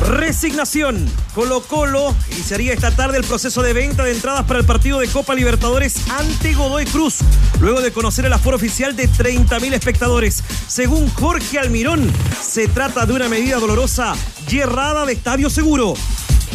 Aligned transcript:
Resignación. 0.00 1.06
Colo 1.34 1.62
Colo 1.62 2.14
iniciaría 2.32 2.72
esta 2.72 2.90
tarde 2.90 3.18
el 3.18 3.24
proceso 3.24 3.62
de 3.62 3.72
venta 3.72 4.04
de 4.04 4.12
entradas 4.12 4.44
para 4.46 4.58
el 4.58 4.66
partido 4.66 4.98
de 4.98 5.08
Copa 5.08 5.34
Libertadores 5.34 5.94
ante 6.08 6.54
Godoy 6.54 6.84
Cruz, 6.86 7.18
luego 7.60 7.80
de 7.80 7.92
conocer 7.92 8.24
el 8.24 8.32
aforo 8.32 8.56
oficial 8.56 8.96
de 8.96 9.08
30.000 9.08 9.72
espectadores. 9.74 10.42
Según 10.68 11.08
Jorge 11.10 11.58
Almirón, 11.58 12.10
se 12.42 12.68
trata 12.68 13.06
de 13.06 13.12
una 13.12 13.28
medida 13.28 13.58
dolorosa 13.58 14.14
y 14.50 14.58
errada 14.58 15.06
de 15.06 15.12
estadio 15.12 15.50
seguro. 15.50 15.94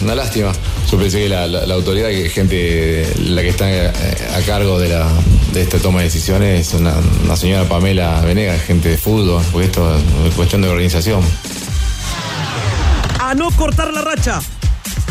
Una 0.02 0.16
lástima. 0.16 0.52
Yo 0.92 0.98
pensé 0.98 1.20
que 1.20 1.30
la, 1.30 1.46
autoridad, 1.74 2.10
que 2.10 2.30
gente, 2.30 3.08
la 3.28 3.42
que 3.42 3.50
está 3.50 3.72
eh, 3.72 3.92
a 4.36 4.42
cargo 4.42 4.78
de, 4.78 4.90
la, 4.90 5.08
de 5.54 5.62
esta 5.62 5.80
toma 5.80 6.00
de 6.00 6.06
decisiones, 6.06 6.68
es 6.68 6.74
una, 6.74 6.94
una 7.24 7.36
señora 7.38 7.68
Pamela 7.68 8.22
Venegas, 8.22 8.62
gente 8.64 8.90
de 8.90 8.98
fútbol, 8.98 9.42
porque 9.52 9.68
esto 9.68 9.98
es 10.28 10.36
cuestión 10.36 10.62
de 10.62 10.68
organización. 10.68 11.22
A 13.30 13.34
no 13.34 13.50
cortar 13.52 13.92
la 13.92 14.02
racha. 14.02 14.40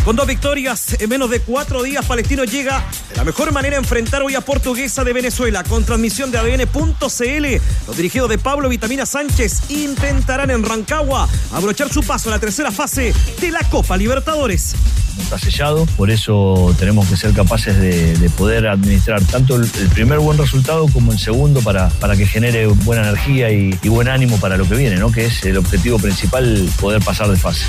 Con 0.05 0.15
dos 0.15 0.27
victorias 0.27 0.97
en 1.01 1.09
menos 1.09 1.31
de 1.31 1.41
cuatro 1.41 1.83
días, 1.83 2.05
Palestino 2.05 2.45
llega 2.45 2.85
de 3.11 3.17
la 3.17 3.25
mejor 3.25 3.51
manera 3.53 3.77
a 3.77 3.79
enfrentar 3.81 4.23
hoy 4.23 4.37
a 4.37 4.41
Portuguesa 4.41 5.03
de 5.03 5.13
Venezuela. 5.13 5.65
Con 5.65 5.83
transmisión 5.85 6.31
de 6.31 6.39
ADN.cl, 6.39 7.47
los 7.89 7.97
dirigidos 7.97 8.29
de 8.29 8.39
Pablo 8.39 8.69
Vitamina 8.69 9.05
Sánchez 9.05 9.71
intentarán 9.71 10.51
en 10.51 10.63
Rancagua 10.63 11.29
abrochar 11.53 11.89
su 11.93 12.03
paso 12.03 12.29
a 12.29 12.33
la 12.33 12.39
tercera 12.39 12.71
fase 12.71 13.13
de 13.41 13.51
la 13.51 13.61
Copa 13.69 13.97
Libertadores. 13.97 14.77
está 15.21 15.39
sellado, 15.39 15.87
por 15.97 16.11
eso 16.11 16.73
tenemos 16.79 17.09
que 17.09 17.17
ser 17.17 17.33
capaces 17.33 17.77
de, 17.81 18.17
de 18.17 18.31
poder 18.31 18.69
administrar 18.69 19.23
tanto 19.25 19.57
el, 19.57 19.63
el 19.81 19.89
primer 19.89 20.21
buen 20.21 20.39
resultado 20.39 20.87
como 20.89 21.11
el 21.11 21.19
segundo 21.19 21.63
para, 21.63 21.89
para 21.89 22.15
que 22.15 22.27
genere 22.27 22.67
buena 22.67 23.09
energía 23.09 23.51
y, 23.51 23.77
y 23.83 23.89
buen 23.89 24.09
ánimo 24.09 24.39
para 24.39 24.57
lo 24.57 24.69
que 24.69 24.77
viene, 24.77 24.97
¿no? 24.97 25.11
que 25.11 25.25
es 25.25 25.45
el 25.45 25.57
objetivo 25.57 25.99
principal, 25.99 26.69
poder 26.79 27.03
pasar 27.03 27.29
de 27.29 27.37
fase. 27.37 27.65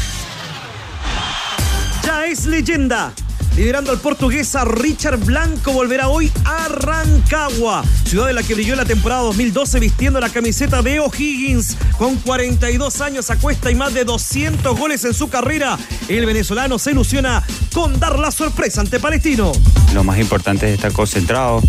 Leyenda. 2.44 3.14
Liderando 3.56 3.92
al 3.92 4.00
portuguesa, 4.00 4.66
Richard 4.66 5.18
Blanco 5.20 5.72
volverá 5.72 6.10
hoy 6.10 6.30
a 6.44 6.68
Rancagua, 6.68 7.86
ciudad 8.04 8.30
en 8.30 8.36
la 8.36 8.44
que 8.44 8.54
brilló 8.54 8.74
en 8.74 8.80
la 8.80 8.86
temporada 8.86 9.22
2012 9.22 9.80
vistiendo 9.80 10.20
la 10.20 10.30
camiseta 10.30 10.82
de 10.82 11.00
O'Higgins. 11.00 11.78
Con 11.98 12.18
42 12.18 13.00
años 13.00 13.32
a 13.32 13.38
cuesta 13.38 13.72
y 13.72 13.76
más 13.76 13.94
de 13.94 14.04
200 14.04 14.78
goles 14.78 15.06
en 15.06 15.14
su 15.14 15.30
carrera, 15.30 15.78
el 16.10 16.26
venezolano 16.26 16.78
se 16.78 16.92
ilusiona 16.92 17.42
con 17.74 17.98
dar 17.98 18.20
la 18.20 18.32
sorpresa 18.32 18.82
ante 18.82 19.00
Palestino. 19.00 19.54
Lo 19.94 20.04
más 20.04 20.20
importante 20.20 20.68
es 20.68 20.74
estar 20.74 20.92
concentrado. 20.92 21.62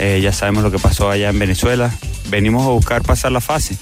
Eh, 0.00 0.20
ya 0.20 0.32
sabemos 0.32 0.64
lo 0.64 0.72
que 0.72 0.80
pasó 0.80 1.08
allá 1.08 1.28
en 1.28 1.38
Venezuela. 1.38 1.94
Venimos 2.30 2.66
a 2.66 2.70
buscar 2.70 3.02
pasar 3.02 3.30
la 3.30 3.40
fase. 3.40 3.78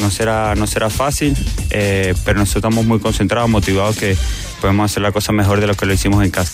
No 0.00 0.10
será, 0.10 0.54
no 0.54 0.66
será 0.66 0.90
fácil, 0.90 1.36
eh, 1.70 2.14
pero 2.24 2.38
nosotros 2.38 2.64
estamos 2.64 2.84
muy 2.84 3.00
concentrados, 3.00 3.48
motivados 3.48 3.96
que 3.96 4.16
podemos 4.60 4.90
hacer 4.90 5.02
la 5.02 5.12
cosa 5.12 5.32
mejor 5.32 5.60
de 5.60 5.66
lo 5.66 5.74
que 5.74 5.86
lo 5.86 5.94
hicimos 5.94 6.24
en 6.24 6.30
casa. 6.30 6.52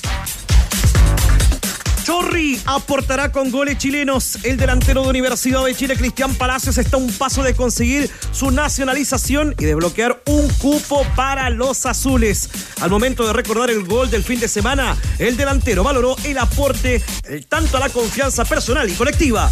Chorri 2.05 2.61
aportará 2.67 3.31
con 3.31 3.51
goles 3.51 3.79
chilenos. 3.79 4.39
El 4.43 4.57
delantero 4.57 5.03
de 5.03 5.11
Universidad 5.11 5.65
de 5.65 5.75
Chile, 5.75 5.97
Cristian 5.97 6.35
Palacios, 6.35 6.77
está 6.79 6.97
a 6.97 7.01
un 7.01 7.13
paso 7.13 7.45
de 7.45 7.55
conseguir 7.55 8.11
su 8.33 8.51
nacionalización 8.51 9.55
y 9.59 9.65
de 9.65 9.75
bloquear 9.77 10.21
un 10.27 10.49
cupo 10.55 11.07
para 11.15 11.49
los 11.51 11.87
azules. 11.87 12.49
Al 12.81 12.91
momento 12.91 13.25
de 13.27 13.33
recordar 13.33 13.71
el 13.71 13.85
gol 13.85 14.11
del 14.11 14.25
fin 14.25 14.41
de 14.41 14.49
semana, 14.49 14.97
el 15.19 15.37
delantero 15.37 15.85
valoró 15.85 16.17
el 16.25 16.39
aporte 16.39 17.03
tanto 17.49 17.77
a 17.77 17.81
la 17.81 17.89
confianza 17.89 18.45
personal 18.45 18.89
y 18.91 18.95
colectiva. 18.95 19.51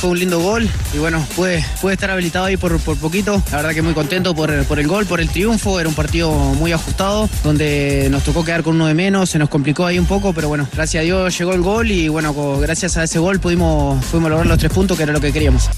Fue 0.00 0.08
un 0.08 0.18
lindo 0.18 0.40
gol 0.40 0.66
y 0.94 0.98
bueno, 0.98 1.22
puede, 1.36 1.62
puede 1.82 1.92
estar 1.92 2.10
habilitado 2.10 2.46
ahí 2.46 2.56
por, 2.56 2.80
por 2.80 2.96
poquito. 2.96 3.42
La 3.50 3.58
verdad 3.58 3.72
que 3.72 3.82
muy 3.82 3.92
contento 3.92 4.34
por, 4.34 4.64
por 4.64 4.78
el 4.80 4.88
gol, 4.88 5.04
por 5.04 5.20
el 5.20 5.28
triunfo. 5.28 5.78
Era 5.78 5.90
un 5.90 5.94
partido 5.94 6.32
muy 6.32 6.72
ajustado, 6.72 7.28
donde 7.44 8.08
nos 8.10 8.24
tocó 8.24 8.42
quedar 8.42 8.62
con 8.62 8.76
uno 8.76 8.86
de 8.86 8.94
menos, 8.94 9.28
se 9.28 9.38
nos 9.38 9.50
complicó 9.50 9.84
ahí 9.84 9.98
un 9.98 10.06
poco, 10.06 10.32
pero 10.32 10.48
bueno, 10.48 10.66
gracias 10.72 11.02
a 11.02 11.04
Dios 11.04 11.36
llegó 11.36 11.52
el 11.52 11.60
gol 11.60 11.90
y 11.90 12.08
bueno, 12.08 12.34
gracias 12.60 12.96
a 12.96 13.04
ese 13.04 13.18
gol 13.18 13.40
pudimos, 13.40 14.02
pudimos 14.06 14.30
lograr 14.30 14.46
los 14.46 14.58
tres 14.58 14.72
puntos, 14.72 14.96
que 14.96 15.02
era 15.02 15.12
lo 15.12 15.20
que 15.20 15.34
queríamos. 15.34 15.68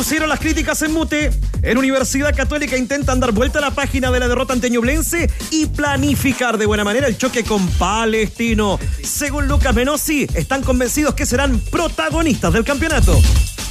Pusieron 0.00 0.30
las 0.30 0.40
críticas 0.40 0.80
en 0.80 0.94
mute. 0.94 1.30
En 1.60 1.76
Universidad 1.76 2.34
Católica 2.34 2.74
intentan 2.78 3.20
dar 3.20 3.32
vuelta 3.32 3.58
a 3.58 3.60
la 3.60 3.72
página 3.72 4.10
de 4.10 4.18
la 4.18 4.28
derrota 4.28 4.54
ante 4.54 4.70
Ñublense 4.70 5.30
y 5.50 5.66
planificar 5.66 6.56
de 6.56 6.64
buena 6.64 6.84
manera 6.84 7.06
el 7.06 7.18
choque 7.18 7.44
con 7.44 7.68
Palestino. 7.72 8.80
Según 9.04 9.46
Lucas 9.46 9.74
Menossi, 9.74 10.26
están 10.32 10.62
convencidos 10.62 11.12
que 11.12 11.26
serán 11.26 11.60
protagonistas 11.60 12.50
del 12.54 12.64
campeonato. 12.64 13.20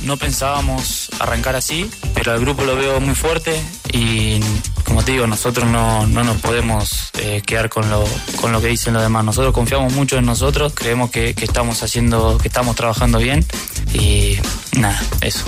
No 0.04 0.18
pensábamos 0.18 1.10
arrancar 1.18 1.56
así, 1.56 1.90
pero 2.14 2.36
el 2.36 2.42
grupo 2.42 2.64
lo 2.64 2.76
veo 2.76 3.00
muy 3.02 3.16
fuerte 3.16 3.60
y 3.92 4.40
como 4.86 5.02
te 5.02 5.14
digo, 5.14 5.26
nosotros 5.26 5.68
no, 5.68 6.06
no 6.06 6.24
nos 6.24 6.38
podemos 6.38 7.10
eh, 7.18 7.42
quedar 7.44 7.70
con 7.70 7.90
lo, 7.90 8.04
con 8.40 8.52
lo 8.52 8.62
que 8.62 8.68
dicen 8.68 8.94
los 8.94 9.02
demás. 9.02 9.26
Nosotros 9.26 9.52
confiamos 9.52 9.94
mucho 9.94 10.20
en 10.20 10.28
nosotros, 10.28 10.74
creemos 10.76 11.10
que, 11.10 11.34
que 11.34 11.46
estamos 11.46 11.82
haciendo, 11.82 12.38
que 12.38 12.50
estamos 12.50 12.76
trabajando 12.76 13.18
bien 13.18 13.44
y 13.96 14.38
nada, 14.78 15.02
eso. 15.22 15.44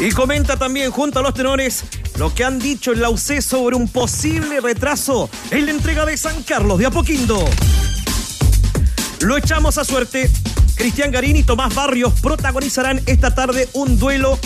Y 0.00 0.12
comenta 0.12 0.56
también 0.56 0.90
junto 0.90 1.18
a 1.18 1.22
los 1.22 1.34
tenores 1.34 1.84
lo 2.16 2.34
que 2.34 2.42
han 2.42 2.58
dicho 2.58 2.92
en 2.92 3.02
la 3.02 3.10
UC 3.10 3.42
sobre 3.42 3.76
un 3.76 3.86
posible 3.86 4.60
retraso 4.60 5.28
en 5.50 5.66
la 5.66 5.72
entrega 5.72 6.06
de 6.06 6.16
San 6.16 6.42
Carlos 6.42 6.78
de 6.78 6.86
Apoquindo. 6.86 7.44
Lo 9.20 9.36
echamos 9.36 9.76
a 9.76 9.84
suerte. 9.84 10.30
Cristian 10.74 11.10
Garín 11.10 11.36
y 11.36 11.42
Tomás 11.42 11.74
Barrios 11.74 12.14
protagonizarán 12.22 13.02
esta 13.04 13.34
tarde 13.34 13.68
un 13.74 13.98
duelo 13.98 14.38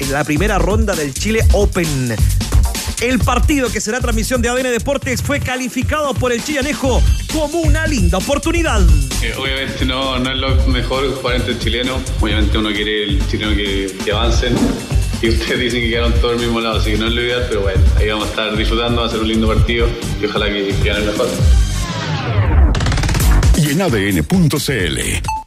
en 0.00 0.12
la 0.12 0.22
primera 0.24 0.58
ronda 0.58 0.94
del 0.94 1.14
Chile 1.14 1.46
Open. 1.52 2.14
El 3.00 3.20
partido 3.20 3.70
que 3.70 3.80
será 3.80 4.00
transmisión 4.00 4.42
de 4.42 4.48
ADN 4.48 4.72
Deportes 4.72 5.22
fue 5.22 5.38
calificado 5.38 6.14
por 6.14 6.32
el 6.32 6.42
chillanejo 6.42 7.00
como 7.32 7.60
una 7.60 7.86
linda 7.86 8.18
oportunidad. 8.18 8.80
Eh, 9.22 9.34
obviamente 9.38 9.84
no, 9.84 10.18
no 10.18 10.32
es 10.32 10.36
lo 10.36 10.66
mejor 10.66 11.14
jugar 11.14 11.36
entre 11.36 11.52
el 11.52 11.60
chileno. 11.60 12.00
Obviamente 12.20 12.58
uno 12.58 12.70
quiere 12.70 13.04
el 13.04 13.26
chileno 13.28 13.54
que, 13.54 13.96
que 14.04 14.10
avancen. 14.10 14.56
Y 15.22 15.28
ustedes 15.28 15.60
dicen 15.60 15.80
que 15.80 15.90
quedaron 15.90 16.12
todos 16.14 16.34
al 16.34 16.40
mismo 16.40 16.60
lado, 16.60 16.80
así 16.80 16.90
que 16.90 16.98
no 16.98 17.06
es 17.06 17.12
lo 17.12 17.22
ideal, 17.22 17.46
pero 17.48 17.62
bueno, 17.62 17.80
ahí 17.96 18.08
vamos 18.08 18.26
a 18.26 18.30
estar 18.30 18.56
disfrutando, 18.56 19.02
va 19.02 19.06
a 19.06 19.10
ser 19.10 19.20
un 19.20 19.28
lindo 19.28 19.46
partido 19.46 19.88
y 20.20 20.26
ojalá 20.26 20.48
que, 20.48 20.74
que 20.82 20.88
gane 20.88 20.98
el 20.98 21.06
mejor. 21.06 21.28
Y 23.58 23.70
en 23.70 23.82
ADN.cl. 23.82 25.37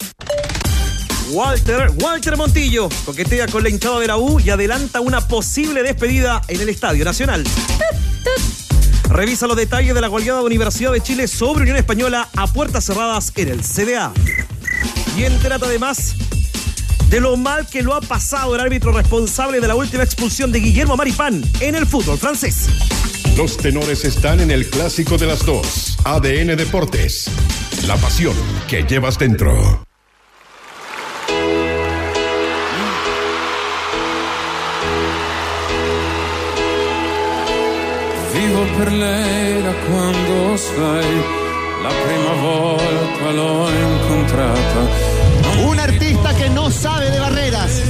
Walter, 1.31 1.91
Walter 2.01 2.35
Montillo, 2.35 2.89
coquetea 3.05 3.47
con 3.47 3.63
la 3.63 3.69
hinchada 3.69 3.99
de 3.99 4.07
la 4.07 4.17
U 4.17 4.39
y 4.39 4.49
adelanta 4.49 4.99
una 4.99 5.27
posible 5.27 5.81
despedida 5.81 6.41
en 6.47 6.59
el 6.59 6.69
Estadio 6.69 7.05
Nacional. 7.05 7.43
Revisa 9.09 9.47
los 9.47 9.55
detalles 9.55 9.95
de 9.95 10.01
la 10.01 10.07
goleada 10.07 10.39
de 10.39 10.45
Universidad 10.45 10.91
de 10.91 11.01
Chile 11.01 11.27
sobre 11.27 11.61
Unión 11.61 11.77
Española 11.77 12.27
a 12.35 12.47
puertas 12.47 12.85
cerradas 12.85 13.31
en 13.35 13.47
el 13.47 13.61
CDA. 13.61 14.11
Y 15.17 15.23
entérate 15.23 15.65
además 15.65 16.15
de 17.09 17.19
lo 17.19 17.35
mal 17.37 17.67
que 17.67 17.81
lo 17.81 17.93
ha 17.93 18.01
pasado 18.01 18.55
el 18.55 18.61
árbitro 18.61 18.91
responsable 18.91 19.59
de 19.59 19.67
la 19.67 19.75
última 19.75 20.03
expulsión 20.03 20.51
de 20.51 20.59
Guillermo 20.59 20.97
Maripán 20.97 21.43
en 21.59 21.75
el 21.75 21.85
fútbol 21.85 22.17
francés. 22.17 22.67
Los 23.37 23.57
tenores 23.57 24.03
están 24.05 24.41
en 24.41 24.51
el 24.51 24.69
clásico 24.69 25.17
de 25.17 25.27
las 25.27 25.45
dos. 25.45 25.97
ADN 26.03 26.57
Deportes. 26.57 27.29
La 27.87 27.95
pasión 27.97 28.35
que 28.67 28.83
llevas 28.83 29.17
dentro. 29.17 29.83
Vivo 38.61 38.77
per 38.77 38.91
lei 38.91 39.63
da 39.63 39.73
quando 39.89 40.55
sai, 40.55 41.23
la 41.81 41.89
prima 41.89 42.33
volta 42.41 43.31
l'ho 43.31 43.69
incontrata. 43.71 44.79
Un 45.65 45.79
artista 45.79 46.31
que 46.35 46.47
no 46.49 46.69
sabe 46.69 47.09
de 47.09 47.19
barreras 47.19 47.81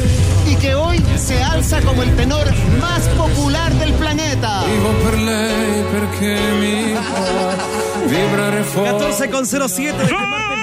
y 0.47 0.55
que 0.55 0.73
hoy 0.73 1.03
se 1.17 1.43
alza 1.43 1.81
como 1.81 2.03
el 2.03 2.15
tenor 2.15 2.45
más 2.79 3.05
popular 3.17 3.73
del 3.73 3.91
planeta. 3.95 4.63
Vivo 4.65 4.91
per 5.03 5.19
lei 5.19 5.83
perché 5.91 6.39
mi 6.61 6.93
fa 6.93 7.57
vibrare 8.05 8.63
forte. 8.63 8.91
14 8.91 9.29
con 9.29 9.45
07 9.45 9.97
de 9.97 10.03
este 10.03 10.15
martes 10.15 10.60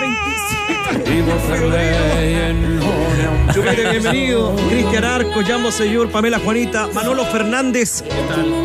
Chupete, 3.53 3.91
bienvenido. 3.91 4.55
Cristian 4.69 5.05
Arco, 5.05 5.43
Jambo 5.47 5.71
Señor, 5.71 6.11
Pamela 6.11 6.39
Juanita, 6.39 6.89
Manolo 6.95 7.25
Fernández. 7.25 8.05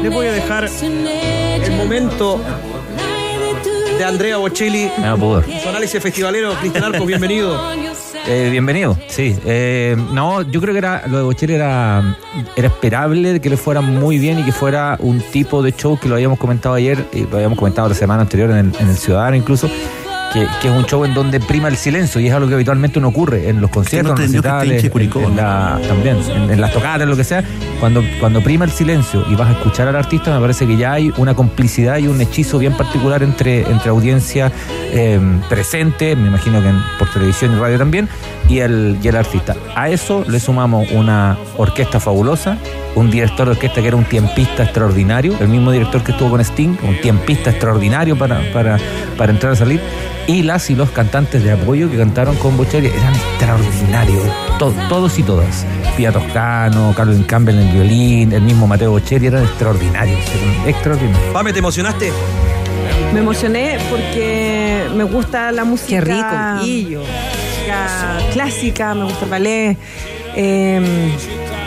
Les 0.02 0.14
voy 0.14 0.28
a 0.28 0.32
dejar 0.32 0.66
el 0.66 1.72
momento 1.72 2.42
de 3.98 4.04
Andrea 4.04 4.38
Bocelli. 4.38 4.90
Pudor. 5.20 5.46
Su 5.62 5.70
análisis 5.70 6.02
festivalero, 6.02 6.54
Cristian 6.60 6.84
Arcos, 6.84 7.08
bienvenido. 7.08 7.60
Eh, 8.26 8.50
bienvenido, 8.52 8.98
sí. 9.08 9.36
Eh, 9.46 9.98
no, 10.12 10.44
yo 10.44 10.62
creo 10.62 10.74
que 10.74 10.78
era 10.78 11.08
lo 11.08 11.18
de 11.18 11.24
Bocelli 11.24 11.56
era, 11.56 12.18
era 12.56 12.68
esperable 12.68 13.42
que 13.42 13.50
le 13.50 13.58
fuera 13.58 13.82
muy 13.82 14.18
bien 14.18 14.40
y 14.40 14.44
que 14.44 14.52
fuera 14.54 14.96
un 15.00 15.20
tipo 15.20 15.62
de 15.62 15.74
show 15.74 16.00
que 16.00 16.08
lo 16.08 16.16
habíamos 16.16 16.40
comentado 16.40 16.76
ayer, 16.76 17.06
y 17.12 17.22
lo 17.22 17.36
habíamos 17.36 17.58
comentado 17.58 17.90
la 17.90 17.96
semana 17.96 18.22
anterior 18.22 18.52
en 18.52 18.58
el, 18.58 18.76
en 18.80 18.90
el 18.90 18.96
Ciudadano 18.96 19.36
incluso, 19.36 19.70
que, 20.34 20.48
que 20.62 20.68
es 20.68 20.74
un 20.74 20.86
show 20.86 21.06
en 21.06 21.14
donde 21.14 21.40
prima 21.40 21.68
el 21.68 21.78
silencio 21.78 22.20
y 22.20 22.28
es 22.28 22.34
algo 22.34 22.48
que 22.48 22.56
habitualmente 22.56 23.00
no 23.00 23.10
ocurre 23.10 23.50
en 23.50 23.62
los 23.62 23.70
conciertos, 23.70 24.12
no 24.20 24.26
en 24.26 24.32
los 24.34 24.44
recitales, 24.66 24.82
en- 24.88 24.92
en 25.30 25.36
la- 25.36 25.80
también, 25.88 26.18
en, 26.36 26.50
en 26.52 26.62
las 26.62 26.72
tocadas, 26.74 27.08
lo 27.08 27.16
que 27.16 27.24
sea. 27.24 27.44
Cuando, 27.80 28.02
cuando 28.20 28.42
prima 28.42 28.66
el 28.66 28.72
silencio 28.72 29.24
y 29.30 29.36
vas 29.36 29.50
a 29.50 29.52
escuchar 29.54 29.88
al 29.88 29.96
artista, 29.96 30.34
me 30.34 30.40
parece 30.42 30.66
que 30.66 30.76
ya 30.78 30.94
hay 30.94 31.14
una 31.18 31.36
complicidad 31.36 31.98
y 31.98 32.08
un 32.08 32.20
hechizo 32.20 32.58
bien 32.60 32.74
particular 32.74 33.22
entre, 33.24 33.62
entre 33.70 33.90
audiencia 33.90 34.52
eh, 34.92 35.20
presente, 35.50 36.16
me 36.16 36.28
imagino 36.30 36.62
que 36.62 36.70
en- 36.70 36.82
por 36.98 37.10
televisión 37.10 37.56
y 37.56 37.60
radio 37.60 37.78
también, 37.78 38.10
y 38.50 38.60
el, 38.60 38.98
y 39.02 39.08
el 39.08 39.16
artista. 39.16 39.56
A 39.76 39.90
eso 39.90 40.24
le 40.28 40.40
sumamos 40.40 40.90
una 40.92 41.38
orquesta 41.58 42.00
fabulosa, 42.00 42.58
un 42.96 43.10
director 43.10 43.46
de 43.46 43.52
orquesta 43.54 43.82
que 43.82 43.88
era 43.88 43.98
un 43.98 44.06
tiempista 44.06 44.64
extraordinario, 44.64 45.36
el 45.40 45.48
mismo 45.48 45.72
director 45.72 46.04
que 46.04 46.12
estuvo 46.12 46.30
con 46.32 46.42
Sting, 46.42 46.76
un 46.84 47.00
tiempista 47.02 47.50
extraordinario 47.52 48.16
para, 48.18 48.42
para, 48.52 48.78
para 49.18 49.32
entrar 49.32 49.54
a 49.54 49.56
salir, 49.56 49.82
y 50.28 50.44
las 50.44 50.70
y 50.70 50.76
los 50.76 50.90
cantantes 50.92 51.44
de 51.44 51.52
apoyo 51.52 51.90
que 51.92 51.98
cantaron 51.98 52.36
con 52.38 52.56
Bocelli 52.58 52.88
eran 52.88 53.14
extraordinarios, 53.14 54.24
to- 54.60 54.74
todos 54.90 55.20
y 55.20 55.24
todas. 55.24 55.66
Pia 55.98 56.12
Toscano, 56.12 56.94
Carlos 56.96 57.18
Campbell 57.28 57.56
en 57.60 57.68
el 57.68 57.74
violín, 57.74 58.32
el 58.34 58.42
mismo 58.42 58.66
Mateo 58.68 58.92
Bocelli, 58.92 59.28
eran 59.28 59.44
extraordinarios, 59.44 60.20
eran 60.30 60.70
extraordinarios. 60.70 61.34
Pame, 61.34 61.52
¿te 61.54 61.60
emocionaste? 61.60 62.12
Me 63.14 63.20
emocioné 63.20 63.78
porque 63.92 64.88
me 64.96 65.04
gusta 65.04 65.52
la 65.52 65.64
música. 65.66 65.90
Qué 65.90 66.02
rico, 66.02 66.26
música 66.62 68.20
clásica, 68.34 68.94
me 68.96 69.04
gusta 69.04 69.26
el 69.26 69.32
ballet. 69.32 69.78
Eh, 70.36 71.12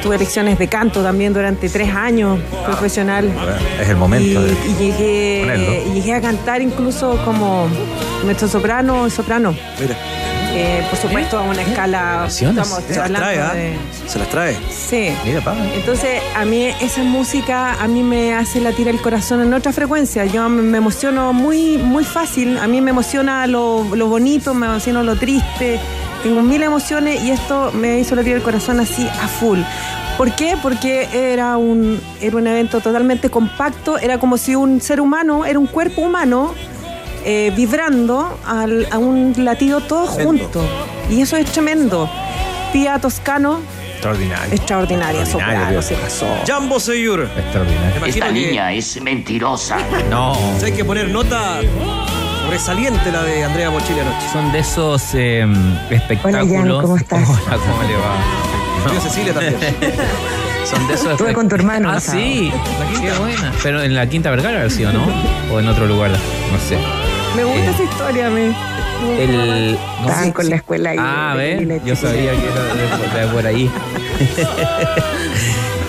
tuve 0.03 0.19
lecciones 0.19 0.59
de 0.59 0.69
canto 0.69 1.03
también 1.03 1.33
durante 1.33 1.69
tres 1.69 1.93
años 1.95 2.39
profesional. 2.65 3.31
Es 3.81 3.89
el 3.89 3.97
momento 3.97 4.43
de 4.43 4.53
Y, 4.53 4.75
llegué, 4.79 5.41
ponerlo. 5.43 5.95
llegué 5.95 6.15
a 6.15 6.21
cantar 6.21 6.63
incluso 6.63 7.19
como 7.25 7.69
mezzo 8.27 8.49
soprano 8.49 9.09
soprano. 9.11 9.55
Mira. 9.81 9.97
Eh, 10.59 10.83
por 10.89 10.99
supuesto, 10.99 11.39
a 11.39 11.43
una 11.43 11.61
escala. 11.61 12.25
Estamos 12.29 12.69
Se 12.89 12.97
las 12.97 13.13
trae, 13.13 13.39
¿ah? 13.41 13.53
de- 13.53 13.77
Se 14.07 14.19
las 14.19 14.29
trae. 14.31 14.57
Sí. 14.71 15.13
Mira, 15.25 15.43
Pame. 15.43 15.75
Entonces, 15.75 16.23
a 16.35 16.45
mí 16.47 16.65
esa 16.81 17.03
música 17.03 17.75
a 17.75 17.87
mí 17.87 18.03
me 18.03 18.35
hace 18.35 18.61
latir 18.61 18.89
el 18.89 18.99
corazón 19.01 19.43
en 19.43 19.53
otra 19.53 19.73
frecuencia. 19.73 20.25
Yo 20.25 20.49
me 20.49 20.63
me 20.63 20.79
emociono 20.79 21.33
muy 21.35 21.77
muy 21.77 22.05
fácil. 22.05 22.57
A 22.59 22.67
mí 22.69 22.81
me 22.81 22.91
emociona 22.91 23.47
lo, 23.47 23.85
lo 23.95 24.07
bonito, 24.09 24.55
me 24.55 24.67
emociona 24.67 25.03
lo 25.03 25.17
triste. 25.17 25.79
Tengo 26.23 26.41
mil 26.43 26.63
emociones 26.63 27.23
y 27.23 27.31
esto 27.33 27.71
me 27.73 28.01
hizo 28.01 28.15
latir 28.17 28.35
el 28.37 28.43
corazón 28.43 28.81
así 28.81 29.07
a 29.23 29.29
full. 29.29 29.61
¿Por 30.17 30.35
qué? 30.35 30.57
Porque 30.63 31.07
era 31.13 31.59
un, 31.59 32.01
era 32.23 32.37
un 32.37 32.47
evento 32.47 32.81
totalmente 32.81 33.29
compacto. 33.29 33.99
Era 33.99 34.19
como 34.19 34.39
si 34.39 34.55
un 34.55 34.81
ser 34.81 35.01
humano, 35.03 35.45
era 35.45 35.59
un 35.59 35.67
cuerpo 35.67 36.01
humano 36.01 36.55
eh, 37.29 37.53
vibrando 37.57 38.39
al- 38.47 38.87
a 38.91 38.99
un 38.99 39.35
latido 39.39 39.81
todo 39.81 40.07
junto. 40.07 40.65
Y 41.11 41.21
eso 41.23 41.37
es 41.37 41.45
tremendo. 41.53 42.09
Pía 42.73 42.99
Toscano, 43.01 43.61
Extraordinario. 43.95 44.55
extraordinaria, 44.55 45.21
Extraordinario, 45.23 45.83
soprano, 45.83 45.83
se 45.83 45.95
pasó. 45.97 46.27
Jambo 46.47 46.79
Seyur. 46.79 47.29
Extraordinario. 47.37 48.05
Esta 48.07 48.27
que- 48.27 48.33
niña 48.33 48.73
es 48.73 49.01
mentirosa. 49.03 49.79
No. 50.11 50.37
Hay 50.65 50.73
que 50.73 50.85
poner 50.85 51.09
nota 51.11 51.61
sobresaliente 52.45 53.11
la 53.11 53.23
de 53.25 53.43
Andrea 53.45 53.71
Bocelli 53.71 54.01
anoche. 54.01 54.29
Son 54.33 54.53
de 54.53 54.59
esos 54.61 55.03
eh, 55.15 55.45
espectáculos. 55.91 56.47
Hola, 56.49 56.59
Jan, 56.61 56.81
¿cómo 56.81 56.97
estás? 56.97 57.29
Hola, 57.47 57.57
¿cómo 57.59 57.83
le 57.83 57.97
va? 57.97 58.95
Yo 58.95 59.01
Cecilia 59.01 59.35
también. 59.35 59.57
Son 60.71 60.89
de 60.89 60.95
esos 60.95 61.13
Estuve 61.13 61.33
con 61.33 61.49
tu 61.49 61.55
hermano 61.61 61.91
Ah, 61.91 61.97
el 61.97 62.01
sábado. 62.01 62.23
sí. 62.25 62.53
Qué 63.01 63.13
buena. 63.19 63.53
Pero 63.63 63.83
en 63.83 63.95
la 63.95 64.09
Quinta 64.09 64.31
Vergara 64.31 64.59
haber 64.59 64.71
sido, 64.71 64.93
¿no? 64.93 65.07
O 65.53 65.61
en 65.61 65.69
otro 65.69 65.87
lugar. 65.87 66.11
No 66.11 66.59
sé. 66.69 66.79
Me 67.37 67.45
gusta 67.45 67.61
Eh, 67.65 67.71
esa 67.75 67.83
historia, 67.85 68.31
me. 68.31 68.47
El. 69.23 69.73
no 69.73 70.07
Estaban 70.09 70.25
sé 70.25 70.33
con 70.33 70.49
la 70.51 70.57
escuela 70.57 70.91
ahí. 70.91 70.97
Ah, 71.01 71.35
de- 71.37 71.81
Yo 71.85 71.95
sabía 71.95 72.33
que 72.33 72.47
era 72.47 73.21
de, 73.21 73.27
de 73.27 73.33
por 73.33 73.47
ahí. 73.47 73.71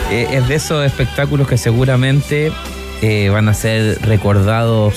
Eh, 0.09 0.25
es 0.37 0.47
de 0.47 0.55
esos 0.55 0.85
espectáculos 0.85 1.49
que 1.49 1.57
seguramente 1.57 2.49
eh, 3.01 3.29
van 3.29 3.49
a 3.49 3.53
ser 3.53 3.99
recordados 4.03 4.93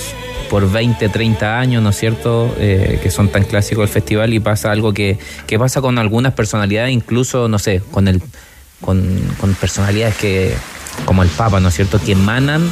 por 0.48 0.70
20, 0.70 1.08
30 1.08 1.58
años, 1.58 1.82
¿no 1.82 1.90
es 1.90 1.96
cierto? 1.96 2.54
Eh, 2.60 3.00
que 3.02 3.10
son 3.10 3.26
tan 3.28 3.42
clásicos 3.42 3.82
del 3.82 3.88
festival 3.92 4.32
y 4.32 4.38
pasa 4.38 4.70
algo 4.70 4.92
que, 4.94 5.18
que 5.48 5.58
pasa 5.58 5.80
con 5.80 5.98
algunas 5.98 6.34
personalidades, 6.34 6.92
incluso, 6.92 7.48
no 7.48 7.58
sé, 7.58 7.82
con 7.90 8.06
el 8.06 8.22
con, 8.80 9.20
con 9.40 9.54
personalidades 9.54 10.16
que 10.16 10.54
como 11.04 11.22
el 11.22 11.28
Papa, 11.28 11.60
¿no 11.60 11.68
es 11.68 11.74
cierto? 11.74 12.00
Que 12.00 12.12
emanan 12.12 12.62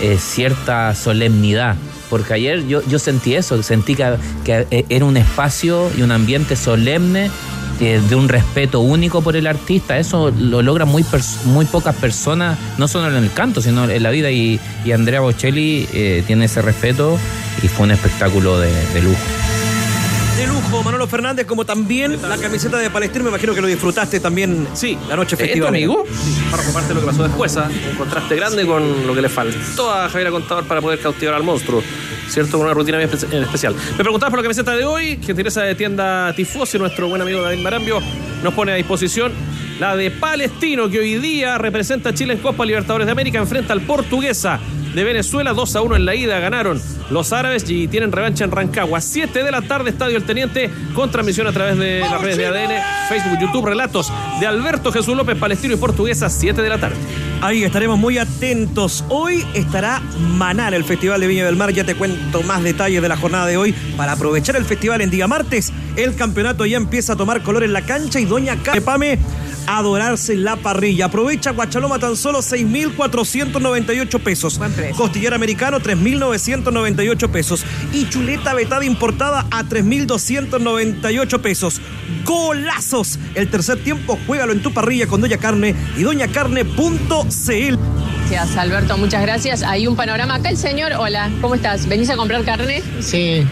eh, 0.00 0.18
cierta 0.18 0.94
solemnidad. 0.94 1.76
Porque 2.10 2.34
ayer 2.34 2.66
yo, 2.66 2.82
yo 2.86 2.98
sentí 2.98 3.34
eso, 3.34 3.62
sentí 3.62 3.94
que, 3.94 4.16
que 4.44 4.66
eh, 4.70 4.84
era 4.88 5.04
un 5.04 5.16
espacio 5.16 5.90
y 5.96 6.02
un 6.02 6.12
ambiente 6.12 6.56
solemne 6.56 7.30
eh, 7.80 8.02
de 8.06 8.14
un 8.14 8.28
respeto 8.28 8.80
único 8.80 9.22
por 9.22 9.34
el 9.36 9.46
artista. 9.46 9.98
Eso 9.98 10.30
lo 10.30 10.60
logran 10.60 10.88
muy, 10.88 11.04
muy 11.46 11.64
pocas 11.64 11.94
personas, 11.96 12.58
no 12.76 12.86
solo 12.86 13.16
en 13.16 13.22
el 13.22 13.32
canto, 13.32 13.62
sino 13.62 13.88
en 13.88 14.02
la 14.02 14.10
vida. 14.10 14.30
Y, 14.30 14.60
y 14.84 14.92
Andrea 14.92 15.20
Bocelli 15.20 15.88
tiene 16.26 16.44
ese 16.44 16.60
respeto 16.60 17.18
y 17.62 17.68
fue 17.68 17.86
un 17.86 17.92
espectáculo 17.92 18.58
de 18.60 19.02
lujo. 19.02 19.61
De 20.36 20.46
lujo, 20.46 20.82
Manolo 20.82 21.06
Fernández, 21.06 21.46
como 21.46 21.64
también 21.64 22.20
la 22.22 22.36
camiseta 22.38 22.78
de 22.78 22.88
Palestina. 22.90 23.22
Me 23.24 23.28
imagino 23.30 23.54
que 23.54 23.60
lo 23.60 23.66
disfrutaste 23.66 24.18
también 24.18 24.66
Sí. 24.72 24.96
la 25.08 25.14
noche 25.16 25.34
¿Es 25.34 25.38
tu 25.40 25.44
festiva. 25.44 25.68
amigo? 25.68 26.04
Para 26.50 26.62
parte 26.72 26.88
de 26.88 26.94
lo 26.94 27.00
que 27.00 27.06
pasó 27.06 27.22
después, 27.24 27.56
¿ah? 27.58 27.68
un 27.90 27.96
contraste 27.96 28.34
grande 28.36 28.66
con 28.66 29.06
lo 29.06 29.14
que 29.14 29.20
le 29.22 29.28
faltó 29.28 29.92
a 29.92 30.08
Javier 30.08 30.30
Contador 30.30 30.64
para 30.64 30.80
poder 30.80 30.98
cautivar 31.00 31.34
al 31.34 31.42
monstruo, 31.42 31.82
¿cierto? 32.28 32.52
Con 32.56 32.62
una 32.66 32.74
rutina 32.74 32.96
bien 32.98 33.10
espe- 33.10 33.30
en 33.32 33.42
especial. 33.42 33.74
Me 33.96 34.02
preguntabas 34.02 34.30
por 34.30 34.38
la 34.38 34.42
camiseta 34.42 34.74
de 34.74 34.84
hoy, 34.84 35.18
gentileza 35.22 35.62
de 35.62 35.74
tienda 35.74 36.32
Tifosi, 36.34 36.78
nuestro 36.78 37.08
buen 37.08 37.20
amigo 37.20 37.42
David 37.42 37.62
Marambio 37.62 38.00
nos 38.42 38.54
pone 38.54 38.72
a 38.72 38.74
disposición 38.76 39.32
la 39.78 39.94
de 39.96 40.10
Palestino, 40.10 40.88
que 40.88 40.98
hoy 40.98 41.16
día 41.16 41.58
representa 41.58 42.08
a 42.10 42.14
Chile 42.14 42.34
en 42.34 42.40
Copa 42.40 42.64
Libertadores 42.64 43.06
de 43.06 43.12
América, 43.12 43.38
enfrenta 43.38 43.72
al 43.74 43.82
Portuguesa 43.82 44.58
de 44.94 45.04
Venezuela, 45.04 45.52
2 45.52 45.76
a 45.76 45.82
1 45.82 45.96
en 45.96 46.04
la 46.04 46.14
ida, 46.14 46.38
ganaron 46.38 46.80
los 47.10 47.32
árabes 47.32 47.64
y 47.68 47.88
tienen 47.88 48.12
revancha 48.12 48.44
en 48.44 48.50
Rancagua. 48.50 49.00
7 49.00 49.42
de 49.42 49.50
la 49.50 49.62
tarde, 49.62 49.90
Estadio 49.90 50.16
El 50.16 50.24
Teniente, 50.24 50.70
con 50.94 51.10
transmisión 51.10 51.46
a 51.46 51.52
través 51.52 51.78
de 51.78 52.00
las 52.00 52.20
redes 52.20 52.36
de 52.36 52.46
ADN, 52.46 52.72
Facebook, 53.08 53.38
YouTube, 53.40 53.66
relatos 53.66 54.12
de 54.40 54.46
Alberto 54.46 54.92
Jesús 54.92 55.16
López, 55.16 55.36
Palestino 55.38 55.74
y 55.74 55.76
Portuguesa, 55.76 56.28
7 56.28 56.60
de 56.62 56.68
la 56.68 56.78
tarde. 56.78 56.96
Ahí 57.40 57.64
estaremos 57.64 57.98
muy 57.98 58.18
atentos. 58.18 59.04
Hoy 59.08 59.44
estará 59.54 60.00
Manar, 60.36 60.74
el 60.74 60.84
Festival 60.84 61.20
de 61.20 61.26
Viña 61.26 61.44
del 61.44 61.56
Mar. 61.56 61.72
Ya 61.72 61.84
te 61.84 61.96
cuento 61.96 62.42
más 62.44 62.62
detalles 62.62 63.02
de 63.02 63.08
la 63.08 63.16
jornada 63.16 63.46
de 63.46 63.56
hoy. 63.56 63.74
Para 63.96 64.12
aprovechar 64.12 64.54
el 64.54 64.64
festival 64.64 65.00
en 65.00 65.10
día 65.10 65.26
martes, 65.26 65.72
el 65.96 66.14
campeonato 66.14 66.66
ya 66.66 66.76
empieza 66.76 67.14
a 67.14 67.16
tomar 67.16 67.42
color 67.42 67.64
en 67.64 67.72
la 67.72 67.82
cancha 67.82 68.20
y 68.20 68.24
Doña 68.24 68.56
Pame 68.84 69.18
a 69.66 69.78
adorarse 69.78 70.32
en 70.32 70.44
la 70.44 70.56
parrilla. 70.56 71.06
Aprovecha 71.06 71.52
Guachaloma 71.52 71.98
tan 71.98 72.16
solo 72.16 72.40
6.498 72.40 74.20
pesos. 74.20 74.60
Costillar 74.96 75.34
americano 75.34 75.80
3.998 75.80 77.28
pesos. 77.30 77.64
Y 77.92 78.08
chuleta 78.08 78.54
vetada 78.54 78.84
importada 78.84 79.46
a 79.50 79.64
3.298 79.64 81.40
pesos. 81.40 81.80
¡Golazos! 82.24 83.18
El 83.34 83.48
tercer 83.48 83.82
tiempo, 83.82 84.18
juégalo 84.26 84.52
en 84.52 84.62
tu 84.62 84.72
parrilla 84.72 85.06
con 85.06 85.20
Doña 85.20 85.38
Carne 85.38 85.74
y 85.96 86.02
doñacarne.cl. 86.02 87.78
Gracias, 88.30 88.56
Alberto, 88.56 88.96
muchas 88.96 89.22
gracias. 89.22 89.62
Hay 89.62 89.86
un 89.86 89.94
panorama 89.94 90.36
acá. 90.36 90.48
El 90.48 90.56
señor, 90.56 90.92
hola, 90.94 91.30
¿cómo 91.40 91.54
estás? 91.54 91.86
¿Venís 91.86 92.08
a 92.08 92.16
comprar 92.16 92.42
carne? 92.44 92.82
Sí, 93.00 93.46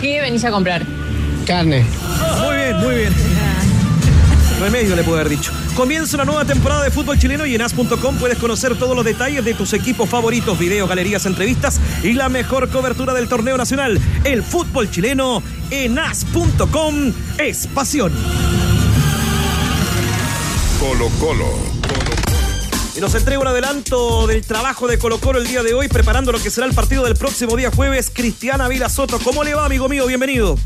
¿Qué 0.00 0.20
venís 0.20 0.44
a 0.44 0.50
comprar? 0.50 0.82
Carne. 1.44 1.84
Muy 2.42 2.56
bien, 2.56 2.76
muy 2.78 2.94
bien. 2.94 3.12
Remedio 4.60 4.96
le 4.96 5.02
puedo 5.02 5.18
haber 5.18 5.28
dicho. 5.28 5.52
Comienza 5.74 6.16
una 6.16 6.24
nueva 6.24 6.44
temporada 6.44 6.82
de 6.82 6.90
fútbol 6.90 7.18
chileno 7.18 7.44
y 7.44 7.54
en 7.54 7.62
as.com 7.62 8.16
puedes 8.18 8.38
conocer 8.38 8.78
todos 8.78 8.94
los 8.94 9.04
detalles 9.04 9.44
de 9.44 9.54
tus 9.54 9.72
equipos 9.72 10.08
favoritos, 10.08 10.58
videos, 10.58 10.88
galerías, 10.88 11.26
entrevistas 11.26 11.80
y 12.02 12.12
la 12.12 12.28
mejor 12.28 12.70
cobertura 12.70 13.12
del 13.12 13.28
torneo 13.28 13.56
nacional. 13.56 14.00
El 14.22 14.42
fútbol 14.42 14.90
chileno 14.90 15.42
en 15.70 15.98
as.com 15.98 17.12
es 17.38 17.66
pasión. 17.66 18.12
Colo 20.78 21.08
Colo. 21.20 21.74
Y 22.96 23.00
nos 23.00 23.14
entrega 23.16 23.40
un 23.40 23.48
adelanto 23.48 24.28
del 24.28 24.46
trabajo 24.46 24.86
de 24.86 24.98
Colo 24.98 25.18
Colo 25.18 25.40
el 25.40 25.48
día 25.48 25.64
de 25.64 25.74
hoy, 25.74 25.88
preparando 25.88 26.30
lo 26.30 26.40
que 26.40 26.50
será 26.50 26.66
el 26.66 26.74
partido 26.74 27.02
del 27.02 27.16
próximo 27.16 27.56
día 27.56 27.72
jueves. 27.74 28.10
Cristiana 28.14 28.68
Vila 28.68 28.88
Soto, 28.88 29.18
¿cómo 29.18 29.42
le 29.42 29.54
va, 29.54 29.66
amigo 29.66 29.88
mío? 29.88 30.06
Bienvenido. 30.06 30.56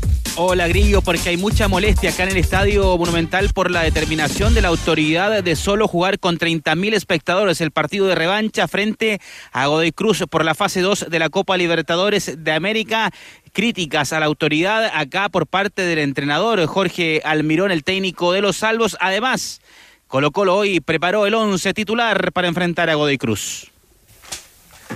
Hola 0.41 0.69
Grillo, 0.69 1.01
porque 1.01 1.27
hay 1.27 1.35
mucha 1.35 1.67
molestia 1.67 2.11
acá 2.11 2.23
en 2.23 2.29
el 2.29 2.37
Estadio 2.37 2.97
Monumental 2.97 3.49
por 3.53 3.69
la 3.69 3.81
determinación 3.81 4.53
de 4.53 4.61
la 4.61 4.69
autoridad 4.69 5.43
de 5.43 5.55
solo 5.57 5.85
jugar 5.85 6.17
con 6.17 6.37
30.000 6.37 6.93
espectadores 6.93 7.59
el 7.59 7.71
partido 7.71 8.07
de 8.07 8.15
revancha 8.15 8.69
frente 8.69 9.19
a 9.51 9.67
Godoy 9.67 9.91
Cruz 9.91 10.23
por 10.29 10.45
la 10.45 10.55
fase 10.55 10.79
2 10.79 11.07
de 11.09 11.19
la 11.19 11.27
Copa 11.27 11.57
Libertadores 11.57 12.41
de 12.41 12.51
América. 12.53 13.11
Críticas 13.51 14.13
a 14.13 14.21
la 14.21 14.27
autoridad 14.27 14.89
acá 14.93 15.27
por 15.27 15.45
parte 15.45 15.81
del 15.81 15.99
entrenador 15.99 16.65
Jorge 16.67 17.21
Almirón, 17.25 17.71
el 17.71 17.83
técnico 17.83 18.31
de 18.31 18.39
los 18.39 18.55
Salvos. 18.55 18.95
Además, 19.01 19.59
Colo 20.07 20.31
Colo 20.31 20.55
hoy 20.55 20.79
preparó 20.79 21.25
el 21.25 21.33
11 21.33 21.73
titular 21.73 22.31
para 22.31 22.47
enfrentar 22.47 22.89
a 22.89 22.95
Godoy 22.95 23.17
Cruz. 23.17 23.71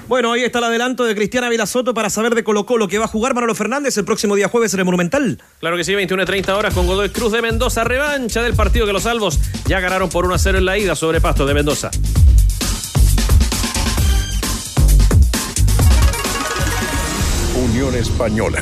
Bueno, 0.07 0.33
ahí 0.33 0.43
está 0.43 0.59
el 0.59 0.65
adelanto 0.65 1.05
de 1.05 1.15
Cristiana 1.15 1.49
Vilasoto 1.49 1.93
para 1.93 2.09
saber 2.09 2.35
de 2.35 2.43
Colo 2.43 2.65
Colo 2.65 2.87
que 2.87 2.97
va 2.97 3.05
a 3.05 3.07
jugar 3.07 3.33
Manolo 3.33 3.55
Fernández 3.55 3.97
el 3.97 4.05
próximo 4.05 4.35
día 4.35 4.49
jueves 4.49 4.73
en 4.73 4.79
el 4.79 4.85
Monumental. 4.85 5.41
Claro 5.59 5.77
que 5.77 5.83
sí, 5.83 5.95
21 5.95 6.25
30 6.25 6.57
horas 6.57 6.73
con 6.73 6.87
Godoy 6.87 7.09
Cruz 7.09 7.31
de 7.31 7.41
Mendoza, 7.41 7.83
revancha 7.83 8.41
del 8.41 8.53
partido 8.53 8.85
que 8.85 8.93
los 8.93 9.03
salvos 9.03 9.39
ya 9.65 9.79
ganaron 9.79 10.09
por 10.09 10.25
1 10.25 10.33
a 10.33 10.37
0 10.37 10.57
en 10.57 10.65
la 10.65 10.77
ida 10.77 10.95
sobre 10.95 11.21
Pasto 11.21 11.45
de 11.45 11.53
Mendoza. 11.53 11.89
Unión 17.55 17.95
Española. 17.95 18.61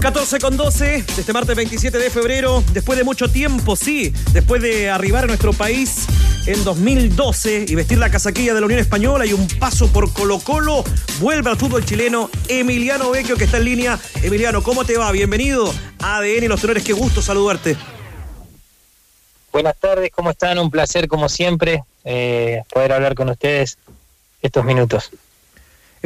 14 0.00 0.38
con 0.38 0.56
12 0.56 0.84
de 0.84 0.98
este 1.18 1.32
martes 1.32 1.56
27 1.56 1.98
de 1.98 2.10
febrero, 2.10 2.62
después 2.72 2.96
de 2.96 3.04
mucho 3.04 3.28
tiempo, 3.28 3.74
sí, 3.74 4.12
después 4.32 4.62
de 4.62 4.88
arribar 4.90 5.24
a 5.24 5.26
nuestro 5.26 5.52
país 5.52 6.06
en 6.46 6.62
2012 6.62 7.66
y 7.68 7.74
vestir 7.74 7.98
la 7.98 8.10
casaquilla 8.10 8.54
de 8.54 8.60
la 8.60 8.66
Unión 8.66 8.80
Española 8.80 9.26
y 9.26 9.32
un 9.32 9.46
paso 9.58 9.92
por 9.92 10.12
Colo 10.12 10.38
Colo, 10.38 10.84
vuelve 11.20 11.50
al 11.50 11.56
fútbol 11.56 11.84
chileno 11.84 12.30
Emiliano 12.48 13.10
Vecchio 13.10 13.36
que 13.36 13.44
está 13.44 13.56
en 13.56 13.64
línea. 13.64 13.98
Emiliano, 14.22 14.62
¿cómo 14.62 14.84
te 14.84 14.96
va? 14.96 15.10
Bienvenido 15.12 15.72
a 16.00 16.18
ADN 16.18 16.48
los 16.48 16.60
tenores, 16.60 16.84
qué 16.84 16.92
gusto 16.92 17.20
saludarte. 17.20 17.76
Buenas 19.52 19.76
tardes, 19.78 20.10
¿cómo 20.14 20.30
están? 20.30 20.58
Un 20.58 20.70
placer 20.70 21.08
como 21.08 21.28
siempre 21.28 21.82
eh, 22.04 22.62
poder 22.72 22.92
hablar 22.92 23.14
con 23.14 23.28
ustedes 23.28 23.78
estos 24.40 24.64
minutos. 24.64 25.10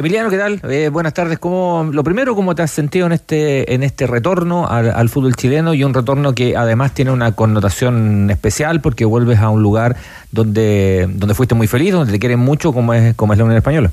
Emiliano, 0.01 0.31
¿qué 0.31 0.37
tal? 0.39 0.59
Eh, 0.67 0.89
buenas 0.89 1.13
tardes. 1.13 1.37
¿Cómo, 1.37 1.87
lo 1.93 2.03
primero, 2.03 2.33
¿cómo 2.33 2.55
te 2.55 2.63
has 2.63 2.71
sentido 2.71 3.05
en 3.05 3.11
este, 3.11 3.71
en 3.71 3.83
este 3.83 4.07
retorno 4.07 4.67
al, 4.67 5.09
fútbol 5.09 5.35
chileno 5.35 5.75
y 5.75 5.83
un 5.83 5.93
retorno 5.93 6.33
que 6.33 6.57
además 6.57 6.95
tiene 6.95 7.11
una 7.11 7.35
connotación 7.35 8.31
especial 8.31 8.81
porque 8.81 9.05
vuelves 9.05 9.37
a 9.37 9.49
un 9.49 9.61
lugar 9.61 9.95
donde, 10.31 11.05
donde 11.07 11.35
fuiste 11.35 11.53
muy 11.53 11.67
feliz, 11.67 11.93
donde 11.93 12.11
te 12.11 12.17
quieren 12.17 12.39
mucho, 12.39 12.73
como 12.73 12.95
es, 12.95 13.15
como 13.15 13.33
es 13.33 13.37
la 13.37 13.45
Unión 13.45 13.57
Española? 13.57 13.91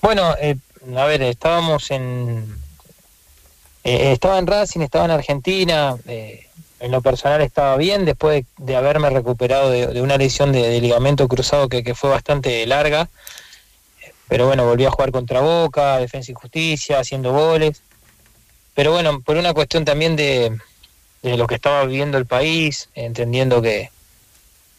Bueno, 0.00 0.34
eh, 0.40 0.56
a 0.96 1.04
ver, 1.04 1.20
estábamos 1.20 1.90
en... 1.90 2.56
Eh, 3.84 4.12
estaba 4.12 4.38
en 4.38 4.46
Racing, 4.46 4.80
estaba 4.80 5.04
en 5.04 5.10
Argentina, 5.10 5.94
en 6.06 6.90
lo 6.90 7.02
personal 7.02 7.42
estaba 7.42 7.76
bien 7.76 8.06
después 8.06 8.46
de, 8.56 8.76
haberme 8.76 9.10
recuperado 9.10 9.70
de, 9.70 10.00
una 10.00 10.16
lesión 10.16 10.52
de, 10.52 10.80
ligamento 10.80 11.28
cruzado 11.28 11.68
que 11.68 11.94
fue 11.94 12.08
bastante 12.08 12.66
larga 12.66 13.10
pero 14.28 14.46
bueno, 14.46 14.64
volví 14.64 14.84
a 14.84 14.90
jugar 14.90 15.12
contra 15.12 15.40
Boca, 15.40 15.98
Defensa 15.98 16.30
y 16.32 16.34
Justicia, 16.34 16.98
haciendo 16.98 17.32
goles. 17.32 17.82
Pero 18.74 18.92
bueno, 18.92 19.20
por 19.20 19.36
una 19.36 19.52
cuestión 19.52 19.84
también 19.84 20.16
de, 20.16 20.56
lo 21.22 21.46
que 21.46 21.54
estaba 21.54 21.84
viviendo 21.84 22.18
el 22.18 22.26
país, 22.26 22.88
entendiendo 22.94 23.60
que, 23.60 23.90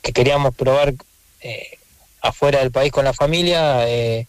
queríamos 0.01 0.55
probar 0.55 0.93
eh, 1.41 1.77
afuera 2.21 2.59
del 2.59 2.71
país 2.71 2.91
con 2.91 3.05
la 3.05 3.13
familia, 3.13 3.87
eh, 3.87 4.27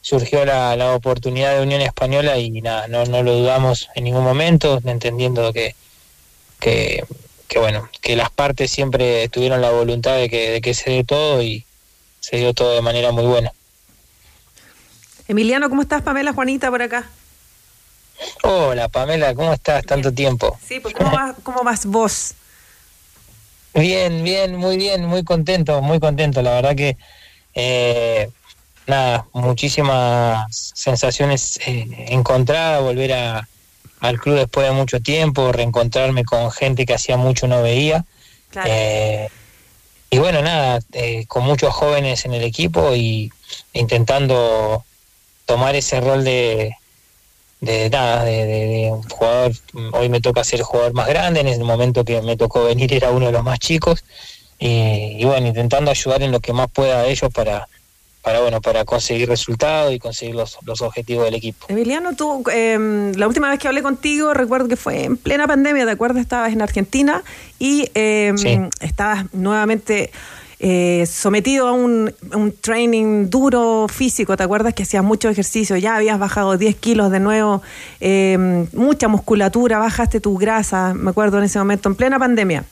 surgió 0.00 0.44
la, 0.44 0.94
oportunidad 0.94 1.56
de 1.56 1.62
Unión 1.62 1.80
Española 1.80 2.38
y 2.38 2.50
nada, 2.62 2.88
no, 2.88 3.04
no 3.04 3.22
lo 3.22 3.34
dudamos 3.34 3.88
en 3.94 4.04
ningún 4.04 4.24
momento, 4.24 4.80
entendiendo 4.84 5.52
que, 5.52 5.74
que, 6.58 7.04
bueno, 7.56 7.88
que 8.00 8.16
las 8.16 8.30
partes 8.30 8.70
siempre 8.70 9.28
tuvieron 9.28 9.60
la 9.60 9.70
voluntad 9.70 10.16
de 10.16 10.28
que, 10.28 10.50
de 10.50 10.60
que 10.60 10.74
se 10.74 10.90
dé 10.90 11.04
todo 11.04 11.42
y 11.42 11.64
se 12.20 12.36
dio 12.36 12.54
todo 12.54 12.74
de 12.74 12.82
manera 12.82 13.12
muy 13.12 13.24
buena. 13.24 13.52
Emiliano, 15.30 15.70
¿cómo 15.70 15.82
estás? 15.82 16.02
Pamela, 16.02 16.32
Juanita, 16.32 16.70
por 16.70 16.82
acá. 16.82 17.08
Hola, 18.42 18.88
Pamela, 18.88 19.32
¿cómo 19.32 19.52
estás? 19.52 19.86
Tanto 19.86 20.12
tiempo. 20.12 20.58
Sí, 20.66 20.80
pues 20.80 20.92
¿cómo, 20.92 21.12
vas, 21.12 21.36
¿cómo 21.44 21.62
vas 21.62 21.86
vos? 21.86 22.34
Bien, 23.72 24.24
bien, 24.24 24.56
muy 24.56 24.76
bien, 24.76 25.06
muy 25.06 25.22
contento, 25.22 25.82
muy 25.82 26.00
contento. 26.00 26.42
La 26.42 26.50
verdad 26.54 26.74
que, 26.74 26.96
eh, 27.54 28.28
nada, 28.88 29.24
muchísimas 29.32 30.72
sensaciones 30.74 31.60
eh, 31.64 31.86
encontradas, 32.08 32.82
volver 32.82 33.12
a, 33.12 33.48
al 34.00 34.18
club 34.18 34.34
después 34.34 34.66
de 34.66 34.72
mucho 34.72 34.98
tiempo, 34.98 35.52
reencontrarme 35.52 36.24
con 36.24 36.50
gente 36.50 36.84
que 36.84 36.94
hacía 36.94 37.16
mucho 37.16 37.46
no 37.46 37.62
veía. 37.62 38.04
Eh, 38.64 39.28
y 40.10 40.18
bueno, 40.18 40.42
nada, 40.42 40.80
con 41.28 41.44
muchos 41.44 41.72
jóvenes 41.72 42.24
en 42.24 42.34
el 42.34 42.42
equipo 42.42 42.96
y 42.96 43.30
intentando 43.74 44.84
tomar 45.50 45.74
ese 45.74 46.00
rol 46.00 46.22
de, 46.22 46.76
de 47.60 47.90
nada, 47.90 48.24
de, 48.24 48.88
un 48.92 49.02
jugador, 49.02 49.52
hoy 49.92 50.08
me 50.08 50.20
toca 50.20 50.44
ser 50.44 50.60
el 50.60 50.64
jugador 50.64 50.94
más 50.94 51.08
grande, 51.08 51.40
en 51.40 51.48
el 51.48 51.64
momento 51.64 52.04
que 52.04 52.22
me 52.22 52.36
tocó 52.36 52.66
venir 52.66 52.94
era 52.94 53.10
uno 53.10 53.26
de 53.26 53.32
los 53.32 53.42
más 53.42 53.58
chicos, 53.58 54.04
y, 54.60 55.24
bueno, 55.24 55.48
intentando 55.48 55.90
ayudar 55.90 56.22
en 56.22 56.30
lo 56.30 56.38
que 56.38 56.52
más 56.52 56.70
pueda 56.70 57.00
a 57.00 57.06
ellos 57.06 57.32
para, 57.32 57.66
para 58.22 58.40
bueno, 58.40 58.60
para 58.60 58.84
conseguir 58.84 59.28
resultados 59.28 59.92
y 59.92 59.98
conseguir 59.98 60.36
los, 60.36 60.56
los 60.64 60.82
objetivos 60.82 61.24
del 61.24 61.34
equipo. 61.34 61.66
Emiliano, 61.68 62.14
tú, 62.14 62.44
em, 62.52 63.12
la 63.14 63.26
última 63.26 63.50
vez 63.50 63.58
que 63.58 63.66
hablé 63.66 63.82
contigo, 63.82 64.32
recuerdo 64.34 64.68
que 64.68 64.76
fue 64.76 65.02
en 65.02 65.16
plena 65.16 65.48
pandemia, 65.48 65.84
¿te 65.84 65.90
acuerdas? 65.90 66.22
Estabas 66.22 66.52
en 66.52 66.62
Argentina 66.62 67.24
y 67.58 67.90
eh, 67.94 68.32
estabas 68.80 69.34
nuevamente 69.34 70.12
eh, 70.62 71.06
sometido 71.06 71.68
a 71.68 71.72
un, 71.72 72.12
training 72.60 73.30
duro 73.30 73.86
físico, 73.88 74.36
¿te 74.36 74.42
acuerdas 74.42 74.74
que 74.74 74.82
hacías 74.82 75.02
mucho 75.02 75.30
ejercicio? 75.30 75.74
Ya 75.78 75.96
habías 75.96 76.18
bajado 76.18 76.58
10 76.58 76.76
kilos 76.76 77.10
de 77.10 77.18
nuevo, 77.18 77.62
eh, 77.98 78.66
mucha 78.74 79.08
musculatura, 79.08 79.78
bajaste 79.78 80.20
tu 80.20 80.36
grasa, 80.36 80.92
me 80.92 81.12
acuerdo 81.12 81.38
en 81.38 81.44
ese 81.44 81.58
momento, 81.58 81.88
en 81.88 81.94
plena 81.94 82.18
pandemia. 82.18 82.64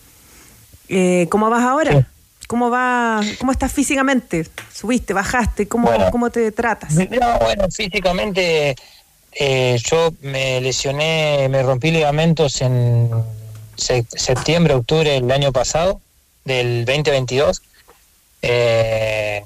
Eh, 0.90 1.28
¿Cómo 1.30 1.48
vas 1.48 1.62
ahora? 1.64 2.06
¿Cómo 2.46 2.68
va, 2.68 3.22
cómo 3.38 3.52
estás 3.52 3.72
físicamente? 3.72 4.46
¿Subiste, 4.70 5.14
bajaste? 5.14 5.66
¿Cómo, 5.66 5.90
cómo 6.10 6.28
te 6.28 6.52
tratas? 6.52 6.94
bueno, 6.94 7.70
físicamente 7.70 8.76
yo 9.82 10.12
me 10.20 10.60
lesioné, 10.60 11.48
me 11.48 11.62
rompí 11.62 11.90
ligamentos 11.90 12.60
en 12.60 13.08
septiembre, 13.76 14.74
octubre 14.74 15.10
del 15.10 15.30
año 15.32 15.52
pasado, 15.52 16.02
del 16.44 16.84
2022. 16.84 17.62
Eh, 18.42 19.42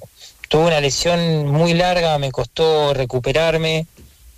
tuve 0.48 0.66
una 0.66 0.80
lesión 0.80 1.46
muy 1.46 1.74
larga, 1.74 2.18
me 2.18 2.30
costó 2.30 2.92
recuperarme, 2.94 3.86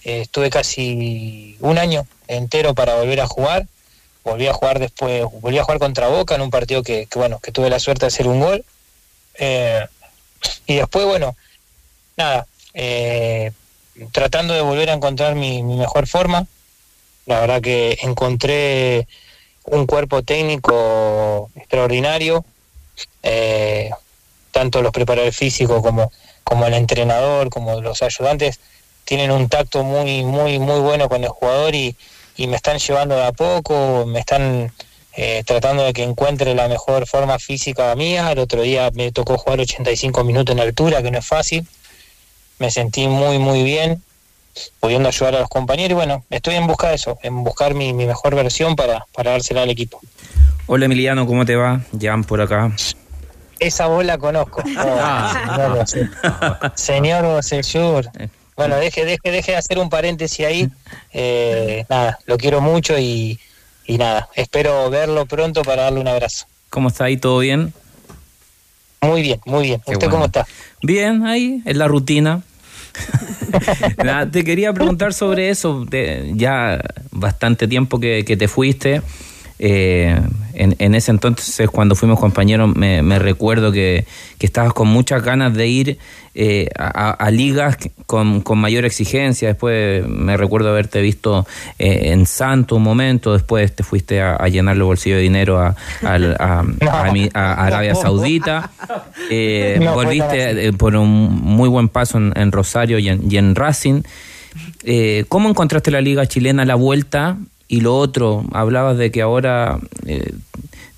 eh, 0.04 0.20
estuve 0.23 0.50
casi 0.50 1.56
un 1.61 1.78
año 1.78 2.06
entero 2.28 2.75
para 2.75 2.94
volver 2.94 3.20
a 3.20 3.26
jugar, 3.26 3.66
volví 4.23 4.46
a 4.46 4.52
jugar 4.52 4.78
después, 4.78 5.25
volví 5.40 5.58
a 5.58 5.64
jugar 5.64 5.78
contra 5.78 6.08
Boca 6.08 6.34
en 6.34 6.42
un 6.42 6.50
partido 6.50 6.82
que, 6.82 7.08
bueno, 7.14 7.40
que 7.40 7.52
tuve 7.52 7.70
la 7.70 7.80
suerte 7.80 8.02
de 8.02 8.08
hacer 8.08 8.28
un 8.28 8.40
gol. 8.40 8.64
Eh, 9.38 9.84
y 10.66 10.76
después, 10.76 11.04
bueno, 11.04 11.37
nada, 12.16 12.46
tratando 14.12 14.54
de 14.54 14.61
volver 14.61 14.90
a 14.90 14.94
encontrar 14.94 15.34
mi, 15.34 15.62
mejor 15.62 16.06
forma. 16.06 16.46
La 17.26 17.40
verdad 17.40 17.61
que 17.61 17.99
encontré 18.02 19.08
un 19.64 19.87
cuerpo 19.87 20.23
técnico 20.23 21.50
extraordinario. 21.56 22.44
Tanto 24.54 24.80
los 24.80 24.92
preparadores 24.92 25.37
físicos 25.37 25.82
como, 25.82 26.11
como 26.44 26.66
el 26.66 26.75
entrenador, 26.75 27.50
como 27.50 27.80
los 27.80 28.02
ayudantes, 28.02 28.61
tienen 29.04 29.32
un 29.32 29.49
tacto 29.49 29.82
muy, 29.82 30.25
muy, 30.25 30.58
muy 30.61 30.80
bueno 30.80 31.08
con 31.08 31.23
el 31.25 31.28
jugador 31.28 31.75
y, 31.75 31.96
me 32.38 32.56
están 32.56 32.78
llevando 32.78 33.16
de 33.16 33.25
a 33.25 33.32
poco, 33.32 34.06
me 34.06 34.20
están 34.20 34.73
eh, 35.16 35.42
tratando 35.46 35.84
de 35.84 35.92
que 35.92 36.02
encuentre 36.02 36.54
la 36.54 36.66
mejor 36.68 37.06
forma 37.06 37.38
física 37.38 37.94
mía. 37.94 38.32
El 38.32 38.40
otro 38.40 38.62
día 38.62 38.90
me 38.92 39.12
tocó 39.12 39.38
jugar 39.38 39.61
85 39.61 40.25
minutos 40.25 40.52
en 40.52 40.61
altura, 40.61 41.02
que 41.02 41.11
no 41.12 41.18
es 41.18 41.26
fácil. 41.26 41.66
Me 42.58 42.70
sentí 42.73 43.06
muy, 43.06 43.38
muy 43.38 43.62
bien, 43.62 44.02
pudiendo 44.80 45.08
ayudar 45.08 45.37
a 45.37 45.40
los 45.40 45.49
compañeros. 45.49 45.92
Y 45.92 45.94
bueno, 45.94 46.25
estoy 46.30 46.56
en 46.56 46.66
busca 46.66 46.88
de 46.88 46.96
eso, 46.96 47.18
en 47.23 47.44
buscar 47.44 47.75
mi, 47.75 47.92
mi 47.92 48.04
mejor 48.04 48.34
versión 48.34 48.75
para, 48.75 49.06
para 49.12 49.30
dársela 49.32 49.62
al 49.62 49.70
equipo. 49.70 50.00
Hola 50.66 50.87
Emiliano, 50.87 51.25
¿cómo 51.26 51.44
te 51.44 51.54
va? 51.54 51.82
Jan 52.00 52.25
por 52.25 52.40
acá. 52.40 52.73
Esa 53.58 53.87
voz 53.87 54.04
la 54.04 54.18
conozco. 54.18 54.62
Ah. 54.76 56.73
señor 56.75 57.42
señor 57.42 58.11
Bueno, 58.56 58.76
deje, 58.76 59.04
deje, 59.04 59.30
deje 59.30 59.52
de 59.52 59.58
hacer 59.58 59.78
un 59.78 59.88
paréntesis 59.88 60.46
ahí. 60.46 60.68
Eh, 61.12 61.84
nada, 61.90 62.18
lo 62.26 62.37
quiero 62.37 62.61
mucho 62.61 62.99
y, 62.99 63.38
nada, 63.88 64.28
espero 64.34 64.90
verlo 64.90 65.26
pronto 65.26 65.62
para 65.62 65.84
darle 65.84 66.00
un 66.00 66.08
abrazo. 66.08 66.46
¿Cómo 66.70 66.88
está 66.88 67.04
ahí? 67.04 67.16
¿Todo 67.16 67.38
bien? 67.38 67.73
Muy 69.02 69.23
bien, 69.23 69.40
muy 69.44 69.64
bien. 69.64 69.82
¿Usted 69.87 70.08
cómo 70.08 70.26
está? 70.26 70.46
Bien, 70.82 71.26
ahí, 71.26 71.62
en 71.64 71.78
la 71.78 71.88
rutina. 71.88 72.42
te 74.32 74.44
quería 74.44 74.73
preguntar 74.73 75.12
sobre 75.12 75.50
eso. 75.50 75.84
ya 76.34 76.80
bastante 77.11 77.68
tiempo 77.68 78.00
que, 78.00 78.25
que 78.25 78.37
te 78.37 78.49
fuiste. 78.49 79.02
Eh, 79.66 80.21
en, 80.52 80.76
en, 80.78 80.94
ese 80.94 81.11
entonces, 81.11 81.71
cuando 81.71 81.94
fuimos 81.94 82.21
compañeros, 82.21 82.76
me, 82.76 83.00
me 83.00 83.18
recuerdo 83.18 83.73
que, 83.73 84.04
que, 84.38 84.44
estabas 84.44 84.75
con 84.75 84.88
muchas 84.88 85.23
ganas 85.23 85.54
de 85.54 85.66
ir 85.66 85.99
eh, 86.35 86.68
a, 86.78 87.12
a, 87.12 87.30
ligas 87.30 87.78
con, 88.04 88.42
con, 88.42 88.59
mayor 88.59 88.85
exigencia. 88.85 89.49
Después 89.49 90.06
me 90.06 90.37
recuerdo 90.37 90.68
haberte 90.68 91.00
visto 91.00 91.47
eh, 91.78 92.11
en 92.12 92.26
Santo 92.26 92.76
un 92.76 92.83
momento, 92.83 93.33
después 93.33 93.75
te 93.75 93.85
fuiste 93.85 94.21
a, 94.21 94.37
a 94.37 94.49
llenar 94.49 94.76
los 94.76 94.87
bolsillos 94.87 95.16
de 95.16 95.23
dinero 95.23 95.59
a, 95.59 95.75
a 96.04 97.66
Arabia 97.66 97.94
Saudita. 97.94 98.71
Eh, 99.30 99.78
no, 99.80 99.94
volviste 99.94 100.73
por 100.75 100.94
un 100.97 101.09
muy 101.09 101.68
buen 101.71 101.88
paso 101.88 102.18
en, 102.18 102.35
en 102.37 102.52
Rosario 102.52 102.99
y 102.99 103.09
en, 103.09 103.23
y 103.30 103.38
en 103.38 103.54
Racing. 103.54 104.02
¿Cómo 105.28 105.49
encontraste 105.49 105.90
la 105.90 106.02
liga 106.02 106.26
chilena 106.26 106.64
a 106.64 106.66
la 106.66 106.75
vuelta? 106.75 107.38
Y 107.68 107.80
lo 107.80 107.97
otro, 107.97 108.44
hablabas 108.52 108.99
de 108.99 109.11
que 109.11 109.23
ahora 109.23 109.78
eh, 110.06 110.33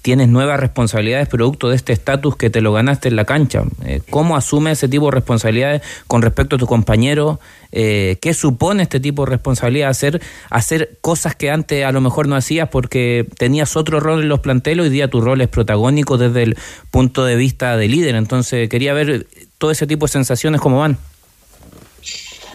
tienes 0.06 0.28
nuevas 0.28 0.61
responsabilidades 0.61 1.26
producto 1.26 1.68
de 1.68 1.75
este 1.75 1.92
estatus 1.92 2.37
que 2.37 2.49
te 2.49 2.61
lo 2.61 2.73
ganaste 2.73 3.08
en 3.08 3.16
la 3.16 3.25
cancha. 3.25 3.64
Eh, 3.85 4.02
¿Cómo 4.08 4.37
asume 4.37 4.70
ese 4.70 4.88
tipo 4.88 5.06
de 5.06 5.11
responsabilidades 5.11 5.82
con 6.06 6.23
respecto 6.23 6.54
a 6.54 6.58
tu 6.61 6.66
compañero? 6.68 7.40
Eh, 7.73 8.16
¿Qué 8.20 8.32
supone 8.32 8.85
este 8.85 9.00
tipo 9.00 9.25
de 9.25 9.32
responsabilidad? 9.32 9.90
Hacer, 9.90 10.23
hacer 10.49 10.99
cosas 11.00 11.35
que 11.35 11.50
antes 11.50 11.85
a 11.85 11.90
lo 11.90 12.00
mejor 12.00 12.28
no 12.28 12.37
hacías 12.37 12.68
porque 12.68 13.26
tenías 13.37 13.76
otro 13.76 13.99
rol 13.99 14.23
en 14.23 14.28
los 14.28 14.38
planteles, 14.38 14.85
hoy 14.85 14.90
día 14.90 15.08
tu 15.08 15.20
rol 15.20 15.40
es 15.40 15.49
protagónico 15.49 16.18
desde 16.18 16.44
el 16.44 16.56
punto 16.92 17.25
de 17.25 17.35
vista 17.35 17.76
de 17.76 17.88
líder. 17.88 18.14
Entonces 18.14 18.68
quería 18.68 18.92
ver 18.92 19.26
todo 19.58 19.73
ese 19.73 19.88
tipo 19.88 20.06
de 20.06 20.12
sensaciones 20.12 20.61
cómo 20.61 20.78
van. 20.78 20.99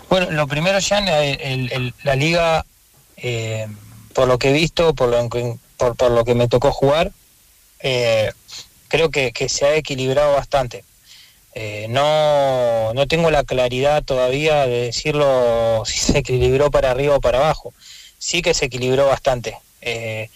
Bueno, 0.10 0.32
lo 0.32 0.48
primero, 0.48 0.80
Jan, 0.82 1.06
el, 1.08 1.70
el, 1.70 1.94
la 2.03 2.15
liga... 2.15 2.65
Eh 3.18 3.68
por 4.13 4.27
lo 4.27 4.38
que 4.38 4.50
he 4.50 4.53
visto, 4.53 4.94
por 4.94 5.10
lo, 5.10 5.30
por, 5.77 5.96
por 5.96 6.12
lo 6.12 6.24
que 6.25 6.36
me 6.36 6.48
tocó 6.48 6.72
jugar, 6.72 7.12
eh, 7.80 8.32
creo 8.88 9.10
que, 9.10 9.32
que, 9.32 9.50
se 9.50 9.65
ha 9.65 9.75
equilibrado 9.75 10.34
bastante. 10.34 10.84
Eh, 11.53 11.88
no, 11.89 12.94
no 12.94 13.08
tengo 13.08 13.30
la 13.30 13.44
claridad 13.44 14.03
todavía 14.03 14.65
de 14.65 14.86
decirlo 14.86 15.84
si 15.88 16.00
se 16.00 16.20
equilibró 16.20 16.72
para 16.72 16.91
arriba 16.91 17.15
o 17.15 17.22
para 17.22 17.39
abajo. 17.39 17.74
Sí 18.18 18.41
que 18.41 18.53
se 18.53 18.65
equilibró 18.65 19.08
bastante. 19.08 19.58
Eh, 19.82 20.30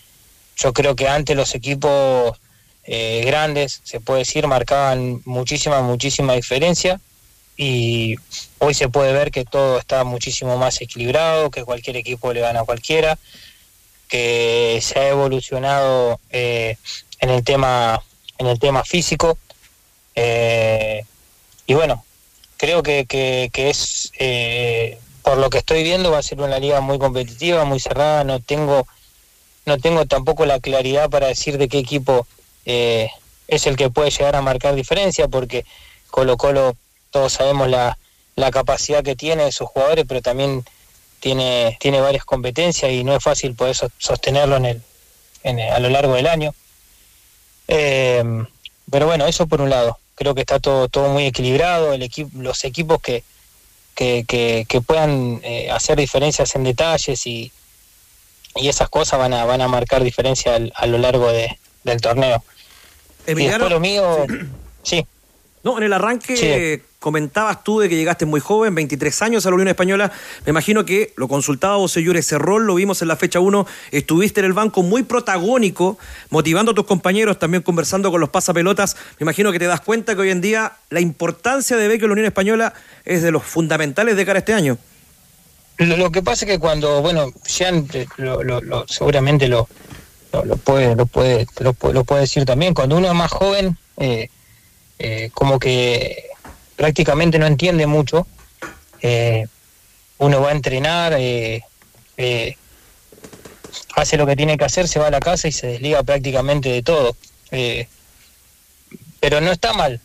yo 0.58 0.74
creo 0.74 0.96
que 0.96 1.08
antes 1.08 1.36
los 1.36 1.54
equipos 1.56 2.40
grandes, 2.88 3.82
se 3.84 4.00
puede 4.00 4.20
decir, 4.20 4.46
marcaban 4.46 5.20
muchísima, 5.26 5.82
muchísima 5.82 6.34
diferencia 6.34 7.02
y 7.58 8.16
hoy 8.60 8.76
se 8.76 8.90
puede 8.90 9.12
ver 9.12 9.32
que 9.32 9.44
todo 9.44 9.80
está 9.80 10.04
muchísimo 10.04 10.56
más 10.58 10.80
equilibrado, 10.82 11.50
que 11.50 11.64
cualquier 11.64 11.98
equipo 11.98 12.32
le 12.32 12.42
gana 12.42 12.60
a 12.60 12.64
cualquiera 12.64 13.18
que 14.08 14.80
se 14.82 15.00
ha 15.00 15.10
evolucionado 15.10 16.20
eh, 16.30 16.78
en 17.20 17.30
el 17.30 17.44
tema 17.44 18.02
en 18.38 18.48
el 18.48 18.60
tema 18.60 18.84
físico. 18.84 19.38
Eh, 20.16 21.04
y 21.68 21.74
bueno 21.74 22.06
creo 22.58 22.84
que, 22.84 23.06
que, 23.06 23.70
es 23.70 24.12
eh, 24.20 24.98
por 25.24 25.38
lo 25.38 25.50
que 25.50 25.60
estoy 25.60 25.84
viendo 25.84 26.12
va 26.12 26.20
a 26.20 26.24
ser 26.24 26.42
una 26.42 26.60
liga 26.60 26.82
muy 26.82 27.00
competitiva 27.00 27.66
muy 27.66 27.80
cerrada. 27.80 28.24
No 28.24 28.40
tengo 28.40 28.88
no 29.66 29.78
tengo 29.80 30.06
tampoco 30.06 30.46
la 30.46 30.60
claridad 30.60 31.10
para 31.10 31.28
decir 31.28 31.58
de 31.58 31.68
qué 31.68 31.80
equipo 31.80 32.28
eh, 32.66 33.10
es 33.48 33.66
el 33.68 33.76
que 33.76 33.90
puede 33.90 34.12
llegar 34.12 34.36
a 34.36 34.42
marcar 34.42 34.76
diferencia 34.76 35.28
porque 35.28 35.66
Colo 36.12 36.38
Colo 36.38 36.76
todos 37.12 37.34
sabemos 37.34 37.70
la, 37.70 37.98
la 38.36 38.52
capacidad 38.52 39.04
que 39.04 39.16
tiene 39.16 39.46
de 39.46 39.52
sus 39.52 39.68
jugadores 39.68 40.06
pero 40.08 40.22
también 40.22 40.64
tiene, 41.26 41.76
tiene 41.80 42.00
varias 42.02 42.24
competencias 42.24 42.92
y 42.92 43.04
no 43.04 43.16
es 43.16 43.24
fácil 43.24 43.56
poder 43.56 43.76
sostenerlo 43.98 44.58
en 44.58 44.66
el, 44.66 44.82
en 45.42 45.60
a 45.60 45.80
lo 45.80 45.90
largo 45.90 46.14
del 46.14 46.28
año. 46.28 46.54
Eh, 47.68 48.24
pero 48.92 49.08
bueno, 49.08 49.26
eso 49.26 49.48
por 49.48 49.60
un 49.60 49.72
lado. 49.72 49.98
Creo 50.14 50.36
que 50.36 50.42
está 50.42 50.60
todo, 50.60 50.88
todo 50.88 51.10
muy 51.10 51.26
equilibrado. 51.26 51.94
El 51.94 52.04
equipo, 52.04 52.30
los 52.36 52.64
equipos 52.64 53.02
que, 53.02 53.24
que, 53.96 54.24
que, 54.28 54.68
que 54.70 54.82
puedan 54.82 55.42
eh, 55.44 55.72
hacer 55.72 55.98
diferencias 55.98 56.54
en 56.54 56.64
detalles 56.64 57.26
y, 57.26 57.52
y 58.58 58.68
esas 58.68 58.90
cosas 58.90 59.18
van 59.18 59.34
a, 59.34 59.46
van 59.46 59.62
a 59.62 59.68
marcar 59.68 60.04
diferencia 60.04 60.54
al, 60.54 60.72
a 60.76 60.86
lo 60.86 61.00
largo 61.00 61.32
de, 61.32 61.58
del 61.84 62.02
torneo. 62.02 62.44
Emiliano, 63.26 63.66
y 63.66 63.70
después 63.70 63.72
lo 63.72 63.80
mío, 63.80 64.26
sí. 64.84 64.98
sí. 64.98 65.08
No, 65.64 65.80
en 65.80 65.86
el 65.86 65.94
arranque 65.94 66.38
sí. 66.38 66.84
Comentabas 67.06 67.64
tú 67.64 67.82
de 67.82 67.88
que 67.88 67.96
llegaste 67.96 68.26
muy 68.26 68.40
joven, 68.40 68.74
23 68.74 69.22
años 69.22 69.46
a 69.46 69.50
la 69.50 69.54
Unión 69.54 69.68
Española. 69.68 70.12
Me 70.44 70.50
imagino 70.50 70.86
que 70.86 71.14
lo 71.18 71.28
consultaba 71.28 71.76
Bosellur 71.76 72.18
ese 72.18 72.40
rol, 72.40 72.66
lo 72.66 72.74
vimos 72.74 73.00
en 73.04 73.10
la 73.10 73.16
fecha 73.16 73.40
1. 73.40 73.68
Estuviste 73.92 74.40
en 74.40 74.48
el 74.48 74.54
banco 74.54 74.82
muy 74.82 75.04
protagónico, 75.04 76.00
motivando 76.32 76.72
a 76.72 76.74
tus 76.74 76.88
compañeros, 76.88 77.38
también 77.38 77.62
conversando 77.62 78.10
con 78.10 78.22
los 78.22 78.30
pasapelotas. 78.30 78.96
Me 79.20 79.26
imagino 79.26 79.52
que 79.52 79.60
te 79.60 79.66
das 79.66 79.82
cuenta 79.82 80.16
que 80.16 80.22
hoy 80.22 80.32
en 80.32 80.42
día 80.42 80.78
la 80.90 81.00
importancia 81.00 81.78
de 81.78 81.88
Becky 81.88 82.06
en 82.06 82.10
la 82.10 82.14
Unión 82.14 82.26
Española 82.26 82.74
es 83.06 83.22
de 83.22 83.30
los 83.30 83.44
fundamentales 83.44 84.16
de 84.16 84.26
cara 84.26 84.38
a 84.38 84.40
este 84.40 84.56
año. 84.56 84.80
Lo, 85.78 86.12
que 86.12 86.24
pasa 86.24 86.46
es 86.46 86.54
que 86.54 86.58
cuando, 86.58 87.04
bueno, 87.04 87.32
Jean 87.46 87.88
lo, 88.18 88.88
seguramente 88.88 89.48
lo, 89.48 89.68
puede, 90.64 90.96
lo, 90.96 91.06
puede, 91.06 91.46
lo 91.60 92.04
puede 92.04 92.22
decir 92.22 92.46
también, 92.46 92.74
cuando 92.74 92.98
uno 92.98 93.10
es 93.10 93.14
más 93.14 93.32
joven. 93.32 93.78
Eh, 93.98 94.28
eh, 94.98 95.30
como 95.34 95.60
que 95.60 96.30
prácticamente 96.76 97.40
no 97.40 97.48
entiende 97.48 97.88
mucho. 97.88 98.28
Eh, 99.02 99.48
uno 100.18 100.42
va 100.42 100.50
a 100.50 100.54
entrenar, 100.54 101.14
eh, 101.18 101.64
eh, 102.18 102.56
hace 103.96 104.18
lo 104.18 104.26
que 104.26 104.36
tiene 104.36 104.58
que 104.58 104.66
hacer, 104.66 104.88
se 104.88 105.00
va 105.00 105.08
a 105.08 105.12
la 105.12 105.20
casa 105.20 105.48
y 105.48 105.52
se 105.52 105.68
desliga 105.68 106.04
prácticamente 106.04 106.70
de 106.70 106.82
todo. 106.82 107.16
Pero 109.20 109.42
no 109.42 109.52
está 109.52 109.74
mal. 109.74 110.00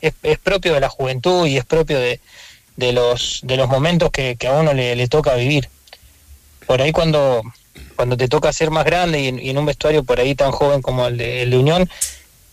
Es, 0.00 0.14
es, 0.22 0.38
propio 0.38 0.74
de 0.74 0.80
la 0.80 0.88
juventud 0.88 1.46
y 1.46 1.56
es 1.56 1.64
propio 1.64 1.98
de, 1.98 2.20
de 2.76 2.92
los, 2.92 3.40
de 3.42 3.56
los 3.56 3.68
momentos 3.68 4.10
que, 4.10 4.36
a 4.46 4.52
uno 4.52 4.72
le, 4.72 4.94
le, 4.94 5.08
toca 5.08 5.34
vivir. 5.34 5.68
Por 6.66 6.80
ahí 6.80 6.92
cuando, 6.92 7.42
cuando 7.96 8.16
te 8.16 8.28
toca 8.28 8.52
ser 8.52 8.70
más 8.70 8.84
grande 8.84 9.20
y 9.20 9.28
en, 9.28 9.38
y 9.40 9.50
en 9.50 9.58
un 9.58 9.66
vestuario 9.66 10.04
por 10.04 10.20
ahí 10.20 10.36
tan 10.36 10.52
joven 10.52 10.82
como 10.82 11.08
el 11.08 11.16
de, 11.16 11.42
el 11.42 11.50
de 11.50 11.58
Unión, 11.58 11.90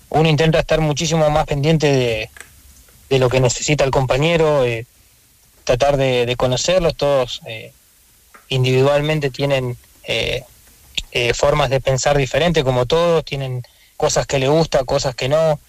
uno 0.09 0.27
intenta 0.27 0.59
estar 0.59 0.81
muchísimo 0.81 1.29
más 1.29 1.45
pendiente 1.45 1.87
de, 1.87 2.29
de 3.15 3.19
lo 3.19 3.29
que 3.29 3.39
necesita 3.39 3.85
el 3.85 3.91
compañero, 3.91 4.65
eh, 4.65 4.85
tratar 5.63 5.95
de, 5.95 6.25
de, 6.25 6.35
conocerlos, 6.35 6.97
todos 6.97 7.41
eh, 7.45 7.71
individualmente 8.49 9.29
tienen 9.29 9.77
eh, 10.03 10.43
formas 11.33 11.69
de 11.69 11.79
pensar 11.79 12.17
diferentes, 12.17 12.65
como 12.65 12.85
todos, 12.85 13.23
tienen 13.23 13.63
cosas 13.95 14.27
que 14.27 14.37
le 14.37 14.49
gusta, 14.49 14.83
cosas 14.83 15.15
que 15.15 15.29
no, 15.29 15.61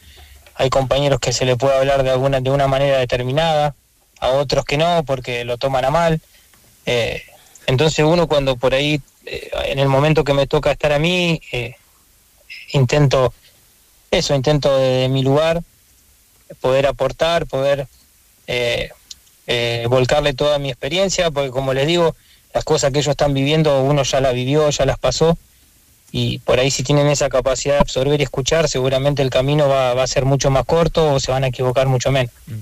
hay 0.57 0.71
compañeros 0.71 1.21
que 1.21 1.33
se 1.33 1.45
le 1.45 1.55
puede 1.57 1.77
hablar 1.77 2.03
de 2.03 2.11
alguna 2.11 2.41
de 2.41 2.51
una 2.51 2.67
manera 2.67 2.99
determinada, 2.99 3.77
a 4.19 4.31
otros 4.31 4.65
que 4.65 4.77
no, 4.77 5.05
porque 5.05 5.45
lo 5.45 5.57
toman 5.57 5.85
a 5.85 5.91
mal. 5.91 6.21
Entonces 7.67 8.05
uno 8.05 8.27
cuando 8.27 8.57
por 8.57 8.75
ahí, 8.75 9.01
en 9.25 9.79
el 9.79 9.89
momento 9.89 10.25
que 10.25 10.35
me 10.35 10.49
toca 10.49 10.73
estar 10.73 10.93
a 10.93 10.99
mí, 10.99 11.41
intento 12.73 13.33
eso, 14.11 14.35
intento 14.35 14.77
de 14.79 15.09
mi 15.09 15.23
lugar 15.23 15.63
poder 16.61 16.87
aportar, 16.87 17.47
poder 17.47 17.87
eh, 18.47 18.91
eh, 19.47 19.87
volcarle 19.89 20.35
toda 20.35 20.59
mi 20.59 20.71
experiencia, 20.71 21.31
porque 21.31 21.51
como 21.51 21.75
les 21.75 21.87
digo, 21.87 22.15
las 22.55 22.65
cosas 22.65 22.93
que 22.93 22.99
ellos 22.99 23.11
están 23.11 23.35
viviendo, 23.35 23.83
uno 23.83 24.03
ya 24.03 24.21
las 24.21 24.35
vivió, 24.35 24.69
ya 24.71 24.87
las 24.87 24.99
pasó, 24.99 25.37
y 26.13 26.39
por 26.41 26.59
ahí 26.59 26.71
si 26.71 26.83
tienen 26.83 27.09
esa 27.09 27.29
capacidad 27.29 27.75
de 27.75 27.81
absorber 27.81 28.21
y 28.21 28.25
escuchar, 28.25 28.69
seguramente 28.69 29.23
el 29.23 29.31
camino 29.31 29.69
va, 29.69 29.95
va 29.95 30.03
a 30.03 30.07
ser 30.07 30.25
mucho 30.25 30.51
más 30.51 30.65
corto 30.65 31.15
o 31.15 31.21
se 31.21 31.31
van 31.31 31.45
a 31.45 31.49
equivocar 31.49 31.87
mucho 31.89 32.11
menos. 32.11 32.33
Mm. 32.47 32.55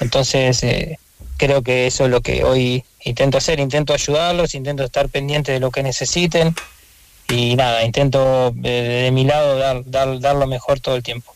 Entonces, 0.00 0.62
eh, 0.62 0.98
creo 1.36 1.62
que 1.62 1.86
eso 1.86 2.04
es 2.04 2.10
lo 2.10 2.20
que 2.20 2.44
hoy 2.44 2.84
intento 3.04 3.38
hacer, 3.38 3.60
intento 3.60 3.92
ayudarlos, 3.92 4.54
intento 4.54 4.84
estar 4.84 5.08
pendiente 5.08 5.52
de 5.52 5.60
lo 5.60 5.70
que 5.70 5.82
necesiten, 5.82 6.54
y 7.28 7.54
nada, 7.56 7.84
intento 7.84 8.50
de, 8.54 8.70
de 8.70 9.10
mi 9.10 9.24
lado 9.24 9.56
dar, 9.56 9.82
dar, 9.86 10.18
dar, 10.20 10.36
lo 10.36 10.46
mejor 10.46 10.80
todo 10.80 10.96
el 10.96 11.02
tiempo. 11.02 11.34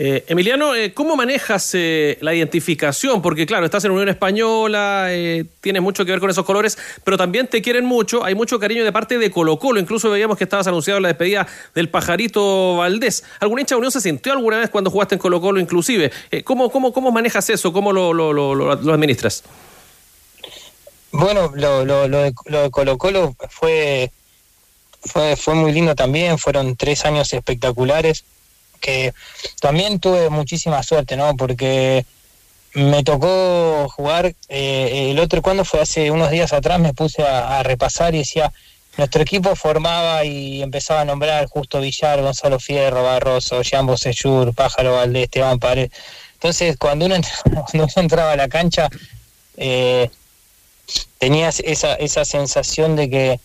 Eh, 0.00 0.24
Emiliano, 0.28 0.76
eh, 0.76 0.94
¿cómo 0.94 1.16
manejas 1.16 1.72
eh, 1.74 2.18
la 2.20 2.32
identificación? 2.32 3.20
Porque 3.20 3.46
claro, 3.46 3.64
estás 3.64 3.84
en 3.84 3.90
Unión 3.90 4.08
Española, 4.08 5.08
eh, 5.10 5.44
tienes 5.60 5.82
mucho 5.82 6.04
que 6.04 6.12
ver 6.12 6.20
con 6.20 6.30
esos 6.30 6.44
colores, 6.44 6.78
pero 7.02 7.16
también 7.16 7.48
te 7.48 7.60
quieren 7.60 7.84
mucho, 7.84 8.22
hay 8.24 8.36
mucho 8.36 8.60
cariño 8.60 8.84
de 8.84 8.92
parte 8.92 9.18
de 9.18 9.28
Colo 9.32 9.58
Colo, 9.58 9.80
incluso 9.80 10.08
veíamos 10.08 10.38
que 10.38 10.44
estabas 10.44 10.68
anunciado 10.68 11.00
la 11.00 11.08
despedida 11.08 11.48
del 11.74 11.88
pajarito 11.88 12.76
Valdés. 12.76 13.24
¿Algún 13.40 13.58
hincha 13.58 13.74
de 13.74 13.78
Unión 13.78 13.90
se 13.90 14.00
sintió 14.00 14.32
alguna 14.34 14.58
vez 14.58 14.70
cuando 14.70 14.88
jugaste 14.88 15.16
en 15.16 15.18
Colo 15.18 15.40
Colo 15.40 15.58
inclusive? 15.58 16.12
Eh, 16.30 16.44
¿cómo, 16.44 16.70
cómo, 16.70 16.92
¿Cómo 16.92 17.10
manejas 17.10 17.50
eso? 17.50 17.72
¿Cómo 17.72 17.92
lo, 17.92 18.12
lo, 18.12 18.32
lo, 18.32 18.54
lo 18.54 18.92
administras? 18.92 19.42
Bueno, 21.10 21.50
lo, 21.56 21.84
de, 22.06 22.32
lo 22.46 22.62
de 22.62 22.70
Colo 22.70 22.98
Colo 22.98 23.34
fue 23.50 24.12
fue, 25.00 25.36
fue 25.36 25.54
muy 25.54 25.72
lindo 25.72 25.94
también, 25.94 26.38
fueron 26.38 26.76
tres 26.76 27.04
años 27.04 27.32
espectaculares, 27.32 28.24
que 28.78 29.12
también 29.60 30.00
tuve 30.00 30.30
muchísima 30.30 30.82
suerte, 30.82 31.16
¿no? 31.16 31.36
Porque 31.36 32.04
me 32.74 33.02
tocó 33.02 33.88
jugar 33.88 34.34
eh, 34.48 35.10
el 35.10 35.18
otro, 35.18 35.42
cuando 35.42 35.64
fue? 35.64 35.80
Hace 35.80 36.10
unos 36.10 36.30
días 36.30 36.52
atrás 36.52 36.78
me 36.78 36.94
puse 36.94 37.22
a, 37.22 37.62
repasar 37.62 38.14
y 38.14 38.18
decía, 38.18 38.52
nuestro 38.96 39.22
equipo 39.22 39.54
formaba 39.56 40.24
y 40.24 40.62
empezaba 40.62 41.00
a 41.00 41.04
nombrar 41.04 41.46
Justo 41.46 41.80
Villar, 41.80 42.20
Gonzalo 42.20 42.58
Fierro, 42.60 43.02
Barroso, 43.02 43.62
Jambo 43.68 43.96
Seyur, 43.96 44.54
Pájaro 44.54 44.94
Valdés, 44.94 45.24
Esteban 45.24 45.58
Pared. 45.58 45.90
Entonces, 46.34 46.76
cuando 46.76 47.06
uno, 47.06 47.16
entraba, 47.16 47.42
cuando 47.44 47.84
uno 47.84 48.02
entraba 48.02 48.32
a 48.32 48.36
la 48.36 48.48
cancha, 48.48 48.88
eh, 49.56 50.10
tenías 51.18 51.60
esa, 51.60 51.94
esa 51.94 52.24
sensación 52.24 52.96
de 52.96 53.10
que, 53.10 53.40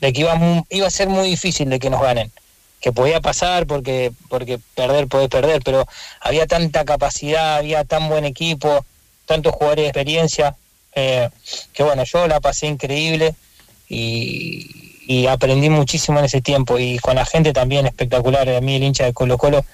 de 0.00 0.12
que 0.12 0.20
iba, 0.20 0.64
iba 0.68 0.86
a 0.86 0.90
ser 0.90 1.08
muy 1.08 1.28
difícil 1.28 1.70
de 1.70 1.78
que 1.78 1.90
nos 1.90 2.02
ganen. 2.02 2.30
Que 2.80 2.92
podía 2.92 3.20
pasar 3.20 3.66
porque, 3.66 4.12
porque 4.28 4.58
perder 4.74 5.06
podés 5.06 5.28
perder, 5.28 5.62
pero 5.62 5.86
había 6.20 6.46
tanta 6.46 6.84
capacidad, 6.84 7.56
había 7.58 7.84
tan 7.84 8.08
buen 8.08 8.24
equipo, 8.24 8.84
tantos 9.26 9.52
jugadores 9.54 9.84
de 9.84 9.88
experiencia, 9.88 10.56
eh, 10.94 11.28
que 11.72 11.82
bueno, 11.82 12.04
yo 12.04 12.26
la 12.26 12.40
pasé 12.40 12.66
increíble 12.66 13.34
y, 13.88 15.04
y 15.06 15.26
aprendí 15.26 15.68
muchísimo 15.68 16.18
en 16.18 16.24
ese 16.24 16.40
tiempo 16.40 16.78
y 16.78 16.98
con 16.98 17.16
la 17.16 17.26
gente 17.26 17.52
también 17.52 17.86
espectacular. 17.86 18.48
A 18.48 18.60
mí 18.60 18.76
el 18.76 18.82
hincha 18.82 19.04
de 19.04 19.12
Colo 19.12 19.36
Colo 19.38 19.64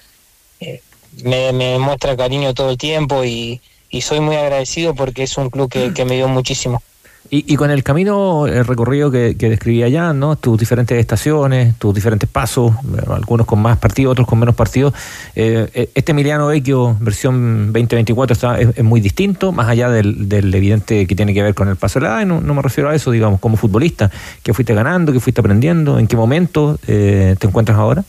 eh, 0.59 0.81
me, 1.23 1.53
me 1.53 1.79
muestra 1.79 2.17
cariño 2.17 2.53
todo 2.53 2.71
el 2.71 2.77
tiempo 2.77 3.23
y, 3.23 3.61
y 3.89 4.01
soy 4.01 4.19
muy 4.19 4.35
agradecido 4.35 4.93
porque 4.95 5.23
es 5.23 5.37
un 5.37 5.49
club 5.49 5.71
que, 5.71 5.93
que 5.93 6.05
me 6.05 6.15
dio 6.15 6.27
muchísimo. 6.27 6.81
Y, 7.29 7.55
con 7.57 7.71
el 7.71 7.83
camino, 7.83 8.47
el 8.47 8.65
recorrido 8.65 9.11
que, 9.11 9.35
que 9.37 9.49
describía 9.49 9.89
ya, 9.89 10.13
¿no? 10.13 10.37
Tus 10.37 10.57
diferentes 10.57 10.97
estaciones, 10.97 11.75
tus 11.77 11.93
diferentes 11.93 12.29
pasos, 12.29 12.71
algunos 13.09 13.45
con 13.45 13.59
más 13.59 13.77
partidos, 13.77 14.13
otros 14.13 14.27
con 14.27 14.39
menos 14.39 14.55
partidos. 14.55 14.93
eh, 15.35 15.67
eh, 15.73 15.89
este 15.93 16.11
Emiliano 16.13 16.47
Vecchio, 16.47 16.95
versión 17.01 17.73
2024, 17.73 18.33
está, 18.33 18.59
es, 18.61 18.83
muy 18.83 19.01
distinto, 19.01 19.51
más 19.51 19.67
allá 19.67 19.89
del, 19.89 20.31
evidente 20.53 21.05
que 21.05 21.15
tiene 21.15 21.33
que 21.33 21.43
ver 21.43 21.53
con 21.53 21.67
el 21.67 21.75
paso 21.75 21.99
de 21.99 22.05
la 22.07 22.21
edad, 22.21 22.25
no, 22.25 22.53
me 22.53 22.61
refiero 22.61 22.89
a 22.89 22.95
eso, 22.95 23.11
digamos, 23.11 23.39
como 23.39 23.57
futbolista, 23.57 24.09
que 24.43 24.53
fuiste 24.53 24.73
ganando, 24.73 25.11
que 25.11 25.19
fuiste 25.19 25.41
aprendiendo, 25.41 25.99
en 25.99 26.07
qué 26.07 26.15
momento 26.15 26.79
eh, 26.87 27.35
te 27.39 27.47
encuentras 27.47 27.77
ahora. 27.77 28.03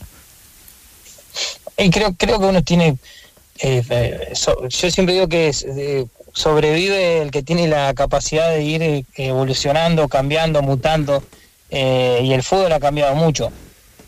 Y 1.77 1.89
creo, 1.89 2.13
creo 2.17 2.39
que 2.39 2.45
uno 2.45 2.61
tiene, 2.63 2.97
eh, 3.59 3.83
eh, 3.89 4.29
so- 4.33 4.67
yo 4.67 4.91
siempre 4.91 5.13
digo 5.13 5.27
que 5.27 5.49
eh, 5.49 6.05
sobrevive 6.33 7.21
el 7.21 7.31
que 7.31 7.43
tiene 7.43 7.67
la 7.67 7.93
capacidad 7.93 8.49
de 8.49 8.63
ir 8.63 8.81
eh, 8.81 9.05
evolucionando, 9.15 10.07
cambiando, 10.07 10.61
mutando, 10.61 11.23
eh, 11.69 12.21
y 12.23 12.33
el 12.33 12.43
fútbol 12.43 12.71
ha 12.71 12.79
cambiado 12.79 13.15
mucho. 13.15 13.51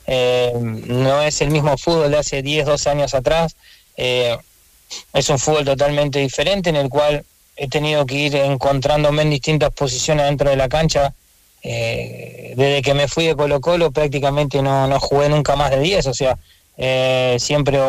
Eh, 0.08 0.52
no 0.56 1.22
es 1.22 1.42
el 1.42 1.52
mismo 1.52 1.78
fútbol 1.78 2.12
de 2.12 2.18
hace 2.18 2.42
10, 2.42 2.66
12 2.66 2.90
años 2.90 3.14
atrás, 3.14 3.56
es 3.96 5.30
un 5.30 5.38
fútbol 5.38 5.64
totalmente 5.64 6.20
diferente 6.20 6.70
en 6.70 6.76
el 6.76 6.90
cual 6.90 7.24
he 7.56 7.68
tenido 7.68 8.06
que 8.06 8.16
ir 8.16 8.36
encontrándome 8.36 9.22
en 9.22 9.30
distintas 9.30 9.72
posiciones 9.72 10.26
dentro 10.26 10.50
de 10.50 10.56
la 10.56 10.68
cancha. 10.68 11.14
Desde 11.62 12.82
que 12.82 12.94
me 12.96 13.08
fui 13.08 13.28
de 13.28 13.36
Colo 13.36 13.62
Colo 13.62 13.92
prácticamente 13.92 14.62
no, 14.64 14.88
no 14.88 15.00
jugué 15.00 15.30
nunca 15.30 15.56
más 15.56 15.70
de 15.70 15.80
10, 15.80 16.08
o 16.08 16.14
sea, 16.16 16.38
siempre 17.38 17.80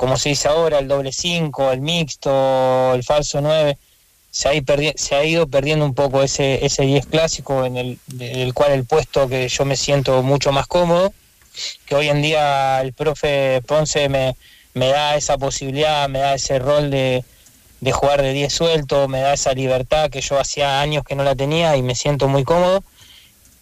como 0.00 0.16
se 0.16 0.30
dice 0.30 0.48
ahora, 0.48 0.78
el 0.78 0.88
doble 0.88 1.12
5, 1.12 1.72
el 1.72 1.82
mixto, 1.82 2.94
el 2.94 3.04
falso 3.04 3.42
9, 3.42 3.76
se 4.30 4.48
ha, 4.48 4.52
se 4.94 5.14
ha 5.14 5.24
ido 5.26 5.46
perdiendo 5.46 5.84
un 5.84 5.92
poco 5.92 6.22
ese, 6.22 6.64
ese 6.64 6.84
10 6.84 7.04
clásico 7.04 7.66
en 7.66 7.76
el, 7.76 8.54
cual 8.54 8.72
el 8.72 8.86
puesto 8.86 9.28
que 9.28 9.46
yo 9.46 9.66
me 9.66 9.76
siento 9.76 10.22
mucho 10.22 10.52
más 10.52 10.66
cómodo, 10.66 11.12
que 11.84 11.96
hoy 11.96 12.08
en 12.08 12.22
día 12.22 12.80
el 12.80 12.94
profe 12.94 13.60
Ponce 13.66 14.08
me, 14.08 14.36
me 14.72 14.88
da 14.88 15.16
esa 15.16 15.36
posibilidad, 15.36 16.08
me 16.08 16.20
da 16.20 16.32
ese 16.32 16.58
rol 16.58 16.90
de, 16.90 17.22
de 17.82 17.92
jugar 17.92 18.22
de 18.22 18.32
10 18.32 18.50
suelto, 18.50 19.06
me 19.06 19.20
da 19.20 19.34
esa 19.34 19.52
libertad 19.52 20.08
que 20.08 20.22
yo 20.22 20.40
hacía 20.40 20.80
años 20.80 21.04
que 21.04 21.14
no 21.14 21.24
la 21.24 21.36
tenía 21.36 21.76
y 21.76 21.82
me 21.82 21.94
siento 21.94 22.26
muy 22.26 22.44
cómodo. 22.44 22.82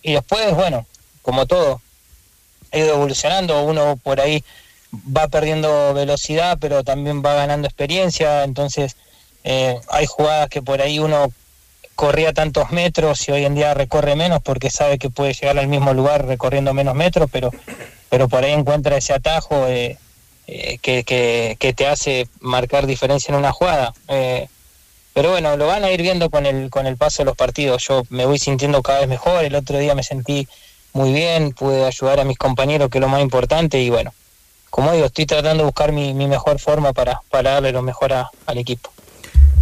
Y 0.02 0.12
después, 0.12 0.54
bueno, 0.54 0.86
como 1.20 1.46
todo, 1.46 1.82
he 2.70 2.78
ido 2.78 2.94
evolucionando, 2.94 3.60
uno 3.64 3.96
por 4.00 4.20
ahí 4.20 4.44
va 4.94 5.28
perdiendo 5.28 5.94
velocidad, 5.94 6.58
pero 6.60 6.84
también 6.84 7.22
va 7.24 7.34
ganando 7.34 7.66
experiencia, 7.66 8.44
entonces 8.44 8.96
eh, 9.44 9.78
hay 9.88 10.06
jugadas 10.06 10.48
que 10.48 10.62
por 10.62 10.80
ahí 10.80 10.98
uno 10.98 11.32
corría 11.94 12.32
tantos 12.32 12.70
metros 12.70 13.28
y 13.28 13.32
hoy 13.32 13.44
en 13.44 13.54
día 13.54 13.74
recorre 13.74 14.14
menos 14.14 14.40
porque 14.42 14.70
sabe 14.70 14.98
que 14.98 15.10
puede 15.10 15.34
llegar 15.34 15.58
al 15.58 15.66
mismo 15.66 15.92
lugar 15.94 16.26
recorriendo 16.26 16.72
menos 16.72 16.94
metros, 16.94 17.28
pero, 17.32 17.50
pero 18.08 18.28
por 18.28 18.44
ahí 18.44 18.52
encuentra 18.52 18.96
ese 18.96 19.14
atajo 19.14 19.66
eh, 19.66 19.98
eh, 20.46 20.78
que, 20.80 21.04
que, 21.04 21.56
que 21.58 21.74
te 21.74 21.86
hace 21.86 22.28
marcar 22.40 22.86
diferencia 22.86 23.32
en 23.32 23.38
una 23.38 23.52
jugada. 23.52 23.92
Eh, 24.08 24.48
pero 25.12 25.32
bueno, 25.32 25.56
lo 25.56 25.66
van 25.66 25.84
a 25.84 25.90
ir 25.90 26.00
viendo 26.00 26.30
con 26.30 26.46
el, 26.46 26.70
con 26.70 26.86
el 26.86 26.96
paso 26.96 27.22
de 27.22 27.26
los 27.26 27.36
partidos. 27.36 27.82
Yo 27.86 28.04
me 28.08 28.24
voy 28.24 28.38
sintiendo 28.38 28.80
cada 28.80 29.00
vez 29.00 29.08
mejor. 29.08 29.44
El 29.44 29.56
otro 29.56 29.76
día 29.78 29.96
me 29.96 30.04
sentí 30.04 30.46
muy 30.92 31.12
bien, 31.12 31.52
pude 31.52 31.84
ayudar 31.84 32.20
a 32.20 32.24
mis 32.24 32.38
compañeros, 32.38 32.88
que 32.88 32.98
es 32.98 33.02
lo 33.02 33.08
más 33.08 33.20
importante. 33.20 33.80
Y 33.82 33.90
bueno, 33.90 34.14
como 34.70 34.92
digo, 34.92 35.06
estoy 35.06 35.26
tratando 35.26 35.62
de 35.62 35.66
buscar 35.66 35.92
mi, 35.92 36.14
mi 36.14 36.26
mejor 36.26 36.58
forma 36.58 36.92
para, 36.92 37.20
para 37.30 37.52
darle 37.52 37.72
lo 37.72 37.82
mejor 37.82 38.12
a- 38.12 38.30
al 38.46 38.58
equipo. 38.58 38.90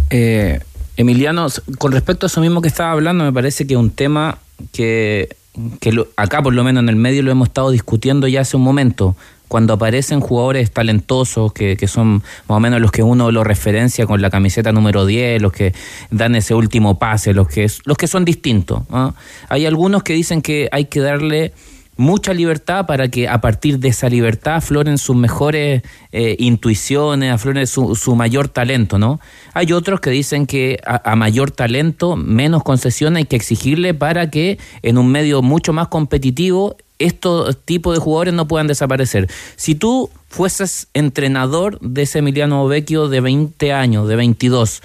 Eh, 0.09 0.59
Emiliano, 0.95 1.47
con 1.77 1.91
respecto 1.91 2.25
a 2.25 2.27
eso 2.27 2.41
mismo 2.41 2.61
que 2.61 2.67
estaba 2.67 2.91
hablando, 2.91 3.23
me 3.23 3.33
parece 3.33 3.67
que 3.67 3.77
un 3.77 3.91
tema 3.91 4.39
que, 4.71 5.35
que 5.79 5.93
acá 6.15 6.41
por 6.41 6.53
lo 6.53 6.63
menos 6.63 6.81
en 6.83 6.89
el 6.89 6.95
medio 6.95 7.21
lo 7.23 7.31
hemos 7.31 7.49
estado 7.49 7.69
discutiendo 7.71 8.27
ya 8.27 8.41
hace 8.41 8.57
un 8.57 8.63
momento. 8.63 9.15
Cuando 9.47 9.73
aparecen 9.73 10.19
jugadores 10.19 10.71
talentosos 10.71 11.53
que, 11.53 11.77
que 11.77 11.87
son 11.87 12.15
más 12.49 12.57
o 12.57 12.59
menos 12.59 12.81
los 12.81 12.91
que 12.91 13.01
uno 13.01 13.31
lo 13.31 13.45
referencia 13.45 14.05
con 14.05 14.21
la 14.21 14.29
camiseta 14.29 14.73
número 14.73 15.05
10, 15.05 15.41
los 15.41 15.53
que 15.53 15.73
dan 16.11 16.35
ese 16.35 16.53
último 16.53 16.99
pase, 16.99 17.33
los 17.33 17.47
que, 17.47 17.71
los 17.85 17.95
que 17.97 18.07
son 18.07 18.25
distintos. 18.25 18.81
¿ah? 18.91 19.13
Hay 19.47 19.65
algunos 19.65 20.03
que 20.03 20.11
dicen 20.13 20.41
que 20.41 20.67
hay 20.73 20.85
que 20.85 20.99
darle 20.99 21.53
mucha 21.97 22.33
libertad 22.33 22.85
para 22.85 23.09
que 23.09 23.27
a 23.27 23.41
partir 23.41 23.79
de 23.79 23.89
esa 23.89 24.07
libertad 24.09 24.55
afloren 24.55 24.97
sus 24.97 25.15
mejores 25.15 25.81
eh, 26.11 26.35
intuiciones, 26.39 27.33
afloren 27.33 27.67
su, 27.67 27.95
su 27.95 28.15
mayor 28.15 28.47
talento, 28.47 28.97
¿no? 28.97 29.19
Hay 29.53 29.73
otros 29.73 29.99
que 29.99 30.11
dicen 30.11 30.45
que 30.45 30.79
a, 30.85 31.15
mayor 31.15 31.51
talento, 31.51 32.15
menos 32.15 32.63
concesiones 32.63 33.17
hay 33.17 33.25
que 33.25 33.35
exigirle 33.35 33.93
para 33.93 34.29
que 34.29 34.59
en 34.83 34.97
un 34.97 35.11
medio 35.11 35.41
mucho 35.41 35.73
más 35.73 35.87
competitivo 35.87 36.77
estos 36.99 37.57
tipos 37.63 37.95
de 37.95 37.99
jugadores 37.99 38.33
no 38.33 38.47
puedan 38.47 38.67
desaparecer. 38.67 39.29
Si 39.55 39.75
tú 39.75 40.09
fueses 40.29 40.87
entrenador 40.93 41.79
de 41.79 42.03
ese 42.03 42.19
Emiliano 42.19 42.67
Vecchio 42.67 43.07
de 43.07 43.21
20 43.21 43.73
años, 43.73 44.07
de 44.07 44.15
22, 44.15 44.81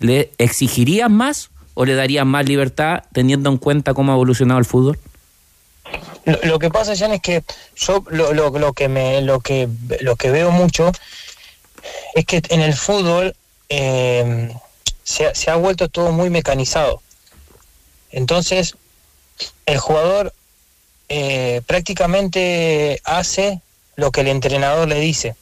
¿le 0.00 0.30
exigirías 0.38 1.10
más 1.10 1.50
o 1.74 1.84
le 1.84 1.94
darías 1.94 2.26
más 2.26 2.48
libertad 2.48 3.04
teniendo 3.12 3.50
en 3.50 3.58
cuenta 3.58 3.94
cómo 3.94 4.12
ha 4.12 4.14
evolucionado 4.14 4.58
el 4.58 4.66
fútbol? 4.66 4.98
Lo, 6.24 6.58
que 6.58 6.70
pasa, 6.70 6.96
Jan, 6.96 7.12
es 7.12 7.20
que 7.20 7.42
yo 7.76 8.02
lo, 8.08 8.32
lo, 8.32 8.50
lo 8.50 8.72
que 8.72 8.88
me 8.88 9.20
lo 9.20 9.40
que 9.40 9.68
lo 10.00 10.16
que 10.16 10.30
veo 10.30 10.50
mucho 10.50 10.90
es 12.14 12.24
que 12.24 12.42
en 12.48 12.60
el 12.60 12.74
fútbol 12.74 13.34
eh, 13.68 14.54
se, 15.02 15.34
se 15.34 15.50
ha 15.50 15.56
vuelto 15.56 15.88
todo 15.88 16.12
muy 16.12 16.30
mecanizado. 16.30 17.02
Entonces, 18.10 18.76
el 19.66 19.78
jugador 19.78 20.32
eh, 21.08 21.62
prácticamente 21.66 23.00
hace 23.04 23.60
lo 23.96 24.10
que 24.10 24.22
el 24.22 24.28
entrenador 24.28 24.88
le 24.88 25.00
dice. 25.00 25.34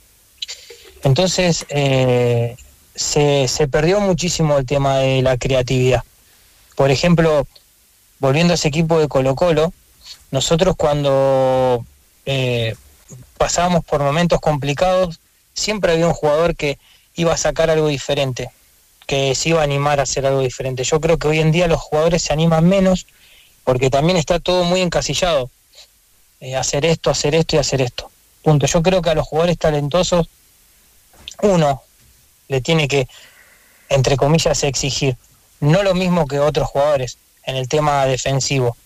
Entonces, 1.04 1.66
eh, 1.68 2.56
se, 2.94 3.48
se 3.48 3.68
perdió 3.68 4.00
muchísimo 4.00 4.58
el 4.58 4.66
tema 4.66 4.98
de 4.98 5.22
la 5.22 5.36
creatividad. 5.36 6.02
Por 6.76 6.90
ejemplo, 6.90 7.46
volviendo 8.18 8.52
a 8.52 8.54
ese 8.54 8.68
equipo 8.68 8.98
de 8.98 9.08
Colo 9.08 9.34
Colo, 9.34 9.72
nosotros 10.32 10.74
cuando 10.76 11.84
eh, 12.26 12.74
pasábamos 13.36 13.84
por 13.84 14.02
momentos 14.02 14.40
complicados, 14.40 15.20
siempre 15.54 15.92
había 15.92 16.08
un 16.08 16.14
jugador 16.14 16.56
que 16.56 16.78
iba 17.14 17.34
a 17.34 17.36
sacar 17.36 17.70
algo 17.70 17.88
diferente, 17.88 18.50
que 19.06 19.34
se 19.34 19.50
iba 19.50 19.60
a 19.60 19.64
animar 19.64 20.00
a 20.00 20.04
hacer 20.04 20.26
algo 20.26 20.40
diferente. 20.40 20.84
Yo 20.84 21.00
creo 21.00 21.18
que 21.18 21.28
hoy 21.28 21.40
en 21.40 21.52
día 21.52 21.68
los 21.68 21.80
jugadores 21.80 22.22
se 22.22 22.32
animan 22.32 22.66
menos 22.66 23.06
porque 23.62 23.90
también 23.90 24.16
está 24.16 24.40
todo 24.40 24.64
muy 24.64 24.80
encasillado. 24.80 25.50
Eh, 26.40 26.56
hacer 26.56 26.86
esto, 26.86 27.10
hacer 27.10 27.34
esto 27.34 27.56
y 27.56 27.58
hacer 27.58 27.82
esto. 27.82 28.10
Punto. 28.42 28.66
Yo 28.66 28.82
creo 28.82 29.02
que 29.02 29.10
a 29.10 29.14
los 29.14 29.28
jugadores 29.28 29.58
talentosos, 29.58 30.28
uno 31.42 31.82
le 32.48 32.62
tiene 32.62 32.88
que, 32.88 33.06
entre 33.90 34.16
comillas, 34.16 34.64
exigir. 34.64 35.16
No 35.60 35.82
lo 35.82 35.94
mismo 35.94 36.26
que 36.26 36.40
otros 36.40 36.68
jugadores 36.68 37.18
en 37.44 37.56
el 37.56 37.68
tema 37.68 38.06
defensivo. 38.06 38.76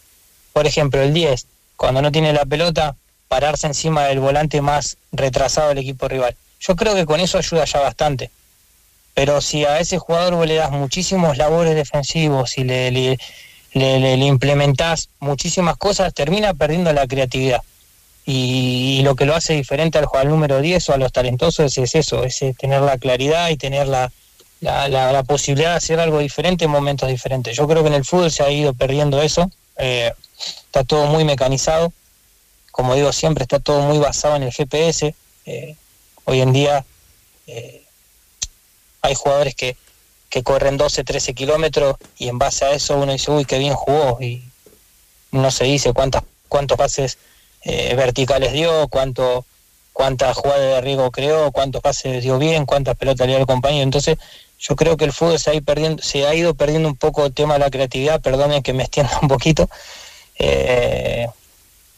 Por 0.57 0.66
ejemplo, 0.66 1.03
el 1.03 1.12
10, 1.12 1.45
cuando 1.77 2.01
no 2.01 2.11
tiene 2.11 2.33
la 2.33 2.47
pelota, 2.47 2.97
pararse 3.29 3.66
encima 3.66 4.05
del 4.05 4.21
volante 4.21 4.62
más 4.62 4.97
retrasado 5.12 5.69
del 5.69 5.77
equipo 5.77 6.09
rival. 6.09 6.35
Yo 6.61 6.75
creo 6.77 6.95
que 6.95 7.05
con 7.05 7.21
eso 7.21 7.37
ayuda 7.37 7.66
ya 7.66 7.81
bastante. 7.81 8.31
Pero 9.12 9.42
si 9.42 9.66
a 9.66 9.81
ese 9.81 9.99
jugador 9.99 10.35
vos 10.37 10.47
le 10.47 10.55
das 10.55 10.71
muchísimos 10.71 11.37
labores 11.37 11.75
defensivos 11.75 12.57
y 12.57 12.64
le, 12.64 12.90
le, 12.90 13.19
le, 13.75 14.16
le- 14.16 14.38
muchísimas 15.21 15.77
cosas, 15.77 16.14
termina 16.14 16.55
perdiendo 16.55 16.90
la 16.95 17.07
creatividad. 17.07 17.61
Y, 18.25 19.01
y 19.01 19.03
lo 19.03 19.14
que 19.14 19.27
lo 19.27 19.35
hace 19.35 19.53
diferente 19.53 19.99
al 19.99 20.07
jugador 20.07 20.31
número 20.31 20.62
10 20.62 20.88
o 20.88 20.95
a 20.95 20.97
los 20.97 21.12
talentosos 21.12 21.77
es 21.77 21.95
eso, 21.95 22.25
es 22.25 22.42
tener 22.59 22.81
la 22.81 22.97
claridad 22.97 23.51
y 23.51 23.59
tener 23.59 23.88
la, 23.88 24.11
la, 24.62 24.88
la- 24.88 25.12
la 25.12 25.23
posibilidad 25.23 25.73
de 25.73 25.77
hacer 25.77 26.01
algo 26.01 26.21
diferente 26.21 26.64
en 26.64 26.71
momentos 26.71 27.11
diferentes. 27.11 27.55
Yo 27.55 27.69
creo 27.69 27.83
que 27.83 27.88
en 27.88 27.95
el 27.97 28.07
fútbol 28.07 28.31
se 28.31 28.42
ha 28.42 28.51
ido 28.51 28.73
perdiendo 28.73 29.21
eso, 29.21 29.51
eh, 29.78 30.12
está 30.38 30.84
todo 30.84 31.06
muy 31.06 31.24
mecanizado, 31.24 31.92
como 32.70 32.94
digo 32.94 33.12
siempre, 33.12 33.42
está 33.42 33.58
todo 33.58 33.80
muy 33.80 33.98
basado 33.98 34.36
en 34.36 34.42
el 34.42 34.52
GPS. 34.52 35.14
eh, 35.46 35.76
hoy 36.24 36.40
en 36.40 36.52
día 36.52 36.84
eh, 37.46 37.84
hay 39.00 39.14
jugadores 39.14 39.54
que, 39.54 39.76
que 40.28 40.42
corren 40.42 40.76
12, 40.76 41.04
13 41.04 41.34
kilómetros 41.34 41.96
y 42.18 42.28
en 42.28 42.38
base 42.38 42.64
a 42.64 42.72
eso 42.72 42.96
uno 42.96 43.12
dice, 43.12 43.30
uy, 43.30 43.44
qué 43.44 43.58
bien 43.58 43.74
jugó, 43.74 44.20
y 44.20 44.44
no 45.30 45.50
se 45.50 45.64
dice 45.64 45.92
cuántas, 45.92 46.24
cuántos 46.48 46.76
pases 46.76 47.18
eh, 47.62 47.94
verticales 47.94 48.52
dio, 48.52 48.88
cuánto 48.88 49.44
cuántas 49.92 50.36
jugadas 50.36 50.60
de 50.60 50.80
riesgo 50.82 51.10
creó, 51.10 51.50
cuántos 51.52 51.80
pases 51.80 52.22
dio 52.22 52.38
bien, 52.38 52.66
cuántas 52.66 52.96
pelotas 52.96 53.26
le 53.26 53.32
dio 53.32 53.40
al 53.40 53.46
compañero. 53.46 53.82
Entonces, 53.82 54.18
yo 54.59 54.77
creo 54.77 54.97
que 54.97 55.05
el 55.05 55.12
fútbol 55.12 55.38
se 55.38 55.51
ha, 55.51 55.55
ido 55.55 55.64
perdiendo, 55.64 56.03
se 56.03 56.27
ha 56.27 56.35
ido 56.35 56.55
perdiendo 56.55 56.88
un 56.88 56.97
poco 56.97 57.27
el 57.27 57.33
tema 57.33 57.55
de 57.55 57.61
la 57.61 57.71
creatividad, 57.71 58.21
perdonen 58.21 58.62
que 58.62 58.73
me 58.73 58.83
extienda 58.83 59.19
un 59.23 59.29
poquito, 59.29 59.69
eh, 60.38 61.27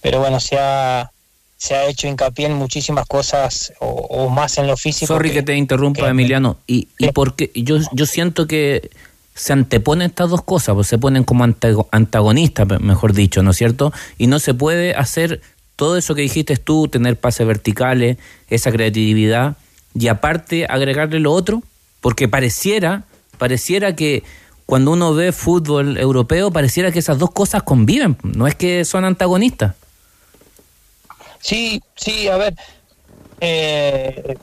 pero 0.01 0.21
bueno, 0.21 0.40
se 0.40 0.57
ha, 0.59 1.11
se 1.57 1.75
ha 1.75 1.87
hecho 1.87 2.07
hincapié 2.07 2.47
en 2.47 2.55
muchísimas 2.55 3.07
cosas 3.07 3.73
o, 3.81 3.87
o 3.87 4.29
más 4.29 4.59
en 4.59 4.66
lo 4.66 4.77
físico. 4.77 5.12
Sorry 5.12 5.31
que, 5.31 5.42
te 5.42 5.57
interrumpa, 5.57 6.09
Emiliano. 6.09 6.57
Y, 6.66 6.88
y 6.99 7.11
porque 7.12 7.51
yo, 7.55 7.79
yo 7.92 8.07
siento 8.07 8.47
que 8.47 8.90
se 9.35 9.53
anteponen 9.53 10.11
estas 10.11 10.31
dos 10.31 10.42
cosas, 10.42 10.75
pues 10.75 10.88
se 10.88 10.99
ponen 10.99 11.25
como 11.25 11.44
antago- 11.44 11.88
antagonistas, 11.92 12.66
mejor 12.81 13.12
dicho, 13.12 13.42
¿no 13.42 13.53
es 13.53 13.57
cierto? 13.57 13.92
Y 14.18 14.27
no 14.27 14.40
se 14.40 14.53
puede 14.53 14.94
hacer 14.94 15.40
todo 15.77 15.97
eso 15.97 16.16
que 16.16 16.23
dijiste 16.23 16.57
tú, 16.57 16.88
tener 16.88 17.16
pases 17.16 17.47
verticales, 17.47 18.18
esa 18.51 18.73
creatividad, 18.73 19.57
y 19.94 20.09
aparte 20.09 20.66
agregarle 20.68 21.21
lo 21.21 21.33
otro, 21.33 21.62
porque 22.00 22.28
pareciera, 22.28 23.04
pareciera 23.38 23.94
que 23.96 24.22
cuando 24.66 24.92
uno 24.92 25.14
ve 25.14 25.32
fútbol 25.32 25.96
europeo, 25.96 26.50
pareciera 26.50 26.92
que 26.92 26.98
esas 26.98 27.18
dos 27.18 27.30
cosas 27.30 27.62
conviven, 27.62 28.18
no 28.22 28.46
es 28.46 28.54
que 28.54 28.84
son 28.84 29.04
antagonistas. 29.04 29.74
Sí, 31.40 31.82
sí, 31.96 32.28
a 32.28 32.37
ver. 32.37 32.54
eh, 33.40 34.37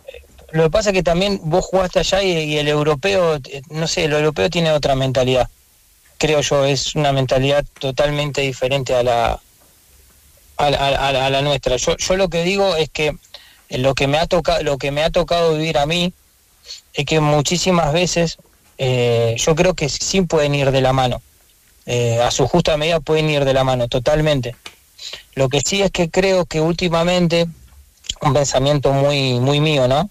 lo 0.52 0.64
que 0.64 0.70
pasa 0.70 0.90
es 0.90 0.94
que 0.94 1.04
también 1.04 1.42
vos 1.44 1.66
jugaste 1.66 2.00
allá 2.00 2.24
y, 2.24 2.58
el 2.58 2.68
europeo, 2.68 3.36
eh, 3.36 3.62
no 3.70 3.88
sé, 3.88 4.06
el 4.06 4.14
europeo 4.14 4.50
tiene 4.50 4.72
otra 4.72 4.96
mentalidad. 4.96 5.50
Creo 6.18 6.40
yo, 6.42 6.64
es 6.64 6.96
una 6.96 7.12
mentalidad 7.12 7.66
totalmente 7.80 8.42
diferente 8.42 8.96
a 8.96 9.04
la, 9.04 9.40
a, 10.58 10.66
a 10.66 11.26
a 11.26 11.30
la 11.30 11.42
nuestra. 11.42 11.76
Yo, 11.76 11.98
yo 11.98 12.16
lo 12.16 12.30
que 12.30 12.44
digo 12.44 12.76
es 12.78 12.90
que 12.90 13.16
lo 13.70 13.94
que 13.96 14.08
me 14.08 14.18
ha 14.18 14.28
tocado, 14.28 14.64
lo 14.64 14.78
que 14.78 14.92
me 14.92 15.04
ha 15.04 15.10
tocado 15.10 15.54
vivir 15.58 15.78
a 15.78 15.86
mí 15.86 16.14
es 16.94 17.06
que 17.06 17.20
muchísimas 17.20 17.92
veces 17.94 18.38
eh, 18.78 19.36
yo 19.38 19.56
creo 19.56 19.74
que 19.74 19.90
sí 19.90 20.22
pueden 20.22 20.56
ir 20.56 20.72
de 20.72 20.82
la 20.82 20.94
mano. 20.94 21.22
Eh, 21.86 22.20
a 22.22 22.32
su 22.32 22.48
justa 22.48 22.78
medida 22.78 23.00
pueden 23.00 23.30
ir 23.30 23.46
de 23.46 23.54
la 23.54 23.64
mano, 23.64 23.88
totalmente. 23.88 24.56
Lo 25.36 25.50
que 25.50 25.62
sí 25.64 25.82
es 25.82 25.92
que 25.92 26.10
creo 26.10 26.46
que 26.46 26.62
últimamente, 26.62 27.48
un 28.22 28.34
pensamiento 28.34 28.92
muy, 28.92 29.40
muy 29.40 29.60
mío, 29.60 29.88
¿no? 29.88 30.10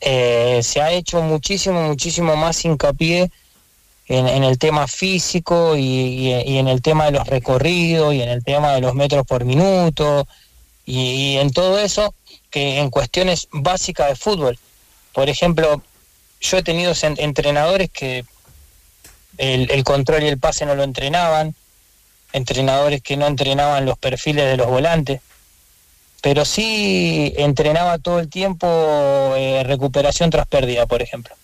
Eh, 0.00 0.60
se 0.62 0.80
ha 0.80 0.92
hecho 0.92 1.20
muchísimo, 1.20 1.82
muchísimo 1.82 2.36
más 2.36 2.64
hincapié 2.64 3.30
en, 4.06 4.44
el 4.44 4.56
tema 4.56 4.86
físico 4.86 5.76
y, 5.76 6.30
en 6.32 6.68
el 6.68 6.80
tema 6.80 7.06
de 7.06 7.12
los 7.12 7.26
recorridos 7.26 8.14
y 8.14 8.22
en 8.22 8.30
el 8.30 8.42
tema 8.42 8.72
de 8.72 8.80
los 8.80 8.94
metros 8.94 9.26
por 9.26 9.44
minuto 9.44 10.26
y 10.86 11.36
en 11.36 11.50
todo 11.50 11.78
eso 11.78 12.14
que 12.50 12.78
en 12.78 12.88
cuestiones 12.88 13.48
básicas 13.52 14.08
de 14.08 14.16
fútbol. 14.16 14.58
Por 15.18 15.28
ejemplo, 15.28 15.82
yo 16.40 16.58
he 16.58 16.62
tenido 16.62 16.92
entrenadores 17.02 17.90
que 17.90 18.24
el, 19.36 19.82
control 19.82 20.22
y 20.22 20.28
el 20.28 20.38
pase 20.38 20.64
no 20.64 20.76
lo 20.76 20.84
entrenaban, 20.84 21.56
entrenadores 22.32 23.02
que 23.02 23.16
no 23.16 23.26
entrenaban 23.26 23.84
los 23.84 23.98
perfiles 23.98 24.44
de 24.44 24.56
los 24.56 24.68
volantes, 24.68 25.20
pero 26.22 26.44
sí 26.44 27.34
entrenaba 27.36 27.98
todo 27.98 28.20
el 28.20 28.30
tiempo 28.30 29.34
eh, 29.36 29.64
recuperación 29.66 30.30
tras 30.30 30.46
pérdida, 30.46 30.86
por 30.86 31.02
ejemplo. 31.02 31.34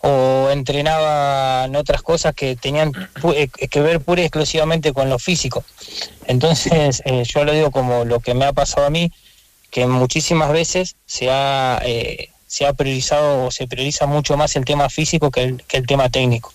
O 0.00 0.48
entrenaba 0.50 1.66
en 1.66 1.76
otras 1.76 2.02
cosas 2.02 2.34
que 2.34 2.56
tenían 2.56 2.90
eh, 3.36 3.46
que 3.46 3.80
ver 3.80 4.00
pura 4.00 4.22
y 4.22 4.24
exclusivamente 4.24 4.92
con 4.92 5.08
lo 5.08 5.20
físico. 5.20 5.64
Entonces, 6.26 7.00
eh, 7.04 7.22
yo 7.32 7.44
lo 7.44 7.52
digo 7.52 7.70
como 7.70 8.04
lo 8.04 8.18
que 8.18 8.34
me 8.34 8.44
ha 8.44 8.52
pasado 8.52 8.88
a 8.88 8.90
mí, 8.90 9.12
que 9.70 9.86
muchísimas 9.86 10.50
veces 10.50 10.96
se 11.06 11.30
ha, 11.30 11.80
se 12.50 12.66
ha 12.66 12.72
priorizado 12.72 13.46
o 13.46 13.50
se 13.52 13.68
prioriza 13.68 14.06
mucho 14.06 14.36
más 14.36 14.56
el 14.56 14.64
tema 14.64 14.90
físico 14.90 15.30
que 15.30 15.44
el, 15.44 15.62
que 15.68 15.76
el 15.76 15.86
tema 15.86 16.08
técnico. 16.08 16.52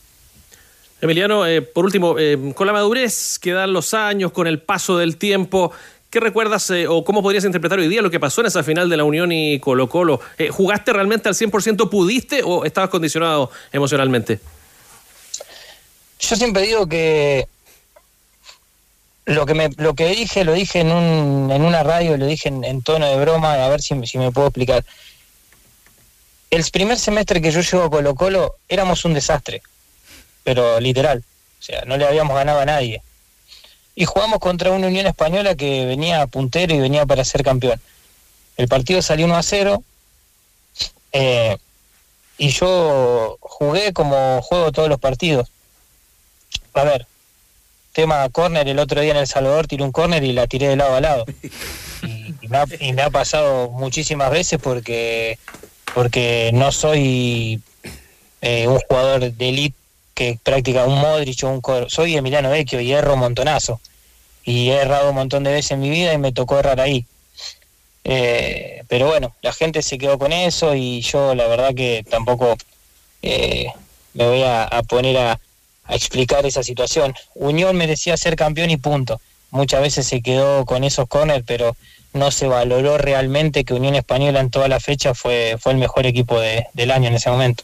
Emiliano, 0.99 1.47
eh, 1.47 1.61
por 1.61 1.85
último, 1.85 2.19
eh, 2.19 2.51
con 2.53 2.67
la 2.67 2.73
madurez 2.73 3.39
que 3.39 3.53
dan 3.53 3.71
los 3.71 3.93
años, 3.93 4.33
con 4.33 4.45
el 4.45 4.61
paso 4.61 4.97
del 4.97 5.15
tiempo, 5.15 5.71
¿qué 6.09 6.19
recuerdas 6.19 6.69
eh, 6.71 6.85
o 6.89 7.05
cómo 7.05 7.23
podrías 7.23 7.45
interpretar 7.45 7.79
hoy 7.79 7.87
día 7.87 8.01
lo 8.01 8.11
que 8.11 8.19
pasó 8.19 8.41
en 8.41 8.47
esa 8.47 8.61
final 8.61 8.89
de 8.89 8.97
la 8.97 9.05
Unión 9.05 9.31
y 9.31 9.57
Colo 9.61 9.87
Colo? 9.87 10.19
¿Jugaste 10.51 10.91
realmente 10.91 11.29
al 11.29 11.35
100%? 11.35 11.89
¿Pudiste 11.89 12.41
o 12.43 12.65
estabas 12.65 12.89
condicionado 12.89 13.49
emocionalmente? 13.71 14.41
Yo 16.19 16.35
siempre 16.35 16.63
digo 16.63 16.87
que 16.87 17.47
lo 19.27 19.45
que 19.45 19.53
me, 19.53 19.69
lo 19.77 19.93
que 19.93 20.09
dije, 20.09 20.43
lo 20.43 20.51
dije 20.51 20.81
en, 20.81 20.91
un, 20.91 21.51
en 21.51 21.61
una 21.61 21.83
radio, 21.83 22.17
lo 22.17 22.25
dije 22.25 22.49
en, 22.49 22.65
en 22.65 22.81
tono 22.81 23.07
de 23.07 23.15
broma, 23.15 23.53
a 23.53 23.69
ver 23.69 23.81
si, 23.81 23.95
si 24.05 24.17
me 24.17 24.33
puedo 24.33 24.47
explicar. 24.47 24.83
El 26.55 26.63
primer 26.71 26.97
semestre 26.97 27.41
que 27.41 27.51
yo 27.51 27.59
llego 27.59 27.83
a 27.83 27.89
Colo 27.89 28.15
Colo 28.15 28.55
éramos 28.69 29.03
un 29.03 29.13
desastre, 29.13 29.61
pero 30.45 30.79
literal, 30.79 31.21
o 31.59 31.61
sea, 31.61 31.83
no 31.83 31.97
le 31.97 32.07
habíamos 32.07 32.33
ganado 32.33 32.61
a 32.61 32.65
nadie. 32.65 33.01
Y 33.93 34.05
jugamos 34.05 34.39
contra 34.39 34.71
una 34.71 34.87
Unión 34.87 35.05
Española 35.05 35.55
que 35.55 35.85
venía 35.85 36.25
puntero 36.27 36.73
y 36.73 36.79
venía 36.79 37.05
para 37.05 37.25
ser 37.25 37.43
campeón. 37.43 37.81
El 38.55 38.69
partido 38.69 39.01
salió 39.01 39.25
1 39.25 39.35
a 39.35 39.43
0 39.43 39.83
eh, 41.11 41.57
y 42.37 42.47
yo 42.47 43.37
jugué 43.41 43.91
como 43.91 44.41
juego 44.41 44.71
todos 44.71 44.87
los 44.87 45.01
partidos. 45.01 45.51
A 46.73 46.85
ver, 46.85 47.05
tema 47.91 48.29
córner, 48.29 48.65
el 48.69 48.79
otro 48.79 49.01
día 49.01 49.11
en 49.11 49.17
El 49.17 49.27
Salvador 49.27 49.67
tiré 49.67 49.83
un 49.83 49.91
córner 49.91 50.23
y 50.23 50.31
la 50.31 50.47
tiré 50.47 50.69
de 50.69 50.77
lado 50.77 50.95
a 50.95 51.01
lado. 51.01 51.25
Y, 52.01 52.35
y 52.41 52.47
me, 52.49 52.57
ha, 52.57 52.65
y 52.81 52.93
me 52.93 53.01
ha 53.01 53.09
pasado 53.09 53.71
muchísimas 53.71 54.29
veces 54.29 54.59
porque, 54.61 55.39
porque 55.95 56.51
no 56.53 56.73
soy 56.73 57.61
eh, 58.41 58.67
un 58.67 58.79
jugador 58.79 59.31
de 59.31 59.49
elite 59.49 59.75
que 60.13 60.37
practica 60.43 60.85
un 60.85 60.99
Modric 60.99 61.41
o 61.43 61.49
un 61.49 61.61
Cor- 61.61 61.89
Soy 61.89 62.15
Emiliano 62.17 62.49
Vecchio 62.51 62.81
y 62.81 62.91
erro 62.91 63.15
montonazo. 63.15 63.79
Y 64.43 64.69
he 64.69 64.75
errado 64.75 65.09
un 65.09 65.15
montón 65.15 65.43
de 65.43 65.53
veces 65.53 65.71
en 65.71 65.79
mi 65.79 65.89
vida 65.89 66.13
y 66.13 66.17
me 66.17 66.33
tocó 66.33 66.59
errar 66.59 66.79
ahí. 66.81 67.05
Eh, 68.03 68.83
pero 68.87 69.07
bueno, 69.07 69.33
la 69.41 69.53
gente 69.53 69.81
se 69.81 69.97
quedó 69.97 70.19
con 70.19 70.31
eso 70.33 70.75
y 70.75 71.01
yo 71.01 71.33
la 71.33 71.47
verdad 71.47 71.73
que 71.73 72.05
tampoco 72.07 72.55
eh, 73.21 73.67
me 74.13 74.27
voy 74.27 74.43
a, 74.43 74.65
a 74.65 74.83
poner 74.83 75.17
a, 75.17 75.39
a 75.85 75.95
explicar 75.95 76.45
esa 76.45 76.61
situación. 76.61 77.15
Unión 77.35 77.75
merecía 77.77 78.17
ser 78.17 78.35
campeón 78.35 78.69
y 78.69 78.77
punto. 78.77 79.19
Muchas 79.49 79.81
veces 79.81 80.05
se 80.05 80.21
quedó 80.21 80.65
con 80.65 80.83
esos 80.83 81.07
corners, 81.07 81.43
pero 81.47 81.75
no 82.15 82.31
se 82.31 82.47
valoró 82.47 82.97
realmente 82.97 83.65
que 83.65 83.73
Unión 83.73 83.93
Española 83.95 84.39
en 84.39 84.49
toda 84.49 84.67
la 84.67 84.79
fecha 84.79 85.13
fue, 85.13 85.57
fue 85.59 85.73
el 85.73 85.77
mejor 85.77 86.05
equipo 86.05 86.39
de- 86.39 86.65
del 86.73 86.91
año 86.91 87.09
en 87.09 87.15
ese 87.15 87.29
momento. 87.29 87.63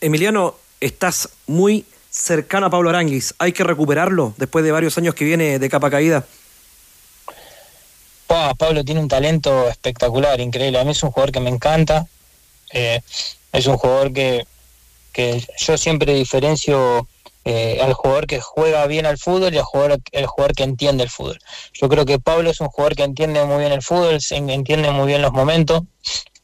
Emiliano, 0.00 0.56
estás 0.80 1.28
muy 1.46 1.84
cercano 2.10 2.66
a 2.66 2.70
Pablo 2.70 2.90
Aranguis. 2.90 3.34
Hay 3.38 3.52
que 3.52 3.62
recuperarlo 3.62 4.34
después 4.38 4.64
de 4.64 4.72
varios 4.72 4.96
años 4.98 5.14
que 5.14 5.24
viene 5.24 5.58
de 5.58 5.68
capa 5.68 5.90
caída. 5.90 6.24
Pa, 8.26 8.54
Pablo 8.54 8.84
tiene 8.84 9.00
un 9.00 9.08
talento 9.08 9.68
espectacular, 9.68 10.40
increíble. 10.40 10.78
A 10.78 10.84
mí 10.84 10.92
es 10.92 11.02
un 11.02 11.10
jugador 11.10 11.32
que 11.32 11.40
me 11.40 11.50
encanta. 11.50 12.06
Eh, 12.72 13.00
es 13.52 13.66
un 13.66 13.76
jugador 13.76 14.12
que, 14.12 14.46
que 15.12 15.46
yo 15.58 15.76
siempre 15.76 16.14
diferencio 16.14 17.06
eh, 17.44 17.78
al 17.82 17.92
jugador 17.92 18.26
que 18.26 18.40
juega 18.40 18.86
bien 18.86 19.06
al 19.06 19.18
fútbol 19.18 19.52
y 19.52 19.58
al 19.58 19.64
jugador, 19.64 20.00
el 20.12 20.26
jugador 20.26 20.54
que 20.54 20.62
entiende 20.62 21.04
el 21.04 21.10
fútbol. 21.10 21.38
Yo 21.72 21.88
creo 21.88 22.06
que 22.06 22.18
Pablo 22.18 22.50
es 22.50 22.60
un 22.60 22.68
jugador 22.68 22.96
que 22.96 23.02
entiende 23.02 23.44
muy 23.44 23.58
bien 23.58 23.72
el 23.72 23.82
fútbol, 23.82 24.18
entiende 24.30 24.90
muy 24.90 25.06
bien 25.06 25.22
los 25.22 25.32
momentos, 25.32 25.82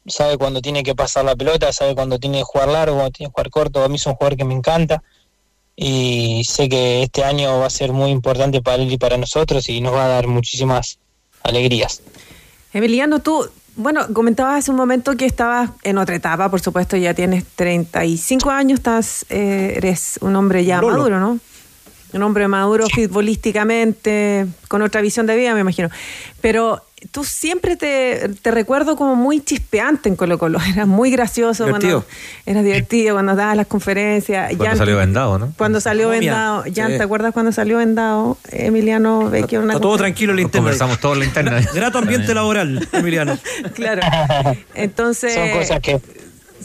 sabe 0.06 0.36
cuando 0.36 0.60
tiene 0.60 0.82
que 0.82 0.94
pasar 0.94 1.24
la 1.24 1.36
pelota, 1.36 1.72
sabe 1.72 1.94
cuando 1.94 2.18
tiene 2.18 2.38
que 2.38 2.44
jugar 2.44 2.68
largo, 2.68 2.96
cuando 2.96 3.12
tiene 3.12 3.30
que 3.30 3.32
jugar 3.32 3.50
corto. 3.50 3.84
A 3.84 3.88
mí 3.88 3.96
es 3.96 4.06
un 4.06 4.14
jugador 4.14 4.36
que 4.36 4.44
me 4.44 4.54
encanta 4.54 5.02
y 5.76 6.42
sé 6.44 6.68
que 6.68 7.02
este 7.02 7.24
año 7.24 7.58
va 7.58 7.66
a 7.66 7.70
ser 7.70 7.92
muy 7.92 8.10
importante 8.10 8.60
para 8.60 8.82
él 8.82 8.92
y 8.92 8.98
para 8.98 9.16
nosotros 9.16 9.68
y 9.68 9.80
nos 9.80 9.94
va 9.94 10.04
a 10.04 10.08
dar 10.08 10.26
muchísimas 10.26 10.98
alegrías. 11.42 12.02
Emiliano, 12.72 13.20
tú, 13.20 13.50
bueno, 13.80 14.06
comentabas 14.12 14.58
hace 14.58 14.70
un 14.70 14.76
momento 14.76 15.16
que 15.16 15.26
estabas 15.26 15.70
en 15.82 15.98
otra 15.98 16.14
etapa, 16.14 16.50
por 16.50 16.60
supuesto, 16.60 16.96
ya 16.96 17.14
tienes 17.14 17.44
35 17.56 18.50
años, 18.50 18.78
estás, 18.78 19.26
eh, 19.30 19.74
eres 19.76 20.18
un 20.20 20.36
hombre 20.36 20.64
ya 20.64 20.80
Lolo. 20.80 20.98
maduro, 20.98 21.20
¿no? 21.20 21.38
Un 22.12 22.22
hombre 22.22 22.48
maduro 22.48 22.86
futbolísticamente, 22.88 24.46
con 24.68 24.82
otra 24.82 25.00
visión 25.00 25.26
de 25.26 25.36
vida, 25.36 25.54
me 25.54 25.60
imagino. 25.60 25.88
Pero 26.40 26.82
tú 27.10 27.24
siempre 27.24 27.76
te, 27.76 28.28
te 28.42 28.50
recuerdo 28.50 28.96
como 28.96 29.16
muy 29.16 29.40
chispeante 29.40 30.08
en 30.08 30.16
Colo 30.16 30.38
Colo. 30.38 30.58
Eras 30.72 30.86
muy 30.86 31.10
gracioso. 31.10 31.64
Divertido. 31.66 32.02
Cuando, 32.02 32.16
eras 32.46 32.64
divertido 32.64 33.14
cuando 33.14 33.34
dabas 33.36 33.56
las 33.56 33.66
conferencias. 33.66 34.52
Cuando 34.56 34.76
salió 34.76 34.96
vendado, 34.96 35.38
¿no? 35.38 35.52
Cuando 35.56 35.80
salió 35.80 36.08
Momia. 36.08 36.20
vendado. 36.20 36.66
Ya, 36.66 36.86
Sí. 36.88 36.96
¿te 36.98 37.02
acuerdas 37.02 37.32
cuando 37.32 37.52
salió 37.52 37.78
vendado 37.78 38.36
Emiliano 38.50 39.30
Vecchio? 39.30 39.58
en 39.60 39.64
una 39.64 39.74
Está 39.74 39.82
todo 39.82 39.96
tranquilo 39.96 40.32
en 40.32 40.36
la 40.36 40.42
internet. 40.42 40.62
Conversamos 40.64 41.00
todo 41.00 41.12
en 41.14 41.18
la 41.20 41.24
internet. 41.26 41.68
Grato 41.74 41.98
ambiente 41.98 42.34
laboral, 42.34 42.88
Emiliano. 42.92 43.38
Claro. 43.74 44.02
Entonces. 44.74 45.34
Son 45.34 45.50
cosas 45.50 45.80
que 45.80 46.00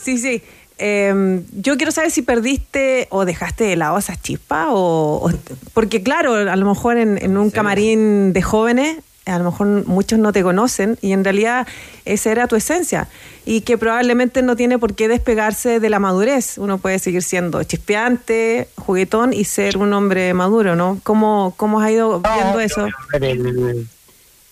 Sí, 0.02 0.18
sí. 0.18 0.42
Eh, 0.78 1.42
yo 1.54 1.78
quiero 1.78 1.92
saber 1.94 2.12
si 2.12 2.22
perdiste 2.22 3.08
o 3.10 3.24
dejaste 3.24 3.64
de 3.64 3.78
lado 3.78 3.98
esas 3.98 4.22
chispas 4.22 4.68
o, 4.72 5.22
o- 5.24 5.32
porque 5.74 6.04
claro, 6.04 6.34
a 6.36 6.56
lo 6.58 6.66
mejor 6.68 6.98
en, 6.98 7.18
en 7.24 7.38
un 7.38 7.50
camarín 7.50 8.34
de 8.34 8.42
jóvenes, 8.42 8.98
a 9.26 9.38
lo 9.40 9.46
mejor 9.46 9.68
muchos 9.88 10.20
no 10.20 10.32
te 10.32 10.44
conocen 10.44 10.98
y 11.02 11.12
en 11.14 11.24
realidad 11.24 11.68
esa 12.06 12.32
era 12.32 12.48
tu 12.48 12.56
esencia 12.56 13.08
y 13.46 13.62
que 13.62 13.78
probablemente 13.78 14.42
no 14.42 14.56
tiene 14.56 14.78
por 14.80 14.94
qué 14.96 15.08
despegarse 15.08 15.80
de 15.80 15.90
la 15.90 16.00
madurez. 16.00 16.58
Uno 16.58 16.78
puede 16.78 17.00
seguir 17.00 17.24
siendo 17.24 17.64
chispeante, 17.64 18.68
juguetón 18.78 19.34
y 19.34 19.46
ser 19.46 19.78
un 19.78 19.94
hombre 19.94 20.34
maduro, 20.34 20.76
¿no? 20.76 21.00
¿Cómo, 21.04 21.54
cómo 21.58 21.80
has 21.82 21.92
ido 21.92 22.22
viendo 22.22 22.60
eso? 22.60 22.82
A 22.86 23.18
ver, 23.18 23.24
el- 23.32 23.88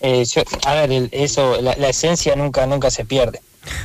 eh, 0.00 0.24
yo- 0.24 0.42
a 0.66 0.74
ver, 0.74 0.92
el- 0.92 1.08
eso, 1.12 1.60
la, 1.62 1.74
la 1.76 1.88
esencia 1.88 2.36
nunca, 2.36 2.66
nunca 2.66 2.90
se 2.90 3.04
pierde. 3.04 3.40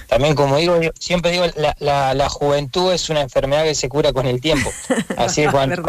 También, 0.07 0.35
como 0.35 0.57
digo, 0.57 0.81
yo 0.81 0.91
siempre 0.99 1.31
digo, 1.31 1.45
la, 1.55 1.73
la, 1.79 2.13
la 2.13 2.27
juventud 2.29 2.91
es 2.91 3.09
una 3.09 3.21
enfermedad 3.21 3.63
que 3.63 3.75
se 3.75 3.87
cura 3.89 4.11
con 4.11 4.25
el 4.27 4.41
tiempo. 4.41 4.69
Así 5.17 5.43
que 5.43 5.49
cuando, 5.51 5.81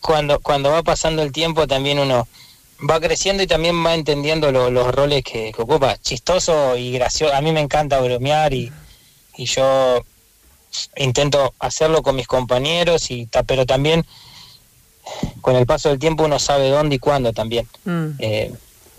cuando, 0.00 0.40
cuando 0.40 0.70
va 0.70 0.82
pasando 0.82 1.22
el 1.22 1.32
tiempo, 1.32 1.66
también 1.66 1.98
uno 1.98 2.26
va 2.88 3.00
creciendo 3.00 3.42
y 3.42 3.46
también 3.46 3.84
va 3.84 3.94
entendiendo 3.94 4.52
lo- 4.52 4.70
los 4.70 4.94
roles 4.94 5.22
que, 5.24 5.52
que 5.52 5.62
ocupa. 5.62 5.96
Chistoso 5.98 6.76
y 6.76 6.92
gracioso. 6.92 7.34
A 7.34 7.40
mí 7.40 7.52
me 7.52 7.60
encanta 7.60 8.00
bromear 8.00 8.52
y, 8.52 8.72
y 9.36 9.44
yo 9.46 10.02
intento 10.96 11.54
hacerlo 11.58 12.02
con 12.02 12.16
mis 12.16 12.26
compañeros, 12.26 13.10
y 13.10 13.28
pero 13.46 13.64
también 13.66 14.04
con 15.40 15.54
el 15.56 15.66
paso 15.66 15.88
del 15.90 15.98
tiempo 15.98 16.24
uno 16.24 16.38
sabe 16.38 16.68
dónde 16.70 16.96
y 16.96 16.98
cuándo 16.98 17.32
también. 17.32 17.68
Mm. 17.84 18.08
Eh, 18.18 18.52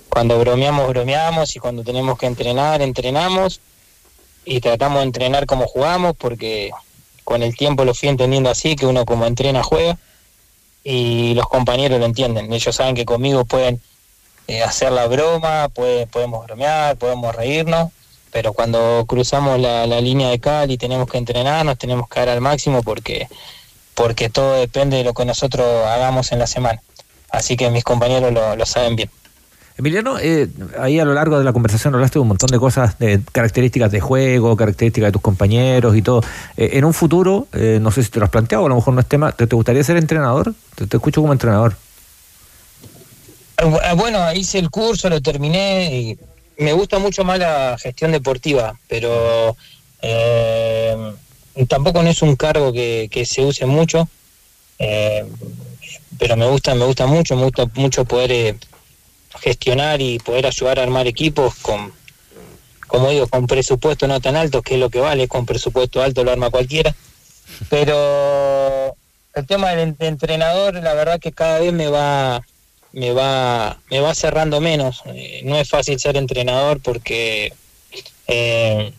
cuando 0.09 0.39
bromeamos, 0.39 0.87
bromeamos 0.87 1.55
y 1.55 1.59
cuando 1.59 1.83
tenemos 1.83 2.17
que 2.17 2.25
entrenar, 2.27 2.81
entrenamos 2.81 3.59
y 4.45 4.61
tratamos 4.61 4.99
de 4.99 5.05
entrenar 5.05 5.45
como 5.45 5.65
jugamos 5.67 6.15
porque 6.15 6.71
con 7.23 7.41
el 7.43 7.55
tiempo 7.57 7.83
lo 7.83 7.93
fui 7.93 8.07
entendiendo 8.09 8.49
así, 8.49 8.75
que 8.75 8.85
uno 8.85 9.03
como 9.05 9.25
entrena 9.25 9.63
juega 9.63 9.97
y 10.87 11.33
los 11.33 11.47
compañeros 11.49 11.99
lo 11.99 12.05
entienden. 12.05 12.53
Ellos 12.53 12.75
saben 12.75 12.93
que 12.95 13.03
conmigo 13.05 13.43
pueden 13.43 13.81
eh, 14.47 14.61
hacer 14.63 14.91
la 14.91 15.07
broma, 15.07 15.67
puede- 15.69 16.05
podemos 16.05 16.45
bromear, 16.45 16.95
podemos 16.97 17.35
reírnos, 17.35 17.89
pero 18.31 18.53
cuando 18.53 19.03
cruzamos 19.07 19.59
la, 19.59 19.87
la 19.87 19.99
línea 19.99 20.29
de 20.29 20.39
cal 20.39 20.69
y 20.69 20.77
tenemos 20.77 21.09
que 21.09 21.17
entrenar, 21.17 21.65
nos 21.65 21.77
tenemos 21.79 22.07
que 22.07 22.19
dar 22.19 22.29
al 22.29 22.41
máximo 22.41 22.83
porque, 22.83 23.27
porque 23.95 24.29
todo 24.29 24.53
depende 24.53 24.97
de 24.97 25.03
lo 25.03 25.13
que 25.15 25.25
nosotros 25.25 25.65
hagamos 25.87 26.31
en 26.31 26.37
la 26.39 26.45
semana. 26.47 26.79
Así 27.31 27.57
que 27.57 27.69
mis 27.71 27.83
compañeros 27.83 28.31
lo, 28.31 28.55
lo 28.55 28.65
saben 28.67 28.95
bien. 28.95 29.09
Emiliano, 29.77 30.17
eh, 30.19 30.47
ahí 30.79 30.99
a 30.99 31.05
lo 31.05 31.13
largo 31.13 31.37
de 31.37 31.43
la 31.43 31.51
conversación 31.51 31.93
hablaste 31.93 32.13
de 32.17 32.21
un 32.21 32.29
montón 32.29 32.49
de 32.49 32.59
cosas, 32.59 32.97
de 32.97 33.19
características 33.33 33.91
de 33.91 33.99
juego, 33.99 34.55
características 34.55 35.09
de 35.09 35.11
tus 35.11 35.21
compañeros 35.21 35.97
y 35.97 36.01
todo. 36.01 36.21
Eh, 36.55 36.71
en 36.73 36.85
un 36.85 36.93
futuro, 36.93 37.47
eh, 37.51 37.79
no 37.81 37.91
sé 37.91 38.01
si 38.03 38.09
te 38.09 38.19
lo 38.19 38.25
has 38.25 38.31
planteado, 38.31 38.65
a 38.65 38.69
lo 38.69 38.75
mejor 38.75 38.93
no 38.93 39.01
es 39.01 39.05
tema, 39.05 39.33
¿te, 39.33 39.45
gustaría 39.47 39.83
ser 39.83 39.97
entrenador? 39.97 40.53
Te, 40.75 40.87
te 40.87 40.95
escucho 40.95 41.19
como 41.19 41.33
entrenador. 41.33 41.75
Ah, 43.57 43.93
Bueno, 43.95 44.31
hice 44.33 44.59
el 44.59 44.69
curso, 44.69 45.09
lo 45.09 45.21
terminé 45.21 45.93
y 45.93 46.17
me 46.57 46.71
gusta 46.71 46.97
mucho 46.97 47.25
más 47.25 47.37
la 47.39 47.75
gestión 47.77 48.13
deportiva, 48.13 48.79
pero 48.87 49.57
eh, 50.01 50.95
tampoco 51.67 52.01
no 52.01 52.09
es 52.09 52.21
un 52.21 52.37
cargo 52.37 52.71
que, 52.71 53.09
que 53.11 53.25
se 53.25 53.43
use 53.43 53.65
mucho, 53.65 54.07
pero 56.17 56.37
me 56.37 56.47
gusta, 56.47 56.75
me 56.75 56.85
gusta 56.85 57.07
mucho, 57.07 57.35
me 57.35 57.43
gusta 57.43 57.69
mucho 57.75 58.05
poder 58.05 58.31
eh, 58.31 58.55
gestionar 59.41 60.01
y 60.01 60.19
poder 60.19 60.45
ayudar 60.47 60.79
a 60.79 60.83
armar 60.83 61.07
equipos 61.07 61.55
con, 61.55 61.93
como 62.87 63.09
digo, 63.09 63.27
con 63.27 63.47
presupuesto 63.47 64.07
no 64.07 64.19
tan 64.21 64.35
alto, 64.35 64.61
que 64.61 64.75
es 64.75 64.79
lo 64.79 64.89
que 64.89 64.99
vale, 64.99 65.27
con 65.27 65.45
presupuesto 65.45 66.01
alto 66.01 66.23
lo 66.23 66.31
arma 66.31 66.49
cualquiera, 66.49 66.95
pero 67.69 68.95
el 69.33 69.45
tema 69.45 69.71
del 69.71 69.79
en- 69.79 69.97
de 69.97 70.07
entrenador, 70.07 70.75
la 70.75 70.93
verdad 70.93 71.19
que 71.19 71.31
cada 71.31 71.59
vez 71.59 71.73
me 71.73 71.87
va 71.87 72.41
me 72.93 73.11
va 73.11 73.77
me 73.91 73.99
va 73.99 74.15
cerrando 74.15 74.61
menos. 74.61 75.01
Eh, 75.07 75.41
no 75.43 75.57
es 75.57 75.67
fácil 75.67 75.99
ser 75.99 76.15
entrenador 76.15 76.79
porque 76.81 77.51
eh, 78.27 78.93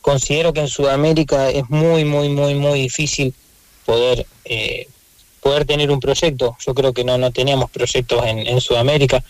considero 0.00 0.52
que 0.54 0.60
en 0.60 0.68
Sudamérica 0.68 1.50
es 1.50 1.68
muy 1.68 2.04
muy 2.06 2.30
muy 2.30 2.54
muy 2.54 2.80
difícil 2.80 3.34
poder 3.84 4.24
eh, 4.46 4.88
poder 5.44 5.66
tener 5.66 5.90
un 5.90 6.00
proyecto. 6.00 6.56
Yo 6.66 6.74
creo 6.74 6.94
que 6.94 7.04
no 7.04 7.18
no 7.18 7.30
teníamos 7.30 7.70
proyectos 7.70 8.24
en, 8.24 8.38
en 8.38 8.62
Sudamérica. 8.62 9.22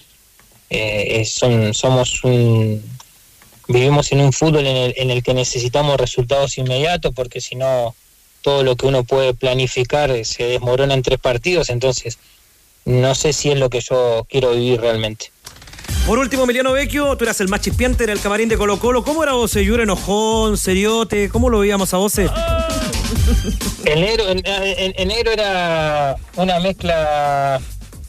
Eh, 0.70 1.24
son, 1.26 1.74
somos 1.74 2.22
un 2.22 2.80
vivimos 3.66 4.12
en 4.12 4.20
un 4.20 4.32
fútbol 4.32 4.66
en 4.66 4.76
el, 4.76 4.94
en 4.96 5.10
el 5.10 5.22
que 5.22 5.34
necesitamos 5.34 5.96
resultados 5.96 6.56
inmediatos 6.58 7.12
porque 7.14 7.40
si 7.40 7.56
no 7.56 7.94
todo 8.42 8.62
lo 8.62 8.76
que 8.76 8.86
uno 8.86 9.04
puede 9.04 9.34
planificar 9.34 10.10
eh, 10.10 10.24
se 10.24 10.44
desmorona 10.44 10.94
en 10.94 11.02
tres 11.02 11.18
partidos 11.18 11.70
entonces 11.70 12.18
no 12.84 13.14
sé 13.14 13.32
si 13.32 13.50
es 13.50 13.58
lo 13.58 13.70
que 13.70 13.80
yo 13.80 14.26
quiero 14.28 14.52
vivir 14.52 14.80
realmente 14.82 15.32
Por 16.06 16.18
último, 16.18 16.44
Emiliano 16.44 16.72
Vecchio, 16.72 17.16
tú 17.16 17.24
eras 17.24 17.40
el 17.40 17.48
más 17.48 17.62
chispeante 17.62 18.04
en 18.04 18.10
el 18.10 18.20
camarín 18.20 18.50
de 18.50 18.58
Colo 18.58 18.78
Colo. 18.78 19.02
¿Cómo 19.02 19.22
era 19.22 19.32
vos, 19.32 19.54
Yura 19.54 19.84
enojón, 19.84 20.58
seriote? 20.58 21.30
¿Cómo 21.30 21.48
lo 21.48 21.60
veíamos 21.60 21.94
a 21.94 21.96
vos? 21.96 22.18
El 23.84 24.00
negro 24.00 24.28
en, 24.28 24.42
en- 24.44 24.94
en 24.96 25.08
negro 25.08 25.32
era 25.32 26.16
una 26.36 26.58
mezcla 26.60 27.60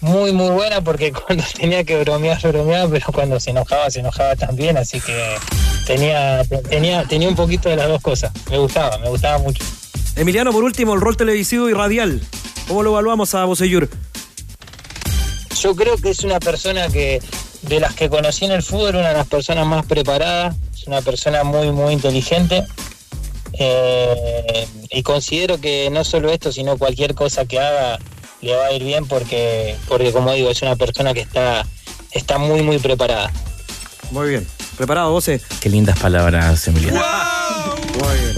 muy 0.01 0.31
muy 0.33 0.49
buena 0.49 0.81
porque 0.81 1.11
cuando 1.25 1.43
tenía 1.57 1.83
que 1.83 1.97
bromear 2.03 2.39
bromeaba 2.41 2.89
pero 2.89 3.05
cuando 3.13 3.39
se 3.39 3.51
enojaba 3.51 3.89
se 3.89 3.99
enojaba 4.01 4.35
también 4.35 4.77
así 4.77 4.99
que 5.01 5.35
tenía 5.87 6.43
tenía 6.69 7.05
tenía 7.05 7.27
un 7.29 7.35
poquito 7.35 7.69
de 7.69 7.75
las 7.77 7.87
dos 7.87 8.01
cosas 8.01 8.31
me 8.49 8.57
gustaba 8.57 8.97
me 8.99 9.09
gustaba 9.09 9.37
mucho 9.39 9.63
Emiliano, 10.17 10.53
por 10.53 10.63
último, 10.63 10.93
el 10.93 11.01
rol 11.01 11.17
televisivo 11.17 11.67
y 11.67 11.73
radial. 11.73 12.21
¿Cómo 12.69 12.83
lo 12.83 12.91
evaluamos 12.91 13.35
a 13.35 13.43
Boseyur? 13.43 13.89
Yo 15.61 15.75
creo 15.75 15.97
que 15.97 16.09
es 16.11 16.23
una 16.23 16.39
persona 16.39 16.87
que, 16.87 17.21
de 17.63 17.79
las 17.81 17.93
que 17.95 18.09
conocí 18.09 18.45
en 18.45 18.51
el 18.53 18.63
fútbol, 18.63 18.95
una 18.95 19.09
de 19.09 19.13
las 19.15 19.27
personas 19.27 19.65
más 19.65 19.85
preparadas, 19.85 20.55
es 20.73 20.87
una 20.87 21.01
persona 21.01 21.43
muy, 21.43 21.69
muy 21.71 21.91
inteligente. 21.93 22.63
Eh, 23.57 24.67
y 24.91 25.03
considero 25.03 25.59
que 25.59 25.89
no 25.89 26.03
solo 26.03 26.31
esto, 26.31 26.51
sino 26.51 26.77
cualquier 26.77 27.15
cosa 27.15 27.45
que 27.45 27.59
haga 27.59 27.99
le 28.41 28.55
va 28.55 28.65
a 28.65 28.73
ir 28.73 28.83
bien 28.83 29.07
porque, 29.07 29.75
porque 29.87 30.11
como 30.11 30.33
digo, 30.33 30.49
es 30.49 30.61
una 30.61 30.75
persona 30.75 31.13
que 31.13 31.21
está, 31.21 31.65
está 32.11 32.37
muy, 32.37 32.61
muy 32.61 32.79
preparada. 32.79 33.31
Muy 34.11 34.29
bien. 34.29 34.47
¿Preparado, 34.77 35.11
Bose? 35.11 35.41
Qué 35.61 35.69
lindas 35.69 35.97
palabras, 35.97 36.67
Emiliano. 36.67 37.01
Muy 37.93 38.19
bien. 38.19 38.35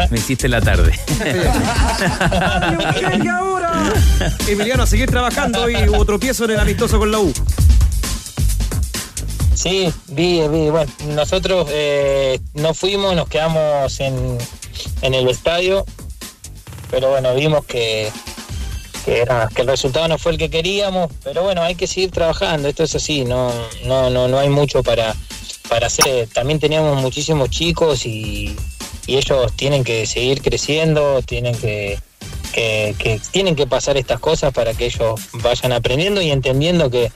Me 0.10 0.18
hiciste 0.18 0.48
la 0.48 0.60
tarde. 0.60 0.92
Emiliano, 4.48 4.82
a 4.82 4.86
seguir 4.86 5.10
trabajando 5.10 5.68
y 5.68 5.88
hubo 5.88 6.04
tropiezo 6.04 6.44
en 6.46 6.52
el 6.52 6.60
amistoso 6.60 6.98
con 6.98 7.12
la 7.12 7.18
U. 7.18 7.32
Sí, 9.62 9.92
vi, 10.08 10.40
vi. 10.48 10.70
Bueno, 10.70 10.92
nosotros 11.10 11.68
eh, 11.70 12.40
no 12.54 12.74
fuimos, 12.74 13.14
nos 13.14 13.28
quedamos 13.28 14.00
en, 14.00 14.36
en 15.02 15.14
el 15.14 15.28
estadio, 15.28 15.86
pero 16.90 17.10
bueno, 17.10 17.32
vimos 17.36 17.64
que, 17.66 18.10
que, 19.04 19.22
el 19.22 19.66
resultado 19.68 20.08
no 20.08 20.18
fue 20.18 20.32
el 20.32 20.38
que 20.38 20.50
queríamos, 20.50 21.12
pero 21.22 21.44
bueno, 21.44 21.62
hay 21.62 21.76
que 21.76 21.86
seguir 21.86 22.10
trabajando, 22.10 22.66
esto 22.66 22.82
es 22.82 22.96
así, 22.96 23.24
no, 23.24 23.52
no, 23.84 24.10
no, 24.10 24.26
no 24.26 24.36
hay 24.40 24.48
mucho 24.48 24.82
para, 24.82 25.14
para 25.68 25.86
hacer. 25.86 26.26
También 26.34 26.58
teníamos 26.58 27.00
muchísimos 27.00 27.48
chicos 27.48 28.04
y, 28.04 28.56
y 29.06 29.16
ellos 29.16 29.52
tienen 29.54 29.84
que 29.84 30.06
seguir 30.06 30.42
creciendo, 30.42 31.22
tienen 31.22 31.54
que, 31.54 32.00
que 32.52 33.20
tienen 33.30 33.54
que 33.54 33.68
pasar 33.68 33.96
estas 33.96 34.18
cosas 34.18 34.52
para 34.52 34.74
que 34.74 34.86
ellos 34.86 35.20
vayan 35.34 35.70
aprendiendo 35.70 36.20
y 36.20 36.32
entendiendo 36.32 36.90
que 36.90 37.12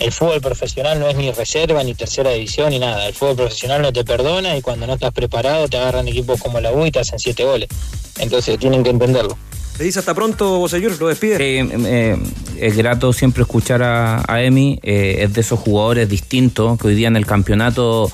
el 0.00 0.12
fútbol 0.12 0.40
profesional 0.40 0.98
no 0.98 1.08
es 1.08 1.16
ni 1.16 1.30
reserva, 1.30 1.84
ni 1.84 1.94
tercera 1.94 2.30
división, 2.30 2.70
ni 2.70 2.78
nada. 2.78 3.06
El 3.06 3.14
fútbol 3.14 3.36
profesional 3.36 3.82
no 3.82 3.92
te 3.92 4.02
perdona 4.02 4.56
y 4.56 4.62
cuando 4.62 4.86
no 4.86 4.94
estás 4.94 5.12
preparado 5.12 5.68
te 5.68 5.76
agarran 5.76 6.08
equipos 6.08 6.40
como 6.40 6.58
la 6.60 6.72
U 6.72 6.86
y 6.86 6.90
te 6.90 7.00
hacen 7.00 7.18
siete 7.18 7.44
goles. 7.44 7.68
Entonces 8.18 8.58
tienen 8.58 8.82
que 8.82 8.90
entenderlo. 8.90 9.36
Le 9.78 9.84
dice 9.84 9.98
hasta 9.98 10.14
pronto, 10.14 10.58
Boseyur, 10.58 10.98
lo 11.00 11.08
despide. 11.08 11.36
Sí, 11.36 11.70
eh, 11.86 12.16
es 12.58 12.76
grato 12.76 13.12
siempre 13.12 13.42
escuchar 13.42 13.82
a, 13.82 14.22
a 14.26 14.42
Emi, 14.42 14.78
eh, 14.82 15.18
es 15.20 15.34
de 15.34 15.40
esos 15.42 15.60
jugadores 15.60 16.08
distintos 16.08 16.78
que 16.78 16.88
hoy 16.88 16.94
día 16.94 17.08
en 17.08 17.16
el 17.16 17.26
campeonato 17.26 18.10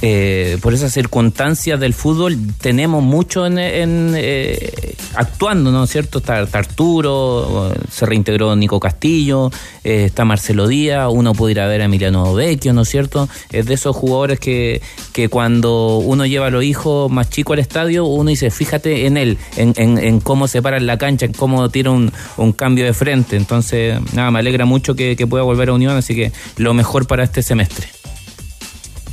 eh, 0.00 0.58
por 0.62 0.74
esas 0.74 0.92
circunstancias 0.92 1.80
del 1.80 1.92
fútbol 1.92 2.36
tenemos 2.60 3.02
mucho 3.02 3.46
en, 3.46 3.58
eh, 3.58 4.94
actuando, 5.14 5.72
¿no 5.72 5.84
es 5.84 5.90
cierto? 5.90 6.18
Está, 6.18 6.38
Arturo, 6.52 7.72
se 7.90 8.06
reintegró 8.06 8.54
Nico 8.54 8.78
Castillo, 8.78 9.50
eh, 9.82 10.04
está 10.06 10.24
Marcelo 10.24 10.68
Díaz, 10.68 11.08
uno 11.12 11.32
puede 11.34 11.52
ir 11.52 11.60
a 11.60 11.66
ver 11.66 11.80
a 11.80 11.86
Emiliano 11.86 12.32
Vecchio, 12.32 12.72
¿no 12.72 12.82
es 12.82 12.88
cierto? 12.88 13.28
Es 13.50 13.66
de 13.66 13.74
esos 13.74 13.96
jugadores 13.96 14.38
que, 14.38 14.80
que 15.12 15.28
cuando 15.28 15.98
uno 15.98 16.26
lleva 16.26 16.46
a 16.46 16.50
los 16.50 16.62
hijos 16.62 17.10
más 17.10 17.28
chicos 17.28 17.54
al 17.54 17.60
estadio, 17.60 18.04
uno 18.04 18.30
dice, 18.30 18.50
fíjate 18.50 19.06
en 19.06 19.16
él, 19.16 19.36
en, 19.56 19.74
en, 19.76 20.20
cómo 20.20 20.46
se 20.46 20.62
para 20.62 20.76
en 20.76 20.86
la 20.86 20.96
cancha, 20.98 21.26
en 21.26 21.32
cómo 21.32 21.68
tira 21.70 21.90
un, 21.90 22.12
un, 22.36 22.52
cambio 22.52 22.84
de 22.84 22.92
frente. 22.92 23.36
Entonces, 23.36 23.98
nada, 24.12 24.30
me 24.30 24.38
alegra 24.38 24.64
mucho 24.64 24.94
que, 24.94 25.16
que 25.16 25.26
pueda 25.26 25.42
volver 25.42 25.70
a 25.70 25.72
Unión, 25.72 25.96
así 25.96 26.14
que 26.14 26.32
lo 26.56 26.72
mejor 26.74 27.06
para 27.06 27.24
este 27.24 27.42
semestre. 27.42 27.97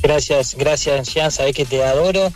Gracias, 0.05 0.55
gracias, 0.55 1.15
Jean, 1.15 1.31
sabés 1.31 1.55
que 1.55 1.65
te 1.65 1.83
adoro. 1.83 2.31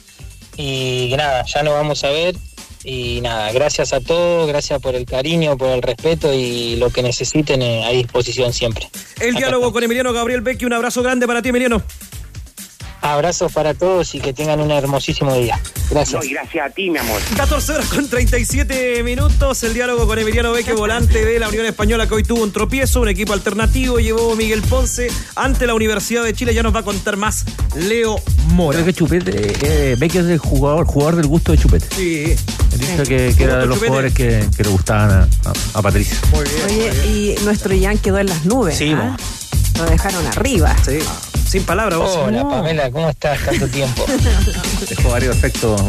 Y 0.58 1.14
nada, 1.16 1.46
ya 1.46 1.62
nos 1.62 1.76
vamos 1.76 2.04
a 2.04 2.10
ver. 2.10 2.36
Y 2.84 3.22
nada, 3.22 3.52
gracias 3.52 3.94
a 3.94 4.02
todos, 4.02 4.48
gracias 4.48 4.82
por 4.82 4.96
el 4.96 5.06
cariño, 5.06 5.56
por 5.56 5.70
el 5.70 5.84
respeto 5.84 6.34
y 6.34 6.78
lo 6.78 6.90
que 6.90 7.04
necesiten 7.04 7.62
eh, 7.62 7.86
a 7.86 7.92
disposición 7.92 8.54
siempre. 8.54 8.90
El 9.22 9.36
diálogo 9.36 9.72
con 9.72 9.84
Emiliano 9.84 10.14
Gabriel 10.14 10.42
Becchi, 10.42 10.66
un 10.66 10.74
abrazo 10.74 11.04
grande 11.04 11.28
para 11.28 11.44
ti, 11.44 11.50
Emiliano. 11.50 11.84
Abrazos 13.14 13.52
para 13.52 13.74
todos 13.74 14.14
y 14.16 14.20
que 14.20 14.34
tengan 14.34 14.60
un 14.60 14.72
hermosísimo 14.72 15.34
día. 15.36 15.60
Gracias. 15.90 16.26
y 16.26 16.30
gracias 16.30 16.66
a 16.66 16.70
ti, 16.70 16.90
mi 16.90 17.00
amor. 17.00 17.20
14 17.36 17.72
horas 17.74 17.88
con 17.88 18.08
37 18.08 19.02
minutos. 19.04 19.64
El 19.64 19.74
diálogo 19.74 20.06
con 20.06 20.20
Emiliano 20.20 20.52
Beque, 20.52 20.74
volante 20.74 21.26
de 21.26 21.40
la 21.40 21.50
Unión 21.50 21.66
Española, 21.66 22.08
que 22.08 22.14
hoy 22.14 22.24
tuvo 22.24 22.44
un 22.44 22.52
tropiezo, 22.52 23.02
un 23.02 23.10
equipo 23.10 23.34
alternativo. 23.34 24.00
Llevó 24.00 24.36
Miguel 24.36 24.62
Ponce 24.62 25.10
ante 25.36 25.66
la 25.66 25.74
Universidad 25.74 26.24
de 26.24 26.34
Chile. 26.34 26.54
Ya 26.54 26.62
nos 26.62 26.76
va 26.76 26.82
a 26.82 26.84
contar 26.84 27.18
más 27.18 27.46
Leo 27.76 28.22
Mora. 28.54 28.78
Creo 28.78 28.86
que 28.86 28.94
Chupete, 28.94 29.32
eh, 29.32 29.58
eh 29.62 29.96
Beque 29.98 30.20
es 30.20 30.26
el 30.26 30.38
jugador, 30.38 30.86
jugador 30.86 31.16
del 31.16 31.28
gusto 31.28 31.52
de 31.52 31.58
Chupete. 31.58 31.88
Sí. 31.96 32.36
Dice 32.78 33.04
que, 33.04 33.34
que 33.36 33.44
era 33.44 33.58
de 33.58 33.66
los 33.66 33.80
jugadores 33.80 34.14
que, 34.14 34.46
que, 34.56 34.64
le 34.64 34.70
gustaban 34.70 35.28
a, 35.74 35.82
Patricia. 35.82 36.18
Muy 36.32 36.44
bien. 36.44 36.66
Oye, 36.66 37.08
y 37.08 37.44
nuestro 37.44 37.74
Jan 37.80 37.98
quedó 37.98 38.20
en 38.20 38.28
las 38.28 38.46
nubes. 38.46 38.78
Sí, 38.78 38.94
¿ah? 38.94 39.18
Lo 39.80 39.86
dejaron 39.86 40.28
arriba. 40.28 40.76
Sí. 40.84 41.00
Sin 41.48 41.64
palabras, 41.64 42.00
vos. 42.00 42.16
Hola, 42.18 42.48
Pamela, 42.48 42.92
¿cómo 42.92 43.10
estás? 43.10 43.40
Tanto 43.44 43.68
tiempo. 43.70 44.06
Dejó 44.90 45.10
varios 45.10 45.38
efectos, 45.38 45.82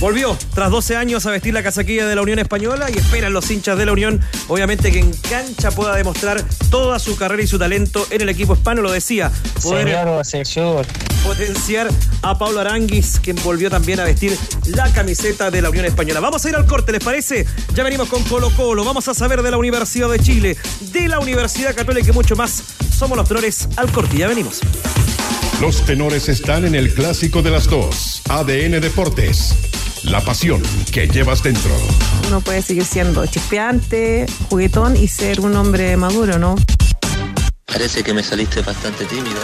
Volvió 0.00 0.34
tras 0.54 0.70
12 0.70 0.96
años 0.96 1.26
a 1.26 1.30
vestir 1.30 1.52
la 1.52 1.62
casaquilla 1.62 2.06
de 2.06 2.14
la 2.14 2.22
Unión 2.22 2.38
Española 2.38 2.88
y 2.90 2.96
esperan 2.96 3.34
los 3.34 3.50
hinchas 3.50 3.76
de 3.76 3.84
la 3.84 3.92
Unión, 3.92 4.18
obviamente 4.48 4.90
que 4.90 4.98
en 4.98 5.12
cancha 5.12 5.70
pueda 5.72 5.94
demostrar 5.94 6.42
toda 6.70 6.98
su 6.98 7.16
carrera 7.16 7.42
y 7.42 7.46
su 7.46 7.58
talento 7.58 8.06
en 8.10 8.22
el 8.22 8.30
equipo 8.30 8.54
hispano, 8.54 8.80
lo 8.80 8.90
decía. 8.90 9.30
Poder 9.62 10.24
Señor, 10.24 10.86
potenciar 11.22 11.90
a 12.22 12.38
Pablo 12.38 12.60
Aranguis, 12.60 13.20
quien 13.20 13.36
volvió 13.44 13.68
también 13.68 14.00
a 14.00 14.04
vestir 14.04 14.34
la 14.68 14.90
camiseta 14.90 15.50
de 15.50 15.60
la 15.60 15.68
Unión 15.68 15.84
Española. 15.84 16.20
Vamos 16.20 16.46
a 16.46 16.48
ir 16.48 16.56
al 16.56 16.64
corte, 16.64 16.92
¿les 16.92 17.04
parece? 17.04 17.46
Ya 17.74 17.84
venimos 17.84 18.08
con 18.08 18.22
Colo 18.24 18.50
Colo, 18.56 18.86
vamos 18.86 19.06
a 19.06 19.12
saber 19.12 19.42
de 19.42 19.50
la 19.50 19.58
Universidad 19.58 20.08
de 20.08 20.18
Chile, 20.18 20.56
de 20.92 21.08
la 21.08 21.18
Universidad 21.18 21.74
Católica 21.74 22.08
y 22.08 22.12
mucho 22.12 22.36
más. 22.36 22.62
Somos 22.98 23.18
los 23.18 23.28
tenores 23.28 23.68
al 23.76 23.92
corte, 23.92 24.16
ya 24.16 24.28
venimos. 24.28 24.60
Los 25.60 25.84
tenores 25.84 26.30
están 26.30 26.64
en 26.64 26.74
el 26.74 26.94
clásico 26.94 27.42
de 27.42 27.50
las 27.50 27.66
dos, 27.68 28.22
ADN 28.30 28.80
Deportes 28.80 29.54
la 30.04 30.20
pasión 30.20 30.62
que 30.92 31.06
llevas 31.06 31.42
dentro. 31.42 31.70
Uno 32.28 32.40
puede 32.40 32.62
seguir 32.62 32.84
siendo 32.84 33.26
chispeante, 33.26 34.26
juguetón 34.48 34.96
y 34.96 35.08
ser 35.08 35.40
un 35.40 35.56
hombre 35.56 35.96
maduro, 35.96 36.38
¿no? 36.38 36.56
Parece 37.66 38.02
que 38.02 38.14
me 38.14 38.22
saliste 38.22 38.62
bastante 38.62 39.04
tímido. 39.04 39.36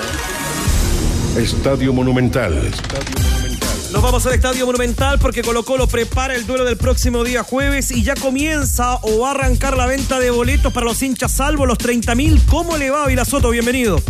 ¿eh? 1.36 1.42
Estadio 1.42 1.92
Monumental. 1.92 2.70
Nos 3.92 4.02
vamos 4.02 4.26
al 4.26 4.34
Estadio 4.34 4.66
Monumental 4.66 5.18
porque 5.18 5.42
Colo 5.42 5.64
Colo 5.64 5.86
prepara 5.86 6.34
el 6.34 6.46
duelo 6.46 6.64
del 6.64 6.76
próximo 6.76 7.24
día 7.24 7.42
jueves 7.42 7.90
y 7.90 8.02
ya 8.02 8.14
comienza 8.14 8.96
o 9.02 9.20
va 9.20 9.28
a 9.28 9.30
arrancar 9.32 9.76
la 9.76 9.86
venta 9.86 10.18
de 10.18 10.30
boletos 10.30 10.72
para 10.72 10.86
los 10.86 11.02
hinchas 11.02 11.32
salvo 11.32 11.66
los 11.66 11.78
30.000. 11.78 12.44
¿Cómo 12.46 12.76
le 12.76 12.90
va, 12.90 13.06
Soto? 13.24 13.50
Bienvenido. 13.50 14.02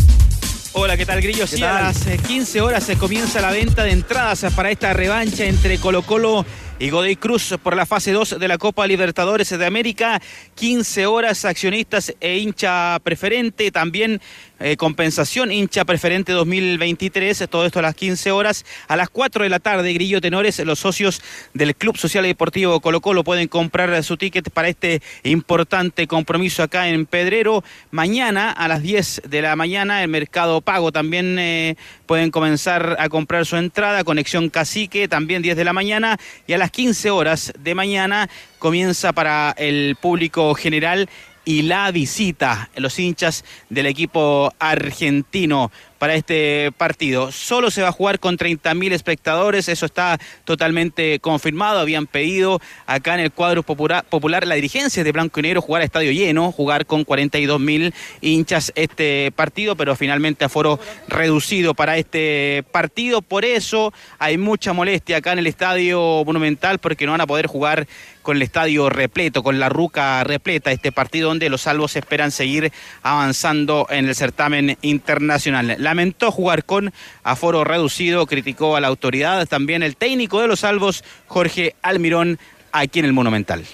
Hola, 0.78 0.98
¿qué 0.98 1.06
tal, 1.06 1.22
Grillo? 1.22 1.46
Sí, 1.46 1.62
a 1.62 1.80
las 1.80 2.04
15 2.04 2.58
eh, 2.58 2.60
horas 2.60 2.84
se 2.84 2.98
comienza 2.98 3.40
la 3.40 3.50
venta 3.50 3.82
de 3.82 3.92
entradas 3.92 4.44
para 4.54 4.70
esta 4.70 4.92
revancha 4.92 5.46
entre 5.46 5.78
Colo 5.78 6.02
Colo 6.02 6.44
y 6.78 6.90
Godoy 6.90 7.16
Cruz 7.16 7.54
por 7.62 7.74
la 7.74 7.86
fase 7.86 8.12
2 8.12 8.38
de 8.38 8.46
la 8.46 8.58
Copa 8.58 8.86
Libertadores 8.86 9.48
de 9.48 9.64
América. 9.64 10.20
15 10.54 11.06
horas 11.06 11.46
accionistas 11.46 12.14
e 12.20 12.36
hincha 12.36 12.98
preferente, 13.02 13.70
también 13.70 14.20
eh, 14.58 14.76
compensación 14.76 15.52
hincha 15.52 15.84
preferente 15.84 16.32
2023, 16.32 17.46
todo 17.50 17.66
esto 17.66 17.80
a 17.80 17.82
las 17.82 17.94
15 17.94 18.30
horas. 18.30 18.64
A 18.88 18.96
las 18.96 19.10
4 19.10 19.44
de 19.44 19.50
la 19.50 19.58
tarde, 19.58 19.92
Grillo 19.92 20.20
Tenores, 20.20 20.58
los 20.60 20.78
socios 20.78 21.20
del 21.52 21.74
Club 21.74 21.98
Social 21.98 22.24
y 22.24 22.28
Deportivo 22.28 22.80
Colo 22.80 23.00
Colo 23.00 23.22
pueden 23.22 23.48
comprar 23.48 24.02
su 24.02 24.16
ticket 24.16 24.50
para 24.50 24.68
este 24.68 25.02
importante 25.24 26.06
compromiso 26.06 26.62
acá 26.62 26.88
en 26.88 27.04
Pedrero. 27.04 27.64
Mañana 27.90 28.50
a 28.50 28.66
las 28.68 28.82
10 28.82 29.22
de 29.28 29.42
la 29.42 29.56
mañana, 29.56 30.02
el 30.02 30.08
Mercado 30.08 30.60
Pago 30.62 30.90
también 30.90 31.38
eh, 31.38 31.76
pueden 32.06 32.30
comenzar 32.30 32.96
a 32.98 33.08
comprar 33.08 33.44
su 33.44 33.56
entrada. 33.56 34.04
Conexión 34.04 34.48
Cacique, 34.48 35.08
también 35.08 35.42
10 35.42 35.56
de 35.56 35.64
la 35.64 35.72
mañana. 35.72 36.18
Y 36.46 36.54
a 36.54 36.58
las 36.58 36.70
15 36.70 37.10
horas 37.10 37.52
de 37.58 37.74
mañana 37.74 38.30
comienza 38.58 39.12
para 39.12 39.54
el 39.58 39.96
público 40.00 40.54
general 40.54 41.08
y 41.46 41.62
la 41.62 41.92
visita, 41.92 42.68
los 42.76 42.98
hinchas 42.98 43.44
del 43.70 43.86
equipo 43.86 44.52
argentino 44.58 45.70
para 45.98 46.14
este 46.14 46.72
partido. 46.76 47.32
Solo 47.32 47.70
se 47.70 47.82
va 47.82 47.88
a 47.88 47.92
jugar 47.92 48.18
con 48.18 48.36
30.000 48.36 48.92
espectadores, 48.92 49.68
eso 49.68 49.86
está 49.86 50.18
totalmente 50.44 51.20
confirmado. 51.20 51.78
Habían 51.78 52.06
pedido 52.06 52.60
acá 52.84 53.14
en 53.14 53.20
el 53.20 53.32
cuadro 53.32 53.62
popular, 53.62 54.04
popular 54.04 54.46
la 54.46 54.56
dirigencia 54.56 55.04
de 55.04 55.12
Blanco 55.12 55.40
y 55.40 55.44
Negro 55.44 55.62
jugar 55.62 55.82
a 55.82 55.84
estadio 55.84 56.12
lleno, 56.12 56.52
jugar 56.52 56.84
con 56.84 57.06
42.000 57.06 57.94
hinchas 58.20 58.72
este 58.74 59.32
partido, 59.36 59.76
pero 59.76 59.96
finalmente 59.96 60.44
aforo 60.44 60.80
reducido 61.08 61.74
para 61.74 61.96
este 61.96 62.64
partido. 62.72 63.22
Por 63.22 63.44
eso 63.44 63.94
hay 64.18 64.36
mucha 64.36 64.72
molestia 64.72 65.18
acá 65.18 65.32
en 65.32 65.38
el 65.38 65.46
estadio 65.46 66.24
monumental 66.26 66.80
porque 66.80 67.06
no 67.06 67.12
van 67.12 67.20
a 67.20 67.26
poder 67.26 67.46
jugar 67.46 67.86
con 68.26 68.38
el 68.38 68.42
estadio 68.42 68.90
repleto, 68.90 69.44
con 69.44 69.60
la 69.60 69.68
ruca 69.68 70.24
repleta, 70.24 70.72
este 70.72 70.90
partido 70.90 71.28
donde 71.28 71.48
los 71.48 71.62
salvos 71.62 71.94
esperan 71.94 72.32
seguir 72.32 72.72
avanzando 73.04 73.86
en 73.88 74.08
el 74.08 74.16
certamen 74.16 74.76
internacional 74.82 75.76
lamentó 75.78 76.32
jugar 76.32 76.64
con 76.64 76.92
aforo 77.22 77.62
reducido, 77.62 78.26
criticó 78.26 78.74
a 78.74 78.80
la 78.80 78.88
autoridad, 78.88 79.46
también 79.46 79.84
el 79.84 79.96
técnico 79.96 80.40
de 80.40 80.48
los 80.48 80.60
salvos, 80.60 81.04
Jorge 81.28 81.76
Almirón, 81.82 82.40
aquí 82.72 82.98
en 82.98 83.04
el 83.04 83.12
Monumental. 83.12 83.64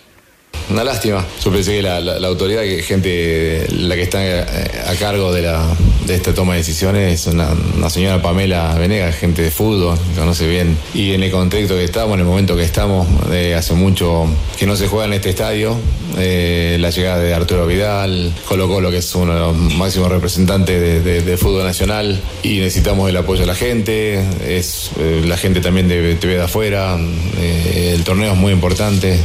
Una 0.73 0.85
lástima. 0.85 1.25
Yo 1.45 1.53
pensé 1.53 1.73
que 1.73 1.83
la, 1.83 1.99
autoridad, 2.27 2.63
que 2.63 2.83
gente 2.83 3.67
la 3.71 3.95
que 3.95 4.03
está 4.03 4.21
a, 4.21 4.95
cargo 4.95 5.33
de, 5.33 5.43
la, 5.43 5.67
de 6.07 6.15
esta 6.15 6.33
toma 6.33 6.55
de 6.55 6.61
decisiones, 6.61 7.21
es 7.21 7.27
una, 7.27 7.51
señora 7.91 8.23
Pamela 8.23 8.75
Venega, 8.79 9.13
gente 9.13 9.43
de 9.43 9.51
fútbol, 9.51 9.99
conoce 10.17 10.49
bien. 10.49 10.77
Y 10.95 11.13
en 11.13 11.23
el 11.23 11.31
contexto 11.31 11.75
que 11.75 11.85
estamos, 11.85 12.15
en 12.15 12.21
el 12.21 12.27
momento 12.27 12.57
que 12.57 12.63
estamos, 12.63 13.07
eh, 13.31 13.55
hace 13.55 13.75
mucho 13.75 14.27
que 14.59 14.67
no 14.67 14.77
se 14.77 14.89
juega 14.89 15.07
en 15.07 15.13
este 15.13 15.31
estadio, 15.31 15.77
eh, 16.19 16.77
la 16.81 16.91
llegada 16.91 17.19
de 17.19 17.35
Arturo 17.35 17.67
Vidal, 17.67 18.33
Colo 18.49 18.69
Colo, 18.69 18.91
que 18.91 18.99
es 18.99 19.15
uno 19.15 19.35
de 19.35 19.41
los 19.41 19.57
máximos 19.57 20.11
representantes 20.11 21.05
de, 21.05 21.37
fútbol 21.37 21.65
nacional, 21.65 22.21
y 22.43 22.59
necesitamos 22.59 23.11
el 23.11 23.17
apoyo 23.17 23.41
de 23.41 23.47
la 23.47 23.55
gente, 23.55 24.23
es 24.47 24.91
eh, 24.99 25.23
la 25.27 25.37
gente 25.37 25.61
también 25.61 25.89
de 25.89 26.15
TV 26.15 26.37
de 26.37 26.43
afuera, 26.43 26.99
el 27.43 28.05
torneo 28.05 28.33
es 28.33 28.39
muy 28.39 28.53
importante. 28.53 29.19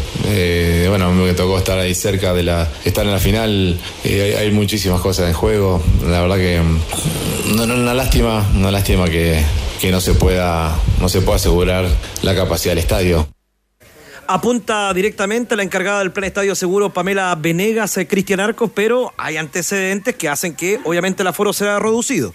bueno, 0.89 1.11
me 1.25 1.33
tocó 1.33 1.57
estar 1.57 1.77
ahí 1.79 1.93
cerca 1.93 2.33
de 2.33 2.43
la. 2.43 2.67
estar 2.85 3.05
en 3.05 3.11
la 3.11 3.19
final. 3.19 3.79
Eh, 4.03 4.35
hay, 4.39 4.51
muchísimas 4.51 5.01
cosas 5.01 5.27
en 5.27 5.33
juego. 5.33 5.81
La 6.05 6.21
verdad 6.21 6.37
que. 6.37 6.61
Mm, 6.61 7.55
no, 7.55 7.63
una 7.63 7.93
lástima, 7.93 8.45
una 8.55 8.71
lástima 8.71 9.09
que, 9.09 9.43
que 9.79 9.91
no 9.91 10.01
se 10.01 10.13
pueda. 10.13 10.75
no 10.99 11.09
se 11.09 11.21
pueda 11.21 11.37
asegurar 11.37 11.85
la 12.21 12.35
capacidad 12.35 12.71
del 12.71 12.79
estadio 12.79 13.27
apunta 14.27 14.93
directamente 14.93 15.53
a 15.53 15.57
la 15.57 15.63
encargada 15.63 15.99
del 15.99 16.11
plan 16.11 16.25
Estadio 16.25 16.53
Seguro, 16.53 16.89
Pamela 16.89 17.33
Venegas, 17.35 17.97
eh, 17.97 18.07
Cristian 18.07 18.41
Arcos, 18.41 18.69
pero 18.73 19.13
hay 19.17 19.37
antecedentes 19.37 20.15
que 20.15 20.27
hacen 20.27 20.53
que 20.53 20.79
obviamente 20.83 21.23
el 21.23 21.27
aforo 21.27 21.53
sea 21.53 21.79
reducido 21.79 22.33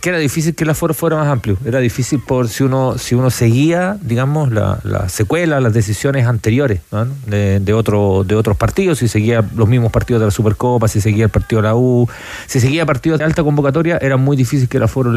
que 0.00 0.08
era 0.08 0.18
difícil 0.18 0.54
que 0.54 0.64
el 0.64 0.70
aforo 0.70 0.94
fuera 0.94 1.16
más 1.16 1.28
amplio. 1.28 1.58
Era 1.64 1.78
difícil 1.78 2.20
por 2.20 2.48
si 2.48 2.62
uno, 2.62 2.96
si 2.98 3.14
uno 3.14 3.30
seguía, 3.30 3.98
digamos, 4.00 4.50
la, 4.52 4.78
la 4.82 5.08
secuela, 5.08 5.60
las 5.60 5.72
decisiones 5.72 6.26
anteriores 6.26 6.80
de, 7.26 7.72
otro, 7.74 8.24
de 8.24 8.34
otros 8.34 8.56
partidos, 8.56 8.98
si 8.98 9.08
seguía 9.08 9.44
los 9.56 9.68
mismos 9.68 9.92
partidos 9.92 10.20
de 10.20 10.26
la 10.26 10.30
Supercopa, 10.30 10.88
si 10.88 11.00
seguía 11.00 11.24
el 11.24 11.30
partido 11.30 11.62
de 11.62 11.68
la 11.68 11.74
U, 11.74 12.08
si 12.46 12.60
seguía 12.60 12.86
partidos 12.86 13.18
de 13.18 13.24
alta 13.24 13.42
convocatoria, 13.42 13.98
era 14.00 14.16
muy 14.16 14.36
difícil 14.36 14.68
que 14.68 14.78
el 14.78 14.84
aforo 14.84 15.12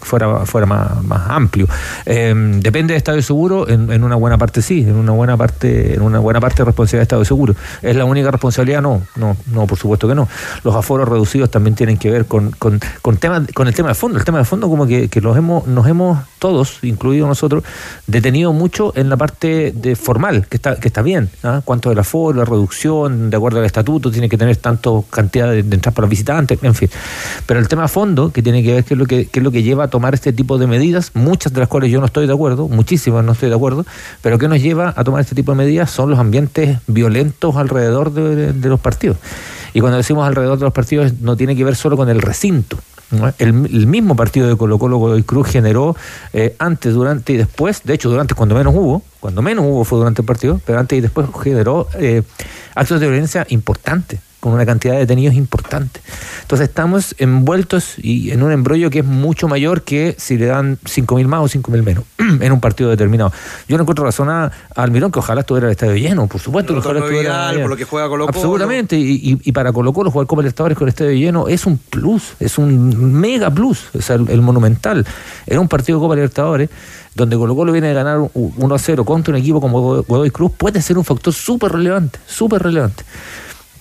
fuera, 0.00 0.46
fuera 0.46 0.66
más, 0.66 1.02
más 1.04 1.30
amplio. 1.30 1.66
Em, 2.04 2.60
depende 2.60 2.92
de 2.94 2.98
Estadio 2.98 3.22
Seguro, 3.22 3.68
en, 3.68 4.02
una 4.02 4.16
buena 4.16 4.36
parte 4.36 4.62
sí, 4.62 4.80
en 4.80 4.96
una 4.96 5.12
buena 5.12 5.36
parte, 5.36 5.94
en 5.94 6.02
una 6.02 6.18
buena 6.18 6.40
parte 6.40 6.64
responsabilidad 6.64 7.00
de 7.00 7.04
Estadio 7.04 7.24
Seguro. 7.24 7.54
¿Es 7.82 7.96
la 7.96 8.04
única 8.04 8.30
responsabilidad? 8.30 8.82
No, 8.82 9.02
no, 9.16 9.36
no, 9.46 9.66
por 9.66 9.78
supuesto 9.78 10.08
que 10.08 10.14
no. 10.14 10.28
Los 10.64 10.74
aforos 10.74 11.08
reducidos 11.08 11.50
también 11.50 11.74
tienen 11.74 11.96
que 11.96 12.10
ver 12.10 12.26
con, 12.26 12.50
con, 12.52 12.80
con, 13.00 13.16
con 13.54 13.68
el 13.68 13.74
tema 13.74 13.88
de 13.88 13.94
fondo 13.94 14.07
El 14.16 14.24
tema 14.24 14.38
de 14.38 14.44
fondo 14.44 14.68
como 14.68 14.86
que, 14.86 15.08
que 15.08 15.20
los 15.20 15.36
hemos, 15.36 15.66
nos 15.66 15.86
hemos 15.86 16.18
todos, 16.38 16.78
incluidos 16.82 17.28
nosotros, 17.28 17.64
detenido 18.06 18.52
mucho 18.52 18.92
en 18.96 19.10
la 19.10 19.16
parte 19.16 19.72
de 19.74 19.96
formal, 19.96 20.46
que 20.46 20.56
está, 20.56 20.76
que 20.76 20.88
está 20.88 21.02
bien. 21.02 21.30
¿ah? 21.42 21.62
Cuánto 21.64 21.88
de 21.88 21.94
la 21.94 22.02
aforo, 22.02 22.38
la 22.38 22.44
reducción, 22.44 23.30
de 23.30 23.36
acuerdo 23.36 23.58
al 23.58 23.64
estatuto, 23.64 24.10
tiene 24.10 24.28
que 24.28 24.38
tener 24.38 24.56
tanto 24.56 25.04
cantidad 25.10 25.50
de, 25.50 25.62
de 25.62 25.74
entradas 25.74 25.94
para 25.94 26.08
visitantes, 26.08 26.58
en 26.62 26.74
fin. 26.74 26.88
Pero 27.46 27.60
el 27.60 27.68
tema 27.68 27.82
de 27.82 27.88
fondo, 27.88 28.32
que 28.32 28.42
tiene 28.42 28.62
que 28.62 28.74
ver 28.74 28.84
qué 28.84 28.94
es 28.94 28.98
lo 28.98 29.06
que, 29.06 29.28
es 29.32 29.42
lo 29.42 29.50
que 29.50 29.62
lleva 29.62 29.84
a 29.84 29.88
tomar 29.88 30.14
este 30.14 30.32
tipo 30.32 30.58
de 30.58 30.66
medidas, 30.66 31.10
muchas 31.14 31.52
de 31.52 31.60
las 31.60 31.68
cuales 31.68 31.90
yo 31.90 32.00
no 32.00 32.06
estoy 32.06 32.26
de 32.26 32.32
acuerdo, 32.32 32.68
muchísimas 32.68 33.24
no 33.24 33.32
estoy 33.32 33.48
de 33.48 33.54
acuerdo, 33.54 33.84
pero 34.22 34.38
que 34.38 34.48
nos 34.48 34.60
lleva 34.60 34.94
a 34.96 35.04
tomar 35.04 35.20
este 35.20 35.34
tipo 35.34 35.52
de 35.52 35.58
medidas 35.58 35.90
son 35.90 36.10
los 36.10 36.18
ambientes 36.18 36.78
violentos 36.86 37.56
alrededor 37.56 38.12
de, 38.12 38.52
de 38.52 38.68
los 38.68 38.80
partidos. 38.80 39.16
Y 39.74 39.80
cuando 39.80 39.98
decimos 39.98 40.26
alrededor 40.26 40.58
de 40.58 40.64
los 40.64 40.72
partidos 40.72 41.20
no 41.20 41.36
tiene 41.36 41.54
que 41.54 41.64
ver 41.64 41.76
solo 41.76 41.96
con 41.96 42.08
el 42.08 42.22
recinto. 42.22 42.78
El, 43.38 43.52
mismo 43.86 44.16
partido 44.16 44.48
de 44.48 44.56
Colo 44.56 44.78
Colo 44.78 45.16
y 45.16 45.22
Cruz 45.22 45.48
generó 45.48 45.96
eh, 46.34 46.54
antes, 46.58 46.92
durante 46.92 47.32
y 47.32 47.36
después, 47.36 47.82
de 47.84 47.94
hecho 47.94 48.10
durante 48.10 48.34
cuando 48.34 48.54
menos 48.54 48.74
hubo, 48.74 49.02
cuando 49.20 49.40
menos 49.40 49.64
hubo 49.66 49.84
fue 49.84 49.98
durante 49.98 50.22
el 50.22 50.26
partido, 50.26 50.60
pero 50.66 50.78
antes 50.78 50.98
y 50.98 51.00
después 51.00 51.26
generó 51.42 51.88
eh, 51.94 52.22
actos 52.74 53.00
de 53.00 53.06
violencia 53.06 53.46
importantes 53.48 54.20
con 54.40 54.52
una 54.52 54.64
cantidad 54.64 54.94
de 54.94 55.00
detenidos 55.00 55.34
importante. 55.34 56.00
Entonces 56.42 56.68
estamos 56.68 57.14
envueltos 57.18 57.94
y 57.98 58.30
en 58.30 58.42
un 58.42 58.52
embrollo 58.52 58.88
que 58.90 59.00
es 59.00 59.04
mucho 59.04 59.48
mayor 59.48 59.82
que 59.82 60.14
si 60.18 60.38
le 60.38 60.46
dan 60.46 60.78
5.000 60.84 61.26
más 61.26 61.40
o 61.40 61.48
5.000 61.58 61.82
menos 61.82 62.04
en 62.18 62.52
un 62.52 62.60
partido 62.60 62.88
determinado. 62.90 63.32
Yo 63.68 63.76
no 63.76 63.82
encuentro 63.82 64.04
razón 64.04 64.28
a, 64.28 64.44
a 64.44 64.50
Almirón 64.82 65.10
que 65.10 65.18
ojalá 65.18 65.40
estuviera 65.40 65.66
el 65.66 65.72
estadio 65.72 65.96
lleno, 65.96 66.26
por 66.28 66.40
supuesto. 66.40 66.72
que 66.72 66.78
ojalá 66.78 67.00
estuviera 67.00 67.30
Vidal, 67.30 67.50
lleno. 67.54 67.62
por 67.64 67.70
lo 67.70 67.76
que 67.76 67.84
juega 67.84 68.08
Colo 68.08 68.26
Colo. 68.26 68.38
Absolutamente, 68.38 68.96
y, 68.96 69.02
y- 69.32 69.40
y 69.44 69.52
para 69.52 69.72
Colo 69.72 69.92
Colo 69.92 70.10
jugar 70.10 70.26
Copa 70.28 70.42
Libertadores 70.42 70.78
con 70.78 70.86
el 70.86 70.90
estadio 70.90 71.12
lleno 71.12 71.48
es 71.48 71.66
un 71.66 71.76
plus, 71.78 72.34
es 72.38 72.58
un 72.58 73.12
mega 73.14 73.50
plus, 73.50 73.86
o 73.94 74.00
sea, 74.00 74.16
el, 74.16 74.28
el 74.30 74.40
monumental. 74.40 75.04
Era 75.46 75.60
un 75.60 75.68
partido 75.68 75.98
de 75.98 76.02
Copa 76.04 76.14
Libertadores 76.14 76.70
donde 77.14 77.36
Colo 77.36 77.56
Colo 77.56 77.72
viene 77.72 77.88
de 77.88 77.94
ganar 77.94 78.18
un- 78.32 78.52
1 78.56 78.74
a 78.74 78.78
0 78.78 79.04
contra 79.04 79.34
un 79.34 79.40
equipo 79.40 79.60
como 79.60 80.02
Godoy 80.04 80.30
Cruz, 80.30 80.52
puede 80.56 80.80
ser 80.80 80.96
un 80.96 81.04
factor 81.04 81.32
súper 81.34 81.72
relevante, 81.72 82.20
súper 82.26 82.62
relevante. 82.62 83.02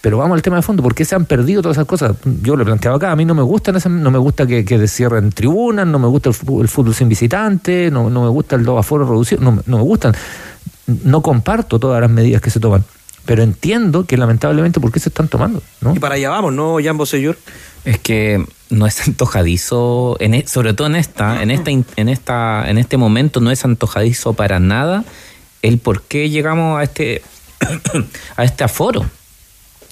Pero 0.02 0.18
vamos 0.20 0.36
al 0.36 0.42
tema 0.42 0.56
de 0.58 0.62
fondo, 0.62 0.84
¿por 0.84 0.94
qué 0.94 1.06
se 1.06 1.16
han 1.16 1.26
perdido 1.26 1.62
todas 1.62 1.78
esas 1.78 1.88
cosas? 1.88 2.16
Yo 2.44 2.56
lo 2.56 2.62
he 2.64 2.66
planteado 2.66 2.98
acá, 2.98 3.12
a 3.12 3.16
mí 3.16 3.26
no 3.26 3.34
me 3.34 3.42
gustan 3.42 3.76
esas- 3.76 3.92
no 3.92 4.12
me 4.12 4.20
gusta 4.20 4.46
que, 4.46 4.64
que 4.64 4.88
cierren 4.88 5.32
tribunas, 5.32 5.88
no 5.88 5.98
me 6.00 6.08
gusta 6.08 6.30
el 6.30 6.36
fútbol, 6.36 6.62
el 6.62 6.68
fútbol 6.68 6.94
sin 6.94 7.10
visitante, 7.10 7.90
no, 7.92 8.10
no 8.10 8.22
me 8.24 8.30
gusta 8.30 8.56
el 8.56 8.64
dos 8.64 8.80
aforo 8.80 9.06
reducido, 9.08 9.42
no, 9.42 9.52
me- 9.54 9.62
no 9.66 9.78
me 9.78 9.84
gustan. 9.84 10.14
No 11.04 11.22
comparto 11.22 11.80
todas 11.80 12.00
las 12.00 12.10
medidas 12.10 12.42
que 12.42 12.50
se 12.50 12.60
toman, 12.60 12.84
pero 13.26 13.44
entiendo 13.44 14.06
que 14.06 14.16
lamentablemente 14.18 14.80
por 14.80 14.92
qué 14.92 15.00
se 15.00 15.10
están 15.10 15.28
tomando, 15.28 15.62
¿no? 15.82 15.96
Y 15.96 16.00
para 16.00 16.16
allá 16.16 16.30
vamos, 16.30 16.54
¿no, 16.54 16.78
Jambo 16.82 17.06
Señor? 17.06 17.38
Es 17.84 18.00
que 18.00 18.46
no 18.70 18.86
es 18.86 19.08
antojadizo, 19.08 20.16
en 20.20 20.34
e- 20.36 20.48
sobre 20.48 20.74
todo 20.74 20.88
en 20.88 20.96
esta, 20.96 21.42
en 21.42 21.52
esta, 21.52 21.72
en 21.72 22.10
esta, 22.10 22.70
en 22.70 22.78
este 22.78 22.98
momento 22.98 23.40
no 23.42 23.50
es 23.52 23.66
antojadizo 23.66 24.34
para 24.34 24.60
nada 24.60 25.04
el 25.62 25.80
por 25.80 26.04
qué 26.04 26.30
llegamos 26.30 26.80
a 26.80 26.84
este, 26.84 27.22
a 28.38 28.44
este 28.44 28.64
aforo. 28.64 29.06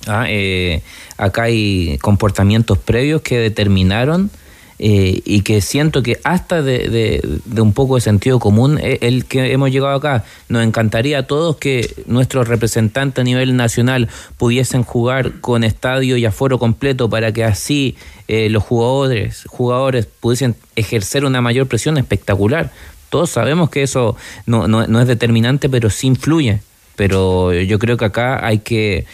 Ah, 0.07 0.25
eh, 0.29 0.81
acá 1.17 1.43
hay 1.43 1.97
comportamientos 2.01 2.77
previos 2.77 3.21
que 3.21 3.37
determinaron 3.39 4.29
eh, 4.77 5.21
y 5.23 5.41
que 5.41 5.61
siento 5.61 6.03
que 6.03 6.19
hasta 6.25 6.61
de, 6.61 7.21
un 7.57 7.71
poco 7.73 7.95
de 7.95 8.01
sentido 8.01 8.39
común 8.39 8.77
eh, 8.81 8.97
el 9.01 9.23
que 9.25 9.51
hemos 9.53 9.71
llegado 9.71 9.95
acá. 9.95 10.25
Nos 10.49 10.63
encantaría 10.65 11.19
a 11.19 11.23
todos 11.27 11.55
que 11.57 11.93
nuestros 12.07 12.47
representantes 12.49 13.21
a 13.21 13.23
nivel 13.23 13.55
nacional 13.55 14.09
pudiesen 14.37 14.83
jugar 14.83 15.39
con 15.39 15.63
estadio 15.63 16.17
y 16.17 16.25
aforo 16.25 16.59
completo 16.59 17.09
para 17.09 17.31
que 17.31 17.43
así 17.45 17.95
eh, 18.27 18.49
los 18.49 18.63
jugadores, 18.63 19.45
jugadores 19.47 20.07
pudiesen 20.07 20.55
ejercer 20.75 21.23
una 21.23 21.39
mayor 21.41 21.67
presión 21.67 21.97
espectacular. 21.97 22.71
Todos 23.09 23.29
sabemos 23.29 23.69
que 23.69 23.81
eso 23.81 24.17
no, 24.45 24.67
no- 24.67 24.87
no 24.87 24.99
es 24.99 25.07
determinante, 25.07 25.69
pero 25.69 25.89
sí 25.89 26.07
influye. 26.07 26.59
Pero 26.97 27.53
yo 27.53 27.77
creo 27.79 27.95
que 27.97 28.05
acá 28.05 28.45
hay 28.45 28.59
que 28.59 29.05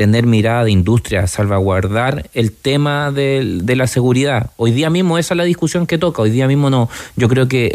tener 0.00 0.24
mirada 0.24 0.64
de 0.64 0.70
industria, 0.70 1.26
salvaguardar 1.26 2.30
el 2.32 2.52
tema 2.52 3.10
de, 3.12 3.60
la 3.76 3.86
seguridad. 3.86 4.50
Hoy 4.56 4.70
día 4.70 4.88
mismo 4.88 5.18
esa 5.18 5.34
es 5.34 5.36
la 5.36 5.44
discusión 5.44 5.86
que 5.86 5.98
toca. 5.98 6.22
Hoy 6.22 6.30
día 6.30 6.46
mismo 6.46 6.70
no. 6.70 6.88
Yo 7.16 7.28
creo 7.28 7.48
que 7.48 7.66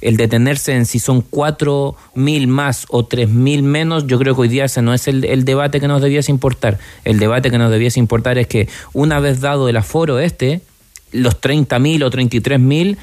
el, 0.00 0.16
detenerse 0.16 0.74
en 0.74 0.84
si 0.84 0.98
son 0.98 1.20
cuatro 1.20 1.94
mil 2.12 2.48
más 2.48 2.86
o 2.88 3.04
tres 3.04 3.28
mil 3.28 3.62
menos, 3.62 4.08
yo 4.08 4.18
creo 4.18 4.34
que 4.34 4.40
hoy 4.40 4.48
día 4.48 4.64
ese 4.64 4.82
no 4.82 4.94
es 4.94 5.06
el, 5.06 5.44
debate 5.44 5.78
que 5.78 5.86
nos 5.86 6.02
debiese 6.02 6.32
importar. 6.32 6.80
El 7.04 7.20
debate 7.20 7.52
que 7.52 7.58
nos 7.58 7.70
debiese 7.70 8.00
importar 8.00 8.36
es 8.36 8.48
que 8.48 8.68
una 8.92 9.20
vez 9.20 9.40
dado 9.40 9.68
el 9.68 9.76
aforo 9.76 10.18
este, 10.18 10.60
los 11.12 11.40
30 11.40 11.78
mil 11.78 12.02
o 12.02 12.10
33 12.10 12.58
mil 12.58 12.98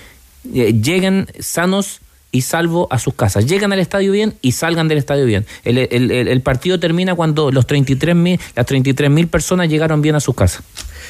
eh, 0.54 0.74
lleguen 0.74 1.28
sanos 1.40 2.01
y 2.32 2.42
salvo 2.42 2.88
a 2.92 2.98
sus 3.00 3.14
casas. 3.14 3.46
Llegan 3.46 3.74
al 3.74 3.80
estadio 3.80 4.12
bien 4.12 4.36
y 4.42 4.54
salgan 4.54 4.88
del 4.88 4.98
estadio 4.98 5.26
bien. 5.26 5.46
El, 5.64 5.78
el- 5.78 6.12
el- 6.12 6.28
el 6.28 6.42
partido 6.42 6.80
termina 6.80 7.14
cuando 7.16 7.52
los 7.52 7.68
33 7.68 8.16
mil, 8.16 8.40
las 8.56 8.66
33 8.66 9.10
mil 9.10 9.28
personas 9.28 9.68
llegaron 9.70 10.02
bien 10.02 10.16
a 10.16 10.20
sus 10.20 10.34
casas. 10.36 10.64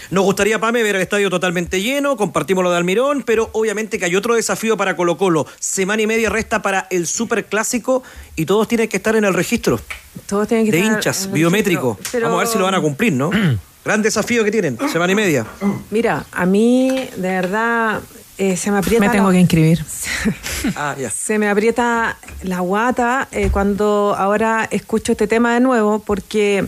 Nos 0.09 0.23
gustaría, 0.23 0.59
Pame, 0.59 0.83
ver 0.83 0.95
el 0.95 1.01
estadio 1.01 1.29
totalmente 1.29 1.81
lleno, 1.81 2.17
compartimos 2.17 2.63
lo 2.63 2.71
de 2.71 2.77
Almirón, 2.77 3.23
pero 3.25 3.49
obviamente 3.53 3.97
que 3.99 4.05
hay 4.05 4.15
otro 4.15 4.35
desafío 4.35 4.75
para 4.75 4.95
Colo 4.95 5.17
Colo. 5.17 5.45
Semana 5.59 6.01
y 6.01 6.07
media 6.07 6.29
resta 6.29 6.61
para 6.61 6.87
el 6.89 7.07
Super 7.07 7.45
Clásico 7.45 8.03
y 8.35 8.45
todos 8.45 8.67
tienen 8.67 8.87
que 8.89 8.97
estar 8.97 9.15
en 9.15 9.23
el 9.23 9.33
registro 9.33 9.79
Todos 10.27 10.47
tienen 10.47 10.65
que 10.65 10.71
de 10.71 10.79
estar 10.79 10.93
hinchas, 10.97 11.23
en 11.25 11.29
el 11.29 11.33
biométrico. 11.35 11.99
Pero- 12.11 12.25
Vamos 12.27 12.39
a 12.39 12.43
ver 12.43 12.47
si 12.51 12.57
lo 12.57 12.65
van 12.65 12.75
a 12.75 12.81
cumplir, 12.81 13.13
¿no? 13.13 13.29
Gran 13.85 14.01
desafío 14.01 14.43
que 14.43 14.51
tienen, 14.51 14.77
semana 14.91 15.11
y 15.11 15.15
media. 15.15 15.45
Mira, 15.91 16.25
a 16.31 16.45
mí 16.45 16.89
de 17.15 17.27
verdad 17.29 17.99
eh, 18.41 18.57
se 18.57 18.71
me 18.71 18.79
aprieta. 18.79 19.05
Me 19.05 19.11
tengo 19.11 19.27
la- 19.27 19.33
que 19.33 19.39
inscribir. 19.39 19.85
Ah. 20.75 20.95
Se 21.13 21.37
me 21.37 21.47
aprieta 21.49 22.17
la 22.43 22.59
guata 22.59 23.27
eh, 23.31 23.49
cuando 23.51 24.15
ahora 24.17 24.67
escucho 24.71 25.11
este 25.11 25.27
tema 25.27 25.53
de 25.53 25.59
nuevo, 25.59 25.99
porque 25.99 26.67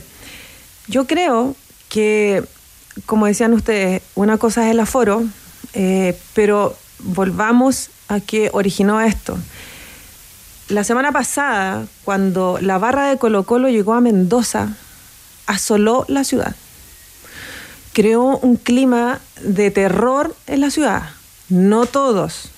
yo 0.88 1.08
creo 1.08 1.56
que, 1.90 2.44
como 3.08 3.26
decían 3.26 3.54
ustedes, 3.54 4.02
una 4.16 4.38
cosa 4.38 4.66
es 4.66 4.72
el 4.72 4.80
aforo, 4.80 5.24
eh, 5.74 6.16
pero 6.34 6.76
volvamos 7.00 7.90
a 8.08 8.20
qué 8.20 8.50
originó 8.54 9.02
esto. 9.02 9.38
La 10.70 10.84
semana 10.84 11.12
pasada, 11.12 11.86
cuando 12.04 12.58
la 12.62 12.78
barra 12.78 13.08
de 13.10 13.18
Colo 13.18 13.44
Colo 13.44 13.70
llegó 13.70 13.94
a 13.94 14.02
Mendoza, 14.02 14.76
asoló 15.48 16.06
la 16.08 16.24
ciudad. 16.24 16.56
Creó 17.94 18.38
un 18.38 18.58
clima 18.58 19.20
de 19.42 19.72
terror 19.72 20.36
en 20.48 20.62
la 20.62 20.70
ciudad. 20.72 21.10
No 21.54 21.86
todos. 21.86 22.49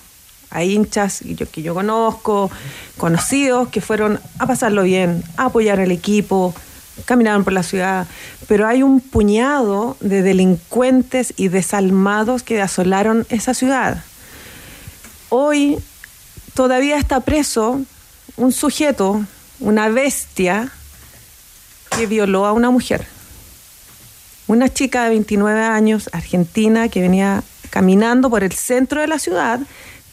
Hay 0.50 0.74
hinchas 0.74 1.22
que 1.52 1.62
yo, 1.62 1.74
conozco, 1.74 2.50
conocidos, 2.96 3.68
que 3.68 3.82
fueron 3.82 4.22
a 4.40 4.48
pasarlo 4.48 4.84
bien, 4.84 5.22
a 5.36 5.48
apoyar 5.48 5.82
al 5.82 5.92
equipo, 5.92 6.56
caminaron 7.04 7.44
por 7.44 7.52
la 7.52 7.64
ciudad, 7.64 8.08
pero 8.48 8.66
hay 8.66 8.84
un 8.84 9.02
puñado 9.02 9.98
de 10.00 10.22
delincuentes 10.22 11.34
y 11.36 11.50
desalmados 11.50 12.42
que 12.42 12.62
asolaron 12.62 13.28
esa 13.28 13.54
ciudad. 13.54 14.02
Hoy 15.28 15.78
todavía 16.54 16.98
está 16.98 17.20
preso 17.20 17.82
un 18.38 18.54
sujeto, 18.54 19.26
una 19.60 19.90
bestia, 19.90 20.72
que 21.98 22.08
violó 22.08 22.46
a 22.46 22.54
una 22.54 22.70
mujer. 22.70 23.06
Una 24.48 24.70
chica 24.70 25.04
de 25.04 25.10
29 25.10 25.62
años, 25.64 26.10
argentina, 26.14 26.88
que 26.88 27.02
venía 27.02 27.44
caminando 27.76 28.30
por 28.30 28.42
el 28.42 28.54
centro 28.54 29.02
de 29.02 29.08
la 29.08 29.20
ciudad, 29.20 29.60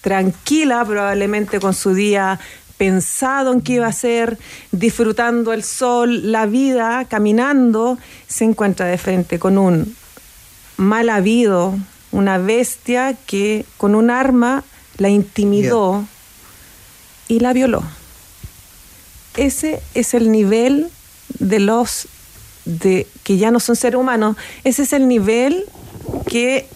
tranquila, 0.01 0.85
probablemente 0.85 1.61
con 1.61 1.75
su 1.75 1.95
día 1.95 2.41
pensado 2.77 3.53
en 3.53 3.61
qué 3.61 3.75
iba 3.75 3.87
a 3.87 3.91
hacer, 3.91 4.37
disfrutando 4.73 5.53
el 5.53 5.63
sol, 5.63 6.33
la 6.33 6.47
vida, 6.47 7.05
caminando, 7.05 7.99
se 8.27 8.43
encuentra 8.43 8.87
de 8.87 8.99
frente 8.99 9.39
con 9.39 9.59
un 9.59 9.95
mal 10.77 11.09
habido, 11.09 11.79
una 12.11 12.37
bestia 12.39 13.15
que 13.27 13.65
con 13.77 13.95
un 13.95 14.11
arma 14.11 14.65
la 14.99 15.09
intimidó 15.09 16.05
y 17.29 17.39
la 17.39 17.53
violó. 17.53 17.85
Ese 19.37 19.81
es 19.95 20.15
el 20.15 20.33
nivel 20.33 20.89
de 21.39 21.61
los 21.61 22.09
de 22.65 23.07
que 23.23 23.37
ya 23.37 23.53
no 23.53 23.61
son 23.61 23.77
seres 23.77 24.01
humanos, 24.01 24.37
ese 24.65 24.83
es 24.83 24.93
el 24.93 25.07
nivel 25.07 25.65
que 26.27 26.67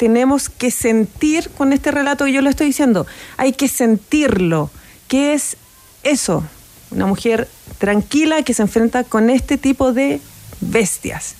tenemos 0.00 0.48
que 0.48 0.70
sentir 0.70 1.50
con 1.50 1.74
este 1.74 1.90
relato 1.90 2.24
que 2.24 2.32
yo 2.32 2.40
le 2.40 2.48
estoy 2.48 2.68
diciendo. 2.68 3.06
Hay 3.36 3.52
que 3.52 3.68
sentirlo. 3.68 4.70
¿Qué 5.08 5.34
es 5.34 5.58
eso? 6.02 6.42
Una 6.90 7.04
mujer 7.04 7.48
tranquila 7.76 8.42
que 8.42 8.54
se 8.54 8.62
enfrenta 8.62 9.04
con 9.04 9.28
este 9.28 9.58
tipo 9.58 9.92
de 9.92 10.22
bestias. 10.62 11.34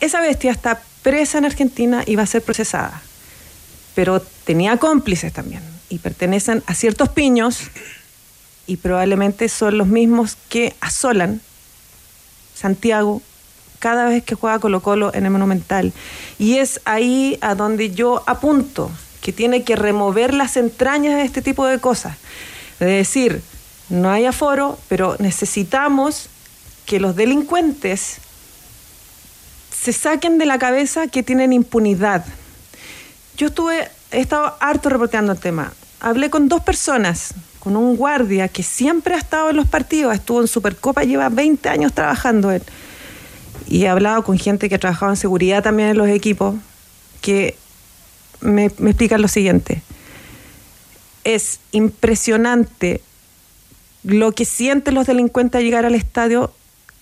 Esa 0.00 0.20
bestia 0.20 0.52
está 0.52 0.82
presa 1.02 1.38
en 1.38 1.46
Argentina 1.46 2.04
y 2.04 2.16
va 2.16 2.24
a 2.24 2.26
ser 2.26 2.42
procesada. 2.42 3.00
Pero 3.94 4.20
tenía 4.20 4.76
cómplices 4.76 5.32
también 5.32 5.62
y 5.88 5.98
pertenecen 6.00 6.62
a 6.66 6.74
ciertos 6.74 7.08
piños 7.08 7.70
y 8.66 8.76
probablemente 8.76 9.48
son 9.48 9.78
los 9.78 9.86
mismos 9.86 10.36
que 10.50 10.74
asolan 10.82 11.40
Santiago 12.54 13.22
cada 13.78 14.06
vez 14.06 14.22
que 14.24 14.34
juega 14.34 14.58
Colo 14.58 14.80
Colo 14.80 15.12
en 15.14 15.24
el 15.24 15.30
Monumental. 15.30 15.92
Y 16.38 16.58
es 16.58 16.80
ahí 16.84 17.38
a 17.40 17.54
donde 17.54 17.90
yo 17.90 18.22
apunto. 18.26 18.90
que 19.20 19.32
tiene 19.32 19.64
que 19.64 19.74
remover 19.74 20.32
las 20.32 20.56
entrañas 20.56 21.16
de 21.16 21.22
este 21.22 21.42
tipo 21.42 21.66
de 21.66 21.80
cosas. 21.80 22.16
Es 22.78 22.86
decir, 22.86 23.42
no 23.88 24.10
hay 24.10 24.24
aforo, 24.24 24.78
pero 24.88 25.16
necesitamos 25.18 26.28
que 26.84 27.00
los 27.00 27.16
delincuentes 27.16 28.18
se 29.76 29.92
saquen 29.92 30.38
de 30.38 30.46
la 30.46 30.58
cabeza 30.58 31.08
que 31.08 31.22
tienen 31.22 31.52
impunidad. 31.52 32.24
Yo 33.36 33.48
estuve, 33.48 33.88
he 34.10 34.20
estado 34.20 34.56
harto 34.60 34.88
reporteando 34.88 35.32
el 35.32 35.38
tema. 35.38 35.72
Hablé 36.00 36.30
con 36.30 36.48
dos 36.48 36.62
personas, 36.62 37.34
con 37.60 37.76
un 37.76 37.96
guardia 37.96 38.48
que 38.48 38.62
siempre 38.62 39.14
ha 39.14 39.18
estado 39.18 39.50
en 39.50 39.56
los 39.56 39.66
partidos, 39.66 40.14
estuvo 40.14 40.40
en 40.40 40.48
Supercopa, 40.48 41.04
lleva 41.04 41.28
20 41.28 41.68
años 41.68 41.92
trabajando 41.92 42.50
él. 42.50 42.62
Y 43.66 43.84
he 43.84 43.88
hablado 43.88 44.22
con 44.24 44.38
gente 44.38 44.68
que 44.68 44.76
ha 44.76 44.78
trabajado 44.78 45.12
en 45.12 45.16
seguridad 45.16 45.62
también 45.62 45.90
en 45.90 45.98
los 45.98 46.08
equipos, 46.08 46.54
que 47.20 47.56
me, 48.40 48.70
me 48.78 48.90
explican 48.90 49.22
lo 49.22 49.28
siguiente. 49.28 49.82
Es 51.24 51.60
impresionante 51.72 53.00
lo 54.04 54.32
que 54.32 54.44
sienten 54.44 54.94
los 54.94 55.06
delincuentes 55.06 55.58
al 55.58 55.64
llegar 55.64 55.84
al 55.84 55.94
estadio 55.94 56.52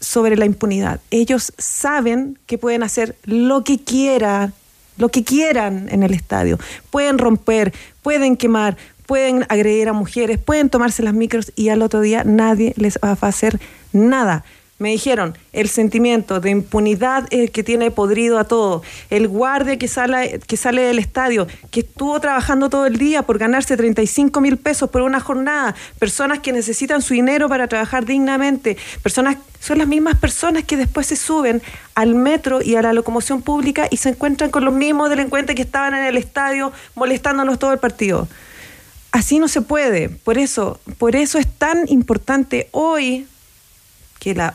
sobre 0.01 0.37
la 0.37 0.45
impunidad. 0.45 1.01
Ellos 1.11 1.53
saben 1.59 2.39
que 2.47 2.59
pueden 2.59 2.83
hacer 2.83 3.17
lo 3.25 3.65
que 3.65 3.79
quieran, 3.79 4.55
lo 4.97 5.11
que 5.11 5.25
quieran 5.25 5.89
en 5.91 6.03
el 6.03 6.15
estadio. 6.15 6.59
Pueden 6.91 7.19
romper, 7.19 7.73
pueden 8.03 8.37
quemar, 8.37 8.77
pueden 9.07 9.45
agredir 9.49 9.89
a 9.89 9.93
mujeres, 9.93 10.39
pueden 10.39 10.71
tomarse 10.71 11.03
las 11.03 11.15
micros 11.15 11.53
y 11.57 11.69
al 11.69 11.83
otro 11.83 12.01
día 12.01 12.25
nadie 12.25 12.75
les 12.77 12.99
va 13.03 13.17
a 13.21 13.27
hacer 13.27 13.61
nada. 13.93 14.45
Me 14.85 14.91
dijeron, 14.91 15.35
el 15.55 15.71
sentimiento 15.71 16.41
de 16.41 16.51
impunidad 16.51 17.27
es 17.31 17.41
el 17.41 17.51
que 17.53 17.63
tiene 17.63 17.91
podrido 17.91 18.39
a 18.39 18.45
todo. 18.45 18.83
El 19.09 19.29
guardia 19.29 19.79
que 19.79 19.89
sale, 19.89 20.41
que 20.47 20.59
sale 20.59 20.83
del 20.83 20.99
estadio, 20.99 21.47
que 21.71 21.81
estuvo 21.81 22.21
trabajando 22.21 22.69
todo 22.69 22.85
el 22.85 22.99
día 22.99 23.23
por 23.23 23.39
ganarse 23.39 23.79
35 23.79 24.43
mil 24.43 24.59
pesos 24.59 24.91
por 24.91 25.01
una 25.01 25.21
jornada. 25.21 25.75
Personas 25.99 26.41
que 26.41 26.53
necesitan 26.53 27.01
su 27.01 27.15
dinero 27.15 27.49
para 27.49 27.67
trabajar 27.67 28.05
dignamente. 28.05 28.77
Personas, 29.03 29.39
son 29.59 29.79
las 29.79 29.89
mismas 29.89 30.19
personas 30.19 30.65
que 30.65 30.77
después 30.77 31.07
se 31.07 31.17
suben 31.17 31.63
al 31.95 32.15
metro 32.15 32.61
y 32.61 32.75
a 32.75 32.83
la 32.83 32.93
locomoción 32.93 33.41
pública 33.41 33.87
y 33.91 33.97
se 33.97 34.11
encuentran 34.11 34.51
con 34.51 34.67
los 34.67 34.75
mismos 34.75 35.09
delincuentes 35.09 35.57
que 35.57 35.63
estaban 35.63 35.95
en 35.95 36.05
el 36.05 36.19
estadio 36.19 36.75
molestándonos 36.95 37.59
todo 37.59 37.73
el 37.73 37.79
partido. 37.79 38.29
Así 39.13 39.39
no 39.39 39.49
se 39.49 39.63
puede. 39.63 40.11
Por 40.11 40.37
eso, 40.37 40.79
por 40.99 41.17
eso 41.17 41.39
es 41.39 41.47
tan 41.47 41.89
importante 41.89 42.69
hoy 42.73 43.27
que 44.19 44.35
la 44.35 44.55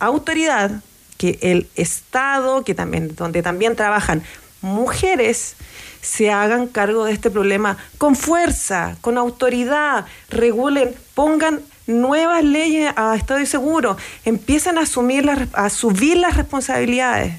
autoridad, 0.00 0.82
que 1.16 1.38
el 1.42 1.68
Estado, 1.76 2.64
que 2.64 2.74
también, 2.74 3.14
donde 3.14 3.42
también 3.42 3.76
trabajan 3.76 4.22
mujeres, 4.62 5.54
se 6.00 6.30
hagan 6.30 6.66
cargo 6.66 7.04
de 7.04 7.12
este 7.12 7.30
problema 7.30 7.76
con 7.98 8.16
fuerza, 8.16 8.96
con 9.00 9.18
autoridad, 9.18 10.06
regulen, 10.30 10.94
pongan 11.14 11.60
nuevas 11.86 12.42
leyes 12.42 12.92
a 12.96 13.14
Estado 13.16 13.40
y 13.40 13.46
Seguro, 13.46 13.96
empiezan 14.24 14.78
a 14.78 14.82
asumir 14.82 15.24
las, 15.24 15.48
a 15.52 15.68
subir 15.68 16.16
las 16.16 16.36
responsabilidades. 16.36 17.34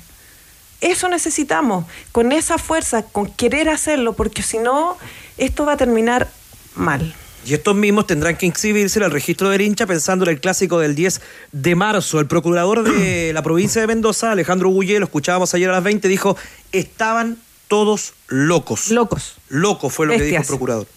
Eso 0.82 1.10
necesitamos, 1.10 1.86
con 2.12 2.32
esa 2.32 2.58
fuerza, 2.58 3.04
con 3.04 3.28
querer 3.32 3.70
hacerlo, 3.70 4.14
porque 4.14 4.42
si 4.42 4.58
no, 4.58 4.98
esto 5.38 5.66
va 5.66 5.74
a 5.74 5.78
terminar 5.78 6.28
mal. 6.76 7.16
Y 7.46 7.54
estos 7.56 7.76
mismos 7.76 8.06
tendrán 8.06 8.38
que 8.38 8.46
inscribirse 8.46 9.00
en 9.00 9.06
el 9.06 9.12
registro 9.12 9.50
del 9.50 9.62
hincha 9.62 9.88
pensando 9.88 10.26
en 10.26 10.32
el 10.32 10.40
clásico 10.40 10.80
del 10.80 10.94
10 10.94 11.22
de 11.52 11.76
marzo. 11.76 12.20
El 12.20 12.28
procurador 12.28 12.84
de 12.84 13.34
la 13.34 13.42
provincia 13.42 13.82
de 13.82 13.88
Mendoza, 13.88 14.32
Alejandro 14.32 14.70
Gullé, 14.70 15.00
lo 15.00 15.06
escuchábamos 15.06 15.54
ayer 15.54 15.70
a 15.70 15.74
las 15.74 15.84
20, 15.84 16.08
dijo, 16.08 16.38
estaban 16.72 17.38
todos 17.68 18.14
locos. 18.28 18.92
Locos. 18.92 19.36
Locos 19.50 19.94
fue 19.94 20.06
lo 20.06 20.14
que 20.14 20.24
dijo 20.24 20.42
el 20.42 20.48
procurador. 20.48 20.88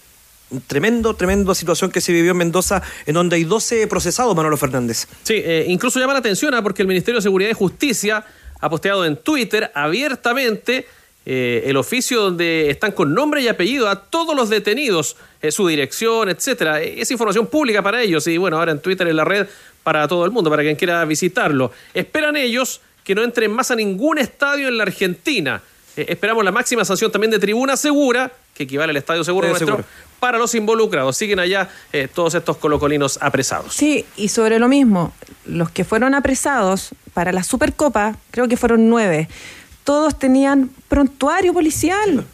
Un 0.51 0.61
tremendo, 0.61 1.14
tremendo 1.14 1.55
situación 1.55 1.90
que 1.90 2.01
se 2.01 2.12
vivió 2.12 2.32
en 2.32 2.36
Mendoza, 2.36 2.82
en 3.07 3.14
donde 3.14 3.36
hay 3.36 3.45
12 3.45 3.86
procesados, 3.86 4.36
Manolo 4.36 4.57
Fernández. 4.57 5.07
Sí, 5.22 5.34
eh, 5.36 5.64
incluso 5.68 5.99
llama 5.99 6.12
la 6.12 6.18
atención 6.18 6.53
¿ah? 6.55 6.62
porque 6.62 6.82
el 6.82 6.88
Ministerio 6.88 7.18
de 7.18 7.22
Seguridad 7.22 7.51
y 7.51 7.55
Justicia 7.55 8.24
ha 8.61 8.68
posteado 8.68 9.05
en 9.07 9.16
Twitter 9.16 9.70
abiertamente 9.74 10.86
eh, 11.26 11.62
el 11.66 11.76
oficio 11.78 12.20
donde 12.20 12.68
están 12.68 12.92
con 12.92 13.14
nombre 13.14 13.40
y 13.40 13.48
apellido 13.48 13.88
a 13.88 13.98
todos 13.98 14.36
los 14.36 14.50
detenidos, 14.50 15.16
eh, 15.40 15.50
su 15.50 15.66
dirección, 15.66 16.28
etcétera. 16.28 16.82
Es 16.82 17.10
información 17.10 17.46
pública 17.46 17.82
para 17.82 18.02
ellos 18.02 18.26
y 18.26 18.36
bueno, 18.36 18.58
ahora 18.58 18.72
en 18.72 18.80
Twitter 18.80 19.08
en 19.08 19.16
la 19.16 19.24
red 19.24 19.46
para 19.82 20.06
todo 20.06 20.24
el 20.26 20.30
mundo, 20.30 20.50
para 20.50 20.62
quien 20.62 20.76
quiera 20.76 21.02
visitarlo. 21.06 21.72
Esperan 21.94 22.36
ellos 22.36 22.82
que 23.02 23.14
no 23.14 23.22
entren 23.22 23.52
más 23.52 23.70
a 23.70 23.76
ningún 23.76 24.18
estadio 24.18 24.68
en 24.68 24.76
la 24.76 24.82
Argentina. 24.82 25.62
Eh, 25.96 26.06
esperamos 26.08 26.44
la 26.44 26.52
máxima 26.52 26.84
sanción 26.84 27.10
también 27.10 27.30
de 27.30 27.38
tribuna 27.38 27.78
segura, 27.78 28.30
que 28.54 28.64
equivale 28.64 28.90
al 28.90 28.96
estadio 28.98 29.24
seguro 29.24 29.48
nuestro, 29.48 29.82
para 30.20 30.36
los 30.36 30.54
involucrados. 30.54 31.16
Siguen 31.16 31.38
allá 31.38 31.68
todos 32.14 32.34
estos 32.34 32.58
colocolinos 32.58 33.18
apresados. 33.20 33.74
Sí, 33.74 34.04
y 34.16 34.28
sobre 34.28 34.58
lo 34.58 34.68
mismo, 34.68 35.12
los 35.44 35.70
que 35.70 35.84
fueron 35.84 36.14
apresados 36.14 36.90
para 37.14 37.32
la 37.32 37.42
Supercopa, 37.42 38.16
creo 38.30 38.46
que 38.46 38.56
fueron 38.56 38.88
nueve 38.88 39.28
todos 39.85 40.18
tenían 40.18 40.70
prontuario 40.89 41.53
policial. 41.53 42.24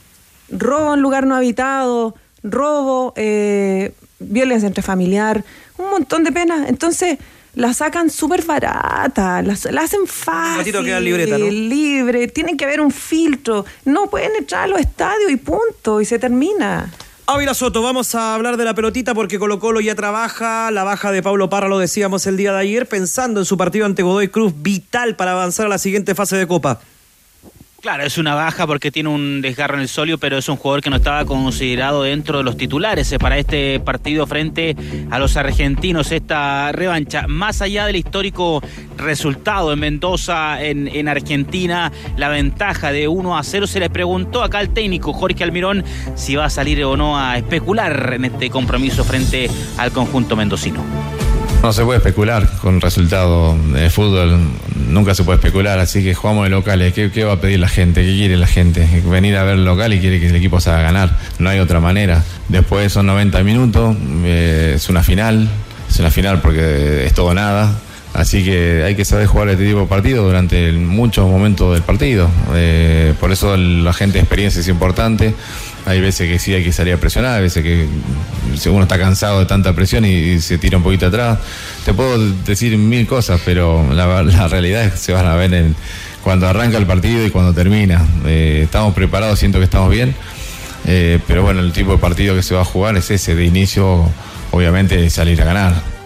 Robo 0.49 0.95
en 0.95 1.01
lugar 1.01 1.27
no 1.27 1.37
habitado, 1.37 2.15
robo, 2.43 3.13
eh, 3.17 3.93
violencia 4.19 4.67
intrafamiliar, 4.67 5.45
un 5.77 5.91
montón 5.91 6.25
de 6.25 6.33
penas. 6.33 6.69
Entonces, 6.69 7.19
la 7.55 7.75
sacan 7.75 8.11
súper 8.11 8.45
barata, 8.45 9.43
la, 9.43 9.53
hacen 9.53 10.07
fácil, 10.07 10.73
queda 10.73 11.01
libreta, 11.01 11.37
¿no? 11.37 11.47
libre, 11.47 12.29
tiene 12.29 12.57
que 12.57 12.65
haber 12.65 12.81
un 12.81 12.91
filtro. 12.91 13.65
No 13.85 14.09
pueden 14.09 14.37
entrar 14.37 14.65
a 14.65 14.67
los 14.69 14.81
estadios 14.81 15.31
y 15.31 15.37
punto, 15.37 16.01
y 16.01 16.05
se 16.05 16.19
termina. 16.19 16.93
Ávila 17.27 17.55
Soto, 17.55 17.81
vamos 17.81 18.15
a 18.17 18.35
hablar 18.35 18.57
de 18.57 18.65
la 18.65 18.75
pelotita 18.75 19.15
porque 19.15 19.39
Colo 19.39 19.61
Colo 19.61 19.81
ya 19.81 19.95
trabaja, 19.95 20.71
la 20.73 20.83
baja 20.83 21.13
de 21.13 21.23
Pablo 21.23 21.49
Parra 21.49 21.69
lo 21.69 21.79
decíamos 21.79 22.27
el 22.27 22.37
día 22.37 22.53
de 22.53 22.59
ayer, 22.59 22.89
pensando 22.89 23.41
en 23.41 23.47
su 23.47 23.57
partido 23.57 23.87
ante 23.87 24.03
Godoy 24.03 24.29
Cruz, 24.29 24.53
vital 24.57 25.15
para 25.15 25.33
avanzar 25.33 25.67
a 25.67 25.69
la 25.69 25.79
siguiente 25.79 26.17
fase 26.17 26.37
de 26.37 26.49
Copa. 26.49 26.81
Claro, 27.81 28.05
es 28.05 28.19
una 28.19 28.35
baja 28.35 28.67
porque 28.67 28.91
tiene 28.91 29.09
un 29.09 29.41
desgarro 29.41 29.77
en 29.77 29.81
el 29.81 29.89
solio, 29.89 30.19
pero 30.19 30.37
es 30.37 30.47
un 30.51 30.57
jugador 30.57 30.83
que 30.83 30.91
no 30.91 30.97
estaba 30.97 31.25
considerado 31.25 32.03
dentro 32.03 32.37
de 32.37 32.45
los 32.45 32.59
titulares 32.59 33.11
eh, 33.11 33.19
para 33.19 33.39
este 33.39 33.81
partido 33.81 34.27
frente 34.27 34.77
a 35.11 35.19
los 35.19 35.39
argentinos. 35.39 36.13
Esta 36.13 36.73
revancha, 36.73 37.27
más 37.27 37.63
allá 37.63 37.87
del 37.87 37.97
histórico 37.97 38.63
resultado 38.99 39.73
en 39.73 39.81
Mendoza, 39.81 40.63
en, 40.63 40.89
en 40.89 41.09
Argentina, 41.09 41.91
la 42.19 42.29
ventaja 42.29 42.93
de 42.93 43.09
1 43.09 43.39
a 43.39 43.43
0, 43.43 43.67
se 43.67 43.81
le 43.81 43.89
preguntó 43.89 44.43
acá 44.43 44.59
al 44.59 44.75
técnico 44.75 45.15
Jorge 45.15 45.43
Almirón 45.43 45.83
si 46.17 46.37
va 46.37 46.45
a 46.45 46.51
salir 46.51 46.85
o 46.85 46.99
no 46.99 47.19
a 47.19 47.39
especular 47.39 48.13
en 48.13 48.27
este 48.27 48.51
compromiso 48.51 49.05
frente 49.05 49.49
al 49.79 49.91
conjunto 49.91 50.37
mendocino. 50.37 51.30
No 51.63 51.75
se 51.75 51.85
puede 51.85 51.99
especular 51.99 52.49
con 52.63 52.81
resultado 52.81 53.55
de 53.75 53.91
fútbol, 53.91 54.41
nunca 54.89 55.15
se 55.15 55.25
puede 55.25 55.37
especular, 55.37 55.79
así 55.79 56.03
que 56.03 56.15
jugamos 56.15 56.45
de 56.45 56.51
locales. 56.51 56.95
¿Qué, 56.95 57.25
va 57.25 57.35
a 57.35 57.41
pedir 57.41 57.61
la 57.61 57.69
gente? 57.69 58.03
¿Qué 58.03 58.15
quiere 58.15 58.39
la 58.39 58.47
gente? 58.47 58.89
Venir 59.05 59.37
a 59.37 59.45
ver 59.45 59.57
el 59.57 59.67
local 59.67 59.93
y 59.93 60.01
quiere 60.01 60.21
que 60.21 60.29
el 60.29 60.37
equipo 60.37 60.59
se 60.59 60.71
haga 60.71 60.81
ganar. 60.81 61.19
No 61.39 61.51
hay 61.51 61.59
otra 61.59 61.79
manera. 61.79 62.25
Después 62.49 62.91
son 62.93 63.07
90 63.07 63.43
minutos, 63.43 63.95
eh, 64.25 64.73
es 64.77 64.89
una 64.89 65.03
final, 65.03 65.51
es 65.89 66.01
una 66.01 66.11
final 66.11 66.41
porque 66.41 67.05
es 67.05 67.13
todo 67.13 67.35
nada. 67.35 67.79
Así 68.13 68.45
que 68.45 68.83
hay 68.85 68.97
que 68.97 69.05
saber 69.05 69.27
jugar 69.27 69.51
este 69.51 69.65
tipo 69.65 69.81
de 69.81 69.87
partido 69.87 70.25
durante 70.25 70.73
muchos 70.73 71.29
momentos 71.29 71.75
del 71.75 71.83
partido. 71.83 72.29
Eh, 72.55 73.15
por 73.21 73.31
eso 73.31 73.57
la 73.57 73.93
gente 73.93 74.15
de 74.15 74.21
experiencia 74.21 74.61
es 74.61 74.69
importante. 74.69 75.35
Hay 75.87 76.01
veces 76.01 76.29
que 76.29 76.39
sí 76.39 76.53
hay 76.53 76.65
que 76.65 76.73
salir 76.73 76.95
a 76.95 76.97
presionar, 76.99 77.37
hay 77.37 77.43
veces 77.43 77.63
que 77.63 77.89
uno 78.69 78.83
está 78.83 78.99
cansado 78.99 79.39
de 79.39 79.47
tanta 79.47 79.73
presión 79.75 80.05
y, 80.05 80.41
se 80.41 80.59
tira 80.59 80.77
un 80.77 80.83
poquito 80.83 81.07
atrás. 81.07 81.39
Te 81.85 81.95
puedo 81.95 82.19
decir 82.45 82.77
mil 82.77 83.07
cosas, 83.07 83.41
pero 83.45 83.87
la, 83.95 84.49
realidad 84.49 84.85
es 84.85 84.93
que 84.93 84.99
se 84.99 85.13
van 85.13 85.27
a 85.27 85.37
ver 85.37 85.55
en, 85.55 85.77
cuando 86.23 86.49
arranca 86.49 86.79
el 86.79 86.87
partido 86.87 87.25
y 87.25 87.31
cuando 87.31 87.55
termina. 87.55 88.05
Eh, 88.27 88.63
estamos 88.65 88.93
preparados, 88.93 89.39
siento 89.39 89.59
que 89.59 89.65
estamos 89.65 89.89
bien. 89.89 90.15
Eh, 90.87 91.21
pero 91.27 91.43
bueno, 91.43 91.61
el 91.61 91.73
tipo 91.73 91.93
de 91.93 91.99
partido 91.99 92.35
que 92.35 92.43
se 92.43 92.55
va 92.55 92.63
a 92.63 92.65
jugar 92.65 92.97
es 92.97 93.11
ese, 93.11 93.35
de 93.37 93.45
inicio, 93.45 94.11
obviamente, 94.51 95.09
salir 95.11 95.41
a 95.41 95.45
ganar 95.45 96.00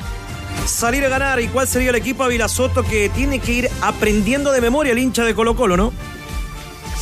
salir 0.67 1.05
a 1.05 1.09
ganar. 1.09 1.41
¿Y 1.41 1.49
cuál 1.49 1.67
sería 1.67 1.91
el 1.91 1.97
equipo 1.97 2.25
Ávila 2.25 2.49
Soto 2.49 2.83
que 2.83 3.09
tiene 3.09 3.39
que 3.39 3.53
ir 3.53 3.71
aprendiendo 3.81 4.53
de 4.53 4.61
memoria 4.61 4.93
el 4.93 4.99
hincha 4.99 5.25
de 5.25 5.35
Colo 5.35 5.57
Colo, 5.57 5.77
no? 5.77 5.93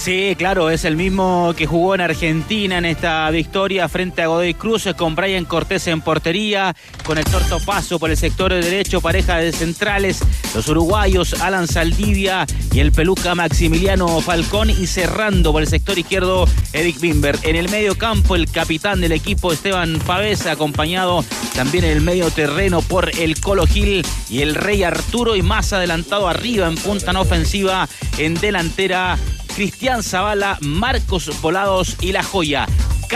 Sí, 0.02 0.34
claro, 0.36 0.68
es 0.68 0.84
el 0.84 0.96
mismo 0.96 1.54
que 1.56 1.64
jugó 1.64 1.94
en 1.94 2.00
Argentina 2.00 2.76
en 2.76 2.84
esta 2.84 3.30
victoria 3.30 3.88
frente 3.88 4.20
a 4.20 4.26
Godoy 4.26 4.52
Cruz 4.52 4.88
con 4.96 5.14
Brian 5.14 5.44
Cortés 5.44 5.86
en 5.86 6.00
portería, 6.00 6.74
con 7.04 7.18
el 7.18 7.24
torto 7.24 7.60
paso 7.60 8.00
por 8.00 8.10
el 8.10 8.16
sector 8.16 8.52
de 8.52 8.62
derecho, 8.62 9.00
pareja 9.00 9.36
de 9.36 9.52
centrales, 9.52 10.18
los 10.56 10.66
uruguayos 10.66 11.40
Alan 11.40 11.68
Saldivia 11.68 12.46
y 12.72 12.80
el 12.80 12.90
peluca 12.90 13.36
Maximiliano 13.36 14.20
Falcón 14.20 14.70
y 14.70 14.88
cerrando 14.88 15.52
por 15.52 15.62
el 15.62 15.68
sector 15.68 15.96
izquierdo 15.96 16.48
Eric 16.72 16.98
Bimber. 16.98 17.38
En 17.44 17.54
el 17.54 17.68
medio 17.68 17.96
campo 17.96 18.34
el 18.34 18.50
capitán 18.50 19.00
del 19.00 19.12
equipo 19.12 19.52
Esteban 19.52 20.00
Pavés 20.04 20.46
acompañado 20.46 21.24
también 21.54 21.84
en 21.84 21.92
el 21.92 22.00
medio 22.00 22.28
terreno 22.32 22.82
por 22.82 23.16
el 23.20 23.40
Colo 23.40 23.68
Gil 23.68 24.04
y 24.28 24.40
el 24.40 24.56
Rey 24.56 24.82
Arturo 24.82 25.36
y 25.36 25.42
más 25.42 25.72
adelantado 25.72 26.26
arriba 26.26 26.66
en 26.66 26.74
punta 26.74 27.12
no 27.12 27.20
ofensiva 27.20 27.88
en 28.18 28.34
delantera 28.34 29.16
Cristian 29.54 30.02
Zavala, 30.02 30.58
Marcos 30.60 31.30
Volados 31.40 31.96
y 32.00 32.12
La 32.12 32.22
Joya. 32.22 32.66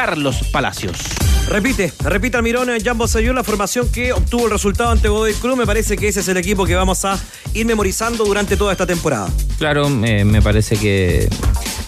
Carlos 0.01 0.37
Palacios. 0.53 0.99
Repite, 1.49 1.91
repite 2.01 2.37
Almirón 2.37 2.69
Jambo 2.85 3.09
Sayur 3.09 3.35
la 3.35 3.43
formación 3.43 3.89
que 3.89 4.13
obtuvo 4.13 4.45
el 4.45 4.51
resultado 4.51 4.91
ante 4.91 5.09
Godoy 5.09 5.33
Cruz. 5.33 5.57
Me 5.57 5.65
parece 5.65 5.97
que 5.97 6.09
ese 6.09 6.21
es 6.21 6.29
el 6.29 6.37
equipo 6.37 6.67
que 6.67 6.75
vamos 6.75 7.03
a 7.07 7.19
ir 7.55 7.65
memorizando 7.65 8.25
durante 8.25 8.59
toda 8.59 8.73
esta 8.73 8.87
temporada. 8.87 9.31
Claro, 9.59 9.89
eh, 10.05 10.25
me 10.27 10.43
parece 10.43 10.77
que. 10.77 11.31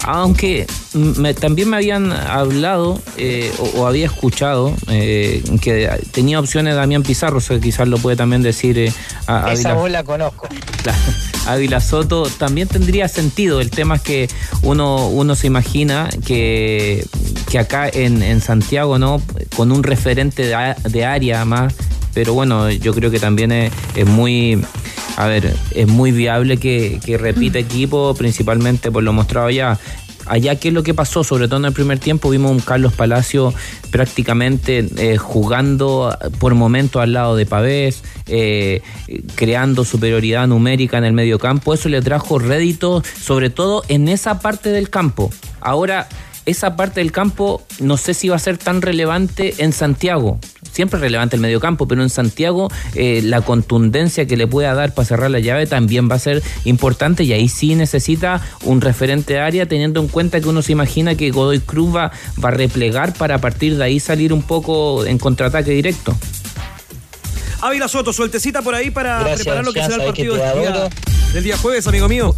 Aunque 0.05 0.67
me- 0.95 1.35
también 1.35 1.69
me 1.69 1.77
habían 1.77 2.11
hablado 2.13 2.99
eh, 3.19 3.53
o, 3.59 3.81
o 3.81 3.87
había 3.87 4.07
escuchado 4.07 4.75
eh, 4.89 5.43
que 5.61 5.91
tenía 6.13 6.41
opciones 6.41 6.77
Damián 6.77 7.03
Pizarro, 7.03 7.39
o 7.39 7.41
sea, 7.43 7.61
quizás 7.61 7.89
lo 7.89 7.99
puede 7.99 8.17
también 8.17 8.41
decir 8.43 8.79
eh, 8.79 8.93
a, 9.27 9.53
Esa 9.53 9.75
voz 9.75 9.91
la 9.91 10.05
conozco. 10.05 10.49
Ávila 11.47 11.81
Soto 11.81 12.25
también 12.39 12.69
tendría 12.69 13.09
sentido. 13.09 13.61
El 13.61 13.71
tema 13.71 13.97
es 13.97 14.03
que 14.03 14.29
uno, 14.63 15.09
uno 15.09 15.35
se 15.35 15.47
imagina 15.47 16.09
que, 16.27 17.07
que 17.51 17.59
acá 17.59 17.89
en, 18.05 18.23
en 18.23 18.41
Santiago, 18.41 18.99
¿no? 18.99 19.21
Con 19.57 19.73
un 19.73 19.83
referente 19.83 20.47
de, 20.47 21.05
área 21.05 21.45
más, 21.45 21.75
pero 22.15 22.35
bueno, 22.35 22.71
yo 22.71 22.95
creo 22.95 23.11
que 23.11 23.21
también 23.21 23.53
es, 23.53 23.73
es 23.95 24.07
muy. 24.07 24.63
A 25.17 25.27
ver, 25.27 25.53
es 25.75 25.89
muy 25.89 26.13
viable 26.13 26.59
que, 26.59 27.01
que 27.05 27.19
repita 27.19 27.59
equipo, 27.59 28.15
principalmente 28.15 28.91
por 28.93 29.03
lo 29.03 29.13
mostrado 29.13 29.49
allá. 29.49 29.79
Allá, 30.29 30.57
¿qué 30.57 30.69
es 30.69 30.75
lo 30.75 30.83
que 30.83 30.95
pasó? 30.95 31.25
Sobre 31.25 31.49
todo 31.49 31.59
en 31.61 31.65
el 31.65 31.73
primer 31.73 31.99
tiempo, 31.99 32.29
vimos 32.29 32.51
un 32.51 32.61
Carlos 32.61 32.93
Palacio 32.93 33.55
prácticamente 33.91 34.87
eh, 34.97 35.17
jugando 35.17 36.17
por 36.39 36.55
momentos 36.55 37.03
al 37.03 37.15
lado 37.15 37.35
de 37.35 37.47
Pavés, 37.47 38.03
eh, 38.27 38.83
creando 39.37 39.85
superioridad 39.85 40.47
numérica 40.47 40.99
en 40.99 41.05
el 41.05 41.15
medio 41.15 41.39
campo. 41.39 41.73
Eso 41.73 41.89
le 41.89 42.03
trajo 42.03 42.39
rédito, 42.39 43.03
sobre 43.21 43.49
todo 43.49 43.83
en 43.89 44.09
esa 44.09 44.39
parte 44.41 44.71
del 44.71 44.91
campo. 44.91 45.31
Ahora, 45.61 46.09
esa 46.49 46.77
parte 46.77 47.01
del 47.01 47.13
campo 47.13 47.63
no 47.81 47.97
sé 47.97 48.15
si 48.15 48.29
va 48.29 48.37
a 48.37 48.39
ser 48.39 48.59
tan 48.59 48.83
relevante 48.83 49.55
en 49.59 49.73
Santiago. 49.73 50.39
Siempre 50.73 50.99
es 50.99 51.03
relevante 51.03 51.37
el 51.37 51.43
mediocampo, 51.43 51.89
pero 51.89 52.03
en 52.03 52.11
Santiago 52.11 52.71
eh, 52.95 53.21
la 53.23 53.41
contundencia 53.41 54.27
que 54.27 54.37
le 54.37 54.47
pueda 54.47 54.75
dar 54.75 54.95
para 54.95 55.07
cerrar 55.07 55.31
la 55.31 55.41
llave 55.41 55.67
también 55.67 56.11
va 56.11 56.15
a 56.15 56.19
ser 56.19 56.43
importante 56.65 57.25
y 57.25 57.33
ahí 57.33 57.49
sí 57.49 57.75
necesita 57.75 58.41
un 58.65 58.81
referente 58.81 59.35
de 59.35 59.41
área 59.41 59.67
teniendo 59.67 60.01
en 60.01 60.09
cuenta 60.09 60.41
que 60.41 60.49
uno 60.49 60.63
se 60.63 60.73
imagina 60.73 61.15
que 61.15 61.31
Godoy 61.31 61.61
Cruz 61.61 61.95
va, 61.95 62.13
va 62.43 62.49
a 62.49 62.53
replegar 62.53 63.13
para 63.15 63.37
a 63.37 63.41
partir 63.41 63.77
de 63.77 63.85
ahí 63.85 64.01
salir 64.01 64.33
un 64.33 64.43
poco 64.43 65.05
en 65.05 65.19
contraataque 65.19 65.71
directo. 65.73 66.17
Ávila 67.61 67.89
Soto, 67.89 68.13
sueltecita 68.13 68.63
por 68.63 68.75
ahí 68.75 68.91
para 68.91 69.19
Gracias, 69.19 69.41
preparar 69.41 69.65
lo 69.65 69.73
que 69.73 69.83
será 69.83 69.97
el 69.97 70.05
partido 70.05 70.37
del 70.37 70.61
día, 70.61 70.89
del 71.35 71.45
día 71.45 71.57
jueves, 71.59 71.87
amigo 71.87 72.09
mío. 72.09 72.37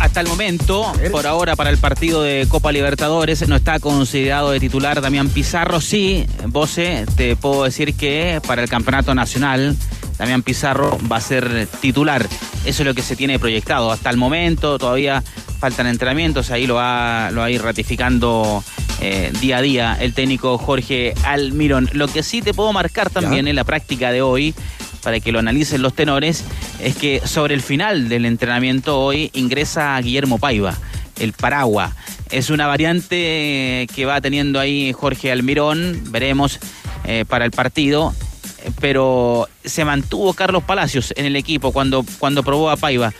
Hasta 0.00 0.22
el 0.22 0.28
momento, 0.28 0.90
por 1.12 1.26
ahora, 1.26 1.56
para 1.56 1.68
el 1.68 1.76
partido 1.76 2.22
de 2.22 2.46
Copa 2.48 2.72
Libertadores, 2.72 3.46
no 3.46 3.54
está 3.54 3.78
considerado 3.80 4.50
de 4.50 4.58
titular 4.58 5.02
Damián 5.02 5.28
Pizarro. 5.28 5.78
Sí, 5.82 6.24
Bose, 6.46 7.04
te 7.16 7.36
puedo 7.36 7.64
decir 7.64 7.94
que 7.94 8.40
para 8.46 8.62
el 8.62 8.68
campeonato 8.68 9.14
nacional, 9.14 9.76
Damián 10.16 10.42
Pizarro 10.42 10.98
va 11.10 11.16
a 11.16 11.20
ser 11.20 11.68
titular. 11.82 12.26
Eso 12.64 12.82
es 12.82 12.86
lo 12.86 12.94
que 12.94 13.02
se 13.02 13.14
tiene 13.14 13.38
proyectado. 13.38 13.92
Hasta 13.92 14.08
el 14.08 14.16
momento, 14.16 14.78
todavía 14.78 15.22
faltan 15.58 15.86
entrenamientos, 15.86 16.50
ahí 16.50 16.66
lo 16.66 16.76
va, 16.76 17.30
lo 17.30 17.40
va 17.40 17.46
a 17.46 17.50
ir 17.50 17.62
ratificando 17.62 18.64
eh, 19.02 19.30
día 19.40 19.58
a 19.58 19.62
día 19.62 19.96
el 20.00 20.14
técnico 20.14 20.56
Jorge 20.56 21.12
Almirón. 21.24 21.90
Lo 21.92 22.08
que 22.08 22.22
sí 22.22 22.40
te 22.40 22.54
puedo 22.54 22.72
marcar 22.72 23.10
también 23.10 23.48
en 23.48 23.54
la 23.54 23.64
práctica 23.64 24.12
de 24.12 24.22
hoy 24.22 24.54
para 25.02 25.20
que 25.20 25.32
lo 25.32 25.38
analicen 25.38 25.82
los 25.82 25.94
tenores, 25.94 26.44
es 26.80 26.96
que 26.96 27.20
sobre 27.26 27.54
el 27.54 27.62
final 27.62 28.08
del 28.08 28.26
entrenamiento 28.26 29.00
hoy 29.00 29.30
ingresa 29.34 29.98
Guillermo 30.00 30.38
Paiva, 30.38 30.76
el 31.18 31.32
Paragua. 31.32 31.94
Es 32.30 32.50
una 32.50 32.66
variante 32.66 33.86
que 33.94 34.04
va 34.06 34.20
teniendo 34.20 34.60
ahí 34.60 34.92
Jorge 34.92 35.32
Almirón, 35.32 36.02
veremos 36.10 36.58
eh, 37.04 37.24
para 37.26 37.44
el 37.44 37.50
partido, 37.50 38.14
pero 38.80 39.48
se 39.64 39.84
mantuvo 39.84 40.34
Carlos 40.34 40.64
Palacios 40.64 41.12
en 41.16 41.26
el 41.26 41.36
equipo 41.36 41.72
cuando, 41.72 42.04
cuando 42.18 42.42
probó 42.42 42.70
a 42.70 42.76
Paiva. 42.76 43.12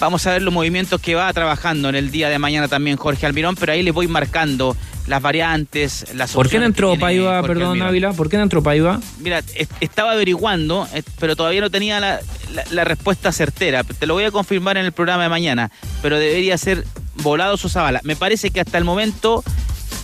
Vamos 0.00 0.26
a 0.26 0.32
ver 0.32 0.42
los 0.42 0.52
movimientos 0.52 1.00
que 1.00 1.14
va 1.14 1.32
trabajando 1.32 1.88
en 1.88 1.94
el 1.94 2.10
día 2.10 2.28
de 2.28 2.38
mañana 2.38 2.66
también 2.68 2.96
Jorge 2.96 3.26
Almirón, 3.26 3.54
pero 3.54 3.72
ahí 3.72 3.82
les 3.82 3.94
voy 3.94 4.08
marcando 4.08 4.76
las 5.06 5.20
variantes, 5.22 6.06
las 6.14 6.32
¿Por 6.32 6.48
qué 6.48 6.58
no 6.58 6.64
entró 6.64 6.98
Paiva, 6.98 7.42
perdón. 7.42 7.80
Ávila? 7.82 8.12
¿Por 8.12 8.28
qué 8.30 8.36
no 8.38 8.42
entró 8.44 8.62
Paiva? 8.62 9.00
Mira, 9.20 9.40
es- 9.54 9.68
estaba 9.80 10.12
averiguando, 10.12 10.88
eh, 10.94 11.02
pero 11.20 11.36
todavía 11.36 11.60
no 11.60 11.70
tenía 11.70 12.00
la, 12.00 12.20
la- 12.54 12.64
la 12.70 12.84
respuesta 12.84 13.30
certera. 13.32 13.84
Te 13.84 14.06
lo 14.06 14.14
voy 14.14 14.24
a 14.24 14.30
confirmar 14.30 14.76
en 14.78 14.86
el 14.86 14.92
programa 14.92 15.24
de 15.24 15.28
mañana, 15.28 15.70
pero 16.02 16.18
debería 16.18 16.56
ser 16.58 16.84
Volados 17.16 17.64
o 17.64 17.68
Zavala. 17.68 18.00
Me 18.02 18.16
parece 18.16 18.50
que 18.50 18.60
hasta 18.60 18.78
el 18.78 18.84
momento 18.84 19.44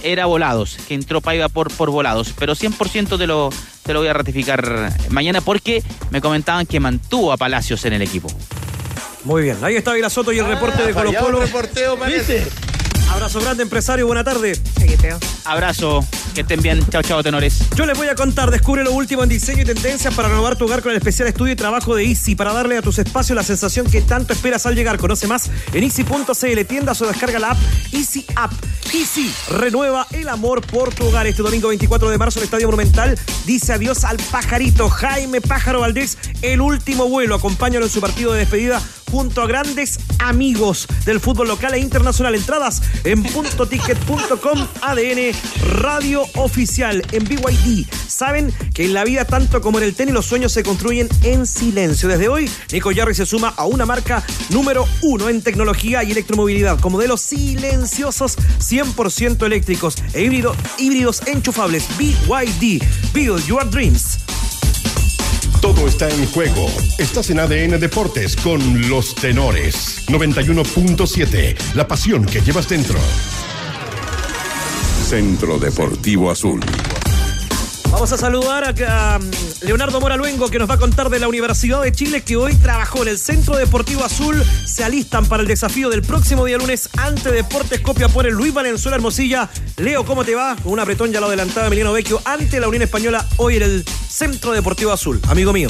era 0.03 0.27
Volados, 0.27 0.77
que 0.87 0.95
entró 0.95 1.21
Paiva 1.21 1.49
por, 1.49 1.71
por 1.73 1.91
Volados, 1.91 2.33
pero 2.39 2.55
100% 2.55 3.19
te 3.19 3.27
lo, 3.27 3.51
te 3.85 3.93
lo 3.93 4.01
voy 4.01 4.09
a 4.09 4.13
ratificar 4.13 4.93
mañana 5.11 5.41
porque 5.41 5.83
me 6.11 6.21
comentaban 6.21 6.67
que 6.67 6.79
mantuvo 6.81 7.33
a 7.33 7.37
Palacios 7.37 7.85
en 7.87 7.95
el 7.95 8.03
equipo. 8.03 8.29
Muy 9.25 9.43
bien, 9.43 9.57
ahí 9.63 9.77
está 9.77 9.91
Ávila 9.91 10.09
Soto 10.09 10.33
y 10.33 10.39
el 10.39 10.47
reporte 10.47 10.83
de 10.87 10.93
Colo 10.95 11.13
Colo. 11.13 11.43
el 11.43 11.47
reporteo, 11.49 11.99
parece. 11.99 12.47
Abrazo 13.11 13.41
grande, 13.41 13.63
empresario, 13.63 14.07
buena 14.07 14.25
tarde. 14.25 14.53
Abrazo, 15.45 16.05
que 16.35 16.43
estén 16.43 16.63
bien. 16.63 16.81
Chao, 16.91 17.03
chao, 17.03 17.23
tenores. 17.23 17.59
Yo 17.75 17.85
les 17.85 17.97
voy 17.99 18.09
a 18.09 18.15
contar, 18.15 18.51
descubre 18.51 18.85
lo 18.85 18.93
último 18.93 19.23
en 19.23 19.29
diseño 19.29 19.63
y 19.63 19.65
tendencias 19.65 20.15
para 20.15 20.29
renovar 20.29 20.57
tu 20.57 20.65
hogar 20.65 20.81
con 20.81 20.93
el 20.93 20.99
especial 20.99 21.29
estudio 21.29 21.53
y 21.53 21.57
trabajo 21.57 21.97
de 21.97 22.05
Easy, 22.05 22.35
para 22.35 22.53
darle 22.53 22.79
a 22.79 22.83
tus 22.83 22.99
espacios 22.99 23.35
la 23.35 23.43
sensación 23.43 23.91
que 23.91 24.01
tanto 24.01 24.33
esperas 24.33 24.65
al 24.67 24.75
llegar. 24.75 24.99
Conoce 24.99 25.27
más 25.27 25.51
en 25.73 25.83
easy.cl, 25.83 26.65
tiendas 26.67 27.03
o 27.03 27.07
descarga 27.07 27.39
la 27.39 27.51
app 27.51 27.59
Easy 27.93 28.25
App. 28.37 28.53
Easy, 28.93 29.33
renueva 29.51 30.07
el 30.13 30.29
amor 30.29 30.65
por 30.67 30.95
tu 30.95 31.07
hogar. 31.07 31.27
Este 31.27 31.43
domingo 31.43 31.69
24 31.69 32.11
de 32.11 32.19
marzo 32.19 32.39
en 32.39 32.43
el 32.43 32.45
Estadio 32.45 32.67
Monumental 32.69 33.19
dice 33.45 33.73
adiós 33.73 34.05
al 34.05 34.19
pajarito 34.19 34.89
Jaime 34.89 35.41
Pájaro 35.41 35.81
Valdés, 35.81 36.17
el 36.43 36.61
último 36.61 37.09
vuelo. 37.09 37.35
Acompáñalo 37.35 37.87
en 37.87 37.91
su 37.91 38.01
partido 38.01 38.33
de 38.33 38.41
despedida 38.41 38.81
junto 39.11 39.43
a 39.43 39.47
grandes 39.47 39.99
amigos 40.19 40.87
del 41.05 41.21
fútbol 41.21 41.49
local 41.49 41.75
e 41.75 41.79
internacional. 41.79 42.35
Entradas 42.35 42.83
en 43.05 43.23
puntoticket.com 43.23 44.67
ADN 44.83 45.33
Radio 45.73 46.23
Oficial 46.35 47.03
en 47.13 47.25
BYD. 47.25 47.87
Saben 48.09 48.53
que 48.75 48.85
en 48.85 48.95
la 48.95 49.05
vida, 49.05 49.25
tanto 49.25 49.61
como 49.61 49.79
en 49.79 49.85
el 49.85 49.95
tenis, 49.95 50.15
los 50.15 50.27
sueños 50.27 50.53
se 50.53 50.63
construyen 50.63 51.09
en 51.23 51.47
silencio. 51.47 52.09
Desde 52.09 52.29
hoy, 52.29 52.51
Nico 52.73 52.91
Yarri 52.93 53.15
se 53.15 53.27
suma 53.27 53.55
a 53.57 53.65
una 53.67 53.87
marca 53.87 54.23
número 54.51 54.87
uno 55.03 55.29
en 55.29 55.43
tecnología 55.43 56.03
y 56.05 56.13
electromovilidad, 56.13 56.79
con 56.81 56.93
modelos 56.93 57.21
silenciosos 57.21 58.37
100% 58.59 59.47
eléctricos 59.47 59.97
e 60.13 60.23
híbrido- 60.23 60.55
híbridos 60.79 61.23
enchufables. 61.27 61.85
BYD. 61.99 62.83
Build 63.15 63.47
Your 63.47 63.69
Dreams. 63.69 64.19
Todo 65.61 65.87
está 65.87 66.09
en 66.09 66.27
juego. 66.27 66.67
Estás 66.99 67.29
en 67.29 67.39
ADN 67.39 67.79
Deportes 67.79 68.35
con 68.35 68.89
los 68.89 69.15
tenores. 69.15 70.07
91.7. 70.09 71.75
La 71.75 71.87
pasión 71.87 72.25
que 72.25 72.41
llevas 72.41 72.67
dentro. 72.67 72.99
Centro 75.07 75.59
Deportivo 75.59 76.31
Azul. 76.31 76.61
Vamos 77.91 78.13
a 78.13 78.17
saludar 78.17 78.65
a, 78.65 79.19
um, 79.19 79.31
Leonardo 79.63 80.01
Mora 80.01 80.17
Luengo 80.17 80.49
que 80.49 80.59
nos 80.59 80.71
va 80.71 80.75
a 80.75 80.79
contar 80.79 81.11
de 81.11 81.19
la 81.19 81.29
Universidad 81.29 81.83
de 81.83 81.93
Chile 81.93 82.23
que 82.23 82.37
hoy 82.37 82.55
trabajó 82.55 83.03
en 83.03 83.09
el 83.09 83.19
Centro 83.19 83.57
Deportivo 83.57 84.05
Azul. 84.05 84.43
Se 84.65 84.85
alistan 84.85 85.27
para 85.27 85.43
el 85.43 85.49
desafío 85.49 85.91
del 85.91 86.03
próximo 86.03 86.45
día 86.45 86.57
lunes 86.57 86.89
ante 86.97 87.33
Deportes 87.33 87.81
Copia 87.81 88.09
por 88.09 88.27
el 88.27 88.35
Luis 88.35 88.55
Valenzuela 88.55 88.97
Hermosilla. 88.97 89.51
Leo, 89.77 90.05
¿cómo 90.05 90.25
te 90.25 90.35
va? 90.35 90.57
Con 90.63 90.73
un 90.73 90.81
apretón 90.81 91.13
ya 91.13 91.21
lo 91.21 91.27
adelantaba 91.27 91.67
Emiliano 91.67 91.93
Vecchio 91.93 92.23
ante 92.25 92.61
la 92.61 92.69
Unión 92.69 92.83
Española 92.83 93.27
hoy 93.37 93.57
en 93.57 93.63
el 93.65 93.85
Centro 94.09 94.53
Deportivo 94.53 94.93
Azul. 94.93 95.21
Amigo 95.29 95.53
mío. 95.53 95.69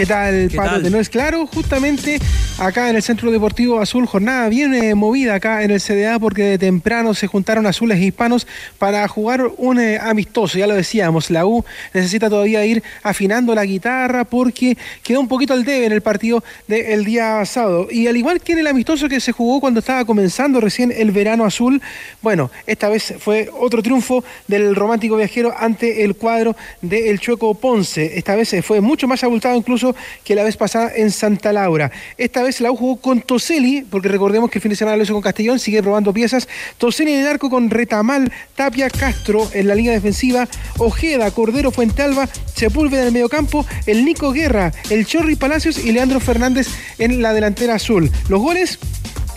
¿Qué 0.00 0.06
tal, 0.06 0.48
¿Qué 0.48 0.56
Pato? 0.56 0.70
tal? 0.70 0.82
¿Te 0.82 0.88
no 0.88 0.98
es 0.98 1.10
claro? 1.10 1.46
Justamente 1.46 2.18
acá 2.58 2.88
en 2.88 2.96
el 2.96 3.02
Centro 3.02 3.30
Deportivo 3.30 3.80
Azul, 3.80 4.06
jornada 4.06 4.48
bien 4.48 4.72
eh, 4.72 4.94
movida 4.94 5.34
acá 5.34 5.62
en 5.62 5.70
el 5.70 5.78
CDA 5.78 6.18
porque 6.18 6.42
de 6.42 6.56
temprano 6.56 7.12
se 7.12 7.26
juntaron 7.26 7.66
azules 7.66 7.98
e 7.98 8.06
hispanos 8.06 8.46
para 8.78 9.06
jugar 9.08 9.50
un 9.58 9.78
eh, 9.78 9.98
amistoso. 10.00 10.56
Ya 10.56 10.66
lo 10.66 10.72
decíamos, 10.72 11.28
la 11.28 11.44
U 11.44 11.66
necesita 11.92 12.30
todavía 12.30 12.64
ir 12.64 12.82
afinando 13.02 13.54
la 13.54 13.66
guitarra 13.66 14.24
porque 14.24 14.78
quedó 15.02 15.20
un 15.20 15.28
poquito 15.28 15.52
al 15.52 15.66
debe 15.66 15.84
en 15.84 15.92
el 15.92 16.00
partido 16.00 16.42
del 16.66 17.04
día 17.04 17.44
sábado. 17.44 17.88
Y 17.90 18.06
al 18.06 18.16
igual 18.16 18.40
que 18.40 18.52
en 18.52 18.60
el 18.60 18.68
amistoso 18.68 19.06
que 19.06 19.20
se 19.20 19.32
jugó 19.32 19.60
cuando 19.60 19.80
estaba 19.80 20.06
comenzando 20.06 20.62
recién 20.62 20.94
el 20.96 21.10
verano 21.10 21.44
azul, 21.44 21.82
bueno, 22.22 22.50
esta 22.66 22.88
vez 22.88 23.16
fue 23.18 23.50
otro 23.52 23.82
triunfo 23.82 24.24
del 24.48 24.74
romántico 24.74 25.16
viajero 25.16 25.52
ante 25.58 26.04
el 26.04 26.14
cuadro 26.14 26.56
del 26.80 27.20
Chueco 27.20 27.52
Ponce. 27.52 28.16
Esta 28.16 28.34
vez 28.34 28.54
fue 28.62 28.80
mucho 28.80 29.06
más 29.06 29.22
abultado 29.22 29.56
incluso 29.56 29.89
que 30.24 30.34
la 30.34 30.42
vez 30.42 30.56
pasada 30.56 30.90
en 30.94 31.10
Santa 31.10 31.52
Laura. 31.52 31.90
Esta 32.16 32.42
vez 32.42 32.60
la 32.60 32.70
U 32.70 32.76
jugó 32.76 33.00
con 33.00 33.20
Toseli, 33.20 33.82
porque 33.82 34.08
recordemos 34.08 34.50
que 34.50 34.58
el 34.58 34.62
fin 34.62 34.70
de 34.70 34.76
semana 34.76 34.96
lo 34.96 35.02
hizo 35.02 35.12
con 35.12 35.22
Castellón, 35.22 35.58
sigue 35.58 35.82
probando 35.82 36.12
piezas. 36.12 36.48
Toseli 36.78 37.12
en 37.12 37.20
el 37.20 37.26
arco 37.26 37.50
con 37.50 37.70
Retamal, 37.70 38.32
Tapia, 38.54 38.90
Castro 38.90 39.48
en 39.52 39.68
la 39.68 39.74
línea 39.74 39.92
defensiva, 39.92 40.48
Ojeda, 40.78 41.30
Cordero, 41.30 41.70
Fuentealba, 41.70 42.28
Sepúlveda 42.54 43.02
en 43.02 43.06
el 43.08 43.12
mediocampo, 43.12 43.66
el 43.86 44.04
Nico 44.04 44.32
Guerra, 44.32 44.72
el 44.90 45.06
Chorri 45.06 45.36
Palacios 45.36 45.78
y 45.84 45.92
Leandro 45.92 46.20
Fernández 46.20 46.68
en 46.98 47.22
la 47.22 47.32
delantera 47.32 47.74
azul. 47.74 48.10
Los 48.28 48.40
goles 48.40 48.78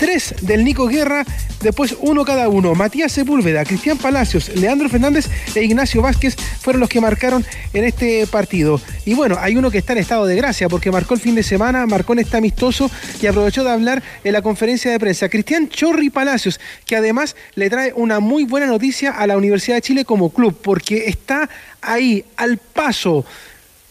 tres 0.04 0.36
del 0.42 0.66
Nico 0.66 0.88
Guerra, 0.88 1.26
después 1.62 1.96
uno 2.02 2.26
cada 2.26 2.50
uno. 2.50 2.76
Matías 2.76 3.10
Sepúlveda, 3.10 3.64
Cristian 3.64 3.98
Palacios, 3.98 4.50
Leandro 4.54 4.90
Fernández 4.90 5.30
e 5.56 5.64
Ignacio 5.64 6.02
Vázquez 6.02 6.36
fueron 6.36 6.82
los 6.82 6.90
que 6.90 7.00
marcaron 7.00 7.46
en 7.74 7.86
este 7.86 8.28
partido. 8.28 8.82
Y 9.06 9.14
bueno, 9.14 9.38
hay 9.40 9.56
uno 9.56 9.72
que 9.72 9.78
está 9.78 9.94
en 9.94 10.00
estado 10.00 10.26
de 10.26 10.36
gracia 10.36 10.68
porque 10.68 10.92
marcó 10.92 11.14
el 11.14 11.22
fin 11.22 11.36
de 11.36 11.44
semana, 11.44 11.86
marcó 11.86 12.12
en 12.12 12.20
este 12.20 12.36
amistoso 12.36 12.92
y 13.22 13.28
aprovechó 13.28 13.64
de 13.64 13.70
hablar 13.72 14.04
en 14.26 14.34
la 14.34 14.42
conferencia 14.42 14.92
de 14.92 15.00
prensa. 15.00 15.30
Cristian 15.30 15.70
Chorri 15.70 16.10
Palacios, 16.10 16.60
que 16.86 16.98
además 16.98 17.38
le 17.56 17.70
trae 17.70 17.94
una 17.96 18.20
muy 18.20 18.44
buena 18.44 18.68
noticia 18.68 19.12
a 19.12 19.26
la 19.26 19.38
Universidad 19.38 19.78
de 19.78 19.84
Chile 19.84 20.04
como 20.04 20.32
club, 20.32 20.60
porque 20.62 21.06
está 21.08 21.50
ahí 21.82 22.26
al 22.36 22.58
paso 22.58 23.26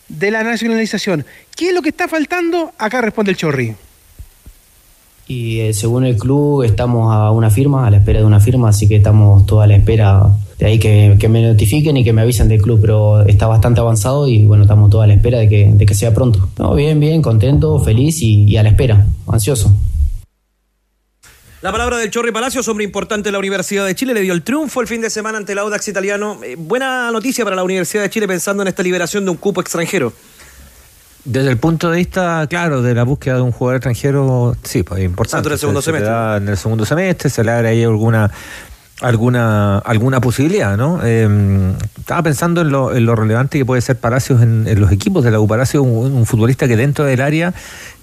de 0.09 0.31
la 0.31 0.43
nacionalización. 0.43 1.25
¿Qué 1.57 1.69
es 1.69 1.75
lo 1.75 1.81
que 1.81 1.89
está 1.89 2.07
faltando? 2.07 2.75
Acá 2.77 3.01
responde 3.01 3.31
el 3.31 3.39
Chorri. 3.39 3.75
Y 5.29 5.61
eh, 5.61 5.73
según 5.73 6.05
el 6.05 6.17
club 6.17 6.63
estamos 6.63 7.15
a 7.15 7.31
una 7.31 7.51
firma, 7.51 7.87
a 7.87 7.91
la 7.91 7.99
espera 7.99 8.19
de 8.21 8.25
una 8.25 8.41
firma, 8.41 8.69
así 8.69 8.89
que 8.89 8.97
estamos 8.97 9.47
toda 9.47 9.65
a 9.65 9.67
la 9.67 9.77
espera 9.77 10.31
de 10.63 10.69
ahí 10.69 10.79
que, 10.79 11.17
que 11.19 11.29
me 11.29 11.43
notifiquen 11.43 11.97
y 11.97 12.05
que 12.05 12.13
me 12.13 12.23
avisen 12.23 12.47
del 12.47 12.63
club, 12.63 12.79
pero 12.81 13.27
está 13.27 13.49
bastante 13.49 13.81
avanzado 13.81 14.29
y 14.29 14.45
bueno, 14.45 14.63
estamos 14.63 14.91
toda 14.91 15.05
a 15.05 15.07
la 15.09 15.15
espera 15.15 15.39
de 15.39 15.49
que, 15.49 15.73
de 15.75 15.87
que 15.87 15.95
sea 15.95 16.15
pronto. 16.15 16.49
No, 16.57 16.75
bien, 16.77 17.01
bien, 17.01 17.21
contento, 17.21 17.81
feliz 17.81 18.23
y, 18.23 18.57
a 18.57 18.63
la 18.63 18.69
espera, 18.69 19.05
ansioso. 19.27 19.75
La 21.63 21.73
palabra 21.73 21.97
del 21.99 22.11
Chorri 22.11 22.31
Palacios, 22.31 22.69
hombre 22.69 22.85
importante 22.85 23.29
de 23.29 23.33
la 23.33 23.41
Universidad 23.41 23.85
de 23.87 23.97
Chile, 23.97 24.15
le 24.15 24.21
dio 24.21 24.33
el 24.33 24.43
triunfo 24.43 24.81
el 24.81 24.87
fin 24.87 25.01
de 25.01 25.11
semana 25.11 25.39
ante 25.39 25.51
el 25.51 25.59
Audax 25.59 25.89
italiano. 25.89 26.39
Eh, 26.45 26.55
buena 26.57 27.11
noticia 27.11 27.43
para 27.43 27.57
la 27.57 27.65
Universidad 27.65 28.05
de 28.05 28.11
Chile 28.11 28.29
pensando 28.29 28.63
en 28.63 28.69
esta 28.69 28.85
liberación 28.85 29.25
de 29.25 29.33
un 29.33 29.37
cupo 29.39 29.61
extranjero. 29.61 30.13
Desde 31.25 31.51
el 31.51 31.57
punto 31.57 31.91
de 31.91 31.99
vista, 31.99 32.45
claro, 32.49 32.83
de 32.83 32.95
la 32.95 33.05
búsqueda 33.05 33.37
de 33.37 33.43
un 33.43 33.53
jugador 33.53 33.77
extranjero, 33.77 34.57
sí, 34.65 34.83
pues 34.83 35.01
es 35.01 35.07
importante. 35.07 35.47
en 35.49 35.53
el 35.53 35.59
segundo 35.59 35.81
Se- 35.81 35.91
se 35.93 35.97
semestre. 35.99 36.37
en 36.39 36.49
el 36.49 36.57
segundo 36.57 36.85
semestre, 36.85 37.31
se 37.31 37.45
le 37.45 37.51
abre 37.53 37.69
ahí 37.69 37.85
alguna 37.85 38.31
alguna 39.01 39.79
alguna 39.79 40.21
posibilidad, 40.21 40.77
¿no? 40.77 41.01
Eh, 41.03 41.29
estaba 41.99 42.23
pensando 42.23 42.61
en 42.61 42.71
lo, 42.71 42.95
en 42.95 43.05
lo 43.05 43.17
relevante 43.17 43.59
que 43.59 43.65
puede 43.65 43.81
ser 43.83 43.99
Palacios 43.99 44.43
en, 44.43 44.67
en 44.69 44.81
los 44.81 44.93
equipos 44.93 45.25
de 45.25 45.31
la 45.33 45.41
U. 45.41 45.49
Palacios, 45.49 45.83
un, 45.85 46.13
un 46.13 46.27
futbolista 46.27 46.69
que 46.69 46.77
dentro 46.77 47.05
del 47.05 47.21
área, 47.21 47.53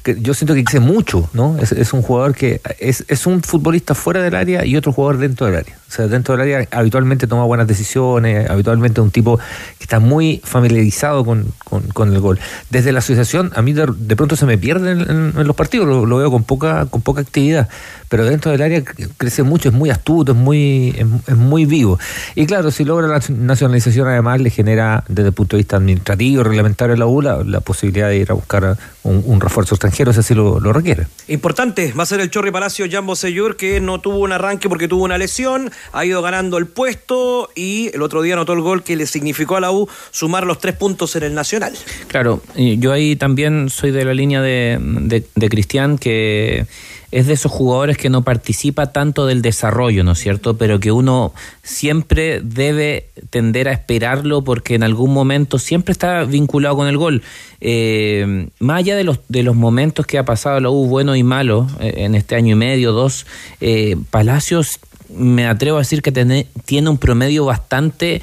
que 0.03 0.19
yo 0.21 0.33
siento 0.33 0.53
que 0.53 0.63
crece 0.63 0.79
mucho, 0.79 1.29
¿no? 1.33 1.57
Es, 1.59 1.93
un 1.93 2.01
jugador 2.01 2.35
que 2.35 2.61
es, 2.79 3.03
es 3.07 3.25
un 3.27 3.41
futbolista 3.43 3.93
fuera 3.95 4.21
del 4.21 4.35
área 4.35 4.65
y 4.65 4.75
otro 4.75 4.91
jugador 4.93 5.17
dentro 5.19 5.45
del 5.47 5.55
área. 5.57 5.75
O 5.87 5.91
sea, 5.91 6.07
dentro 6.07 6.35
del 6.37 6.41
área 6.41 6.67
habitualmente 6.71 7.25
toma 7.27 7.43
buenas 7.45 7.67
decisiones, 7.67 8.49
habitualmente 8.49 9.01
es 9.01 9.03
un 9.03 9.11
tipo 9.11 9.37
que 9.39 9.83
está 9.83 9.99
muy 9.99 10.39
familiarizado 10.43 11.25
con, 11.25 11.45
con- 11.63 11.87
con 11.89 12.13
el 12.13 12.19
gol. 12.19 12.39
Desde 12.69 12.91
la 12.91 12.99
asociación, 12.99 13.51
a 13.55 13.61
mí 13.61 13.73
de, 13.73 14.15
pronto 14.15 14.35
se 14.35 14.45
me 14.45 14.57
pierde 14.57 14.91
en, 14.91 15.33
los 15.47 15.55
partidos, 15.55 15.87
lo, 16.07 16.17
veo 16.17 16.29
con 16.31 16.43
poca, 16.43 16.85
con 16.85 17.01
poca 17.01 17.21
actividad, 17.21 17.67
pero 18.07 18.23
dentro 18.25 18.51
del 18.51 18.61
área 18.61 18.79
cre- 18.81 19.09
crece 19.17 19.41
mucho, 19.43 19.69
es 19.69 19.75
muy 19.75 19.89
astuto, 19.89 20.33
es 20.33 20.37
muy, 20.37 20.89
es, 20.97 21.05
es 21.27 21.35
muy 21.35 21.65
vivo. 21.65 21.97
Y 22.35 22.45
claro, 22.45 22.69
si 22.71 22.85
logra 22.85 23.07
la 23.07 23.19
nacionalización 23.29 24.07
además 24.07 24.39
le 24.41 24.51
genera 24.51 25.03
desde 25.07 25.29
el 25.29 25.33
punto 25.33 25.57
de 25.57 25.61
vista 25.61 25.77
administrativo, 25.77 26.43
reglamentario 26.43 26.95
la 26.95 27.07
U, 27.07 27.21
la, 27.21 27.43
la 27.43 27.61
posibilidad 27.61 28.09
de 28.09 28.17
ir 28.17 28.31
a 28.31 28.35
buscar 28.35 28.77
un, 29.09 29.23
un 29.25 29.41
refuerzo 29.41 29.75
extranjero 29.75 30.13
si 30.13 30.19
así 30.19 30.33
lo, 30.33 30.59
lo 30.59 30.71
requiere. 30.71 31.07
Importante, 31.27 31.93
va 31.93 32.03
a 32.03 32.05
ser 32.05 32.19
el 32.19 32.29
Chorri 32.29 32.51
Palacio 32.51 32.85
Jambo 32.89 33.15
Seyur, 33.15 33.57
que 33.57 33.79
no 33.81 33.99
tuvo 33.99 34.19
un 34.19 34.31
arranque 34.31 34.69
porque 34.69 34.87
tuvo 34.87 35.03
una 35.03 35.17
lesión, 35.17 35.71
ha 35.91 36.05
ido 36.05 36.21
ganando 36.21 36.57
el 36.57 36.67
puesto 36.67 37.49
y 37.55 37.91
el 37.93 38.01
otro 38.01 38.21
día 38.21 38.33
anotó 38.35 38.53
el 38.53 38.61
gol 38.61 38.83
que 38.83 38.95
le 38.95 39.05
significó 39.05 39.55
a 39.57 39.61
la 39.61 39.71
U 39.71 39.87
sumar 40.11 40.45
los 40.45 40.59
tres 40.59 40.75
puntos 40.75 41.15
en 41.15 41.23
el 41.23 41.33
Nacional. 41.33 41.73
Claro, 42.07 42.41
y 42.55 42.77
yo 42.79 42.91
ahí 42.91 43.15
también 43.15 43.69
soy 43.69 43.91
de 43.91 44.05
la 44.05 44.13
línea 44.13 44.41
de, 44.41 44.77
de, 44.79 45.25
de 45.35 45.49
Cristian, 45.49 45.97
que 45.97 46.67
es 47.11 47.27
de 47.27 47.33
esos 47.33 47.51
jugadores 47.51 47.97
que 47.97 48.09
no 48.09 48.23
participa 48.23 48.91
tanto 48.91 49.25
del 49.25 49.41
desarrollo, 49.41 50.03
¿no 50.03 50.11
es 50.11 50.19
cierto? 50.19 50.57
Pero 50.57 50.79
que 50.79 50.91
uno 50.91 51.33
siempre 51.63 52.41
debe 52.43 53.07
tender 53.29 53.67
a 53.67 53.73
esperarlo 53.73 54.43
porque 54.43 54.75
en 54.75 54.83
algún 54.83 55.13
momento 55.13 55.59
siempre 55.59 55.91
está 55.91 56.23
vinculado 56.23 56.75
con 56.75 56.87
el 56.87 56.97
gol. 56.97 57.23
Eh, 57.61 58.47
más 58.59 58.79
allá 58.79 58.95
de 58.95 59.03
los, 59.03 59.19
de 59.27 59.43
los 59.43 59.55
momentos 59.55 60.05
que 60.05 60.17
ha 60.17 60.25
pasado 60.25 60.59
la 60.59 60.69
U, 60.69 60.87
buenos 60.87 61.17
y 61.17 61.23
malos, 61.23 61.71
eh, 61.79 61.93
en 61.97 62.15
este 62.15 62.35
año 62.35 62.53
y 62.53 62.57
medio, 62.57 62.91
dos, 62.91 63.25
eh, 63.59 63.95
Palacios, 64.11 64.79
me 65.09 65.47
atrevo 65.47 65.77
a 65.77 65.81
decir 65.81 66.01
que 66.03 66.11
tiene 66.11 66.89
un 66.89 66.97
promedio 66.99 67.45
bastante 67.45 68.21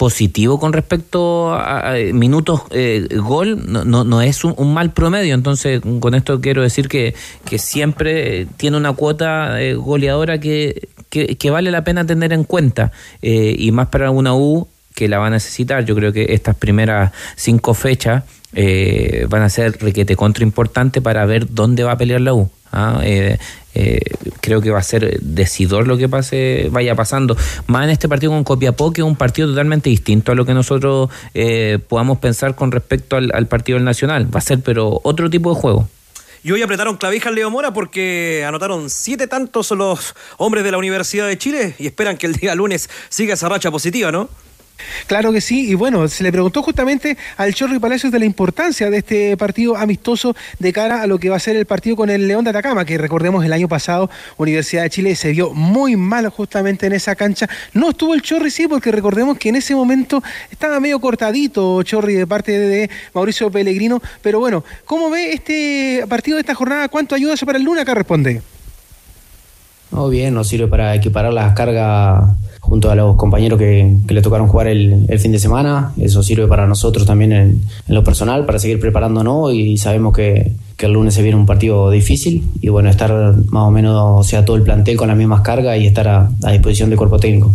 positivo 0.00 0.58
con 0.58 0.72
respecto 0.72 1.52
a, 1.52 1.92
a 1.92 1.94
minutos 2.14 2.62
eh, 2.70 3.06
gol, 3.16 3.70
no, 3.70 3.84
no, 3.84 4.02
no 4.02 4.22
es 4.22 4.44
un, 4.44 4.72
mal 4.72 4.92
promedio. 4.94 5.34
Entonces, 5.34 5.82
con 6.00 6.14
esto 6.14 6.40
quiero 6.40 6.62
decir 6.62 6.88
que, 6.88 7.14
que 7.44 7.58
siempre 7.58 8.46
tiene 8.56 8.78
una 8.78 8.94
cuota 8.94 9.60
eh, 9.60 9.74
goleadora 9.74 10.40
que, 10.40 10.88
que, 11.10 11.50
vale 11.50 11.70
la 11.70 11.84
pena 11.84 12.06
tener 12.06 12.32
en 12.32 12.44
cuenta. 12.44 12.92
Eh, 13.20 13.54
y 13.58 13.72
más 13.72 13.88
para 13.88 14.10
una 14.10 14.34
U 14.34 14.68
que 14.94 15.06
la 15.06 15.18
va 15.18 15.26
a 15.26 15.30
necesitar. 15.30 15.84
Yo 15.84 15.94
creo 15.94 16.14
que 16.14 16.32
estas 16.32 16.56
primeras 16.56 17.12
cinco 17.36 17.74
fechas 17.74 18.24
eh, 18.54 19.26
van 19.28 19.42
a 19.42 19.50
ser 19.50 19.76
requete 19.82 20.16
contra 20.16 20.44
importante 20.44 21.02
para 21.02 21.26
ver 21.26 21.52
dónde 21.52 21.84
va 21.84 21.92
a 21.92 21.98
pelear 21.98 22.22
la 22.22 22.32
U. 22.32 22.48
¿ah? 22.72 23.00
Eh, 23.02 23.36
eh, 23.74 24.00
creo 24.40 24.60
que 24.60 24.70
va 24.70 24.78
a 24.78 24.82
ser 24.82 25.20
decidor 25.20 25.86
lo 25.86 25.96
que 25.96 26.08
pase 26.08 26.68
vaya 26.70 26.94
pasando. 26.94 27.36
Más 27.66 27.84
en 27.84 27.90
este 27.90 28.08
partido 28.08 28.32
con 28.32 28.44
Copiapó, 28.44 28.92
que 28.92 29.00
es 29.00 29.06
un 29.06 29.16
partido 29.16 29.48
totalmente 29.48 29.90
distinto 29.90 30.32
a 30.32 30.34
lo 30.34 30.44
que 30.44 30.54
nosotros 30.54 31.10
eh, 31.34 31.78
podamos 31.88 32.18
pensar 32.18 32.54
con 32.54 32.72
respecto 32.72 33.16
al, 33.16 33.30
al 33.34 33.46
partido 33.46 33.76
del 33.76 33.84
Nacional. 33.84 34.34
Va 34.34 34.38
a 34.38 34.42
ser, 34.42 34.60
pero 34.60 35.00
otro 35.04 35.30
tipo 35.30 35.54
de 35.54 35.60
juego. 35.60 35.88
Y 36.42 36.52
hoy 36.52 36.62
apretaron 36.62 36.96
clavijas 36.96 37.34
Leo 37.34 37.50
Mora 37.50 37.72
porque 37.74 38.44
anotaron 38.46 38.88
siete 38.88 39.26
tantos 39.26 39.70
los 39.72 40.14
hombres 40.38 40.64
de 40.64 40.70
la 40.70 40.78
Universidad 40.78 41.26
de 41.26 41.36
Chile 41.36 41.74
y 41.78 41.86
esperan 41.86 42.16
que 42.16 42.26
el 42.26 42.34
día 42.34 42.54
lunes 42.54 42.88
siga 43.10 43.34
esa 43.34 43.48
racha 43.50 43.70
positiva, 43.70 44.10
¿no? 44.10 44.30
Claro 45.06 45.32
que 45.32 45.40
sí, 45.40 45.70
y 45.70 45.74
bueno, 45.74 46.06
se 46.08 46.22
le 46.22 46.32
preguntó 46.32 46.62
justamente 46.62 47.16
al 47.36 47.54
Chorri 47.54 47.78
Palacios 47.78 48.12
de 48.12 48.18
la 48.18 48.24
importancia 48.24 48.90
de 48.90 48.98
este 48.98 49.36
partido 49.36 49.76
amistoso 49.76 50.36
de 50.58 50.72
cara 50.72 51.02
a 51.02 51.06
lo 51.06 51.18
que 51.18 51.28
va 51.28 51.36
a 51.36 51.40
ser 51.40 51.56
el 51.56 51.66
partido 51.66 51.96
con 51.96 52.10
el 52.10 52.28
León 52.28 52.44
de 52.44 52.50
Atacama, 52.50 52.84
que 52.84 52.98
recordemos 52.98 53.44
el 53.44 53.52
año 53.52 53.68
pasado 53.68 54.10
Universidad 54.36 54.82
de 54.82 54.90
Chile 54.90 55.16
se 55.16 55.32
vio 55.32 55.52
muy 55.52 55.96
mal 55.96 56.28
justamente 56.28 56.86
en 56.86 56.92
esa 56.92 57.14
cancha. 57.14 57.48
No 57.72 57.90
estuvo 57.90 58.14
el 58.14 58.22
Chorri, 58.22 58.50
sí, 58.50 58.68
porque 58.68 58.92
recordemos 58.92 59.38
que 59.38 59.48
en 59.48 59.56
ese 59.56 59.74
momento 59.74 60.22
estaba 60.50 60.80
medio 60.80 61.00
cortadito 61.00 61.82
Chorri 61.82 62.14
de 62.14 62.26
parte 62.26 62.58
de 62.58 62.90
Mauricio 63.14 63.50
Pellegrino, 63.50 64.02
pero 64.22 64.40
bueno, 64.40 64.64
¿cómo 64.84 65.10
ve 65.10 65.32
este 65.32 66.04
partido 66.08 66.36
de 66.36 66.42
esta 66.42 66.54
jornada? 66.54 66.88
¿Cuánto 66.88 67.14
ayuda 67.14 67.34
eso 67.34 67.46
para 67.46 67.58
el 67.58 67.64
lunes? 67.64 67.82
Acá 67.82 67.94
responde. 67.94 68.42
No, 69.92 70.08
bien, 70.08 70.34
nos 70.34 70.48
sirve 70.48 70.68
para 70.68 70.94
equiparar 70.94 71.32
las 71.32 71.54
cargas 71.54 72.30
junto 72.60 72.90
a 72.90 72.94
los 72.94 73.16
compañeros 73.16 73.58
que, 73.58 73.96
que 74.06 74.14
le 74.14 74.22
tocaron 74.22 74.46
jugar 74.46 74.68
el, 74.68 75.06
el 75.08 75.18
fin 75.18 75.32
de 75.32 75.38
semana. 75.38 75.92
Eso 75.98 76.22
sirve 76.22 76.46
para 76.46 76.66
nosotros 76.66 77.06
también 77.06 77.32
en, 77.32 77.62
en 77.88 77.94
lo 77.94 78.04
personal, 78.04 78.46
para 78.46 78.58
seguir 78.58 78.78
preparándonos 78.78 79.52
y 79.52 79.76
sabemos 79.78 80.14
que, 80.14 80.52
que 80.80 80.86
el 80.86 80.92
lunes 80.92 81.12
se 81.12 81.20
viene 81.20 81.36
un 81.36 81.44
partido 81.44 81.90
difícil 81.90 82.42
y 82.62 82.70
bueno, 82.70 82.88
estar 82.88 83.12
más 83.50 83.64
o 83.64 83.70
menos, 83.70 83.96
o 83.96 84.24
sea, 84.24 84.46
todo 84.46 84.56
el 84.56 84.62
plantel 84.62 84.96
con 84.96 85.08
las 85.08 85.16
mismas 85.16 85.42
cargas 85.42 85.78
y 85.78 85.86
estar 85.86 86.08
a, 86.08 86.30
disposición 86.52 86.88
del 86.88 86.98
cuerpo 86.98 87.18
técnico. 87.18 87.54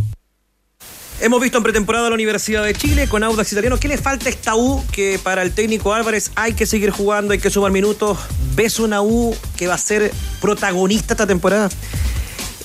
Hemos 1.22 1.42
visto 1.42 1.58
en 1.58 1.64
pretemporada 1.64 2.10
la 2.10 2.14
Universidad 2.14 2.64
de 2.64 2.76
Chile 2.76 3.08
con 3.08 3.24
Audax 3.24 3.52
Italiano. 3.54 3.78
¿Qué 3.80 3.88
le 3.88 3.98
falta 3.98 4.28
a 4.28 4.30
esta 4.30 4.56
U 4.56 4.84
que 4.92 5.18
para 5.24 5.42
el 5.42 5.54
técnico 5.54 5.94
Álvarez 5.94 6.32
hay 6.36 6.54
que 6.54 6.68
seguir 6.68 6.92
jugando, 6.92 7.34
hay 7.34 7.40
que 7.40 7.50
sumar 7.50 7.72
minutos? 7.72 8.20
¿Ves 8.56 8.80
una 8.80 9.02
U 9.02 9.34
que 9.58 9.66
va 9.66 9.74
a 9.74 9.80
ser 9.80 10.12
protagonista 10.40 11.14
esta 11.14 11.26
temporada? 11.26 11.70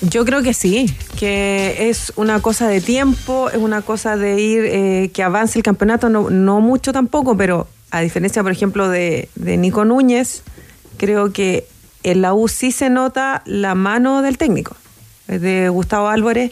Yo 0.02 0.24
creo 0.24 0.42
que 0.42 0.54
sí, 0.54 0.86
que 1.18 1.90
es 1.90 2.12
una 2.16 2.40
cosa 2.40 2.68
de 2.68 2.80
tiempo, 2.80 3.50
es 3.50 3.58
una 3.58 3.82
cosa 3.82 4.16
de 4.16 4.40
ir, 4.40 4.64
eh, 4.64 5.10
que 5.12 5.22
avance 5.22 5.58
el 5.58 5.62
campeonato, 5.62 6.08
no, 6.08 6.30
no 6.30 6.60
mucho 6.60 6.92
tampoco, 6.92 7.36
pero 7.36 7.68
a 7.90 8.00
diferencia, 8.00 8.42
por 8.42 8.52
ejemplo, 8.52 8.88
de, 8.88 9.28
Nico 9.36 9.84
Núñez, 9.84 10.42
creo 10.96 11.32
que 11.32 11.66
en 12.02 12.22
la 12.22 12.32
U 12.32 12.48
sí 12.48 12.72
se 12.72 12.88
nota 12.88 13.42
la 13.44 13.74
mano 13.74 14.22
del 14.22 14.38
técnico, 14.38 14.74
de 15.26 15.68
Gustavo 15.68 16.08
Álvarez, 16.08 16.50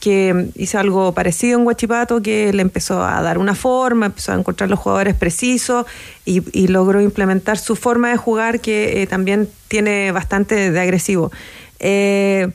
que 0.00 0.50
hizo 0.56 0.78
algo 0.78 1.12
parecido 1.12 1.60
en 1.60 1.66
Huachipato, 1.66 2.22
que 2.22 2.52
le 2.52 2.62
empezó 2.62 3.04
a 3.04 3.22
dar 3.22 3.38
una 3.38 3.54
forma, 3.54 4.06
empezó 4.06 4.32
a 4.32 4.34
encontrar 4.34 4.68
los 4.68 4.78
jugadores 4.78 5.14
precisos 5.14 5.86
y, 6.24 6.42
y 6.58 6.68
logró 6.68 7.00
implementar 7.00 7.58
su 7.58 7.76
forma 7.76 8.08
de 8.08 8.16
jugar 8.16 8.60
que 8.60 9.02
eh, 9.02 9.06
también 9.06 9.48
tiene 9.68 10.10
bastante 10.10 10.70
de 10.70 10.80
agresivo. 10.80 11.30
Eh, 11.78 12.48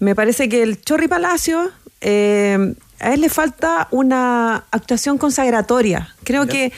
me 0.00 0.14
parece 0.14 0.48
que 0.48 0.62
el 0.62 0.80
Chorri 0.82 1.06
Palacio, 1.08 1.70
eh, 2.00 2.74
a 2.98 3.14
él 3.14 3.20
le 3.20 3.28
falta 3.28 3.86
una 3.90 4.64
actuación 4.70 5.16
consagratoria. 5.18 6.14
Creo 6.24 6.46
que 6.46 6.72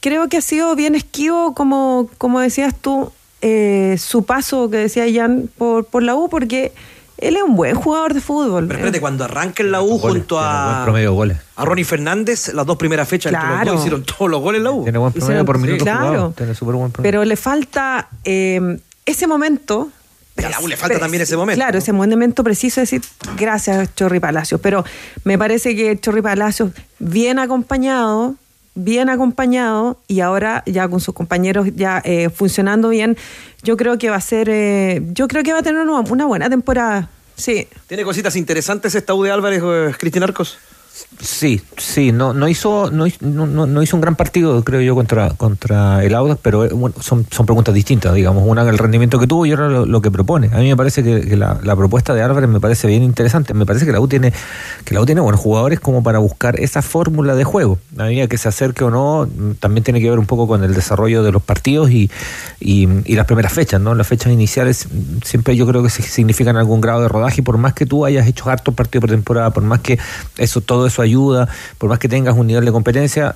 creo 0.00 0.28
que 0.28 0.36
ha 0.38 0.42
sido 0.42 0.74
bien 0.76 0.94
esquivo, 0.94 1.54
como, 1.54 2.10
como 2.18 2.40
decías 2.40 2.74
tú, 2.80 3.10
eh, 3.40 3.96
su 3.98 4.24
paso 4.24 4.68
que 4.70 4.76
decía 4.78 5.04
Jan 5.12 5.48
por, 5.56 5.86
por 5.86 6.02
la 6.02 6.14
U, 6.14 6.28
porque 6.28 6.72
él 7.18 7.36
es 7.36 7.42
un 7.42 7.56
buen 7.56 7.74
jugador 7.76 8.12
de 8.14 8.20
fútbol. 8.20 8.66
Pero 8.66 8.78
espérate, 8.80 9.00
cuando 9.00 9.24
arranca 9.24 9.62
en 9.62 9.70
la 9.70 9.80
U 9.82 9.98
Goles, 9.98 10.18
junto 10.18 10.38
a, 10.40 10.82
promedio 10.84 11.10
de 11.10 11.14
goles. 11.16 11.36
a 11.56 11.64
Ronnie 11.64 11.84
Fernández, 11.84 12.52
las 12.52 12.66
dos 12.66 12.76
primeras 12.76 13.08
fechas 13.08 13.32
en 13.32 13.38
que 13.38 13.46
los 13.46 13.54
Claro. 13.54 13.70
dos 13.72 13.80
hicieron 13.80 14.04
todos 14.04 14.30
los 14.30 14.40
goles 14.40 14.58
en 14.58 14.64
la 14.64 14.70
U. 14.72 14.82
Tiene 14.82 14.98
buen 14.98 15.12
promedio 15.12 15.34
Hicieron- 15.42 15.46
por 15.46 15.58
minuto 15.58 15.84
claro. 15.84 16.06
jugado. 16.06 16.34
Tiene 16.36 16.54
súper 16.54 16.74
buen 16.74 16.90
promedio. 16.92 17.10
Pero 17.10 17.24
le 17.24 17.36
falta 17.36 18.08
eh, 18.24 18.78
ese 19.06 19.26
momento 19.26 19.90
a 20.36 20.48
la 20.48 20.60
U 20.60 20.68
le 20.68 20.76
falta 20.76 20.98
también 20.98 21.22
ese 21.22 21.36
momento. 21.36 21.58
Claro, 21.58 21.78
ese 21.78 21.92
momento 21.92 22.42
preciso 22.42 22.80
de 22.80 22.82
decir 22.82 23.02
gracias 23.36 23.94
Chorri 23.94 24.20
Palacios. 24.20 24.60
Pero 24.60 24.84
me 25.24 25.38
parece 25.38 25.76
que 25.76 25.98
Chorri 25.98 26.22
Palacios, 26.22 26.72
bien 26.98 27.38
acompañado, 27.38 28.34
bien 28.74 29.08
acompañado 29.08 30.00
y 30.08 30.20
ahora 30.20 30.62
ya 30.66 30.88
con 30.88 31.00
sus 31.00 31.14
compañeros 31.14 31.68
ya 31.74 32.02
eh, 32.04 32.30
funcionando 32.30 32.88
bien, 32.88 33.16
yo 33.62 33.76
creo 33.76 33.98
que 33.98 34.10
va 34.10 34.16
a 34.16 34.20
ser, 34.20 34.48
eh, 34.50 35.02
yo 35.12 35.28
creo 35.28 35.42
que 35.42 35.52
va 35.52 35.60
a 35.60 35.62
tener 35.62 35.82
una, 35.82 36.00
una 36.00 36.26
buena 36.26 36.50
temporada. 36.50 37.08
Sí. 37.36 37.68
Tiene 37.86 38.04
cositas 38.04 38.36
interesantes 38.36 38.94
esta 38.94 39.14
U 39.14 39.22
de 39.22 39.30
Álvarez, 39.30 39.62
eh, 39.64 39.94
Cristian 39.98 40.24
Arcos. 40.24 40.58
Sí, 41.20 41.60
sí, 41.76 42.12
no, 42.12 42.34
no 42.34 42.46
hizo, 42.46 42.90
no, 42.90 43.06
no, 43.20 43.66
no- 43.66 43.82
hizo 43.82 43.96
un 43.96 44.00
gran 44.00 44.14
partido, 44.14 44.62
creo 44.62 44.80
yo, 44.80 44.94
contra, 44.94 45.30
contra 45.30 46.04
el 46.04 46.14
Audax, 46.14 46.40
pero 46.40 46.64
eh, 46.64 46.68
bueno, 46.72 46.94
son, 47.00 47.26
son 47.30 47.46
preguntas 47.46 47.74
distintas, 47.74 48.14
digamos, 48.14 48.44
una 48.46 48.62
el 48.68 48.78
rendimiento 48.78 49.18
que 49.18 49.26
tuvo 49.26 49.44
y 49.44 49.52
otra 49.52 49.68
lo, 49.68 49.86
lo 49.86 50.00
que 50.00 50.10
propone. 50.10 50.50
A 50.52 50.58
mí 50.58 50.68
me 50.68 50.76
parece 50.76 51.02
que, 51.02 51.36
la, 51.36 51.58
propuesta 51.76 52.14
de 52.14 52.22
Álvarez 52.22 52.48
me 52.48 52.60
parece 52.60 52.86
bien 52.86 53.02
interesante. 53.02 53.54
Me 53.54 53.66
parece 53.66 53.86
que 53.86 53.92
la 53.92 54.00
U 54.00 54.06
tiene, 54.06 54.32
que 54.84 54.94
la 54.94 55.00
U 55.00 55.06
tiene 55.06 55.20
buenos 55.20 55.40
jugadores 55.40 55.80
como 55.80 56.02
para 56.02 56.18
buscar 56.18 56.60
esa 56.60 56.82
fórmula 56.82 57.34
de 57.34 57.44
juego. 57.44 57.78
A 57.98 58.04
medida 58.04 58.28
que 58.28 58.38
se 58.38 58.48
acerque 58.48 58.84
o 58.84 58.90
no, 58.90 59.28
también 59.58 59.82
tiene 59.82 60.00
que 60.00 60.08
ver 60.08 60.18
un 60.18 60.26
poco 60.26 60.46
con 60.46 60.62
el 60.62 60.74
desarrollo 60.74 61.22
de 61.24 61.32
los 61.32 61.42
partidos 61.42 61.90
y, 61.90 62.10
y, 62.60 62.86
las 63.14 63.26
primeras 63.26 63.52
fechas, 63.52 63.80
¿no? 63.80 63.94
Las 63.94 64.06
fechas 64.06 64.32
iniciales 64.32 64.86
siempre 65.24 65.56
yo 65.56 65.66
creo 65.66 65.82
que 65.82 65.90
significan 65.90 66.56
algún 66.56 66.80
grado 66.80 67.02
de 67.02 67.08
rodaje, 67.08 67.42
por 67.42 67.58
más 67.58 67.74
que 67.74 67.86
tú 67.86 68.04
hayas 68.04 68.26
hecho 68.26 68.48
hartos 68.50 68.74
partidos 68.74 69.02
por 69.02 69.10
temporada, 69.10 69.50
por 69.50 69.62
más 69.62 69.80
que 69.80 69.98
eso 70.38 70.60
todo 70.60 70.83
eso 70.86 71.02
ayuda, 71.02 71.48
por 71.78 71.88
más 71.90 71.98
que 71.98 72.08
tengas 72.08 72.36
un 72.36 72.46
nivel 72.46 72.64
de 72.64 72.72
competencia, 72.72 73.34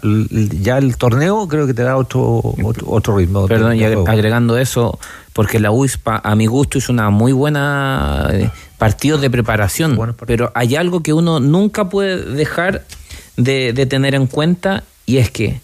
ya 0.61 0.78
el 0.78 0.96
torneo 0.96 1.46
creo 1.49 1.66
que 1.66 1.74
te 1.74 1.82
da 1.82 1.96
otro 1.96 2.42
otro, 2.64 2.86
otro 2.90 3.16
ritmo. 3.16 3.46
Perdón, 3.46 3.76
y 3.76 3.84
agregando 4.09 4.57
eso, 4.59 4.99
porque 5.32 5.61
la 5.61 5.70
UISPA, 5.70 6.20
a 6.24 6.34
mi 6.34 6.46
gusto, 6.46 6.78
hizo 6.78 6.92
una 6.92 7.11
muy 7.11 7.32
buena 7.32 8.28
eh, 8.32 8.51
partido 8.78 9.18
de 9.18 9.30
preparación, 9.30 9.96
pero 10.26 10.51
hay 10.55 10.76
algo 10.76 11.03
que 11.03 11.12
uno 11.12 11.40
nunca 11.40 11.88
puede 11.88 12.22
dejar 12.24 12.84
de, 13.36 13.72
de 13.72 13.86
tener 13.86 14.14
en 14.14 14.26
cuenta 14.26 14.84
y 15.07 15.18
es 15.18 15.30
que 15.30 15.61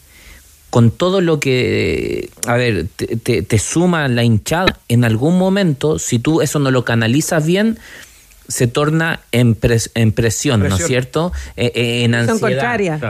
con 0.71 0.91
todo 0.91 1.21
lo 1.21 1.39
que, 1.39 2.31
a 2.49 2.55
ver, 2.55 2.89
te, 2.97 3.17
te- 3.17 3.43
te 3.43 3.59
suma 3.61 4.09
la 4.09 4.25
hinchada, 4.25 4.79
en 4.89 5.05
algún 5.05 5.39
momento, 5.39 6.01
si 6.01 6.19
tú 6.19 6.41
eso 6.43 6.59
no 6.59 6.73
lo 6.73 6.85
canalizas 6.85 7.47
bien, 7.47 7.79
se 8.49 8.67
torna 8.67 9.21
en, 9.33 9.55
pres- 9.59 9.91
en 9.95 10.13
presión, 10.13 10.61
¿no 10.61 10.67
es 10.77 10.87
cierto? 10.87 11.33
Eh, 11.57 11.73
eh, 11.75 12.05
en 12.05 12.15
ansiedad. 12.15 12.61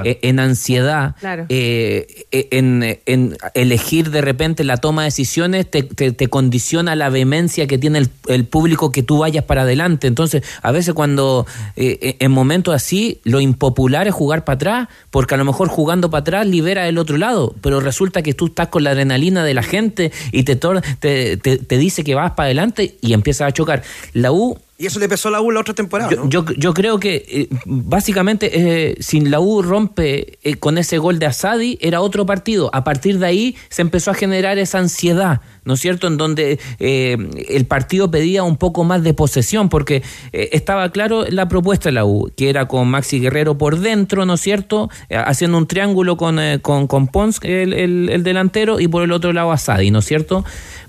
eh, 0.05 0.19
en 0.23 0.39
ansiedad. 0.41 1.15
Claro. 1.21 1.47
eh, 1.49 2.27
eh, 2.31 2.49
en, 2.53 2.99
en 3.07 3.37
elegir 3.55 4.11
de 4.11 4.21
repente 4.21 4.65
la 4.65 4.77
toma 4.77 5.03
de 5.03 5.07
decisiones 5.07 5.71
te, 5.71 5.83
te- 5.83 6.13
te 6.13 6.29
condiciona 6.29 6.95
la 6.97 7.09
vehemencia 7.11 7.67
que 7.67 7.79
tiene 7.79 7.99
el, 7.99 8.09
el 8.29 8.45
público 8.45 8.93
que 8.93 9.03
tú 9.03 9.19
vayas 9.19 9.45
para 9.45 9.63
adelante. 9.63 10.07
Entonces, 10.07 10.43
a 10.63 10.71
veces 10.73 10.95
cuando 10.95 11.47
eh, 11.77 12.17
en 12.21 12.31
momentos 12.31 12.75
así, 12.75 13.21
lo 13.25 13.41
impopular 13.41 14.07
es 14.07 14.15
jugar 14.15 14.45
para 14.45 14.55
atrás, 14.57 14.89
porque 15.11 15.35
a 15.35 15.39
lo 15.39 15.45
mejor 15.45 15.69
jugando 15.69 16.11
para 16.11 16.21
atrás 16.21 16.47
libera 16.47 16.87
el 16.89 16.99
otro 16.99 17.17
lado, 17.17 17.55
pero 17.61 17.81
resulta 17.81 18.23
que 18.23 18.35
tú 18.35 18.47
estás 18.47 18.69
con 18.69 18.85
la 18.85 18.91
adrenalina 18.91 19.45
de 19.45 19.55
la 19.55 19.63
gente 19.63 20.13
y 20.33 20.45
te, 20.45 20.57
te- 20.57 21.37
te 21.59 21.79
dice 21.79 22.05
que 22.05 22.15
vas 22.15 22.33
para 22.33 22.47
adelante 22.47 22.97
y 23.01 23.13
empiezas 23.13 23.49
a 23.49 23.53
chocar. 23.53 23.83
La 24.13 24.33
U 24.33 24.59
Y 24.85 24.87
eso 24.87 25.01
le 25.01 25.09
pesó 25.09 25.29
a 25.29 25.33
la 25.33 25.41
U 25.41 25.51
la 25.51 25.61
otra 25.61 25.73
temporada, 25.73 26.11
yo, 26.11 26.17
¿no? 26.25 26.29
yo, 26.29 26.45
yo 26.59 26.75
creo 26.75 26.99
que 27.01 27.25
eh, 27.27 27.49
básicamente 27.65 28.51
eh, 28.91 28.97
si 29.01 29.21
la 29.21 29.41
U 29.41 29.63
rompe 29.63 30.39
eh, 30.43 30.57
con 30.57 30.77
ese 30.79 30.99
gol 30.99 31.19
de 31.19 31.27
Asadi 31.27 31.79
era 31.81 32.01
otro 32.03 32.27
partido. 32.27 32.69
A 32.75 32.85
partir 32.85 33.19
de 33.19 33.27
ahí 33.27 33.57
se 33.71 33.81
empezó 33.83 34.11
a 34.11 34.15
generar 34.15 34.59
esa 34.59 34.79
ansiedad, 34.79 35.41
¿no 35.65 35.75
es 35.75 35.81
cierto? 35.81 36.07
En 36.07 36.17
donde 36.19 36.59
eh, 36.81 37.17
el 37.49 37.65
partido 37.67 38.11
pedía 38.11 38.43
un 38.43 38.57
poco 38.59 38.85
más 38.85 39.03
de 39.03 39.15
posesión 39.15 39.69
porque 39.71 40.03
eh, 40.33 40.51
estaba 40.53 40.91
claro 40.91 41.25
la 41.29 41.49
propuesta 41.49 41.89
de 41.89 41.93
la 41.93 42.05
U, 42.05 42.31
que 42.37 42.51
era 42.51 42.69
con 42.69 42.89
Maxi 42.89 43.21
Guerrero 43.21 43.57
por 43.57 43.79
dentro, 43.79 44.27
¿no 44.27 44.35
es 44.35 44.41
cierto? 44.41 44.91
Haciendo 45.11 45.57
un 45.59 45.67
triángulo 45.67 46.17
con, 46.19 46.39
eh, 46.39 46.59
con, 46.61 46.87
con 46.87 47.09
Pons, 47.09 47.39
el, 47.43 47.73
el- 47.73 48.11
el 48.11 48.23
delantero, 48.23 48.81
y 48.81 48.89
por 48.89 49.03
el 49.03 49.13
otro 49.13 49.33
lado 49.33 49.51
Asadi, 49.53 49.91
¿no 49.91 50.01
es 50.01 50.05
cierto? 50.05 50.45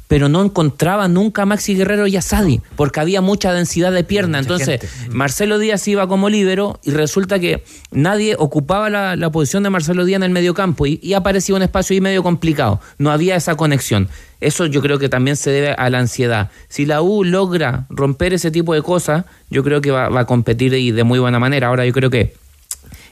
Pero 0.08 0.30
no 0.30 0.44
encontraba 0.44 1.08
nunca 1.08 1.44
a 1.44 1.46
Maxi 1.46 1.76
Guerrero 1.76 2.08
y 2.08 2.18
a 2.18 2.22
Sadi, 2.22 2.62
porque 2.76 3.00
había 3.00 3.22
mucha 3.22 3.54
densidad 3.54 3.92
de 3.92 4.04
pierna. 4.04 4.40
Entonces, 4.40 4.82
Marcelo 5.10 5.60
Díaz 5.60 5.88
iba 5.88 6.08
como 6.08 6.30
líbero 6.30 6.80
y 6.84 6.92
resulta 6.92 7.40
que 7.40 7.64
nadie 7.92 8.36
ocupaba 8.38 8.90
la, 8.90 9.16
la 9.16 9.32
posición 9.32 9.64
de 9.64 9.70
Marcelo 9.70 10.06
Díaz 10.06 10.18
en 10.18 10.24
el 10.24 10.32
mediocampo 10.32 10.86
y, 10.86 11.00
y 11.02 11.14
aparecía 11.14 11.56
un 11.56 11.64
espacio 11.64 11.94
ahí 11.94 12.02
medio 12.02 12.24
complicado. 12.24 12.80
No 12.98 13.12
había 13.12 13.36
esa 13.36 13.56
conexión. 13.56 14.10
Eso 14.42 14.66
yo 14.68 14.82
creo 14.82 15.00
que 15.00 15.10
también 15.10 15.38
se 15.38 15.50
debe 15.50 15.72
a 15.72 15.90
la 15.90 16.00
ansiedad. 16.00 16.52
Si 16.68 16.86
la 16.86 17.02
U 17.02 17.24
logra 17.24 17.86
romper 17.90 18.34
ese 18.34 18.52
tipo 18.52 18.74
de 18.74 18.82
cosas, 18.82 19.26
yo 19.50 19.64
creo 19.64 19.82
que 19.82 19.92
va, 19.92 20.10
va 20.10 20.22
a 20.22 20.26
competir 20.26 20.74
y 20.74 20.92
de 20.92 21.04
muy 21.04 21.20
buena 21.20 21.40
manera. 21.40 21.68
Ahora 21.68 21.86
yo 21.86 21.94
creo 21.94 22.10
que 22.10 22.36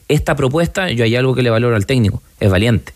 esta 0.10 0.36
propuesta, 0.36 0.92
yo 0.92 1.06
hay 1.06 1.16
algo 1.16 1.34
que 1.34 1.42
le 1.42 1.50
valoro 1.50 1.76
al 1.76 1.86
técnico, 1.86 2.22
es 2.40 2.52
valiente 2.52 2.94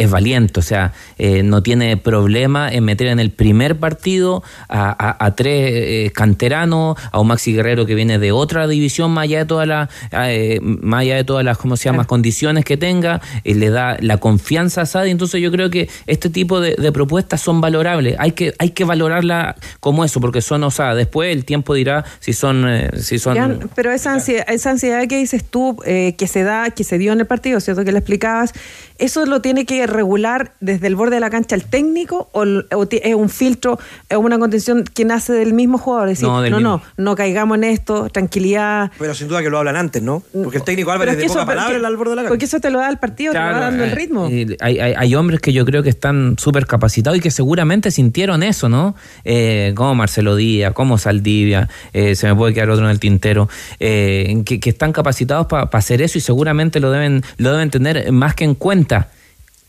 es 0.00 0.10
valiente, 0.10 0.58
o 0.60 0.62
sea, 0.62 0.92
eh, 1.18 1.42
no 1.42 1.62
tiene 1.62 1.96
problema 1.96 2.72
en 2.72 2.84
meter 2.84 3.08
en 3.08 3.20
el 3.20 3.30
primer 3.30 3.76
partido 3.78 4.42
a, 4.68 4.90
a- 4.90 5.26
a 5.26 5.34
tres 5.34 5.70
eh, 5.74 6.12
canteranos, 6.14 6.96
a 7.12 7.20
un 7.20 7.26
Maxi 7.28 7.52
Guerrero 7.52 7.84
que 7.84 7.94
viene 7.94 8.18
de 8.18 8.32
otra 8.32 8.66
división, 8.66 9.10
más 9.10 9.24
allá 9.24 9.38
de 9.40 9.44
todas 9.44 9.68
las, 9.68 9.88
eh, 10.12 10.58
más 10.62 11.02
allá 11.02 11.16
de 11.16 11.24
todas 11.24 11.44
las, 11.44 11.58
¿cómo 11.58 11.76
se 11.76 11.84
llama?, 11.84 12.06
condiciones 12.06 12.64
que 12.64 12.76
tenga, 12.76 13.20
eh, 13.44 13.54
le 13.54 13.68
da 13.70 13.96
la 14.00 14.16
confianza 14.16 14.80
a 14.82 14.86
Sadi, 14.86 15.10
entonces 15.10 15.40
yo 15.42 15.50
creo 15.52 15.68
que 15.70 15.88
este 16.06 16.30
tipo 16.30 16.60
de, 16.60 16.74
de 16.76 16.92
propuestas 16.92 17.40
son 17.42 17.60
valorables, 17.60 18.16
hay 18.18 18.32
que, 18.32 18.54
hay 18.58 18.70
que 18.70 18.84
valorarla 18.84 19.54
como 19.80 20.04
eso, 20.04 20.20
porque 20.20 20.40
son 20.40 20.64
osadas, 20.64 20.96
después 20.96 21.32
el 21.32 21.44
tiempo 21.44 21.74
dirá 21.74 22.04
si 22.20 22.32
son, 22.32 22.66
si 22.98 23.18
son... 23.18 23.34
Ya, 23.34 23.58
pero 23.74 23.92
esa 23.92 24.12
ansiedad, 24.14 24.44
esa 24.48 24.70
ansiedad 24.70 25.06
que 25.08 25.18
dices 25.18 25.44
tú, 25.44 25.76
eh, 25.84 26.14
que 26.16 26.26
se 26.26 26.42
da, 26.42 26.70
que 26.70 26.84
se 26.84 26.96
dio 26.96 27.12
en 27.12 27.20
el 27.20 27.26
partido, 27.26 27.60
¿cierto? 27.60 27.84
Que 27.84 27.92
le 27.92 27.98
explicabas, 27.98 28.52
¿eso 28.98 29.26
lo 29.26 29.40
tiene 29.42 29.66
que 29.66 29.86
regular 29.90 30.52
desde 30.60 30.86
el 30.86 30.96
borde 30.96 31.16
de 31.16 31.20
la 31.20 31.30
cancha 31.30 31.54
el 31.54 31.64
técnico 31.64 32.28
o, 32.32 32.42
o 32.42 32.88
es 32.90 33.14
un 33.14 33.28
filtro, 33.28 33.78
es 34.08 34.16
una 34.16 34.38
condición 34.38 34.84
que 34.84 35.04
nace 35.04 35.32
del 35.32 35.52
mismo 35.52 35.78
jugador? 35.78 36.08
Es 36.08 36.18
decir, 36.18 36.28
No, 36.28 36.36
no, 36.36 36.42
del 36.42 36.50
no, 36.52 36.56
mismo. 36.58 36.82
no, 36.96 37.14
caigamos 37.16 37.58
en 37.58 37.64
esto, 37.64 38.08
tranquilidad. 38.10 38.90
Pero 38.98 39.14
sin 39.14 39.28
duda 39.28 39.42
que 39.42 39.50
lo 39.50 39.58
hablan 39.58 39.76
antes, 39.76 40.02
¿no? 40.02 40.22
Porque 40.32 40.58
el 40.58 40.64
técnico 40.64 40.90
Álvarez 40.92 41.16
de 41.16 41.22
es 41.24 41.28
que 41.28 41.32
poca 41.34 41.46
palabra 41.46 41.64
porque- 41.66 41.78
el 41.78 41.84
al 41.84 41.96
borde 41.96 42.10
de 42.10 42.16
la 42.16 42.22
cancha. 42.22 42.30
Porque 42.30 42.44
eso 42.46 42.60
te 42.60 42.70
lo 42.70 42.78
da 42.78 42.88
el 42.88 42.98
partido, 42.98 43.32
te 43.32 43.38
Claro, 43.38 43.54
va 43.54 43.60
dando 43.60 43.84
el 43.84 43.90
eh, 43.90 43.94
ritmo. 43.94 44.26
hay, 44.26 44.56
hay- 44.78 44.94
hay 44.96 45.14
hombres 45.14 45.40
que 45.40 45.52
yo 45.52 45.64
creo 45.64 45.82
que 45.82 45.90
están 45.90 46.36
súper 46.38 46.66
capacitados 46.66 47.18
y 47.18 47.20
que 47.20 47.30
seguramente 47.30 47.90
sintieron 47.90 48.42
eso, 48.42 48.68
¿no? 48.68 48.94
Eh, 49.24 49.72
como 49.76 49.94
Marcelo 49.94 50.36
Díaz, 50.36 50.72
como 50.72 50.98
Saldivia, 50.98 51.68
eh, 51.92 52.14
se 52.14 52.26
me 52.26 52.34
puede 52.36 52.54
quedar 52.54 52.70
otro 52.70 52.84
en 52.84 52.90
el 52.90 53.00
tintero, 53.00 53.48
eh, 53.78 54.42
que, 54.44 54.60
que 54.60 54.70
están 54.70 54.92
capacitados 54.92 55.46
para 55.46 55.68
hacer 55.72 56.02
eso 56.02 56.18
y 56.18 56.20
seguramente 56.20 56.80
lo 56.80 56.90
deben, 56.90 57.22
lo 57.38 57.52
deben 57.52 57.70
tener 57.70 58.12
más 58.12 58.34
que 58.34 58.44
en 58.44 58.54
cuenta. 58.54 59.08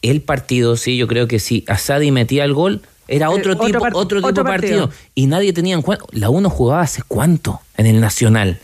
El 0.01 0.21
partido, 0.21 0.77
sí, 0.77 0.97
yo 0.97 1.07
creo 1.07 1.27
que 1.27 1.39
si 1.39 1.63
Asadi 1.67 2.11
metía 2.11 2.43
el 2.43 2.53
gol, 2.53 2.81
era 3.07 3.29
otro 3.29 3.51
Eh, 3.51 3.55
otro 3.55 3.65
tipo, 3.67 3.79
part- 3.85 3.91
otro 3.95 4.17
tipo 4.19 4.27
otro 4.29 4.43
partido. 4.43 4.87
partido. 4.87 5.03
Y 5.15 5.27
nadie 5.27 5.53
tenía 5.53 5.75
en 5.75 5.81
cuenta. 5.81 6.05
La 6.11 6.29
uno 6.29 6.49
jugaba 6.49 6.81
hace 6.81 7.01
cuánto 7.07 7.59
en 7.77 7.85
el 7.85 7.99
Nacional. 7.99 8.59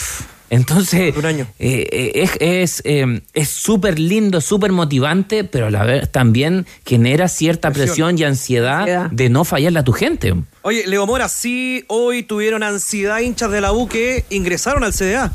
Entonces, 0.49 1.13
eh, 1.13 1.49
eh, 1.59 2.11
es 2.15 2.31
es 2.39 2.81
eh, 2.85 3.21
es 3.33 3.49
súper 3.49 3.99
lindo, 3.99 4.39
súper 4.39 4.71
motivante, 4.71 5.43
pero 5.43 5.65
a 5.65 5.69
la 5.69 5.83
vez 5.83 6.09
también 6.09 6.65
genera 6.85 7.27
cierta 7.27 7.69
Presión. 7.71 7.87
presión 8.13 8.17
y 8.19 8.23
ansiedad 8.23 9.09
de 9.11 9.29
no 9.29 9.43
fallarle 9.43 9.79
a 9.79 9.83
tu 9.83 9.91
gente. 9.91 10.33
Oye, 10.61 10.87
Leo 10.87 11.05
Mora, 11.05 11.27
sí, 11.27 11.83
hoy 11.89 12.23
tuvieron 12.23 12.63
ansiedad 12.63 13.19
hinchas 13.19 13.51
de 13.51 13.59
la 13.59 13.73
U 13.73 13.89
que 13.89 14.23
ingresaron 14.29 14.85
al 14.85 14.93
CDA. 14.93 15.33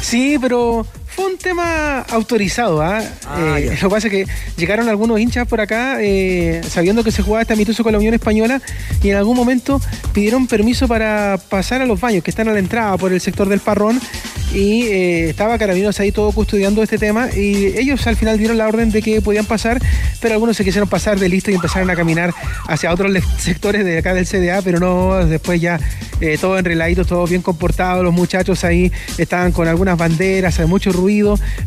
Sí, 0.00 0.38
pero 0.40 0.84
fue 1.14 1.26
un 1.26 1.36
tema 1.36 2.00
autorizado. 2.00 2.80
¿ah? 2.82 3.02
Ah, 3.26 3.58
Eh, 3.58 3.76
lo 3.82 3.88
que 3.88 3.94
pasa 3.94 4.08
es 4.08 4.12
que 4.12 4.26
llegaron 4.56 4.88
algunos 4.88 5.20
hinchas 5.20 5.46
por 5.46 5.60
acá 5.60 5.96
eh, 6.00 6.60
sabiendo 6.68 7.04
que 7.04 7.12
se 7.12 7.22
jugaba 7.22 7.42
este 7.42 7.54
amistoso 7.54 7.82
con 7.82 7.92
la 7.92 7.98
Unión 7.98 8.14
Española 8.14 8.60
y 9.02 9.10
en 9.10 9.16
algún 9.16 9.36
momento 9.36 9.80
pidieron 10.12 10.46
permiso 10.46 10.88
para 10.88 11.38
pasar 11.48 11.82
a 11.82 11.86
los 11.86 12.00
baños 12.00 12.24
que 12.24 12.30
están 12.30 12.48
a 12.48 12.52
la 12.52 12.58
entrada 12.58 12.96
por 12.96 13.12
el 13.12 13.20
sector 13.20 13.48
del 13.48 13.60
Parrón 13.60 14.00
y 14.54 14.82
eh, 14.82 15.30
estaba 15.30 15.58
Carabineros 15.58 15.98
ahí 16.00 16.12
todo 16.12 16.30
custodiando 16.32 16.82
este 16.82 16.98
tema 16.98 17.28
y 17.34 17.66
ellos 17.78 18.06
al 18.06 18.16
final 18.16 18.38
dieron 18.38 18.58
la 18.58 18.68
orden 18.68 18.90
de 18.90 19.00
que 19.00 19.22
podían 19.22 19.46
pasar, 19.46 19.80
pero 20.20 20.34
algunos 20.34 20.56
se 20.56 20.64
quisieron 20.64 20.88
pasar 20.88 21.18
de 21.18 21.28
listo 21.28 21.50
y 21.50 21.54
empezaron 21.54 21.88
a 21.90 21.96
caminar 21.96 22.34
hacia 22.68 22.92
otros 22.92 23.12
sectores 23.38 23.84
de 23.84 23.98
acá 23.98 24.12
del 24.12 24.26
CDA, 24.26 24.60
pero 24.62 24.78
no, 24.78 25.24
después 25.26 25.60
ya 25.60 25.80
todo 26.40 26.56
enreladito, 26.56 27.04
todo 27.04 27.26
bien 27.26 27.42
comportado, 27.42 28.04
los 28.04 28.12
muchachos 28.14 28.62
ahí 28.62 28.92
estaban 29.18 29.50
con 29.50 29.66
algunas 29.66 29.98
banderas, 29.98 30.60
hay 30.60 30.66
mucho 30.66 30.92
ruido, 30.92 31.01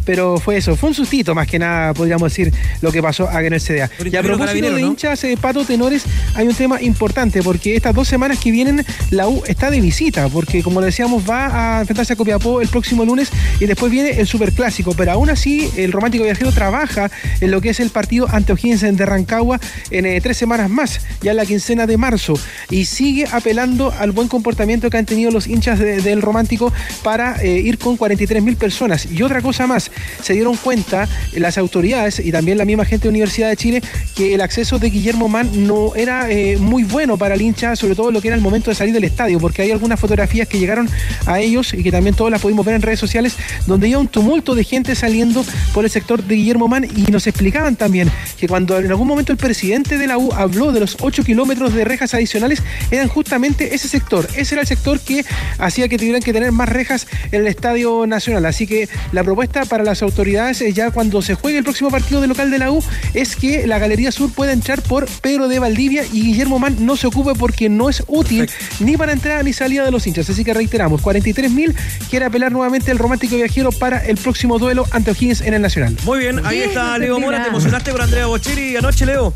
pero 0.05 0.37
fue 0.37 0.57
eso, 0.57 0.75
fue 0.75 0.89
un 0.89 0.95
sustito 0.95 1.33
más 1.35 1.47
que 1.47 1.59
nada, 1.59 1.93
podríamos 1.93 2.31
decir, 2.31 2.53
lo 2.81 2.91
que 2.91 3.01
pasó 3.01 3.27
acá 3.27 3.45
en 3.45 3.53
el 3.53 3.61
CDA. 3.61 3.89
Pero 3.97 4.09
Y 4.09 4.15
a 4.15 4.21
propósito 4.23 4.65
de 4.75 4.81
¿no? 4.81 4.87
hinchas, 4.87 5.23
eh, 5.23 5.37
Pato 5.39 5.63
Tenores, 5.65 6.03
hay 6.35 6.47
un 6.47 6.53
tema 6.55 6.81
importante, 6.81 7.41
porque 7.43 7.75
estas 7.75 7.93
dos 7.95 8.07
semanas 8.07 8.39
que 8.39 8.51
vienen 8.51 8.85
la 9.11 9.27
U 9.27 9.43
está 9.47 9.69
de 9.71 9.81
visita, 9.81 10.29
porque 10.29 10.63
como 10.63 10.79
le 10.79 10.87
decíamos, 10.87 11.23
va 11.29 11.77
a 11.77 11.81
enfrentarse 11.81 12.13
a 12.13 12.15
Copiapó 12.15 12.61
el 12.61 12.67
próximo 12.67 13.05
lunes 13.05 13.29
y 13.59 13.65
después 13.65 13.91
viene 13.91 14.19
el 14.19 14.27
Superclásico. 14.27 14.93
Pero 14.95 15.11
aún 15.13 15.29
así, 15.29 15.69
el 15.77 15.91
Romántico 15.91 16.23
Viajero 16.23 16.51
trabaja 16.51 17.09
en 17.41 17.51
lo 17.51 17.61
que 17.61 17.69
es 17.69 17.79
el 17.79 17.89
partido 17.89 18.27
ante 18.31 18.53
O'Higgins 18.53 18.81
de 18.81 19.05
Rancagua 19.05 19.59
en 19.91 20.05
eh, 20.05 20.19
tres 20.21 20.37
semanas 20.37 20.69
más, 20.69 21.01
ya 21.21 21.31
en 21.31 21.37
la 21.37 21.45
quincena 21.45 21.85
de 21.87 21.97
marzo. 21.97 22.33
Y 22.69 22.85
sigue 22.85 23.25
apelando 23.31 23.91
al 23.99 24.11
buen 24.11 24.27
comportamiento 24.27 24.89
que 24.89 24.97
han 24.97 25.05
tenido 25.05 25.31
los 25.31 25.47
hinchas 25.47 25.79
de- 25.79 26.01
del 26.01 26.21
Romántico 26.21 26.71
para 27.03 27.41
eh, 27.43 27.59
ir 27.59 27.77
con 27.77 27.97
43 27.97 28.43
mil 28.43 28.55
personas. 28.55 29.05
Y 29.11 29.21
otra 29.25 29.41
cosa 29.41 29.67
más, 29.67 29.91
se 30.21 30.33
dieron 30.33 30.55
cuenta 30.57 31.07
las 31.33 31.57
autoridades 31.57 32.19
y 32.19 32.31
también 32.31 32.57
la 32.57 32.65
misma 32.65 32.85
gente 32.85 33.03
de 33.03 33.09
Universidad 33.09 33.49
de 33.49 33.57
Chile 33.57 33.81
que 34.15 34.33
el 34.33 34.41
acceso 34.41 34.79
de 34.79 34.89
Guillermo 34.89 35.27
Mann 35.27 35.67
no 35.67 35.95
era 35.95 36.29
eh, 36.29 36.57
muy 36.57 36.83
bueno 36.83 37.17
para 37.17 37.35
el 37.35 37.41
hincha, 37.41 37.75
sobre 37.75 37.95
todo 37.95 38.11
lo 38.11 38.21
que 38.21 38.29
era 38.29 38.35
el 38.35 38.41
momento 38.41 38.69
de 38.69 38.75
salir 38.75 38.93
del 38.93 39.03
estadio, 39.03 39.39
porque 39.39 39.61
hay 39.61 39.71
algunas 39.71 39.99
fotografías 39.99 40.47
que 40.47 40.59
llegaron 40.59 40.89
a 41.25 41.39
ellos 41.39 41.73
y 41.73 41.83
que 41.83 41.91
también 41.91 42.15
todas 42.15 42.31
las 42.31 42.41
pudimos 42.41 42.65
ver 42.65 42.75
en 42.75 42.81
redes 42.81 42.99
sociales, 42.99 43.35
donde 43.65 43.87
había 43.87 43.99
un 43.99 44.07
tumulto 44.07 44.55
de 44.55 44.63
gente 44.63 44.95
saliendo 44.95 45.45
por 45.73 45.85
el 45.85 45.91
sector 45.91 46.23
de 46.23 46.35
Guillermo 46.35 46.67
Mann 46.67 46.85
y 46.85 47.11
nos 47.11 47.27
explicaban 47.27 47.75
también 47.75 48.09
que 48.37 48.47
cuando 48.47 48.77
en 48.77 48.87
algún 48.87 49.07
momento 49.07 49.31
el 49.31 49.37
presidente 49.37 49.97
de 49.97 50.07
la 50.07 50.17
U 50.17 50.31
habló 50.33 50.71
de 50.71 50.79
los 50.79 50.97
8 51.01 51.23
kilómetros 51.23 51.73
de 51.73 51.83
rejas 51.83 52.13
adicionales, 52.13 52.61
eran 52.91 53.07
justamente 53.07 53.75
ese 53.75 53.87
sector, 53.87 54.27
ese 54.35 54.55
era 54.55 54.61
el 54.61 54.67
sector 54.67 54.99
que 54.99 55.25
hacía 55.57 55.87
que 55.87 55.97
tuvieran 55.97 56.21
que 56.21 56.33
tener 56.33 56.51
más 56.51 56.69
rejas 56.69 57.07
en 57.31 57.41
el 57.41 57.47
Estadio 57.47 58.05
Nacional. 58.07 58.45
Así 58.45 58.67
que 58.67 58.89
la 59.15 59.23
propuesta 59.23 59.63
para 59.63 59.85
las 59.85 60.01
autoridades 60.01 60.59
eh, 60.59 60.73
ya 60.73 60.91
cuando 60.91 61.21
se 61.21 61.35
juegue 61.35 61.57
el 61.57 61.63
próximo 61.63 61.89
partido 61.89 62.19
de 62.19 62.27
local 62.27 62.51
de 62.51 62.59
la 62.59 62.69
U 62.69 62.83
es 63.13 63.37
que 63.37 63.65
la 63.65 63.79
Galería 63.79 64.11
Sur 64.11 64.29
pueda 64.33 64.51
entrar 64.51 64.81
por 64.81 65.07
Pedro 65.21 65.47
de 65.47 65.57
Valdivia 65.57 66.03
y 66.11 66.21
Guillermo 66.21 66.59
Mann 66.59 66.85
no 66.85 66.97
se 66.97 67.07
ocupe 67.07 67.33
porque 67.33 67.69
no 67.69 67.89
es 67.89 68.03
útil 68.07 68.49
ni 68.81 68.97
para 68.97 69.13
entrada 69.13 69.41
ni 69.41 69.53
salida 69.53 69.85
de 69.85 69.91
los 69.91 70.05
hinchas. 70.05 70.29
Así 70.29 70.43
que 70.43 70.53
reiteramos, 70.53 71.01
43 71.01 71.49
mil 71.49 71.73
quiere 72.09 72.25
apelar 72.25 72.51
nuevamente 72.51 72.91
el 72.91 72.97
romántico 72.97 73.37
viajero 73.37 73.71
para 73.71 74.05
el 74.05 74.17
próximo 74.17 74.59
duelo 74.59 74.85
ante 74.91 75.11
O'Higgins 75.11 75.39
en 75.39 75.53
el 75.53 75.61
Nacional. 75.61 75.95
Muy 76.03 76.19
bien, 76.19 76.45
ahí 76.45 76.59
está 76.59 76.97
Leo 76.97 77.17
Mora. 77.17 77.41
¿Te 77.41 77.49
emocionaste 77.49 77.91
por 77.91 78.01
Andrea 78.01 78.25
Bocelli 78.25 78.75
anoche, 78.75 79.05
Leo? 79.05 79.33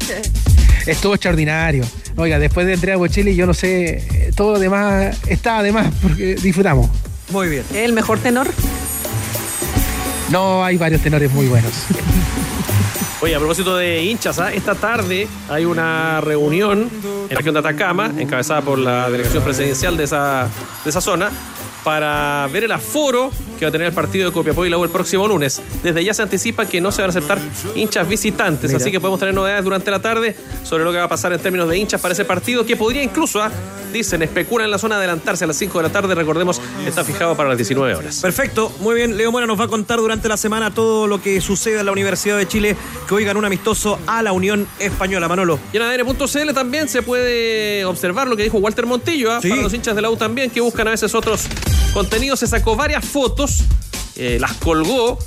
Estuvo 0.86 1.14
extraordinario. 1.14 1.86
Oiga, 2.18 2.38
después 2.38 2.68
de 2.68 2.74
Andrea 2.74 2.98
Bocelli, 2.98 3.34
yo 3.34 3.46
no 3.46 3.54
sé, 3.54 4.04
eh, 4.12 4.32
todo 4.36 4.54
lo 4.54 4.60
demás 4.60 5.18
está 5.28 5.60
además 5.60 5.88
porque 6.02 6.36
disfrutamos. 6.36 6.90
Muy 7.32 7.48
bien. 7.48 7.64
¿El 7.74 7.94
mejor 7.94 8.20
tenor? 8.20 8.50
No, 10.32 10.64
hay 10.64 10.78
varios 10.78 11.02
tenores 11.02 11.32
muy 11.32 11.48
buenos. 11.48 11.72
Oye, 13.22 13.36
a 13.36 13.40
propósito 13.40 13.76
de 13.76 14.04
hinchas, 14.04 14.40
¿ah? 14.40 14.54
esta 14.54 14.76
tarde 14.76 15.28
hay 15.50 15.66
una 15.66 16.22
reunión 16.22 16.90
en 17.04 17.30
la 17.30 17.36
región 17.36 17.54
de 17.54 17.60
Atacama, 17.60 18.14
encabezada 18.18 18.62
por 18.62 18.80
la 18.80 19.10
delegación 19.10 19.44
presidencial 19.44 19.98
de 19.98 20.06
esa, 20.06 20.48
de 20.84 20.90
esa 20.90 21.02
zona, 21.02 21.30
para 21.84 22.48
ver 22.54 22.64
el 22.64 22.72
aforo 22.72 23.32
que 23.60 23.66
va 23.66 23.70
a 23.70 23.72
tener 23.72 23.88
el 23.88 23.94
partido 23.94 24.30
de 24.30 24.34
Copiapó 24.34 24.66
y 24.66 24.70
la 24.70 24.78
U 24.78 24.84
el 24.84 24.90
próximo 24.90 25.28
lunes. 25.28 25.62
Desde 25.84 26.04
ya 26.04 26.14
se 26.14 26.22
anticipa 26.22 26.66
que 26.66 26.80
no 26.80 26.92
se 26.92 27.02
van 27.02 27.10
a 27.10 27.12
aceptar 27.12 27.40
hinchas 27.76 28.08
visitantes, 28.08 28.72
Mira. 28.72 28.82
así 28.82 28.92
que 28.92 29.00
podemos 29.00 29.20
tener 29.20 29.36
novedades 29.36 29.64
durante 29.64 29.92
la 29.92 30.02
tarde 30.02 30.36
sobre 30.64 30.84
lo 30.84 30.92
que 30.92 30.98
va 30.98 31.04
a 31.04 31.10
pasar 31.10 31.34
en 31.34 31.40
términos 31.40 31.70
de 31.70 31.78
hinchas 31.78 32.00
para 32.00 32.14
ese 32.14 32.26
partido, 32.26 32.66
que 32.66 32.76
podría 32.76 33.04
incluso, 33.04 33.42
¿ah? 33.42 33.52
dicen, 33.92 34.22
especulan 34.22 34.66
en 34.66 34.72
la 34.72 34.78
zona 34.78 34.98
adelantarse 34.98 35.44
a 35.44 35.48
las 35.48 35.58
5 35.58 35.80
de 35.80 35.84
la 35.84 35.92
tarde, 35.92 36.16
recordemos, 36.16 36.62
está 36.86 37.04
fijado 37.04 37.36
para 37.36 37.50
las 37.50 37.58
19 37.58 37.96
horas. 37.96 38.20
Perfecto, 38.22 38.72
muy 38.80 38.96
bien. 38.96 39.18
Leo 39.18 39.32
Mora 39.32 39.48
nos 39.48 39.60
va 39.60 39.66
a 39.66 39.68
contar 39.68 40.00
durante 40.00 40.30
la 40.30 40.38
semana 40.38 40.74
todo 40.74 41.08
lo 41.08 41.22
que 41.22 41.42
sucede 41.42 41.80
en 41.80 41.86
la 41.86 41.92
Universidad 41.92 42.38
de 42.38 42.48
Chile, 42.48 42.76
que 43.08 43.14
hoy 43.14 43.26
ganó 43.26 43.40
un 43.40 43.46
amistoso 43.46 44.00
a 44.08 44.24
la 44.24 44.32
Unión 44.32 44.68
Española. 44.80 45.28
Manolo. 45.28 45.60
Y 45.74 45.78
en 45.78 45.84
ADN.cl 45.84 46.54
también 46.54 46.88
se 46.88 47.02
puede 47.02 47.84
observar 47.86 48.28
lo 48.28 48.38
que 48.38 48.44
dijo 48.44 48.58
Walter 48.58 48.86
Montillo, 48.86 49.32
¿ah? 49.32 49.40
Sí. 49.42 49.50
para 49.50 49.62
los 49.62 49.74
hinchas 49.74 49.96
de 49.96 50.02
la 50.02 50.10
U 50.10 50.18
también, 50.18 50.50
que 50.50 50.62
buscan 50.62 50.88
a 50.88 50.92
veces 50.92 51.14
otros 51.16 51.48
contenidos. 51.94 52.40
Se 52.40 52.48
sacó 52.48 52.76
varias 52.76 53.06
fotos, 53.06 53.49
eh, 54.16 54.38
las 54.40 54.54
colgó. 54.54 55.18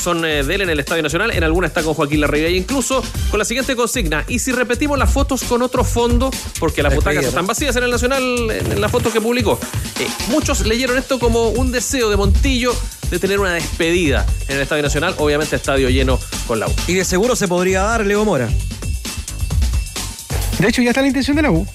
Son 0.00 0.24
eh, 0.24 0.42
de 0.42 0.54
él 0.54 0.62
en 0.62 0.70
el 0.70 0.80
Estadio 0.80 1.02
Nacional, 1.02 1.30
en 1.30 1.44
alguna 1.44 1.66
está 1.66 1.82
con 1.82 1.92
Joaquín 1.92 2.22
Larribey, 2.22 2.54
e 2.54 2.56
incluso 2.56 3.02
con 3.30 3.38
la 3.38 3.44
siguiente 3.44 3.76
consigna. 3.76 4.24
Y 4.28 4.38
si 4.38 4.50
repetimos 4.50 4.98
las 4.98 5.12
fotos 5.12 5.42
con 5.42 5.60
otro 5.60 5.84
fondo, 5.84 6.30
porque 6.58 6.82
las 6.82 6.94
butacas 6.94 7.22
están 7.22 7.46
vacías 7.46 7.76
en 7.76 7.84
el 7.84 7.90
Nacional, 7.90 8.22
en, 8.50 8.72
en 8.72 8.80
la 8.80 8.88
foto 8.88 9.12
que 9.12 9.20
publicó. 9.20 9.60
Eh, 9.98 10.08
muchos 10.28 10.66
leyeron 10.66 10.96
esto 10.96 11.18
como 11.18 11.50
un 11.50 11.70
deseo 11.70 12.08
de 12.08 12.16
Montillo 12.16 12.74
de 13.10 13.18
tener 13.18 13.40
una 13.40 13.52
despedida 13.52 14.24
en 14.48 14.56
el 14.56 14.62
Estadio 14.62 14.82
Nacional, 14.82 15.14
obviamente 15.18 15.56
estadio 15.56 15.90
lleno 15.90 16.18
con 16.46 16.60
la 16.60 16.68
U. 16.68 16.72
Y 16.86 16.94
de 16.94 17.04
seguro 17.04 17.36
se 17.36 17.46
podría 17.46 17.82
dar, 17.82 18.06
Leo 18.06 18.24
Mora. 18.24 18.48
De 20.58 20.68
hecho, 20.68 20.80
ya 20.80 20.90
está 20.90 21.02
la 21.02 21.08
intención 21.08 21.36
de 21.36 21.42
la 21.42 21.50
U. 21.50 21.66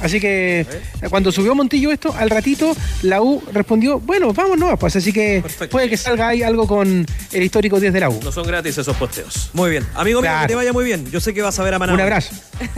Así 0.00 0.20
que 0.20 0.66
cuando 1.08 1.32
subió 1.32 1.54
Montillo 1.54 1.90
esto, 1.90 2.14
al 2.16 2.30
ratito 2.30 2.76
la 3.02 3.22
U 3.22 3.42
respondió, 3.52 4.00
bueno, 4.00 4.32
vamos 4.32 4.58
no, 4.58 4.76
pues 4.76 4.96
así 4.96 5.12
que 5.12 5.42
puede 5.70 5.88
que 5.88 5.96
salga 5.96 6.28
ahí 6.28 6.42
algo 6.42 6.66
con 6.66 7.06
el 7.32 7.42
histórico 7.42 7.78
10 7.80 7.92
de 7.92 8.00
la 8.00 8.10
U. 8.10 8.20
No 8.22 8.32
son 8.32 8.46
gratis 8.46 8.78
esos 8.78 8.96
posteos. 8.96 9.50
Muy 9.52 9.70
bien. 9.70 9.86
Amigo 9.94 10.20
mío, 10.22 10.30
que 10.42 10.48
te 10.48 10.54
vaya 10.54 10.72
muy 10.72 10.84
bien. 10.84 11.10
Yo 11.10 11.20
sé 11.20 11.34
que 11.34 11.42
vas 11.42 11.58
a 11.58 11.62
ver 11.62 11.74
a 11.74 11.78
Maná. 11.78 11.94
Un 11.94 12.00
abrazo. 12.00 12.34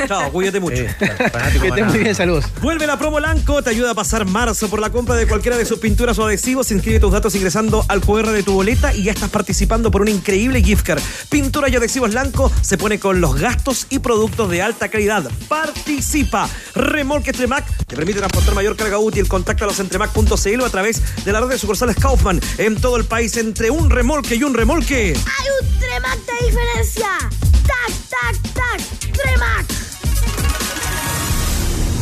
Chao, 0.07 0.31
cuídate 0.33 0.61
mucho. 0.61 0.83
Que 1.61 1.69
estés 1.69 1.87
muy 1.87 1.99
bien, 1.99 2.15
saludos. 2.15 2.45
Vuelve 2.61 2.87
la 2.87 2.99
promo 2.99 3.21
Lanco, 3.21 3.63
te 3.63 3.71
ayuda 3.71 3.93
a 3.93 3.95
pasar 3.95 4.25
marzo 4.25 4.69
por 4.69 4.81
la 4.81 4.91
compra 4.91 5.15
de 5.17 5.27
cualquiera 5.27 5.57
de 5.57 5.65
sus 5.65 5.79
pinturas 5.79 6.19
o 6.19 6.27
adhesivos. 6.27 6.71
Inscribe 6.71 7.01
tus 7.01 7.13
datos 7.13 7.35
ingresando 7.35 7.85
al 7.89 8.01
QR 8.01 8.31
de 8.31 8.43
tu 8.43 8.53
boleta 8.55 8.95
y 8.95 9.05
ya 9.05 9.13
estás 9.13 9.31
participando 9.31 9.91
por 9.91 10.03
un 10.03 10.09
increíble 10.09 10.63
gift 10.63 10.87
card. 10.87 11.03
Pintura 11.29 11.69
y 11.69 11.77
adhesivos 11.77 12.13
Lanco 12.15 12.51
se 12.61 12.79
pone 12.79 12.99
con 12.99 13.21
los 13.21 13.39
gastos 13.41 13.87
y 13.91 13.99
productos 13.99 14.51
de 14.51 14.63
alta 14.63 14.89
calidad. 14.89 15.31
Participa. 15.49 16.49
Remolque 17.13 17.35
Tremac 17.35 17.67
te 17.87 17.95
permite 17.95 18.21
transportar 18.21 18.55
mayor 18.55 18.75
carga 18.75 18.99
útil. 18.99 19.29
Contacta 19.29 19.67
a 19.67 19.69
los 19.69 19.79
entremac.cl 19.81 20.61
o 20.63 20.65
a 20.65 20.71
través 20.71 21.03
de 21.27 21.31
la 21.31 21.43
red 21.43 21.49
de 21.49 21.59
sucursales 21.59 21.95
Kaufman 21.97 22.41
en 22.57 22.81
todo 22.81 22.97
el 22.97 23.05
país 23.05 23.37
entre 23.37 23.71
un 23.71 23.91
remolque 23.91 24.37
y 24.37 24.43
un 24.45 24.55
remolque. 24.55 25.09
Hay 25.09 25.47
un 25.61 25.79
Tremac 25.79 26.19
de 26.25 26.47
diferencia. 26.47 27.09
Tac, 27.67 27.93
tac, 28.09 28.55
tac. 28.55 29.13
Tremac. 29.13 29.67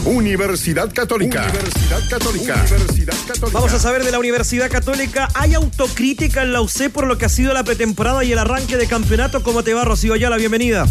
Universidad 0.04 0.94
Católica. 0.94 1.42
Universidad 1.48 2.08
Católica. 2.08 2.54
Universidad 2.54 3.16
Católica. 3.26 3.50
Vamos 3.52 3.72
a 3.72 3.80
saber 3.80 4.04
de 4.04 4.12
la 4.12 4.20
Universidad 4.20 4.70
Católica. 4.70 5.28
¿Hay 5.34 5.54
autocrítica 5.54 6.42
en 6.42 6.52
la 6.52 6.60
UC 6.60 6.88
por 6.92 7.08
lo 7.08 7.18
que 7.18 7.24
ha 7.24 7.28
sido 7.28 7.52
la 7.52 7.64
pretemporada 7.64 8.22
y 8.22 8.30
el 8.30 8.38
arranque 8.38 8.76
de 8.76 8.86
campeonato? 8.86 9.42
¿Cómo 9.42 9.64
te 9.64 9.74
va, 9.74 9.84
Rocío 9.84 10.14
Ayala? 10.14 10.36
Bienvenida. 10.36 10.86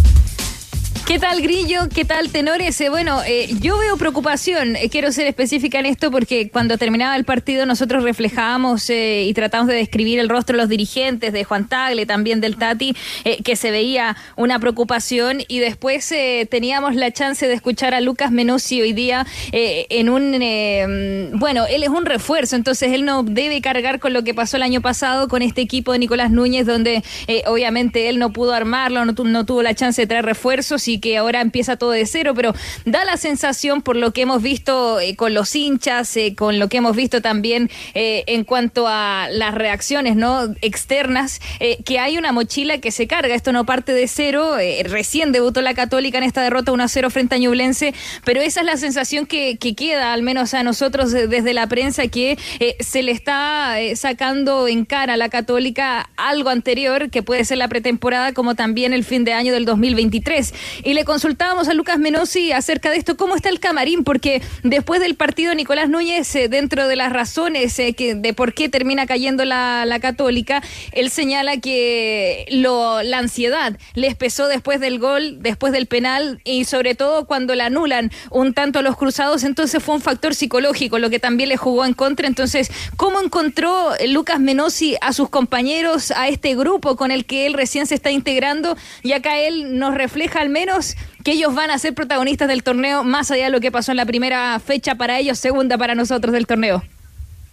¿Qué 1.10 1.18
tal, 1.18 1.42
Grillo? 1.42 1.90
¿Qué 1.92 2.06
tal, 2.06 2.30
Tenores? 2.30 2.80
Eh, 2.82 2.90
bueno, 2.90 3.24
eh, 3.26 3.50
yo 3.62 3.80
veo 3.80 3.98
preocupación. 3.98 4.76
Eh, 4.76 4.90
quiero 4.92 5.12
ser 5.12 5.26
específica 5.26 5.80
en 5.80 5.88
esto 5.88 6.12
porque 6.12 6.52
cuando 6.52 6.78
terminaba 6.78 7.16
el 7.16 7.24
partido 7.26 7.66
nosotros 7.66 8.04
reflejábamos 8.04 8.88
eh, 8.92 9.24
y 9.28 9.34
tratamos 9.34 9.66
de 9.70 9.74
describir 9.74 10.20
el 10.20 10.30
rostro 10.30 10.56
de 10.56 10.62
los 10.62 10.70
dirigentes, 10.70 11.34
de 11.34 11.44
Juan 11.46 11.68
Tagle, 11.68 12.06
también 12.06 12.42
del 12.42 12.58
Tati, 12.58 12.96
que 13.44 13.56
se 13.56 13.72
veía 13.72 14.18
una 14.36 14.60
preocupación 14.60 15.40
y 15.48 15.58
después 15.58 16.14
teníamos 16.52 16.94
la 16.96 17.12
chance 17.12 17.48
de 17.48 17.56
escuchar 17.56 17.96
a 17.96 18.02
Lucas 18.02 18.32
Menossi 18.32 18.80
hoy 18.80 18.94
día 18.94 19.26
en 19.52 20.10
un... 20.10 20.36
eh, 20.40 21.32
bueno, 21.34 21.66
él 21.68 21.82
es 21.82 21.90
un 21.90 22.06
refuerzo, 22.06 22.56
entonces 22.56 22.92
él 22.94 23.04
no 23.04 23.24
debe 23.24 23.62
cargar 23.62 24.00
con 24.00 24.14
lo 24.14 24.24
que 24.24 24.36
pasó 24.36 24.58
el 24.58 24.64
año 24.64 24.82
pasado 24.82 25.28
con 25.28 25.42
este 25.42 25.62
equipo 25.62 25.92
de 25.92 25.98
Nicolás 26.00 26.30
Núñez, 26.30 26.68
donde 26.68 27.02
obviamente 27.48 28.10
él 28.10 28.20
no 28.20 28.32
pudo 28.32 28.54
armarlo, 28.54 29.04
no, 29.06 29.16
tu- 29.16 29.24
no 29.26 29.44
tuvo 29.48 29.64
la 29.64 29.74
chance 29.74 30.04
de 30.04 30.06
traer 30.08 30.26
refuerzos 30.26 30.88
y 30.88 30.99
que 31.00 31.18
ahora 31.18 31.42
empieza 31.42 31.78
todo 31.78 31.92
de 31.92 32.06
cero, 32.06 32.34
pero 32.36 32.54
da 32.86 33.06
la 33.06 33.18
sensación 33.18 33.82
por 33.82 33.96
lo 33.96 34.12
que 34.12 34.22
hemos 34.22 34.42
visto 34.42 35.00
eh, 35.00 35.16
con 35.16 35.34
los 35.34 35.56
hinchas, 35.56 36.16
eh, 36.18 36.36
con 36.36 36.60
lo 36.60 36.70
que 36.70 36.78
hemos 36.78 36.96
visto 36.96 37.22
también 37.22 37.70
eh, 37.94 38.24
en 38.28 38.44
cuanto 38.44 38.88
a 38.88 39.28
las 39.32 39.54
reacciones 39.54 40.16
no 40.16 40.54
externas, 40.62 41.40
que 41.86 42.00
hay 42.00 42.18
una 42.18 42.32
mochila 42.32 42.80
que 42.80 42.92
se 42.92 43.08
carga. 43.08 43.36
Esto 43.36 43.52
no 43.52 43.66
parte 43.66 43.94
de 43.94 44.08
cero. 44.08 44.56
recién 44.84 45.32
debutó 45.32 45.62
la 45.62 45.74
Católica 45.74 46.18
en 46.18 46.24
esta 46.24 46.42
derrota 46.42 46.72
1-0 46.72 47.10
frente 47.10 47.36
a 47.36 47.38
Ñublense, 47.38 47.94
pero 48.24 48.42
esa 48.42 48.62
es 48.62 48.66
la 48.66 48.78
sensación 48.78 49.26
que, 49.26 49.58
que 49.58 49.76
queda, 49.76 50.14
al 50.14 50.24
menos 50.24 50.54
a 50.54 50.64
nosotros 50.64 51.12
desde 51.12 51.54
la 51.54 51.68
prensa, 51.68 52.08
que 52.08 52.38
se 52.80 53.04
le 53.04 53.12
está 53.12 53.76
sacando 53.96 54.68
en 54.68 54.86
cara 54.86 55.14
a 55.14 55.18
la 55.18 55.30
Católica 55.30 56.10
algo 56.16 56.50
anterior, 56.50 57.10
que 57.10 57.24
puede 57.24 57.46
ser 57.46 57.58
la 57.58 57.68
pretemporada, 57.68 58.34
como 58.34 58.56
también 58.56 58.94
el 58.94 59.04
fin 59.04 59.24
de 59.24 59.34
año 59.34 59.54
del 59.54 59.66
2023. 59.66 60.54
Y 60.90 60.96
le 60.96 61.06
consultábamos 61.06 61.68
a 61.68 61.76
Lucas 61.76 62.00
Menossi 62.00 62.52
acerca 62.52 62.90
de 62.90 62.98
esto, 62.98 63.16
cómo 63.16 63.36
está 63.36 63.50
el 63.50 63.60
camarín, 63.60 64.04
porque 64.04 64.42
después 64.64 65.00
del 65.00 65.14
partido 65.14 65.54
Nicolás 65.54 65.88
Núñez, 65.88 66.34
eh, 66.34 66.50
dentro 66.50 66.88
de 66.88 66.96
las 66.96 67.14
razones 67.14 67.78
eh, 67.78 67.94
que, 67.94 68.16
de 68.16 68.34
por 68.34 68.56
qué 68.56 68.70
termina 68.70 69.06
cayendo 69.06 69.46
la, 69.46 69.86
la 69.86 70.00
católica, 70.00 70.64
él 70.92 71.12
señala 71.12 71.58
que 71.58 72.48
lo, 72.50 73.04
la 73.04 73.20
ansiedad 73.20 73.78
les 73.94 74.16
pesó 74.16 74.48
después 74.48 74.80
del 74.80 74.98
gol, 74.98 75.44
después 75.44 75.74
del 75.74 75.86
penal 75.86 76.42
y 76.44 76.66
sobre 76.66 76.96
todo 76.96 77.28
cuando 77.28 77.54
la 77.54 77.68
anulan 77.68 78.12
un 78.32 78.56
tanto 78.56 78.80
a 78.80 78.82
los 78.82 78.98
cruzados, 78.98 79.44
entonces 79.44 79.84
fue 79.84 79.94
un 79.94 80.02
factor 80.02 80.34
psicológico, 80.34 80.98
lo 80.98 81.12
que 81.12 81.20
también 81.20 81.50
le 81.50 81.58
jugó 81.58 81.86
en 81.86 81.94
contra. 81.94 82.26
Entonces, 82.26 82.72
¿cómo 82.98 83.22
encontró 83.22 83.92
Lucas 84.08 84.40
Menossi 84.40 84.96
a 85.02 85.14
sus 85.14 85.30
compañeros, 85.30 86.10
a 86.10 86.30
este 86.30 86.56
grupo 86.56 86.96
con 86.96 87.12
el 87.12 87.26
que 87.26 87.46
él 87.46 87.54
recién 87.54 87.86
se 87.86 87.94
está 87.94 88.10
integrando? 88.10 88.76
Y 89.04 89.12
acá 89.12 89.38
él 89.38 89.78
nos 89.78 89.94
refleja 89.94 90.42
al 90.42 90.50
menos 90.50 90.79
que 91.24 91.32
ellos 91.32 91.54
van 91.54 91.72
a 91.72 91.80
ser 91.80 91.94
protagonistas 91.94 92.48
del 92.48 92.64
torneo, 92.64 93.04
más 93.04 93.32
allá 93.32 93.46
de 93.46 93.50
lo 93.52 93.60
que 93.60 93.72
pasó 93.72 93.92
en 93.92 93.98
la 93.98 94.06
primera 94.06 94.60
fecha 94.60 94.96
para 94.96 95.20
ellos, 95.20 95.40
segunda 95.40 95.78
para 95.78 95.96
nosotros 95.96 96.34
del 96.34 96.48
torneo. 96.48 96.84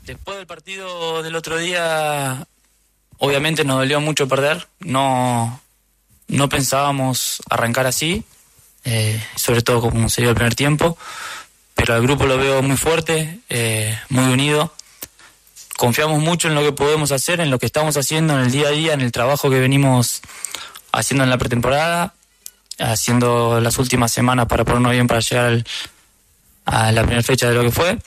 Después 0.05 0.37
del 0.37 0.47
partido 0.47 1.23
del 1.23 1.35
otro 1.35 1.59
día, 1.59 2.47
obviamente 3.19 3.65
nos 3.65 3.79
dolió 3.79 4.01
mucho 4.01 4.29
perder. 4.29 4.69
No, 4.81 5.61
no 6.29 6.49
pensábamos 6.49 7.43
arrancar 7.51 7.87
así, 7.87 8.25
eh, 8.85 9.21
sobre 9.35 9.63
todo 9.63 9.81
como 9.81 10.09
se 10.09 10.23
dio 10.23 10.31
el 10.31 10.37
primer 10.37 10.55
tiempo. 10.55 10.97
Pero 11.75 11.95
al 11.95 12.03
grupo 12.03 12.27
lo 12.27 12.39
veo 12.39 12.63
muy 12.63 12.77
fuerte, 12.77 13.41
eh, 13.49 13.99
muy 14.09 14.33
unido. 14.33 14.73
Confiamos 15.77 16.21
mucho 16.21 16.49
en 16.49 16.55
lo 16.55 16.63
que 16.63 16.73
podemos 16.73 17.13
hacer, 17.13 17.41
en 17.41 17.51
lo 17.51 17.59
que 17.59 17.67
estamos 17.67 17.97
haciendo 17.97 18.35
en 18.35 18.47
el 18.47 18.51
día 18.51 18.69
a 18.69 18.71
día, 18.71 18.95
en 18.95 19.03
el 19.03 19.13
trabajo 19.13 19.51
que 19.51 19.59
venimos 19.59 20.23
haciendo 20.93 21.25
en 21.25 21.31
la 21.31 21.37
pretemporada, 21.37 22.15
haciendo 22.79 23.61
las 23.61 23.79
últimas 23.79 24.13
semanas 24.13 24.47
para 24.47 24.65
ponernos 24.65 24.93
bien 24.93 25.07
para 25.07 25.21
llegar 25.21 25.47
al- 25.47 25.67
a 26.65 26.93
la 26.93 27.03
primera 27.03 27.23
fecha 27.23 27.49
de 27.49 27.55
lo 27.55 27.63
que 27.63 27.71
fue. 27.71 27.99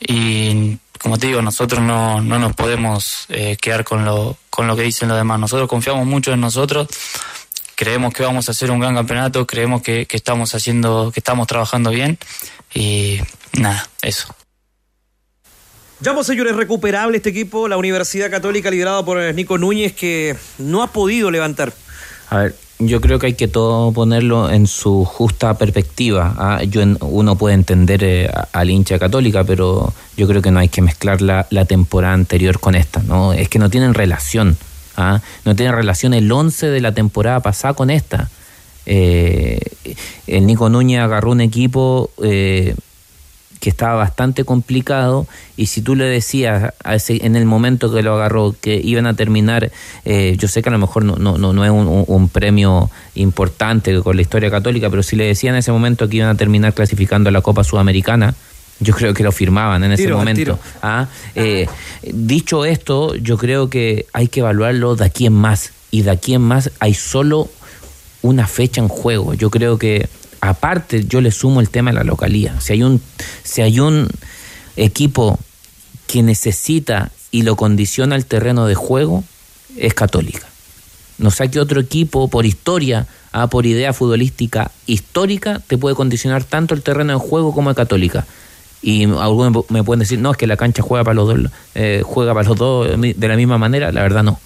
Y 0.00 0.76
como 0.98 1.18
te 1.18 1.28
digo, 1.28 1.42
nosotros 1.42 1.80
no, 1.80 2.20
no 2.20 2.38
nos 2.38 2.54
podemos 2.54 3.26
eh, 3.28 3.56
quedar 3.60 3.84
con 3.84 4.04
lo, 4.04 4.36
con 4.50 4.66
lo 4.66 4.76
que 4.76 4.82
dicen 4.82 5.08
los 5.08 5.16
demás. 5.16 5.38
Nosotros 5.38 5.68
confiamos 5.68 6.06
mucho 6.06 6.32
en 6.32 6.40
nosotros, 6.40 6.88
creemos 7.74 8.12
que 8.12 8.22
vamos 8.24 8.48
a 8.48 8.52
hacer 8.52 8.70
un 8.70 8.80
gran 8.80 8.94
campeonato, 8.94 9.46
creemos 9.46 9.82
que, 9.82 10.06
que 10.06 10.16
estamos 10.16 10.54
haciendo, 10.54 11.10
que 11.12 11.20
estamos 11.20 11.46
trabajando 11.46 11.90
bien 11.90 12.18
y 12.74 13.20
nada, 13.52 13.88
eso. 14.02 14.34
Ya, 16.00 16.22
señores, 16.24 16.56
recuperable 16.56 17.16
este 17.18 17.30
equipo, 17.30 17.68
la 17.68 17.78
Universidad 17.78 18.30
Católica 18.30 18.70
liderada 18.70 19.02
por 19.04 19.18
Nico 19.34 19.56
Núñez, 19.56 19.94
que 19.94 20.36
no 20.58 20.82
ha 20.82 20.88
podido 20.92 21.30
levantar. 21.30 21.72
A 22.28 22.38
ver, 22.38 22.56
yo 22.78 23.00
creo 23.00 23.18
que 23.18 23.26
hay 23.26 23.34
que 23.34 23.48
todo 23.48 23.92
ponerlo 23.92 24.50
en 24.50 24.66
su 24.66 25.04
justa 25.04 25.56
perspectiva. 25.56 26.34
¿ah? 26.36 26.62
Yo 26.64 26.82
uno 27.00 27.36
puede 27.36 27.54
entender 27.54 28.04
eh, 28.04 28.30
al 28.52 28.70
hincha 28.70 28.98
católica, 28.98 29.44
pero 29.44 29.92
yo 30.16 30.26
creo 30.28 30.42
que 30.42 30.50
no 30.50 30.58
hay 30.58 30.68
que 30.68 30.82
mezclar 30.82 31.22
la, 31.22 31.46
la 31.50 31.64
temporada 31.64 32.14
anterior 32.14 32.60
con 32.60 32.74
esta. 32.74 33.02
no 33.02 33.32
Es 33.32 33.48
que 33.48 33.58
no 33.58 33.70
tienen 33.70 33.94
relación. 33.94 34.56
¿ah? 34.96 35.20
No 35.44 35.56
tienen 35.56 35.74
relación 35.74 36.14
el 36.14 36.30
11 36.30 36.68
de 36.68 36.80
la 36.80 36.92
temporada 36.92 37.40
pasada 37.40 37.74
con 37.74 37.90
esta. 37.90 38.28
Eh, 38.84 39.58
el 40.26 40.46
Nico 40.46 40.68
Núñez 40.68 41.00
agarró 41.00 41.32
un 41.32 41.40
equipo 41.40 42.10
eh, 42.22 42.74
que 43.66 43.70
estaba 43.70 43.96
bastante 43.96 44.44
complicado 44.44 45.26
y 45.56 45.66
si 45.66 45.82
tú 45.82 45.96
le 45.96 46.04
decías 46.04 46.72
a 46.84 46.94
ese- 46.94 47.26
en 47.26 47.34
el 47.34 47.46
momento 47.46 47.92
que 47.92 48.00
lo 48.00 48.14
agarró 48.14 48.54
que 48.60 48.80
iban 48.80 49.08
a 49.08 49.14
terminar, 49.14 49.72
eh, 50.04 50.36
yo 50.38 50.46
sé 50.46 50.62
que 50.62 50.68
a 50.68 50.72
lo 50.72 50.78
mejor 50.78 51.04
no, 51.04 51.16
no, 51.16 51.36
no, 51.36 51.52
no 51.52 51.64
es 51.64 51.72
un, 51.72 52.28
premio 52.28 52.92
importante 53.16 54.00
con 54.02 54.14
la 54.14 54.22
historia 54.22 54.52
católica, 54.52 54.88
pero 54.88 55.02
si 55.02 55.16
le 55.16 55.24
decían 55.24 55.56
en 55.56 55.58
ese 55.58 55.72
momento 55.72 56.08
que 56.08 56.18
iban 56.18 56.28
a 56.28 56.36
terminar 56.36 56.74
clasificando 56.74 57.28
a 57.28 57.32
la 57.32 57.40
Copa 57.40 57.64
Sudamericana, 57.64 58.36
yo 58.78 58.94
creo 58.94 59.12
que 59.12 59.24
lo 59.24 59.32
firmaban 59.32 59.82
en 59.82 59.90
ese 59.90 60.04
Tiro, 60.04 60.18
momento. 60.18 60.60
¿ah? 60.80 61.08
Eh, 61.34 61.66
dicho 62.04 62.64
esto, 62.64 63.16
yo 63.16 63.36
creo 63.36 63.68
que 63.68 64.06
hay 64.12 64.28
que 64.28 64.38
evaluarlo 64.38 64.94
de 64.94 65.06
aquí 65.06 65.26
en 65.26 65.32
más 65.32 65.72
y 65.90 66.02
de 66.02 66.12
aquí 66.12 66.34
en 66.34 66.42
más 66.42 66.70
hay 66.78 66.94
solo 66.94 67.48
una 68.22 68.46
fecha 68.46 68.80
en 68.80 68.86
juego. 68.86 69.34
Yo 69.34 69.50
creo 69.50 69.76
que 69.76 70.08
aparte 70.46 71.04
yo 71.04 71.20
le 71.20 71.30
sumo 71.30 71.60
el 71.60 71.68
tema 71.68 71.90
de 71.90 71.96
la 71.96 72.04
localía. 72.04 72.60
Si 72.60 72.72
hay 72.72 72.82
un 72.82 73.00
si 73.42 73.62
hay 73.62 73.80
un 73.80 74.08
equipo 74.76 75.38
que 76.06 76.22
necesita 76.22 77.10
y 77.30 77.42
lo 77.42 77.56
condiciona 77.56 78.16
el 78.16 78.26
terreno 78.26 78.66
de 78.66 78.74
juego 78.74 79.24
es 79.76 79.94
Católica. 79.94 80.46
No 81.18 81.30
sé 81.30 81.50
qué 81.50 81.60
otro 81.60 81.80
equipo 81.80 82.28
por 82.28 82.44
historia, 82.44 83.06
ah, 83.32 83.48
por 83.48 83.66
idea 83.66 83.92
futbolística 83.92 84.70
histórica 84.86 85.60
te 85.66 85.78
puede 85.78 85.94
condicionar 85.94 86.44
tanto 86.44 86.74
el 86.74 86.82
terreno 86.82 87.14
de 87.14 87.18
juego 87.18 87.54
como 87.54 87.70
el 87.70 87.76
Católica. 87.76 88.26
Y 88.82 89.04
algunos 89.04 89.64
me 89.70 89.82
pueden 89.82 90.00
decir, 90.00 90.18
no, 90.18 90.30
es 90.30 90.36
que 90.36 90.46
la 90.46 90.56
cancha 90.56 90.82
juega 90.82 91.02
para 91.02 91.14
los 91.14 91.26
dos, 91.26 91.50
eh, 91.74 92.02
juega 92.04 92.34
para 92.34 92.46
los 92.46 92.56
dos 92.56 92.88
de 93.00 93.28
la 93.28 93.36
misma 93.36 93.58
manera. 93.58 93.90
La 93.90 94.02
verdad 94.02 94.22
no. 94.22 94.38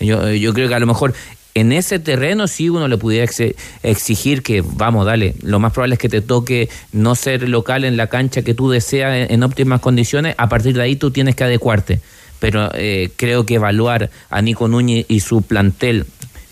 Yo, 0.00 0.32
yo 0.32 0.52
creo 0.52 0.68
que 0.68 0.74
a 0.74 0.80
lo 0.80 0.86
mejor 0.86 1.14
en 1.54 1.72
ese 1.72 1.98
terreno 1.98 2.46
sí 2.48 2.68
uno 2.68 2.88
le 2.88 2.98
pudiera 2.98 3.24
ex- 3.24 3.54
exigir 3.82 4.42
que, 4.42 4.62
vamos, 4.66 5.06
dale, 5.06 5.34
lo 5.42 5.60
más 5.60 5.72
probable 5.72 5.94
es 5.94 6.00
que 6.00 6.08
te 6.08 6.20
toque 6.20 6.68
no 6.92 7.14
ser 7.14 7.48
local 7.48 7.84
en 7.84 7.96
la 7.96 8.08
cancha 8.08 8.42
que 8.42 8.54
tú 8.54 8.70
deseas 8.70 9.14
en, 9.14 9.32
en 9.32 9.42
óptimas 9.42 9.80
condiciones, 9.80 10.34
a 10.38 10.48
partir 10.48 10.74
de 10.74 10.82
ahí 10.82 10.96
tú 10.96 11.10
tienes 11.10 11.36
que 11.36 11.44
adecuarte. 11.44 12.00
Pero 12.40 12.70
eh, 12.74 13.10
creo 13.16 13.46
que 13.46 13.54
evaluar 13.54 14.10
a 14.28 14.42
Nico 14.42 14.68
Núñez 14.68 15.06
y 15.08 15.20
su 15.20 15.42
plantel 15.42 16.04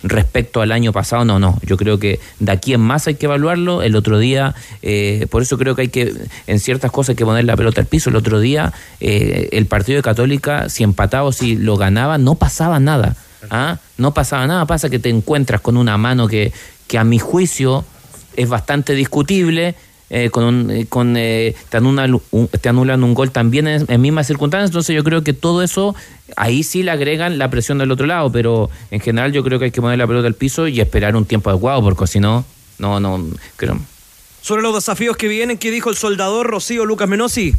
respecto 0.05 0.63
al 0.63 0.73
año 0.73 0.93
pasado, 0.93 1.25
no, 1.25 1.39
no. 1.39 1.59
Yo 1.67 1.77
creo 1.77 1.99
que 1.99 2.19
de 2.39 2.51
aquí 2.51 2.73
en 2.73 2.81
más 2.81 3.07
hay 3.09 3.17
que 3.17 3.27
evaluarlo. 3.27 3.83
El 3.83 3.95
otro 3.95 4.19
día, 4.19 4.55
eh, 4.81 5.27
por 5.31 5.43
eso 5.43 5.59
creo 5.59 5.75
que 5.77 5.83
hay 5.83 5.89
que, 5.89 6.15
en 6.47 6.61
ciertas 6.61 6.91
cosas, 6.91 7.11
hay 7.11 7.17
que 7.17 7.25
poner 7.25 7.45
la 7.45 7.57
pelota 7.57 7.81
al 7.81 7.87
piso. 7.89 8.09
El 8.09 8.17
otro 8.17 8.41
día, 8.41 8.73
eh, 9.01 9.49
el 9.53 9.67
partido 9.67 9.97
de 9.97 10.03
Católica, 10.03 10.69
si 10.71 10.83
empataba 10.83 11.25
o 11.25 11.33
si 11.33 11.57
lo 11.57 11.77
ganaba, 11.77 12.17
no 12.17 12.37
pasaba 12.37 12.81
nada. 12.81 13.15
¿ah? 13.51 13.79
No 14.03 14.13
pasaba 14.13 14.47
nada. 14.47 14.67
Pasa 14.67 14.91
que 14.91 14.99
te 14.99 15.09
encuentras 15.09 15.61
con 15.63 15.77
una 15.79 15.97
mano 15.97 16.29
que, 16.29 16.53
que 16.87 16.99
a 16.99 17.05
mi 17.05 17.19
juicio 17.19 17.85
es 18.37 18.49
bastante 18.49 18.95
discutible. 18.95 19.75
eh, 20.15 20.29
con, 20.29 20.45
un- 20.45 20.71
eh, 20.71 20.87
con 20.91 21.17
eh, 21.17 21.55
te, 21.71 21.79
anulan, 21.79 22.21
un, 22.33 22.49
te 22.49 22.69
un 22.71 23.15
gol 23.15 23.31
también 23.31 23.67
en, 23.67 23.87
en 23.89 23.99
mismas 24.01 24.27
circunstancias, 24.27 24.69
entonces 24.69 24.95
yo 24.95 25.03
creo 25.05 25.25
que 25.25 25.33
todo 25.33 25.63
eso, 25.63 25.95
ahí 26.37 26.65
sí 26.65 26.83
le 26.83 26.91
agregan 26.91 27.39
la 27.39 27.49
presión 27.49 27.79
del 27.79 27.91
otro 27.91 28.05
lado, 28.07 28.31
pero 28.31 28.69
en 28.91 29.01
general 29.01 29.33
yo 29.33 29.43
creo 29.43 29.59
que 29.59 29.65
hay 29.67 29.71
que 29.71 29.81
poner 29.81 29.97
la 29.97 30.07
pelota 30.07 30.27
al 30.27 30.35
piso 30.35 30.69
y 30.69 30.83
esperar 30.83 31.17
un 31.17 31.25
tiempo 31.25 31.49
adecuado, 31.49 31.83
porque 31.83 32.07
si 32.07 32.21
no, 32.21 32.45
no, 32.79 33.01
no, 33.01 33.25
creo. 33.57 33.79
Sobre 34.43 34.61
los 34.61 34.75
desafíos 34.75 35.17
que 35.17 35.29
vienen, 35.29 35.57
¿qué 35.57 35.71
dijo 35.71 35.89
el 35.89 35.97
soldador 35.97 36.47
Rocío 36.47 36.85
Lucas 36.85 37.09
Menosi? 37.09 37.55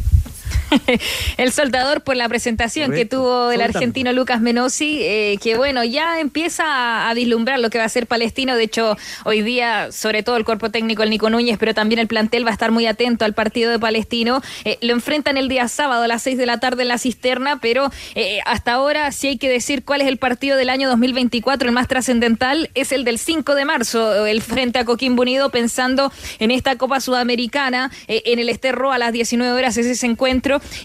El 1.38 1.52
soldador 1.52 2.02
por 2.02 2.16
la 2.16 2.28
presentación 2.30 2.92
que 2.92 3.06
tuvo 3.06 3.52
el 3.52 3.62
argentino 3.62 4.12
Lucas 4.14 4.42
Menosi, 4.42 5.00
eh, 5.02 5.38
que 5.42 5.56
bueno, 5.56 5.84
ya 5.84 6.20
empieza 6.20 7.10
a, 7.10 7.14
vislumbrar 7.14 7.60
lo 7.60 7.70
que 7.70 7.78
va 7.78 7.84
a 7.86 7.90
ser 7.90 8.08
Palestino. 8.08 8.56
De 8.56 8.64
hecho, 8.64 8.98
hoy 9.24 9.42
día, 9.42 9.92
sobre 9.92 10.24
todo 10.24 10.38
el 10.38 10.46
cuerpo 10.46 10.72
técnico, 10.72 11.04
el 11.04 11.10
Nico 11.10 11.30
Núñez, 11.30 11.58
pero 11.60 11.74
también 11.74 12.00
el 12.00 12.08
plantel 12.08 12.46
va 12.46 12.50
a 12.50 12.54
estar 12.54 12.72
muy 12.72 12.88
atento 12.88 13.26
al 13.26 13.34
partido 13.34 13.72
de 13.72 13.80
Palestino. 13.80 14.42
Eh, 14.66 14.78
lo 14.82 14.94
enfrentan 14.94 15.38
el 15.38 15.48
día 15.48 15.68
sábado 15.68 16.04
a 16.04 16.08
las 16.08 16.24
6 16.24 16.38
de 16.38 16.46
la 16.46 16.60
tarde 16.60 16.84
en 16.84 16.88
la 16.88 16.98
cisterna, 16.98 17.60
pero 17.60 17.92
eh, 18.16 18.40
hasta 18.46 18.74
ahora, 18.74 19.12
si 19.12 19.28
hay 19.28 19.38
que 19.38 19.50
decir 19.50 19.84
cuál 19.84 20.02
es 20.02 20.08
el 20.08 20.18
partido 20.18 20.58
del 20.58 20.70
año 20.70 20.90
2024, 20.90 21.68
el 21.68 21.74
más 21.74 21.88
trascendental, 21.88 22.70
es 22.74 22.92
el 22.92 23.04
del 23.04 23.20
5 23.20 23.56
de 23.56 23.66
marzo, 23.66 24.26
el 24.26 24.42
frente 24.42 24.80
a 24.80 24.86
Coquimbo 24.86 25.22
Unido, 25.22 25.50
pensando 25.50 26.12
en 26.40 26.52
esta 26.52 26.78
Copa 26.78 27.00
Sudamericana, 27.00 27.92
eh, 28.08 28.24
en 28.26 28.40
el 28.40 28.50
Esterro 28.50 28.92
a 28.92 28.98
las 28.98 29.14
19 29.14 29.52
horas 29.52 29.78
es 29.78 29.86
ese 29.86 30.08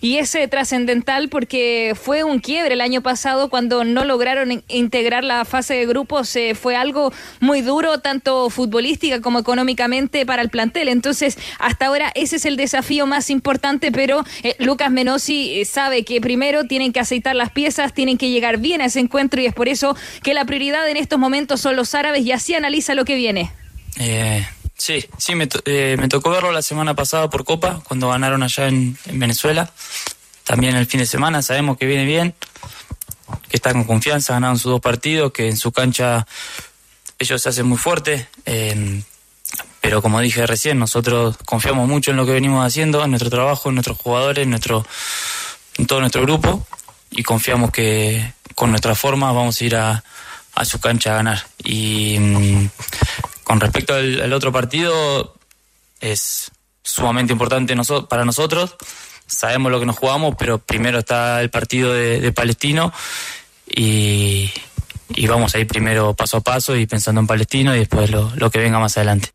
y 0.00 0.16
es 0.18 0.36
trascendental 0.50 1.28
porque 1.28 1.94
fue 2.00 2.24
un 2.24 2.38
quiebre 2.38 2.74
el 2.74 2.80
año 2.80 3.02
pasado 3.02 3.48
cuando 3.50 3.84
no 3.84 4.04
lograron 4.04 4.52
in- 4.52 4.62
integrar 4.68 5.24
la 5.24 5.44
fase 5.44 5.74
de 5.74 5.86
grupos, 5.86 6.34
eh, 6.36 6.54
fue 6.54 6.76
algo 6.76 7.12
muy 7.40 7.60
duro 7.60 7.98
tanto 7.98 8.50
futbolística 8.50 9.20
como 9.20 9.38
económicamente 9.38 10.24
para 10.24 10.42
el 10.42 10.48
plantel. 10.50 10.88
Entonces, 10.88 11.36
hasta 11.58 11.86
ahora 11.86 12.12
ese 12.14 12.36
es 12.36 12.44
el 12.44 12.56
desafío 12.56 13.06
más 13.06 13.30
importante, 13.30 13.90
pero 13.92 14.24
eh, 14.42 14.54
Lucas 14.58 14.90
Menosi 14.90 15.60
eh, 15.60 15.64
sabe 15.64 16.04
que 16.04 16.20
primero 16.20 16.64
tienen 16.64 16.92
que 16.92 17.00
aceitar 17.00 17.34
las 17.36 17.50
piezas, 17.50 17.92
tienen 17.94 18.18
que 18.18 18.30
llegar 18.30 18.58
bien 18.58 18.80
a 18.80 18.86
ese 18.86 19.00
encuentro 19.00 19.40
y 19.40 19.46
es 19.46 19.54
por 19.54 19.68
eso 19.68 19.96
que 20.22 20.34
la 20.34 20.44
prioridad 20.44 20.88
en 20.88 20.96
estos 20.96 21.18
momentos 21.18 21.60
son 21.60 21.76
los 21.76 21.94
árabes 21.94 22.24
y 22.24 22.32
así 22.32 22.54
analiza 22.54 22.94
lo 22.94 23.04
que 23.04 23.14
viene. 23.16 23.50
Sí, 24.78 25.04
sí, 25.18 25.34
me, 25.34 25.46
to- 25.46 25.60
eh, 25.66 25.96
me 25.98 26.08
tocó 26.08 26.30
verlo 26.30 26.50
la 26.52 26.62
semana 26.62 26.94
pasada 26.94 27.28
por 27.28 27.44
Copa, 27.44 27.80
cuando 27.86 28.08
ganaron 28.08 28.42
allá 28.42 28.68
en, 28.68 28.96
en 29.06 29.18
Venezuela. 29.18 29.70
También 30.44 30.76
el 30.76 30.86
fin 30.86 31.00
de 31.00 31.06
semana, 31.06 31.42
sabemos 31.42 31.76
que 31.76 31.84
viene 31.86 32.06
bien, 32.06 32.34
que 33.50 33.56
está 33.56 33.72
con 33.72 33.84
confianza, 33.84 34.32
ganaron 34.32 34.58
sus 34.58 34.72
dos 34.72 34.80
partidos, 34.80 35.32
que 35.32 35.48
en 35.48 35.56
su 35.58 35.72
cancha 35.72 36.26
ellos 37.18 37.42
se 37.42 37.48
hacen 37.50 37.66
muy 37.66 37.76
fuertes. 37.76 38.26
pero 39.80 40.00
como 40.02 40.20
dije 40.20 40.46
recién, 40.46 40.78
nosotros 40.78 41.36
confiamos 41.44 41.86
mucho 41.88 42.10
en 42.12 42.16
lo 42.16 42.24
que 42.26 42.32
venimos 42.32 42.64
haciendo, 42.64 43.04
en 43.04 43.10
nuestro 43.10 43.30
trabajo, 43.30 43.68
en 43.68 43.74
nuestros 43.76 43.98
jugadores, 43.98 44.42
en, 44.44 44.50
nuestro, 44.50 44.86
en 45.76 45.86
todo 45.86 46.00
nuestro 46.00 46.22
grupo, 46.22 46.66
y 47.10 47.22
confiamos 47.22 47.70
que 47.70 48.32
con 48.54 48.70
nuestra 48.70 48.94
forma 48.94 49.32
vamos 49.32 49.60
a 49.60 49.64
ir 49.64 49.76
a, 49.76 50.02
a 50.54 50.64
su 50.64 50.78
cancha 50.80 51.12
a 51.12 51.16
ganar. 51.16 51.46
Y 51.64 52.16
mm, 52.18 52.68
con 53.48 53.60
respecto 53.60 53.94
al, 53.94 54.20
al 54.20 54.32
otro 54.34 54.52
partido, 54.52 55.34
es 56.00 56.50
sumamente 56.82 57.32
importante 57.32 57.74
para 58.08 58.24
nosotros. 58.26 58.76
Sabemos 59.26 59.72
lo 59.72 59.80
que 59.80 59.86
nos 59.86 59.96
jugamos, 59.96 60.36
pero 60.38 60.58
primero 60.58 60.98
está 60.98 61.40
el 61.40 61.48
partido 61.48 61.92
de, 61.94 62.30
Palestino 62.32 62.92
y, 63.66 64.50
vamos 65.26 65.54
a 65.54 65.58
ir 65.58 65.66
primero 65.66 66.14
paso 66.14 66.36
a 66.36 66.40
paso 66.40 66.76
y 66.76 66.86
pensando 66.86 67.20
en 67.22 67.26
Palestino 67.26 67.74
y 67.74 67.80
después 67.80 68.10
lo 68.10 68.50
que 68.50 68.58
venga 68.58 68.78
más 68.78 68.96
adelante. 68.98 69.30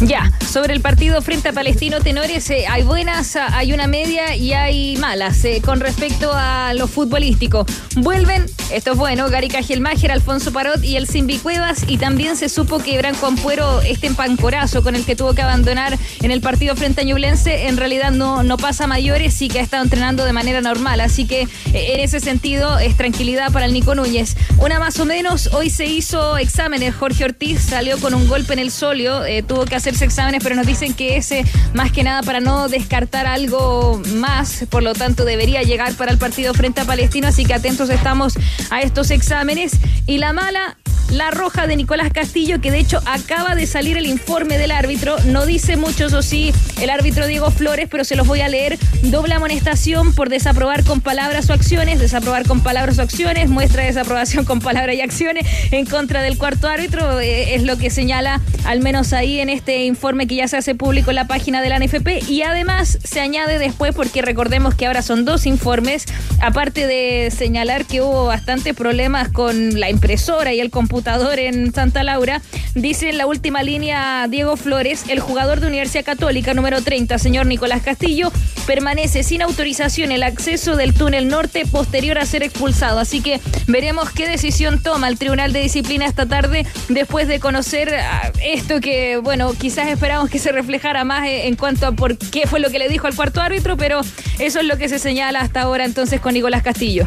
Ya, 0.00 0.32
sobre 0.50 0.74
el 0.74 0.80
partido 0.80 1.22
frente 1.22 1.50
a 1.50 1.52
Palestino 1.52 2.00
Tenores, 2.00 2.50
eh, 2.50 2.64
hay 2.68 2.82
buenas, 2.82 3.36
hay 3.36 3.72
una 3.72 3.86
media 3.86 4.34
y 4.34 4.52
hay 4.52 4.96
malas 4.96 5.44
eh, 5.44 5.62
con 5.64 5.78
respecto 5.78 6.32
a 6.34 6.74
lo 6.74 6.88
futbolístico. 6.88 7.64
Vuelven, 7.96 8.44
esto 8.72 8.92
es 8.92 8.98
bueno, 8.98 9.30
Gary 9.30 9.48
Cajelmacher, 9.48 10.10
Alfonso 10.10 10.52
Parot 10.52 10.82
y 10.82 10.96
el 10.96 11.06
Simbi 11.06 11.38
Cuevas 11.38 11.84
y 11.86 11.96
también 11.96 12.36
se 12.36 12.48
supo 12.48 12.80
que 12.80 12.98
Branco 12.98 13.26
Ampuero, 13.26 13.80
este 13.82 14.08
empancorazo 14.08 14.82
con 14.82 14.96
el 14.96 15.04
que 15.04 15.14
tuvo 15.14 15.32
que 15.32 15.42
abandonar 15.42 15.96
en 16.20 16.30
el 16.32 16.40
partido 16.40 16.74
frente 16.74 17.02
a 17.02 17.04
Ñublense, 17.04 17.68
en 17.68 17.76
realidad 17.76 18.10
no, 18.10 18.42
no 18.42 18.56
pasa 18.56 18.88
mayores 18.88 19.40
y 19.42 19.48
que 19.48 19.60
ha 19.60 19.62
estado 19.62 19.84
entrenando 19.84 20.24
de 20.24 20.32
manera 20.32 20.60
normal. 20.60 21.00
Así 21.00 21.24
que 21.24 21.42
eh, 21.42 21.92
en 21.94 22.00
ese 22.00 22.18
sentido 22.18 22.78
es 22.78 22.96
tranquilidad 22.96 23.52
para 23.52 23.66
el 23.66 23.72
Nico 23.72 23.94
Núñez. 23.94 24.36
Una 24.58 24.80
más 24.80 24.98
o 24.98 25.04
menos, 25.04 25.50
hoy 25.52 25.70
se 25.70 25.86
hizo 25.86 26.36
exámenes, 26.36 26.96
Jorge 26.96 27.24
Ortiz 27.24 27.60
salió 27.60 27.98
con 27.98 28.12
un 28.12 28.26
golpe 28.26 28.54
en 28.54 28.58
el 28.58 28.72
solio, 28.72 29.22
tuvo 29.46 29.64
que 29.64 29.76
hacerse 29.84 30.06
exámenes, 30.06 30.42
pero 30.42 30.54
nos 30.54 30.66
dicen 30.66 30.94
que 30.94 31.18
ese 31.18 31.44
más 31.74 31.92
que 31.92 32.02
nada 32.02 32.22
para 32.22 32.40
no 32.40 32.70
descartar 32.70 33.26
algo 33.26 34.00
más, 34.14 34.64
por 34.70 34.82
lo 34.82 34.94
tanto 34.94 35.26
debería 35.26 35.62
llegar 35.62 35.92
para 35.92 36.10
el 36.10 36.16
partido 36.16 36.54
frente 36.54 36.80
a 36.80 36.86
Palestino, 36.86 37.28
así 37.28 37.44
que 37.44 37.52
atentos 37.52 37.90
estamos 37.90 38.32
a 38.70 38.80
estos 38.80 39.10
exámenes. 39.10 39.72
Y 40.06 40.16
la 40.16 40.32
mala, 40.32 40.78
la 41.10 41.30
roja 41.30 41.66
de 41.66 41.76
Nicolás 41.76 42.10
Castillo, 42.12 42.60
que 42.60 42.70
de 42.70 42.78
hecho 42.78 43.00
acaba 43.04 43.54
de 43.54 43.66
salir 43.66 43.98
el 43.98 44.06
informe 44.06 44.56
del 44.58 44.70
árbitro. 44.70 45.16
No 45.26 45.44
dice 45.44 45.76
mucho, 45.76 46.06
eso 46.06 46.22
sí, 46.22 46.52
el 46.80 46.88
árbitro 46.88 47.26
Diego 47.26 47.50
Flores, 47.50 47.88
pero 47.90 48.04
se 48.04 48.16
los 48.16 48.26
voy 48.26 48.40
a 48.40 48.48
leer. 48.48 48.78
Doble 49.02 49.34
amonestación 49.34 50.14
por 50.14 50.30
desaprobar 50.30 50.82
con 50.84 51.02
palabras 51.02 51.50
o 51.50 51.52
acciones, 51.52 51.98
desaprobar 51.98 52.46
con 52.46 52.62
palabras 52.62 52.98
o 52.98 53.02
acciones, 53.02 53.50
muestra 53.50 53.82
de 53.82 53.88
desaprobación 53.88 54.44
con 54.44 54.60
palabras 54.60 54.96
y 54.96 55.02
acciones 55.02 55.46
en 55.70 55.84
contra 55.84 56.22
del 56.22 56.38
cuarto 56.38 56.68
árbitro. 56.68 57.20
eh, 57.20 57.54
es 57.54 57.64
lo 57.64 57.76
que 57.76 57.90
señala, 57.90 58.40
al 58.64 58.80
menos 58.80 59.12
ahí 59.12 59.40
en 59.40 59.50
este 59.50 59.73
informe 59.82 60.26
que 60.26 60.36
ya 60.36 60.48
se 60.48 60.56
hace 60.56 60.74
público 60.74 61.10
en 61.10 61.16
la 61.16 61.26
página 61.26 61.60
de 61.60 61.68
la 61.68 61.78
NFP. 61.78 62.28
Y 62.28 62.42
además 62.42 62.98
se 63.02 63.20
añade 63.20 63.58
después, 63.58 63.94
porque 63.94 64.22
recordemos 64.22 64.74
que 64.74 64.86
ahora 64.86 65.02
son 65.02 65.24
dos 65.24 65.46
informes, 65.46 66.06
aparte 66.40 66.86
de 66.86 67.30
señalar 67.30 67.84
que 67.84 68.00
hubo 68.00 68.26
bastantes 68.26 68.74
problemas 68.74 69.28
con 69.28 69.80
la 69.80 69.90
impresora 69.90 70.52
y 70.52 70.60
el 70.60 70.70
computador 70.70 71.38
en 71.38 71.72
Santa 71.72 72.02
Laura, 72.02 72.42
dice 72.74 73.10
en 73.10 73.18
la 73.18 73.26
última 73.26 73.62
línea 73.62 74.26
Diego 74.28 74.56
Flores, 74.56 75.04
el 75.08 75.20
jugador 75.20 75.60
de 75.60 75.66
Universidad 75.66 76.04
Católica 76.04 76.54
número 76.54 76.82
30, 76.82 77.18
señor 77.18 77.46
Nicolás 77.46 77.82
Castillo, 77.82 78.30
permanece 78.66 79.22
sin 79.22 79.42
autorización 79.42 80.12
el 80.12 80.22
acceso 80.22 80.76
del 80.76 80.94
túnel 80.94 81.28
norte 81.28 81.66
posterior 81.66 82.18
a 82.18 82.26
ser 82.26 82.42
expulsado. 82.42 82.98
Así 82.98 83.20
que 83.20 83.40
veremos 83.66 84.10
qué 84.10 84.28
decisión 84.28 84.82
toma 84.82 85.08
el 85.08 85.18
Tribunal 85.18 85.52
de 85.52 85.60
Disciplina 85.60 86.06
esta 86.06 86.26
tarde 86.26 86.66
después 86.88 87.28
de 87.28 87.40
conocer 87.40 87.94
ah, 87.94 88.32
esto 88.44 88.80
que, 88.80 89.18
bueno, 89.18 89.52
quizás 89.64 89.88
esperamos 89.88 90.28
que 90.28 90.38
se 90.38 90.52
reflejara 90.52 91.04
más 91.04 91.26
eh, 91.26 91.48
en 91.48 91.56
cuanto 91.56 91.86
a 91.86 91.92
por 91.92 92.18
qué 92.18 92.46
fue 92.46 92.60
lo 92.60 92.68
que 92.68 92.78
le 92.78 92.86
dijo 92.86 93.06
al 93.06 93.16
cuarto 93.16 93.40
árbitro, 93.40 93.78
pero 93.78 94.02
eso 94.38 94.60
es 94.60 94.66
lo 94.66 94.76
que 94.76 94.90
se 94.90 94.98
señala 94.98 95.40
hasta 95.40 95.62
ahora 95.62 95.86
entonces 95.86 96.20
con 96.20 96.34
Nicolás 96.34 96.62
Castillo. 96.62 97.06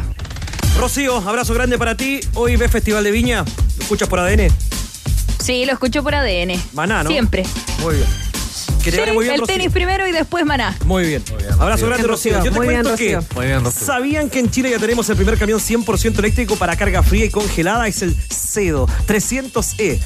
Rocío, 0.76 1.18
abrazo 1.18 1.54
grande 1.54 1.78
para 1.78 1.96
ti. 1.96 2.18
Hoy 2.34 2.56
ve 2.56 2.68
Festival 2.68 3.04
de 3.04 3.12
Viña. 3.12 3.44
¿Lo 3.76 3.82
escuchas 3.84 4.08
por 4.08 4.18
ADN? 4.18 4.48
Sí, 5.40 5.66
lo 5.66 5.72
escucho 5.72 6.02
por 6.02 6.16
ADN. 6.16 6.60
Maná, 6.72 7.04
¿no? 7.04 7.10
Siempre. 7.10 7.44
Muy 7.80 7.94
bien. 7.94 8.08
Que 8.82 8.90
te 8.90 9.04
Sí, 9.04 9.12
muy 9.12 9.22
bien, 9.22 9.34
el 9.34 9.40
Rocío. 9.40 9.54
tenis 9.54 9.72
primero 9.72 10.08
y 10.08 10.10
después 10.10 10.44
Maná. 10.44 10.76
Muy 10.84 11.06
bien. 11.06 11.22
Abrazo 11.60 11.86
grande, 11.86 12.08
Rocío. 12.08 12.38
Rocío. 12.38 12.44
Yo 12.44 12.50
te 12.50 12.58
Muy 12.58 12.66
bien, 12.66 12.82
cuento 12.82 12.98
que. 12.98 13.20
Muy 13.36 13.46
bien, 13.46 13.62
Rocío. 13.62 13.86
¿Sabían 13.86 14.30
que 14.30 14.40
en 14.40 14.50
Chile 14.50 14.70
ya 14.70 14.80
tenemos 14.80 15.08
el 15.08 15.14
primer 15.14 15.38
camión 15.38 15.60
100% 15.60 16.18
eléctrico 16.18 16.56
para 16.56 16.74
carga 16.74 17.04
fría 17.04 17.24
y 17.26 17.30
congelada? 17.30 17.86
Es 17.86 18.02
el 18.02 18.16
CEDO 18.16 18.88
300E. 19.06 20.00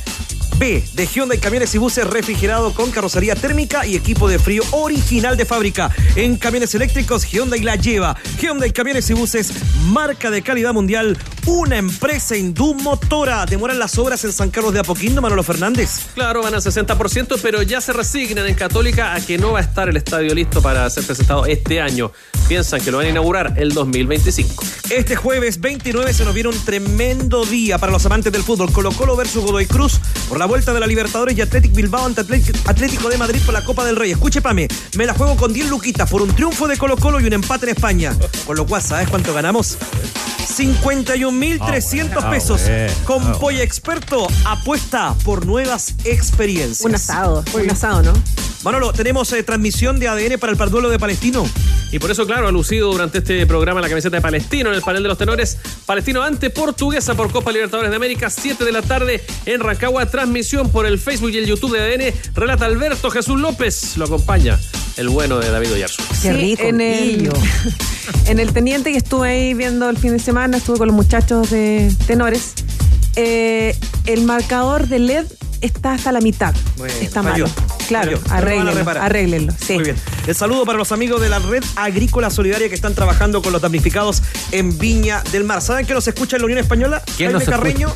B, 0.62 0.84
de 0.92 1.06
Hyundai 1.08 1.38
Camiones 1.38 1.74
y 1.74 1.78
Buses 1.78 2.06
refrigerado 2.06 2.72
con 2.72 2.92
carrocería 2.92 3.34
térmica 3.34 3.84
y 3.84 3.96
equipo 3.96 4.28
de 4.28 4.38
frío 4.38 4.62
original 4.70 5.36
de 5.36 5.44
fábrica. 5.44 5.90
En 6.14 6.36
camiones 6.36 6.72
eléctricos, 6.76 7.24
Hyundai 7.24 7.58
la 7.62 7.74
lleva. 7.74 8.16
Hyundai 8.40 8.70
Camiones 8.70 9.10
y 9.10 9.14
Buses, 9.14 9.52
marca 9.86 10.30
de 10.30 10.40
calidad 10.42 10.72
mundial, 10.72 11.18
una 11.46 11.78
empresa 11.78 12.36
indumotora. 12.36 13.44
¿Demoran 13.44 13.80
las 13.80 13.98
obras 13.98 14.22
en 14.22 14.32
San 14.32 14.50
Carlos 14.50 14.72
de 14.72 14.78
Apoquindo, 14.78 15.20
Manolo 15.20 15.42
Fernández? 15.42 15.98
Claro, 16.14 16.44
van 16.44 16.54
al 16.54 16.62
60%, 16.62 17.40
pero 17.42 17.62
ya 17.62 17.80
se 17.80 17.92
resignan 17.92 18.46
en 18.46 18.54
Católica 18.54 19.14
a 19.14 19.20
que 19.20 19.38
no 19.38 19.50
va 19.50 19.58
a 19.58 19.62
estar 19.62 19.88
el 19.88 19.96
estadio 19.96 20.32
listo 20.32 20.62
para 20.62 20.88
ser 20.90 21.02
presentado 21.02 21.44
este 21.44 21.80
año. 21.80 22.12
Piensan 22.46 22.80
que 22.80 22.92
lo 22.92 22.98
van 22.98 23.06
a 23.06 23.10
inaugurar 23.10 23.54
el 23.56 23.72
2025. 23.72 24.64
Este 24.90 25.16
jueves 25.16 25.60
29 25.60 26.12
se 26.12 26.24
nos 26.24 26.34
viene 26.34 26.50
un 26.50 26.64
tremendo 26.64 27.44
día 27.46 27.78
para 27.78 27.90
los 27.90 28.06
amantes 28.06 28.32
del 28.32 28.44
fútbol. 28.44 28.70
Colo 28.70 28.92
Colo 28.92 29.16
versus 29.16 29.42
Godoy 29.42 29.66
Cruz 29.66 29.98
por 30.28 30.38
la 30.38 30.51
vuelta 30.52 30.74
de 30.74 30.80
la 30.80 30.86
Libertadores 30.86 31.34
y 31.38 31.40
Athletic 31.40 31.72
Bilbao 31.72 32.04
ante 32.04 32.20
Atlético- 32.20 33.08
de 33.08 33.16
Madrid 33.16 33.40
por 33.46 33.54
la 33.54 33.64
Copa 33.64 33.86
del 33.86 33.96
Rey. 33.96 34.10
Escuche, 34.10 34.42
Pame, 34.42 34.68
me 34.98 35.06
la 35.06 35.14
juego 35.14 35.34
con 35.34 35.50
10 35.50 35.70
luquitas 35.70 36.10
por 36.10 36.20
un 36.20 36.28
triunfo 36.36 36.68
de 36.68 36.76
Colo 36.76 36.98
Colo 36.98 37.20
y 37.20 37.24
un 37.24 37.32
empate 37.32 37.64
en 37.64 37.74
España. 37.74 38.14
Con 38.44 38.58
lo 38.58 38.66
cual, 38.66 38.82
¿sabes 38.82 39.08
cuánto 39.08 39.32
ganamos? 39.32 39.78
51.300 40.54 42.22
Ah, 42.22 42.30
pesos. 42.30 42.60
bueno. 42.64 42.92
Con 43.06 43.22
Ah, 43.28 43.32
Polla 43.40 43.62
Experto, 43.62 44.26
apuesta 44.44 45.14
por 45.24 45.46
nuevas 45.46 45.94
experiencias. 46.04 46.82
Un 46.84 46.94
asado, 46.96 47.42
un 47.54 47.70
asado, 47.70 48.02
¿no? 48.02 48.12
Manolo, 48.62 48.92
tenemos 48.92 49.32
eh, 49.32 49.42
transmisión 49.42 49.98
de 49.98 50.06
ADN 50.06 50.38
para 50.38 50.52
el 50.52 50.58
parduelo 50.58 50.88
de 50.90 50.98
Palestino. 50.98 51.48
Y 51.90 51.98
por 51.98 52.10
eso, 52.12 52.24
claro, 52.26 52.46
ha 52.46 52.52
lucido 52.52 52.92
durante 52.92 53.18
este 53.18 53.44
programa 53.44 53.80
la 53.80 53.88
camiseta 53.88 54.16
de 54.16 54.22
Palestino 54.22 54.68
en 54.70 54.76
el 54.76 54.82
panel 54.82 55.02
de 55.02 55.08
los 55.08 55.18
tenores. 55.18 55.58
Palestino 55.84 56.22
ante 56.22 56.48
Portuguesa 56.48 57.14
por 57.14 57.30
Copa 57.32 57.50
Libertadores 57.52 57.90
de 57.90 57.96
América, 57.96 58.30
7 58.30 58.64
de 58.64 58.70
la 58.72 58.80
tarde 58.82 59.22
en 59.46 59.60
Rancagua. 59.60 60.06
Transmisión 60.06 60.41
por 60.72 60.86
el 60.86 60.98
Facebook 60.98 61.30
y 61.30 61.38
el 61.38 61.46
YouTube 61.46 61.72
de 61.76 61.80
ADN. 61.80 62.14
Relata 62.34 62.66
Alberto 62.66 63.10
Jesús 63.10 63.40
López. 63.40 63.96
Lo 63.96 64.04
acompaña 64.04 64.58
el 64.96 65.08
bueno 65.08 65.38
de 65.38 65.50
David 65.50 65.72
Oyarzún. 65.72 66.04
Sí, 66.14 66.56
en 66.58 66.80
el, 66.80 67.30
en 68.26 68.40
el 68.40 68.52
Teniente 68.52 68.92
que 68.92 68.98
estuve 68.98 69.28
ahí 69.28 69.54
viendo 69.54 69.88
el 69.88 69.96
fin 69.96 70.12
de 70.12 70.18
semana, 70.18 70.56
estuve 70.58 70.78
con 70.78 70.88
los 70.88 70.96
muchachos 70.96 71.50
de 71.50 71.92
tenores. 72.06 72.54
eh, 73.16 73.76
el 74.06 74.22
marcador 74.24 74.88
de 74.88 74.98
LED 74.98 75.26
está 75.62 75.94
hasta 75.94 76.12
la 76.12 76.20
mitad. 76.20 76.54
Bueno, 76.76 76.92
está 77.00 77.22
falló, 77.22 77.46
malo. 77.46 77.56
Claro, 77.88 78.18
falló. 78.18 78.34
Arréglenlo, 78.34 78.90
arréglenlo. 78.90 79.52
Sí. 79.64 79.74
Muy 79.74 79.84
bien. 79.84 79.96
El 80.26 80.34
saludo 80.34 80.64
para 80.66 80.76
los 80.78 80.92
amigos 80.92 81.20
de 81.20 81.28
la 81.28 81.38
Red 81.38 81.64
Agrícola 81.76 82.30
Solidaria 82.30 82.68
que 82.68 82.74
están 82.74 82.94
trabajando 82.94 83.42
con 83.42 83.52
los 83.52 83.62
damnificados 83.62 84.22
en 84.50 84.76
Viña 84.78 85.22
del 85.32 85.44
Mar. 85.44 85.62
¿Saben 85.62 85.86
que 85.86 85.94
nos 85.94 86.06
escucha 86.06 86.36
en 86.36 86.42
la 86.42 86.46
Unión 86.46 86.58
Española? 86.60 87.02
¿Quién 87.16 87.30
Jaime 87.30 87.32
nos 87.32 87.42
escucha? 87.42 87.56
Carreño 87.58 87.94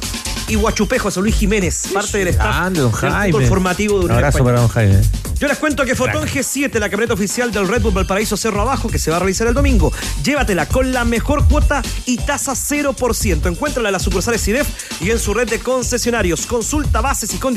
y 0.49 0.55
Guachupejo, 0.55 1.05
José 1.05 1.21
Luis 1.21 1.35
Jiménez, 1.35 1.89
parte 1.93 2.19
del 2.19 2.29
staff 2.29 2.47
Grande, 2.57 2.81
don 2.81 2.93
del 2.93 3.01
Jaime. 3.01 3.33
fútbol 3.33 3.47
formativo 3.49 3.95
de 3.95 3.99
Un 3.99 4.05
Unión 4.13 4.17
abrazo 4.19 4.39
Española. 4.39 4.69
para 4.69 4.85
don 4.87 4.93
Jaime. 5.03 5.27
Yo 5.39 5.49
les 5.49 5.59
cuento 5.59 5.85
que 5.85 5.95
Fotón 5.95 6.27
G7, 6.27 6.79
la 6.79 6.89
camioneta 6.89 7.13
oficial 7.13 7.53
del 7.53 7.69
Red 7.69 7.83
Bull 7.83 7.93
Valparaíso 7.93 8.39
Cerro 8.39 8.63
Abajo, 8.63 8.89
que 8.89 8.99
se 8.99 9.11
va 9.11 9.17
a 9.17 9.19
realizar 9.19 9.47
el 9.47 9.53
domingo, 9.53 9.93
llévatela 10.25 10.65
con 10.67 10.93
la 10.93 11.05
mejor 11.05 11.47
cuota 11.47 11.83
y 12.07 12.17
tasa 12.17 12.55
0%. 12.55 13.47
Encuéntrala 13.47 13.91
en 13.91 13.93
las 13.93 14.03
sucursales 14.03 14.43
CIDEF 14.43 14.67
y 15.03 15.11
en 15.11 15.19
su 15.19 15.35
red 15.35 15.47
de 15.47 15.59
concesionarios. 15.59 16.47
Consulta 16.47 17.03
bases 17.03 17.35
y 17.35 17.37
condiciones 17.37 17.56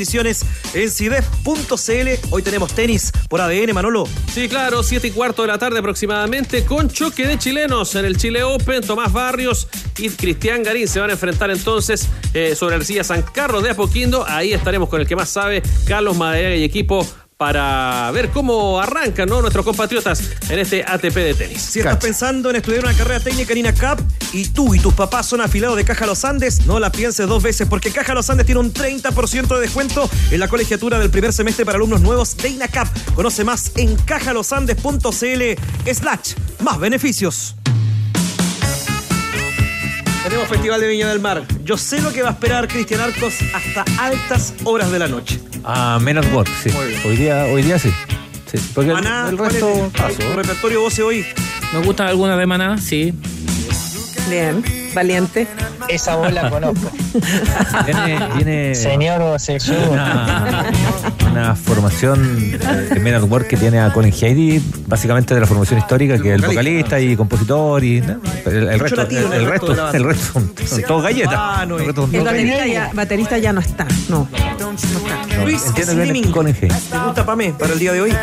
en 0.74 0.90
CIDEF.cl. 0.90 2.08
Hoy 2.30 2.42
tenemos 2.42 2.74
tenis 2.74 3.12
por 3.28 3.40
ADN, 3.40 3.74
Manolo. 3.74 4.08
Sí, 4.32 4.48
claro, 4.48 4.82
7 4.82 5.08
y 5.08 5.10
cuarto 5.10 5.42
de 5.42 5.48
la 5.48 5.58
tarde 5.58 5.78
aproximadamente, 5.78 6.64
con 6.64 6.88
choque 6.88 7.26
de 7.26 7.38
chilenos 7.38 7.94
en 7.94 8.04
el 8.06 8.16
Chile 8.16 8.42
Open. 8.42 8.80
Tomás 8.82 9.12
Barrios 9.12 9.68
y 9.98 10.08
Cristian 10.08 10.62
Garín 10.62 10.88
se 10.88 11.00
van 11.00 11.10
a 11.10 11.12
enfrentar 11.12 11.50
entonces 11.50 12.08
eh, 12.32 12.54
sobre 12.56 12.76
Arcilla 12.76 13.04
San 13.04 13.22
Carlos 13.22 13.62
de 13.62 13.70
Apoquindo. 13.70 14.24
Ahí 14.26 14.52
estaremos 14.52 14.88
con 14.88 15.00
el 15.00 15.06
que 15.06 15.16
más 15.16 15.28
sabe, 15.28 15.62
Carlos 15.86 16.16
Madera 16.16 16.56
y 16.56 16.64
equipo, 16.64 17.06
para 17.40 18.10
ver 18.10 18.28
cómo 18.28 18.78
arrancan 18.78 19.26
¿no? 19.26 19.40
nuestros 19.40 19.64
compatriotas 19.64 20.22
en 20.50 20.58
este 20.58 20.84
ATP 20.86 21.14
de 21.14 21.32
tenis. 21.32 21.62
Si 21.62 21.78
estás 21.78 21.96
pensando 21.96 22.50
en 22.50 22.56
estudiar 22.56 22.84
una 22.84 22.92
carrera 22.92 23.18
técnica 23.18 23.52
en 23.52 23.60
INACAP 23.60 23.98
y 24.34 24.48
tú 24.48 24.74
y 24.74 24.78
tus 24.78 24.92
papás 24.92 25.24
son 25.24 25.40
afiliados 25.40 25.74
de 25.78 25.86
Caja 25.86 26.04
Los 26.04 26.26
Andes, 26.26 26.66
no 26.66 26.78
la 26.78 26.92
pienses 26.92 27.26
dos 27.26 27.42
veces 27.42 27.66
porque 27.66 27.92
Caja 27.92 28.12
Los 28.12 28.28
Andes 28.28 28.44
tiene 28.44 28.60
un 28.60 28.74
30% 28.74 29.54
de 29.54 29.58
descuento 29.58 30.10
en 30.30 30.38
la 30.38 30.48
colegiatura 30.48 30.98
del 30.98 31.08
primer 31.08 31.32
semestre 31.32 31.64
para 31.64 31.76
alumnos 31.76 32.02
nuevos 32.02 32.36
de 32.36 32.50
INACAP. 32.50 33.14
Conoce 33.14 33.42
más 33.42 33.72
en 33.76 33.96
cajalosandes.cl 33.96 35.94
slash 35.94 36.34
más 36.62 36.78
beneficios. 36.78 37.56
Tenemos 40.24 40.46
Festival 40.46 40.78
de 40.78 40.88
Viña 40.88 41.08
del 41.08 41.20
Mar. 41.20 41.42
Yo 41.64 41.78
sé 41.78 42.02
lo 42.02 42.12
que 42.12 42.20
va 42.20 42.28
a 42.28 42.32
esperar 42.32 42.68
Cristian 42.68 43.00
Arcos 43.00 43.36
hasta 43.54 43.86
altas 43.98 44.52
horas 44.64 44.92
de 44.92 44.98
la 44.98 45.08
noche. 45.08 45.40
Ah, 45.64 45.98
Men 46.00 46.18
at 46.18 46.32
Work, 46.32 46.48
sí. 46.62 46.70
Hoy 47.06 47.16
día, 47.16 47.44
hoy 47.46 47.62
día 47.62 47.78
sí. 47.78 47.92
Sí, 48.50 48.58
porque 48.74 48.90
el- 48.90 48.96
Maná, 48.96 49.28
el, 49.30 49.36
¿cuál 49.36 49.54
es 49.54 49.62
resto 49.62 49.84
el- 49.84 49.90
paso. 49.92 50.18
tu 50.18 50.32
repertorio 50.36 50.80
voce 50.80 51.02
hoy? 51.02 51.24
Me 51.72 51.80
gustan 51.84 52.08
algunas 52.08 52.38
de 52.38 52.46
Maná, 52.46 52.78
sí. 52.78 53.14
Bien, 54.28 54.62
valiente. 54.94 55.46
Esa 55.88 56.16
voz 56.16 56.32
la 56.32 56.48
conozco. 56.50 56.90
Viene, 57.86 58.18
viene- 58.36 58.74
Señor 58.74 59.20
homosexual. 59.22 59.88
Una, 59.90 60.70
una 61.40 61.56
formación 61.56 62.38
eh, 62.52 62.88
en 62.90 63.02
Men 63.02 63.14
at 63.14 63.22
Work 63.22 63.46
que 63.48 63.56
tiene 63.56 63.80
a 63.80 63.92
Colin 63.92 64.12
Heidi, 64.12 64.62
básicamente 64.86 65.34
de 65.34 65.40
la 65.40 65.46
formación 65.46 65.78
histórica, 65.78 66.18
que 66.18 66.34
es 66.34 66.42
el 66.42 66.46
vocalista 66.46 67.00
y 67.00 67.16
compositor 67.16 67.82
y 67.82 68.00
¿no? 68.00 68.20
el, 68.46 68.78
resto, 68.78 69.02
el, 69.02 69.32
el 69.32 69.46
resto 69.46 69.66
banda. 69.68 69.90
el 69.92 70.04
resto 70.04 70.32
son, 70.32 70.52
son 70.66 70.82
todos 70.82 71.02
galletas. 71.02 71.62
El 71.62 71.86
resto 71.86 72.08
son 72.10 72.24
baterista 72.24 72.66
ya, 72.66 72.90
baterista 72.92 73.38
ya 73.38 73.52
no 73.52 73.60
está, 73.60 73.86
no. 74.08 74.28
no 74.30 74.72
está. 74.72 75.44
Luis 75.44 75.62
Slimming. 75.62 76.32
¿Te 76.32 76.98
gusta 76.98 77.24
para 77.24 77.36
mí, 77.36 77.52
para 77.58 77.72
el 77.72 77.78
día 77.78 77.92
de 77.92 78.00
hoy? 78.02 78.14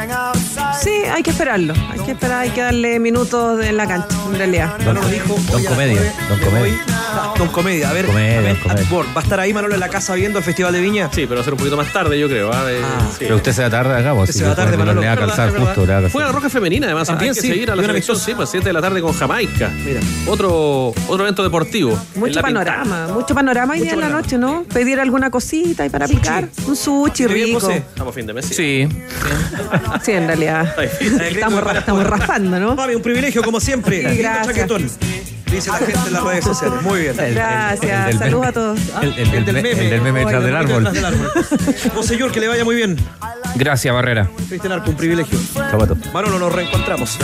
Sí, 0.80 0.92
hay 1.12 1.24
que 1.24 1.32
esperarlo. 1.32 1.74
Hay 1.92 2.00
que 2.00 2.12
esperar, 2.12 2.42
hay 2.42 2.50
que 2.52 2.62
darle 2.62 3.00
minutos 3.00 3.64
en 3.64 3.78
la 3.78 3.88
cancha, 3.88 4.16
en 4.30 4.38
realidad. 4.38 4.78
Don, 4.86 4.96
Don 4.96 5.64
Comedia, 5.66 6.14
Don 6.30 6.40
Comedia. 6.40 7.07
Ah, 7.20 7.34
Don 7.38 7.48
Comedia, 7.50 7.90
a 7.90 7.94
ver. 7.94 8.06
Comedia, 8.06 8.38
a 8.40 8.42
ver, 8.42 8.54
Don 8.54 8.62
Comedia. 8.64 8.84
Atbor, 8.86 9.06
¿Va 9.16 9.22
a 9.22 9.24
estar 9.24 9.40
ahí 9.40 9.54
Manolo 9.54 9.74
en 9.74 9.80
la 9.80 9.90
casa 9.90 10.14
viendo 10.16 10.38
el 10.40 10.46
Festival 10.46 10.72
de 10.74 10.82
Viña? 10.82 11.10
Sí, 11.12 11.22
pero 11.28 11.36
va 11.36 11.42
a 11.42 11.44
ser 11.44 11.54
un 11.54 11.58
poquito 11.60 11.76
más 11.78 11.92
tarde, 11.92 12.20
yo 12.20 12.28
creo. 12.28 12.52
¿ah? 12.54 12.66
Eh, 12.70 12.82
sí. 13.12 13.16
Pero 13.20 13.36
usted 13.38 13.52
se 13.54 13.62
va 13.64 13.70
tarde 13.70 13.96
acá, 13.98 14.14
vos. 14.14 14.30
Usted 14.30 14.42
se 14.42 14.48
va 14.48 14.56
tarde, 14.56 14.72
le 14.72 14.78
Manolo. 14.78 15.02
va 15.02 15.12
a 15.12 15.18
calzar 15.18 15.48
Es 15.48 15.54
verdad, 15.54 15.68
justo. 15.68 15.82
le 15.86 15.88
va 15.94 15.98
a 15.98 16.02
calzar. 16.02 16.12
Juega 16.12 16.32
Roja 16.32 16.50
Femenina, 16.50 16.86
además. 16.88 17.08
También 17.08 17.30
hay 17.32 17.36
que 17.36 17.42
sí, 17.42 17.48
seguir 17.48 17.72
a 17.72 17.76
la 17.76 17.84
selección, 17.84 18.18
sí, 18.18 18.34
pues 18.36 18.50
7 18.50 18.66
de 18.68 18.74
la 18.74 18.82
tarde 18.82 19.02
con 19.02 19.14
Jamaica. 19.14 19.70
Mira. 19.84 20.00
Otro, 20.28 20.90
otro 20.90 21.22
evento 21.24 21.44
deportivo. 21.44 21.98
Mucho 22.16 22.36
la 22.36 22.42
panorama, 22.42 23.08
mucho 23.08 23.34
panorama 23.34 23.74
hoy 23.74 23.82
día 23.82 23.94
en 23.94 24.00
la 24.02 24.10
noche, 24.10 24.38
¿no? 24.38 24.64
Pedir 24.72 25.00
alguna 25.00 25.30
cosita 25.32 25.86
y 25.86 25.90
para 25.90 26.08
Sushi. 26.08 26.20
picar. 26.20 26.48
Un 26.68 26.76
sushi 26.76 27.26
¿Qué 27.28 27.34
bien, 27.34 27.48
rico. 27.48 27.70
Estamos 27.70 28.12
a 28.12 28.16
fin 28.16 28.28
de 28.28 28.34
mes. 28.34 28.46
Sí. 28.46 28.88
Sí, 30.04 30.12
en 30.12 30.28
realidad. 30.28 30.76
Estamos, 30.80 31.64
estamos 31.76 32.04
raspando, 32.06 32.60
¿no? 32.60 32.76
Mami, 32.76 32.96
un 32.96 33.02
privilegio 33.02 33.42
como 33.44 33.60
siempre. 33.60 34.16
Gracias. 34.16 34.98
Dice 35.52 35.70
la 35.72 35.78
gente 35.78 36.00
en 36.08 36.14
las 36.14 36.24
redes 36.24 36.44
sociales. 36.46 36.82
Muy 36.82 37.02
bien. 37.02 37.16
Gracias. 37.16 38.06
del 38.08 38.20
Saludos 38.20 38.32
meme. 38.42 38.48
a 38.48 38.52
todos. 38.52 38.80
El, 39.02 39.14
el 39.18 39.46
del, 39.46 39.62
me- 39.64 39.72
el 39.72 39.90
del 39.90 40.02
meme 40.02 40.20
detrás 40.22 40.44
del 40.44 40.56
árbol. 40.56 40.84
detrás 40.84 40.94
del 40.94 41.06
árbol. 41.06 41.32
Vos, 41.96 42.06
señor, 42.06 42.32
que 42.32 42.40
le 42.40 42.48
vaya 42.48 42.64
muy 42.64 42.76
bien. 42.76 42.98
Gracias, 43.56 43.94
Barrera. 43.94 44.30
Cristian 44.48 44.74
Arco, 44.74 44.90
un 44.92 44.98
privilegio. 44.98 45.38
Zapato. 45.54 45.98
Manolo, 46.14 46.38
nos 46.40 46.52
reencontramos. 46.54 47.18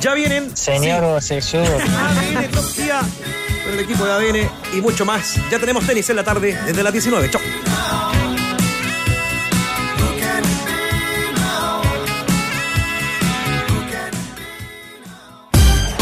Ya 0.00 0.14
vienen. 0.14 0.56
Señor 0.56 1.20
Sexudo. 1.22 1.62
ADN 1.64 2.50
Top 2.52 2.64
Día 2.76 3.00
con 3.64 3.72
el 3.74 3.80
equipo 3.80 4.04
de 4.06 4.12
ADN 4.12 4.50
y 4.76 4.80
mucho 4.80 5.04
más. 5.04 5.34
Ya 5.50 5.58
tenemos 5.58 5.84
tenis 5.86 6.08
en 6.10 6.16
la 6.16 6.24
tarde 6.24 6.56
desde 6.66 6.82
las 6.82 6.92
19. 6.92 7.28
Chau. 7.30 7.40